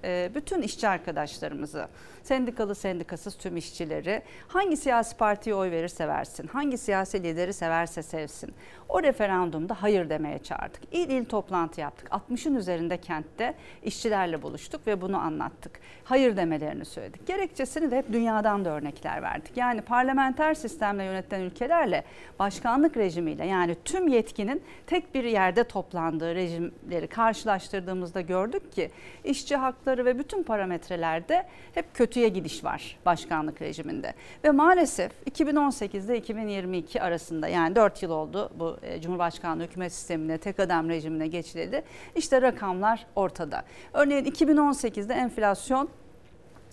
e, 0.04 0.30
bütün 0.34 0.62
işçi 0.62 0.88
arkadaşlarımızı, 0.88 1.88
sendikalı 2.24 2.74
sendikasız 2.74 3.36
tüm 3.36 3.56
işçileri 3.56 4.22
hangi 4.48 4.76
siyasi 4.76 5.16
partiye 5.16 5.54
oy 5.54 5.70
verirse 5.70 6.08
versin, 6.08 6.46
hangi 6.46 6.78
siyasi 6.78 7.22
lideri 7.22 7.52
severse 7.52 8.02
sevsin 8.02 8.54
o 8.88 9.02
referandumda 9.02 9.82
hayır 9.82 10.10
demeye 10.10 10.38
çağırdık. 10.38 10.80
İl 10.92 11.10
il 11.10 11.24
toplantı 11.24 11.80
yaptık. 11.80 12.08
60'ın 12.08 12.54
üzerinde 12.54 12.96
kentte 12.96 13.54
işçilerle 13.82 14.42
buluştuk 14.42 14.86
ve 14.86 15.00
bunu 15.00 15.18
anlattık. 15.18 15.80
Hayır 16.04 16.36
demelerini 16.36 16.84
söyledik. 16.84 17.26
Gerekçesini 17.26 17.90
de 17.90 17.96
hep 17.96 18.12
dünyadan 18.12 18.64
da 18.64 18.70
örnekler 18.70 19.22
verdik. 19.22 19.56
Yani 19.56 19.80
parlamenter 19.80 20.54
sistemle 20.54 21.04
yönetilen 21.04 21.40
ülkelerle 21.40 22.04
başkanlık 22.38 22.96
rejimiyle 22.96 23.46
yani 23.46 23.76
tüm 23.84 24.08
yetkinin 24.08 24.62
tek 24.86 25.14
bir 25.14 25.24
yerde 25.24 25.64
toplandığı 25.64 26.34
rejimleri 26.34 27.06
karşılaştırdığımızda 27.06 28.20
gördük 28.20 28.72
ki 28.72 28.90
işçi 29.24 29.56
hakları 29.56 30.04
ve 30.04 30.18
bütün 30.18 30.42
parametrelerde 30.42 31.46
hep 31.74 31.94
kötüye 32.14 32.28
gidiş 32.28 32.64
var 32.64 32.96
başkanlık 33.06 33.62
rejiminde. 33.62 34.14
Ve 34.44 34.50
maalesef 34.50 35.12
2018'de 35.30 36.18
2022 36.18 37.02
arasında 37.02 37.48
yani 37.48 37.76
4 37.76 38.02
yıl 38.02 38.10
oldu 38.10 38.50
bu 38.58 38.76
e, 38.82 39.00
Cumhurbaşkanlığı 39.00 39.62
hükümet 39.62 39.92
sistemine 39.92 40.38
tek 40.38 40.60
adam 40.60 40.88
rejimine 40.88 41.26
geçildi. 41.26 41.82
İşte 42.16 42.42
rakamlar 42.42 43.06
ortada. 43.16 43.64
Örneğin 43.92 44.24
2018'de 44.24 45.14
enflasyon 45.14 45.88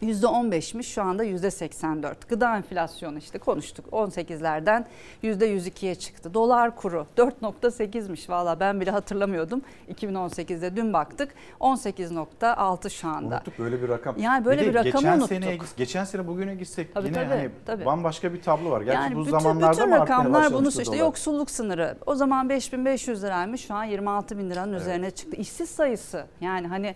%15'miş 0.01 0.83
şu 0.83 1.03
anda 1.03 1.25
%84. 1.25 2.15
Gıda 2.30 2.57
enflasyonu 2.57 3.17
işte 3.17 3.39
konuştuk 3.39 3.85
18'lerden 3.91 4.85
%102'ye 5.23 5.95
çıktı. 5.95 6.33
Dolar 6.33 6.75
kuru 6.75 7.07
4.8'miş 7.17 8.30
valla 8.30 8.59
ben 8.59 8.81
bile 8.81 8.91
hatırlamıyordum. 8.91 9.61
2018'de 9.93 10.75
dün 10.75 10.93
baktık 10.93 11.33
18.6 11.59 12.89
şu 12.89 13.07
anda. 13.07 13.35
Unuttuk 13.35 13.59
böyle 13.59 13.81
bir 13.81 13.89
rakam. 13.89 14.15
Yani 14.17 14.45
böyle 14.45 14.61
de 14.61 14.69
bir 14.69 14.73
rakamı 14.73 14.91
geçen 14.91 15.13
unuttuk. 15.13 15.30
Seneye, 15.30 15.59
geçen 15.77 16.03
sene 16.03 16.27
bugüne 16.27 16.55
gitsek 16.55 16.93
Tabii, 16.93 17.07
yine 17.07 17.15
tabii, 17.15 17.27
hani 17.27 17.49
tabii. 17.65 17.85
bambaşka 17.85 18.33
bir 18.33 18.41
tablo 18.41 18.71
var. 18.71 18.81
Gerçi 18.81 18.95
yani 18.95 19.15
bu 19.15 19.19
bütün, 19.19 19.31
zamanlarda 19.31 19.81
bütün 19.81 19.91
rakamlar 19.91 20.53
bunu 20.53 20.67
işte 20.67 20.85
dolar? 20.85 20.97
yoksulluk 20.97 21.49
sınırı 21.51 21.97
o 22.05 22.15
zaman 22.15 22.49
5500 22.49 23.23
liraymış 23.23 23.67
şu 23.67 23.73
an 23.73 23.83
26 23.83 24.38
bin 24.38 24.49
liranın 24.49 24.73
üzerine 24.73 25.11
çıktı. 25.11 25.38
İşsiz 25.38 25.69
sayısı 25.69 26.25
yani 26.41 26.67
hani 26.67 26.95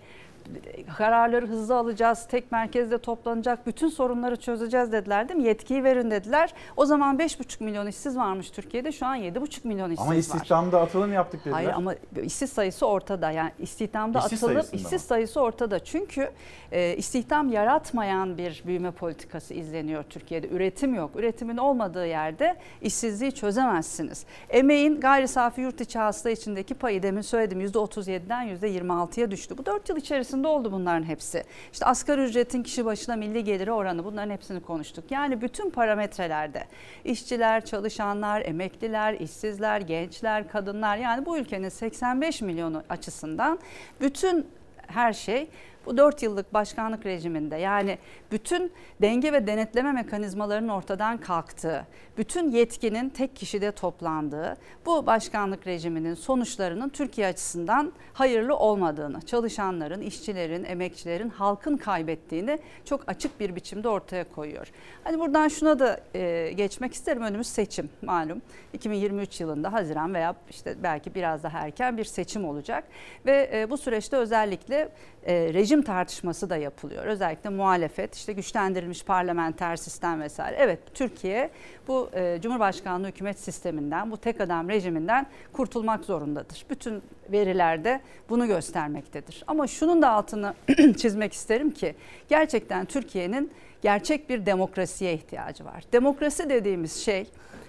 kararları 0.97 1.47
hızlı 1.47 1.75
alacağız, 1.75 2.27
tek 2.31 2.51
merkezde 2.51 2.97
toplanacak, 2.97 3.67
bütün 3.67 3.89
sorunları 3.89 4.35
çözeceğiz 4.35 4.91
dediler 4.91 5.29
değil 5.29 5.39
mi? 5.39 5.47
Yetkiyi 5.47 5.83
verin 5.83 6.11
dediler. 6.11 6.53
O 6.77 6.85
zaman 6.85 7.17
5,5 7.17 7.63
milyon 7.63 7.87
işsiz 7.87 8.17
varmış 8.17 8.49
Türkiye'de 8.51 8.91
şu 8.91 9.05
an 9.05 9.17
7,5 9.17 9.67
milyon 9.67 9.89
işsiz 9.89 10.01
Ama 10.01 10.11
var. 10.11 10.15
istihdamda 10.15 10.81
atılım 10.81 11.13
yaptık 11.13 11.39
dediler. 11.39 11.53
Hayır 11.53 11.69
ama 11.69 11.95
işsiz 12.23 12.49
sayısı 12.53 12.85
ortada. 12.85 13.31
Yani 13.31 13.51
istihdamda 13.59 14.19
İşsiz 14.19 14.43
atılıp 14.43 14.73
işsiz 14.73 14.91
mı? 14.91 14.99
sayısı 14.99 15.41
ortada. 15.41 15.79
Çünkü 15.79 16.29
e, 16.71 16.95
istihdam 16.97 17.49
yaratmayan 17.49 18.37
bir 18.37 18.63
büyüme 18.65 18.91
politikası 18.91 19.53
izleniyor 19.53 20.03
Türkiye'de. 20.03 20.47
Üretim 20.47 20.95
yok. 20.95 21.11
Üretimin 21.15 21.57
olmadığı 21.57 22.07
yerde 22.07 22.55
işsizliği 22.81 23.31
çözemezsiniz. 23.31 24.25
Emeğin 24.49 24.99
gayri 24.99 25.27
safi 25.27 25.61
yurt 25.61 25.81
içi 25.81 25.99
hasta 25.99 26.29
içindeki 26.29 26.73
payı 26.73 27.03
demin 27.03 27.21
söyledim 27.21 27.61
%37'den 27.61 28.47
%26'ya 28.57 29.31
düştü. 29.31 29.57
Bu 29.57 29.65
4 29.65 29.89
yıl 29.89 29.97
içerisinde 29.97 30.34
oldu 30.43 30.71
bunların 30.71 31.03
hepsi. 31.03 31.43
İşte 31.73 31.85
asgari 31.85 32.21
ücretin 32.21 32.63
kişi 32.63 32.85
başına 32.85 33.15
milli 33.15 33.43
geliri 33.43 33.71
oranı 33.71 34.05
bunların 34.05 34.29
hepsini 34.29 34.59
konuştuk. 34.59 35.11
Yani 35.11 35.41
bütün 35.41 35.69
parametrelerde 35.69 36.63
işçiler, 37.05 37.65
çalışanlar, 37.65 38.41
emekliler, 38.41 39.13
işsizler, 39.13 39.81
gençler, 39.81 40.47
kadınlar 40.47 40.97
yani 40.97 41.25
bu 41.25 41.37
ülkenin 41.37 41.69
85 41.69 42.41
milyonu 42.41 42.83
açısından 42.89 43.59
bütün 44.01 44.47
her 44.87 45.13
şey 45.13 45.49
bu 45.85 45.97
4 45.97 46.23
yıllık 46.23 46.53
başkanlık 46.53 47.05
rejiminde 47.05 47.55
yani 47.55 47.97
bütün 48.31 48.71
denge 49.01 49.33
ve 49.33 49.47
denetleme 49.47 49.91
mekanizmalarının 49.91 50.69
ortadan 50.69 51.17
kalktığı, 51.17 51.87
bütün 52.17 52.51
yetkinin 52.51 53.09
tek 53.09 53.35
kişide 53.35 53.71
toplandığı 53.71 54.57
bu 54.85 55.05
başkanlık 55.05 55.67
rejiminin 55.67 56.13
sonuçlarının 56.13 56.89
Türkiye 56.89 57.27
açısından 57.27 57.93
hayırlı 58.13 58.57
olmadığını, 58.57 59.21
çalışanların, 59.21 60.01
işçilerin, 60.01 60.63
emekçilerin, 60.63 61.29
halkın 61.29 61.77
kaybettiğini 61.77 62.59
çok 62.85 63.09
açık 63.09 63.39
bir 63.39 63.55
biçimde 63.55 63.89
ortaya 63.89 64.29
koyuyor. 64.29 64.71
Hani 65.03 65.19
buradan 65.19 65.47
şuna 65.47 65.79
da 65.79 65.99
e, 66.15 66.51
geçmek 66.51 66.93
isterim. 66.93 67.21
Önümüz 67.21 67.47
seçim 67.47 67.89
malum. 68.01 68.41
2023 68.73 69.41
yılında 69.41 69.73
Haziran 69.73 70.13
veya 70.13 70.35
işte 70.49 70.75
belki 70.83 71.15
biraz 71.15 71.43
daha 71.43 71.59
erken 71.59 71.97
bir 71.97 72.03
seçim 72.03 72.45
olacak 72.45 72.83
ve 73.25 73.49
e, 73.53 73.69
bu 73.69 73.77
süreçte 73.77 74.17
özellikle 74.17 74.89
e, 75.25 75.53
rejim 75.53 75.81
tartışması 75.81 76.49
da 76.49 76.57
yapılıyor. 76.57 77.05
Özellikle 77.05 77.49
muhalefet, 77.49 78.15
işte 78.15 78.33
güçlendirilmiş 78.33 79.03
parlamenter 79.03 79.75
sistem 79.75 80.21
vesaire. 80.21 80.55
Evet 80.59 80.79
Türkiye 80.93 81.49
bu 81.87 82.09
e, 82.13 82.39
Cumhurbaşkanlığı 82.41 83.07
hükümet 83.07 83.39
sisteminden, 83.39 84.11
bu 84.11 84.17
tek 84.17 84.41
adam 84.41 84.69
rejiminden 84.69 85.27
kurtulmak 85.53 86.05
zorundadır. 86.05 86.65
Bütün 86.69 87.01
verilerde 87.31 88.01
bunu 88.29 88.47
göstermektedir. 88.47 89.43
Ama 89.47 89.67
şunun 89.67 90.01
da 90.01 90.09
altını 90.09 90.53
çizmek 90.97 91.33
isterim 91.33 91.71
ki 91.71 91.95
gerçekten 92.29 92.85
Türkiye'nin 92.85 93.51
gerçek 93.81 94.29
bir 94.29 94.45
demokrasiye 94.45 95.13
ihtiyacı 95.13 95.65
var. 95.65 95.83
Demokrasi 95.93 96.49
dediğimiz 96.49 96.95
şey 96.95 97.27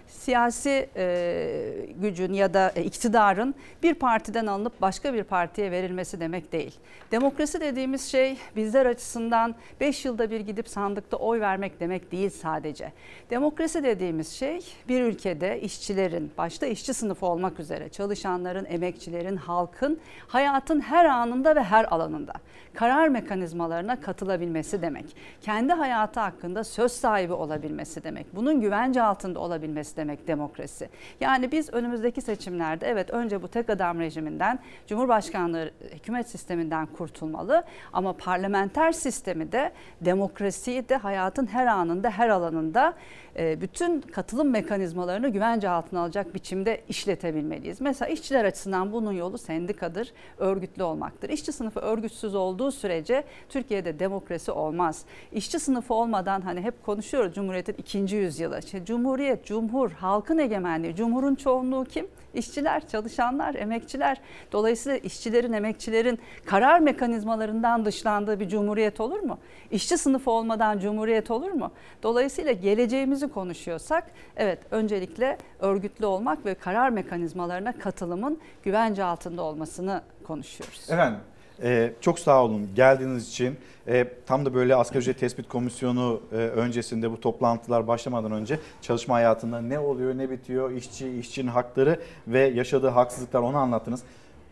siyasi 0.09 0.89
e, 0.97 1.87
gücün 1.97 2.33
ya 2.33 2.55
da 2.55 2.73
e, 2.77 2.83
iktidarın 2.85 3.55
bir 3.83 3.95
partiden 3.95 4.47
alınıp 4.47 4.81
başka 4.81 5.15
bir 5.15 5.25
partiye 5.25 5.71
verilmesi 5.71 6.21
demek 6.21 6.53
değil. 6.53 6.75
Demokrasi 7.11 7.61
dediğimiz 7.61 8.11
şey 8.11 8.37
bizler 8.57 8.87
açısından 8.87 9.55
5 9.81 10.05
yılda 10.05 10.31
bir 10.31 10.41
gidip 10.41 10.69
sandıkta 10.69 11.17
oy 11.17 11.41
vermek 11.41 11.81
demek 11.81 12.13
değil 12.13 12.31
sadece. 12.31 12.93
Demokrasi 13.31 13.83
dediğimiz 13.83 14.29
şey 14.29 14.61
bir 14.89 15.03
ülkede 15.03 15.61
işçilerin, 15.61 16.33
başta 16.39 16.67
işçi 16.67 16.95
sınıfı 16.95 17.27
olmak 17.27 17.61
üzere 17.61 17.89
çalışanların, 17.89 18.65
emekçilerin, 18.65 19.37
halkın 19.37 20.01
hayatın 20.29 20.81
her 20.81 21.05
anında 21.05 21.57
ve 21.57 21.63
her 21.63 21.85
alanında 21.93 22.33
karar 22.75 23.09
mekanizmalarına 23.09 24.01
katılabilmesi 24.01 24.83
demek. 24.83 25.17
Kendi 25.41 25.73
hayatı 25.73 26.21
hakkında 26.21 26.65
söz 26.65 26.93
sahibi 26.93 27.33
olabilmesi 27.33 28.05
demek. 28.05 28.37
Bunun 28.37 28.61
güvence 28.61 29.03
altında 29.03 29.41
olabilmesi 29.41 29.97
demek 29.97 30.06
demokrasi. 30.09 30.89
Yani 31.21 31.53
biz 31.53 31.73
önümüzdeki 31.73 32.21
seçimlerde 32.21 32.87
evet 32.87 33.11
önce 33.11 33.43
bu 33.43 33.49
tek 33.49 33.71
adam 33.71 34.01
rejiminden, 34.01 34.59
Cumhurbaşkanlığı 34.87 35.71
hükümet 35.95 36.29
sisteminden 36.29 36.87
kurtulmalı 36.87 37.65
ama 37.93 38.13
parlamenter 38.13 38.93
sistemi 38.93 39.53
de 39.53 39.73
demokrasiyi 40.01 40.89
de 40.89 40.97
hayatın 40.97 41.47
her 41.47 41.67
anında, 41.67 42.11
her 42.11 42.29
alanında 42.29 42.95
bütün 43.39 44.01
katılım 44.01 44.51
mekanizmalarını 44.51 45.29
güvence 45.29 45.69
altına 45.69 46.01
alacak 46.01 46.35
biçimde 46.35 46.81
işletebilmeliyiz. 46.89 47.81
Mesela 47.81 48.09
işçiler 48.09 48.45
açısından 48.45 48.93
bunun 48.93 49.13
yolu 49.13 49.39
sendikadır, 49.39 50.13
örgütlü 50.39 50.83
olmaktır. 50.83 51.29
İşçi 51.29 51.53
sınıfı 51.53 51.81
örgütsüz 51.81 52.35
olduğu 52.35 52.71
sürece 52.73 53.25
Türkiye'de 53.49 53.99
demokrasi 53.99 54.53
olmaz. 54.53 55.05
İşçi 55.33 55.59
sınıfı 55.59 55.95
olmadan 55.95 56.41
hani 56.41 56.61
hep 56.61 56.85
konuşuyoruz 56.85 57.35
Cumhuriyet'in 57.35 57.75
ikinci 57.79 58.17
yüzyılı. 58.17 58.59
İşte 58.59 58.85
Cumhuriyet, 58.85 59.45
Cumhur, 59.45 59.91
halkın 59.91 60.39
egemenliği, 60.39 60.95
Cumhur'un 60.95 61.35
çoğunluğu 61.35 61.85
kim? 61.85 62.07
İşçiler, 62.35 62.89
çalışanlar, 62.89 63.55
emekçiler. 63.55 64.21
Dolayısıyla 64.53 64.99
işçilerin, 64.99 65.53
emekçilerin 65.53 66.19
karar 66.45 66.81
mekanizmalarından 66.81 67.85
dışlandığı 67.85 68.41
bir 68.41 68.49
cumhuriyet 68.49 69.01
olur 69.01 69.21
mu? 69.21 69.39
İşçi 69.71 69.99
sınıfı 69.99 70.31
olmadan 70.31 70.79
cumhuriyet 70.79 71.31
olur 71.31 71.51
mu? 71.51 71.71
Dolayısıyla 72.03 72.53
geleceğimizi 72.53 73.26
konuşuyorsak 73.29 74.05
evet 74.37 74.59
öncelikle 74.71 75.39
örgütlü 75.61 76.07
olmak 76.07 76.47
ve 76.47 76.55
karar 76.55 76.91
mekanizmalarına 76.91 77.79
katılımın 77.79 78.39
güvence 78.63 79.05
altında 79.05 79.43
olmasını 79.43 80.03
konuşuyoruz. 80.25 80.91
Efendim 80.91 81.21
e, 81.63 81.93
çok 82.01 82.19
sağ 82.19 82.45
olun 82.45 82.69
geldiğiniz 82.75 83.29
için. 83.29 83.57
E, 83.89 84.07
tam 84.27 84.47
da 84.47 84.55
böyle 84.55 84.75
asgari 84.75 84.99
ücret 84.99 85.21
tespit 85.21 85.49
komisyonu 85.49 86.21
e, 86.33 86.37
öncesinde 86.37 87.11
bu 87.11 87.21
toplantılar 87.21 87.87
başlamadan 87.87 88.33
önce 88.33 88.61
çalışma 88.83 89.15
hayatında 89.15 89.61
ne 89.61 89.79
oluyor 89.79 90.19
ne 90.19 90.31
bitiyor 90.31 90.71
işçi 90.71 91.09
işçinin 91.09 91.49
hakları 91.49 92.01
ve 92.27 92.41
yaşadığı 92.41 92.89
haksızlıklar 92.89 93.41
onu 93.41 93.57
anlattınız. 93.57 94.03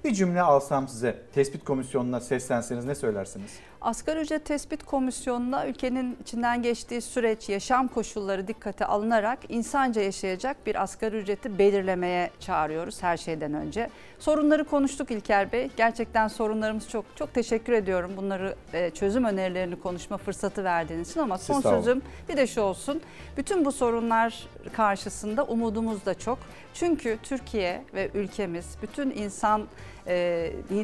Bir 0.05 0.15
cümle 0.15 0.43
alsam 0.43 0.89
size 0.89 1.17
tespit 1.35 1.65
komisyonuna 1.65 2.21
seslenseniz 2.21 2.85
ne 2.85 2.95
söylersiniz? 2.95 3.51
Asgari 3.85 4.21
ücret 4.21 4.45
tespit 4.45 4.85
komisyonuna 4.85 5.67
ülkenin 5.67 6.17
içinden 6.21 6.63
geçtiği 6.63 7.01
süreç, 7.01 7.49
yaşam 7.49 7.89
koşulları 7.89 8.49
dikkate 8.49 8.87
alınarak 8.87 9.39
insanca 9.49 10.03
yaşayacak 10.03 10.67
bir 10.67 10.83
asgari 10.83 11.17
ücreti 11.17 11.59
belirlemeye 11.59 12.31
çağırıyoruz 12.41 13.03
her 13.03 13.17
şeyden 13.17 13.55
önce. 13.55 13.91
Sorunları 14.19 14.65
konuştuk 14.65 15.11
İlker 15.11 15.53
Bey. 15.53 15.71
Gerçekten 15.77 16.29
sorunlarımız 16.29 16.89
çok. 16.89 17.05
Çok 17.17 17.35
teşekkür 17.35 17.73
ediyorum 17.73 18.13
bunları 18.17 18.55
e, 18.73 18.91
çözüm 18.91 19.25
önerilerini 19.25 19.81
konuşma 19.81 20.17
fırsatı 20.17 20.65
verdiğiniz 20.65 21.11
için 21.11 21.21
ama 21.21 21.39
son 21.39 21.61
sözüm 21.61 22.03
bir 22.29 22.37
de 22.37 22.47
şu 22.47 22.61
olsun. 22.61 23.01
Bütün 23.37 23.65
bu 23.65 23.73
sorunlar 23.73 24.47
karşısında 24.73 25.45
umudumuz 25.45 26.07
da 26.07 26.15
çok. 26.15 26.39
Çünkü 26.75 27.19
Türkiye 27.23 27.85
ve 27.95 28.11
ülkemiz 28.15 28.67
bütün 28.83 29.11
insan 29.11 29.67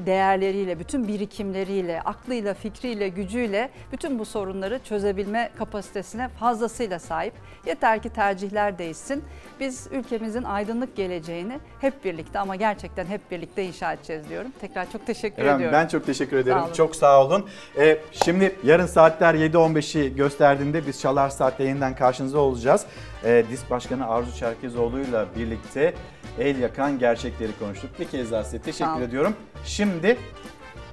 değerleriyle, 0.07 0.79
bütün 0.79 1.09
birikimleriyle, 1.09 2.01
aklıyla, 2.01 2.55
fikriyle, 2.55 3.09
gücüyle 3.09 3.71
bütün 3.93 4.19
bu 4.19 4.25
sorunları 4.25 4.81
çözebilme 4.85 5.51
kapasitesine 5.59 6.29
fazlasıyla 6.29 6.99
sahip. 6.99 7.35
Yeter 7.67 8.03
ki 8.03 8.09
tercihler 8.09 8.79
değişsin. 8.79 9.25
Biz 9.61 9.89
ülkemizin 9.91 10.43
aydınlık 10.43 10.97
geleceğini 10.97 11.59
hep 11.81 12.05
birlikte 12.05 12.39
ama 12.39 12.57
gerçekten 12.57 13.07
hep 13.07 13.31
birlikte 13.31 13.65
inşa 13.65 13.93
edeceğiz 13.93 14.29
diyorum. 14.29 14.53
Tekrar 14.61 14.93
çok 14.93 15.07
teşekkür 15.07 15.43
Efendim, 15.43 15.57
ediyorum. 15.57 15.79
ben 15.83 15.89
çok 15.89 16.07
teşekkür 16.07 16.37
ederim. 16.37 16.59
Sağ 16.59 16.65
olun. 16.65 16.73
çok 16.73 16.97
sağ 16.97 17.25
olun. 17.25 17.47
Ee, 17.79 17.99
şimdi 18.13 18.57
yarın 18.65 18.87
saatler 18.87 19.35
7.15'i 19.35 20.17
gösterdiğinde 20.17 20.87
biz 20.87 21.01
Çalar 21.01 21.29
Saat'te 21.29 21.65
yeniden 21.65 21.95
karşınızda 21.95 22.39
olacağız. 22.39 22.87
Ee, 23.25 23.45
DİSK 23.51 23.71
Başkanı 23.71 24.09
Arzu 24.09 24.37
Çerkezoğlu'yla 24.37 25.27
birlikte 25.37 25.95
el 26.39 26.59
yakan 26.59 26.99
gerçekleri 26.99 27.53
konuştuk. 27.59 27.91
Bir 28.01 28.05
kez 28.09 28.33
daha 28.33 28.45
size 28.45 28.59
teşekkür 28.59 28.91
olun. 28.91 29.03
ediyorum. 29.03 29.35
Şimdi 29.65 30.19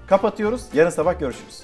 kapatıyoruz. 0.07 0.65
Yarın 0.73 0.89
sabah 0.89 1.19
görüşürüz. 1.19 1.63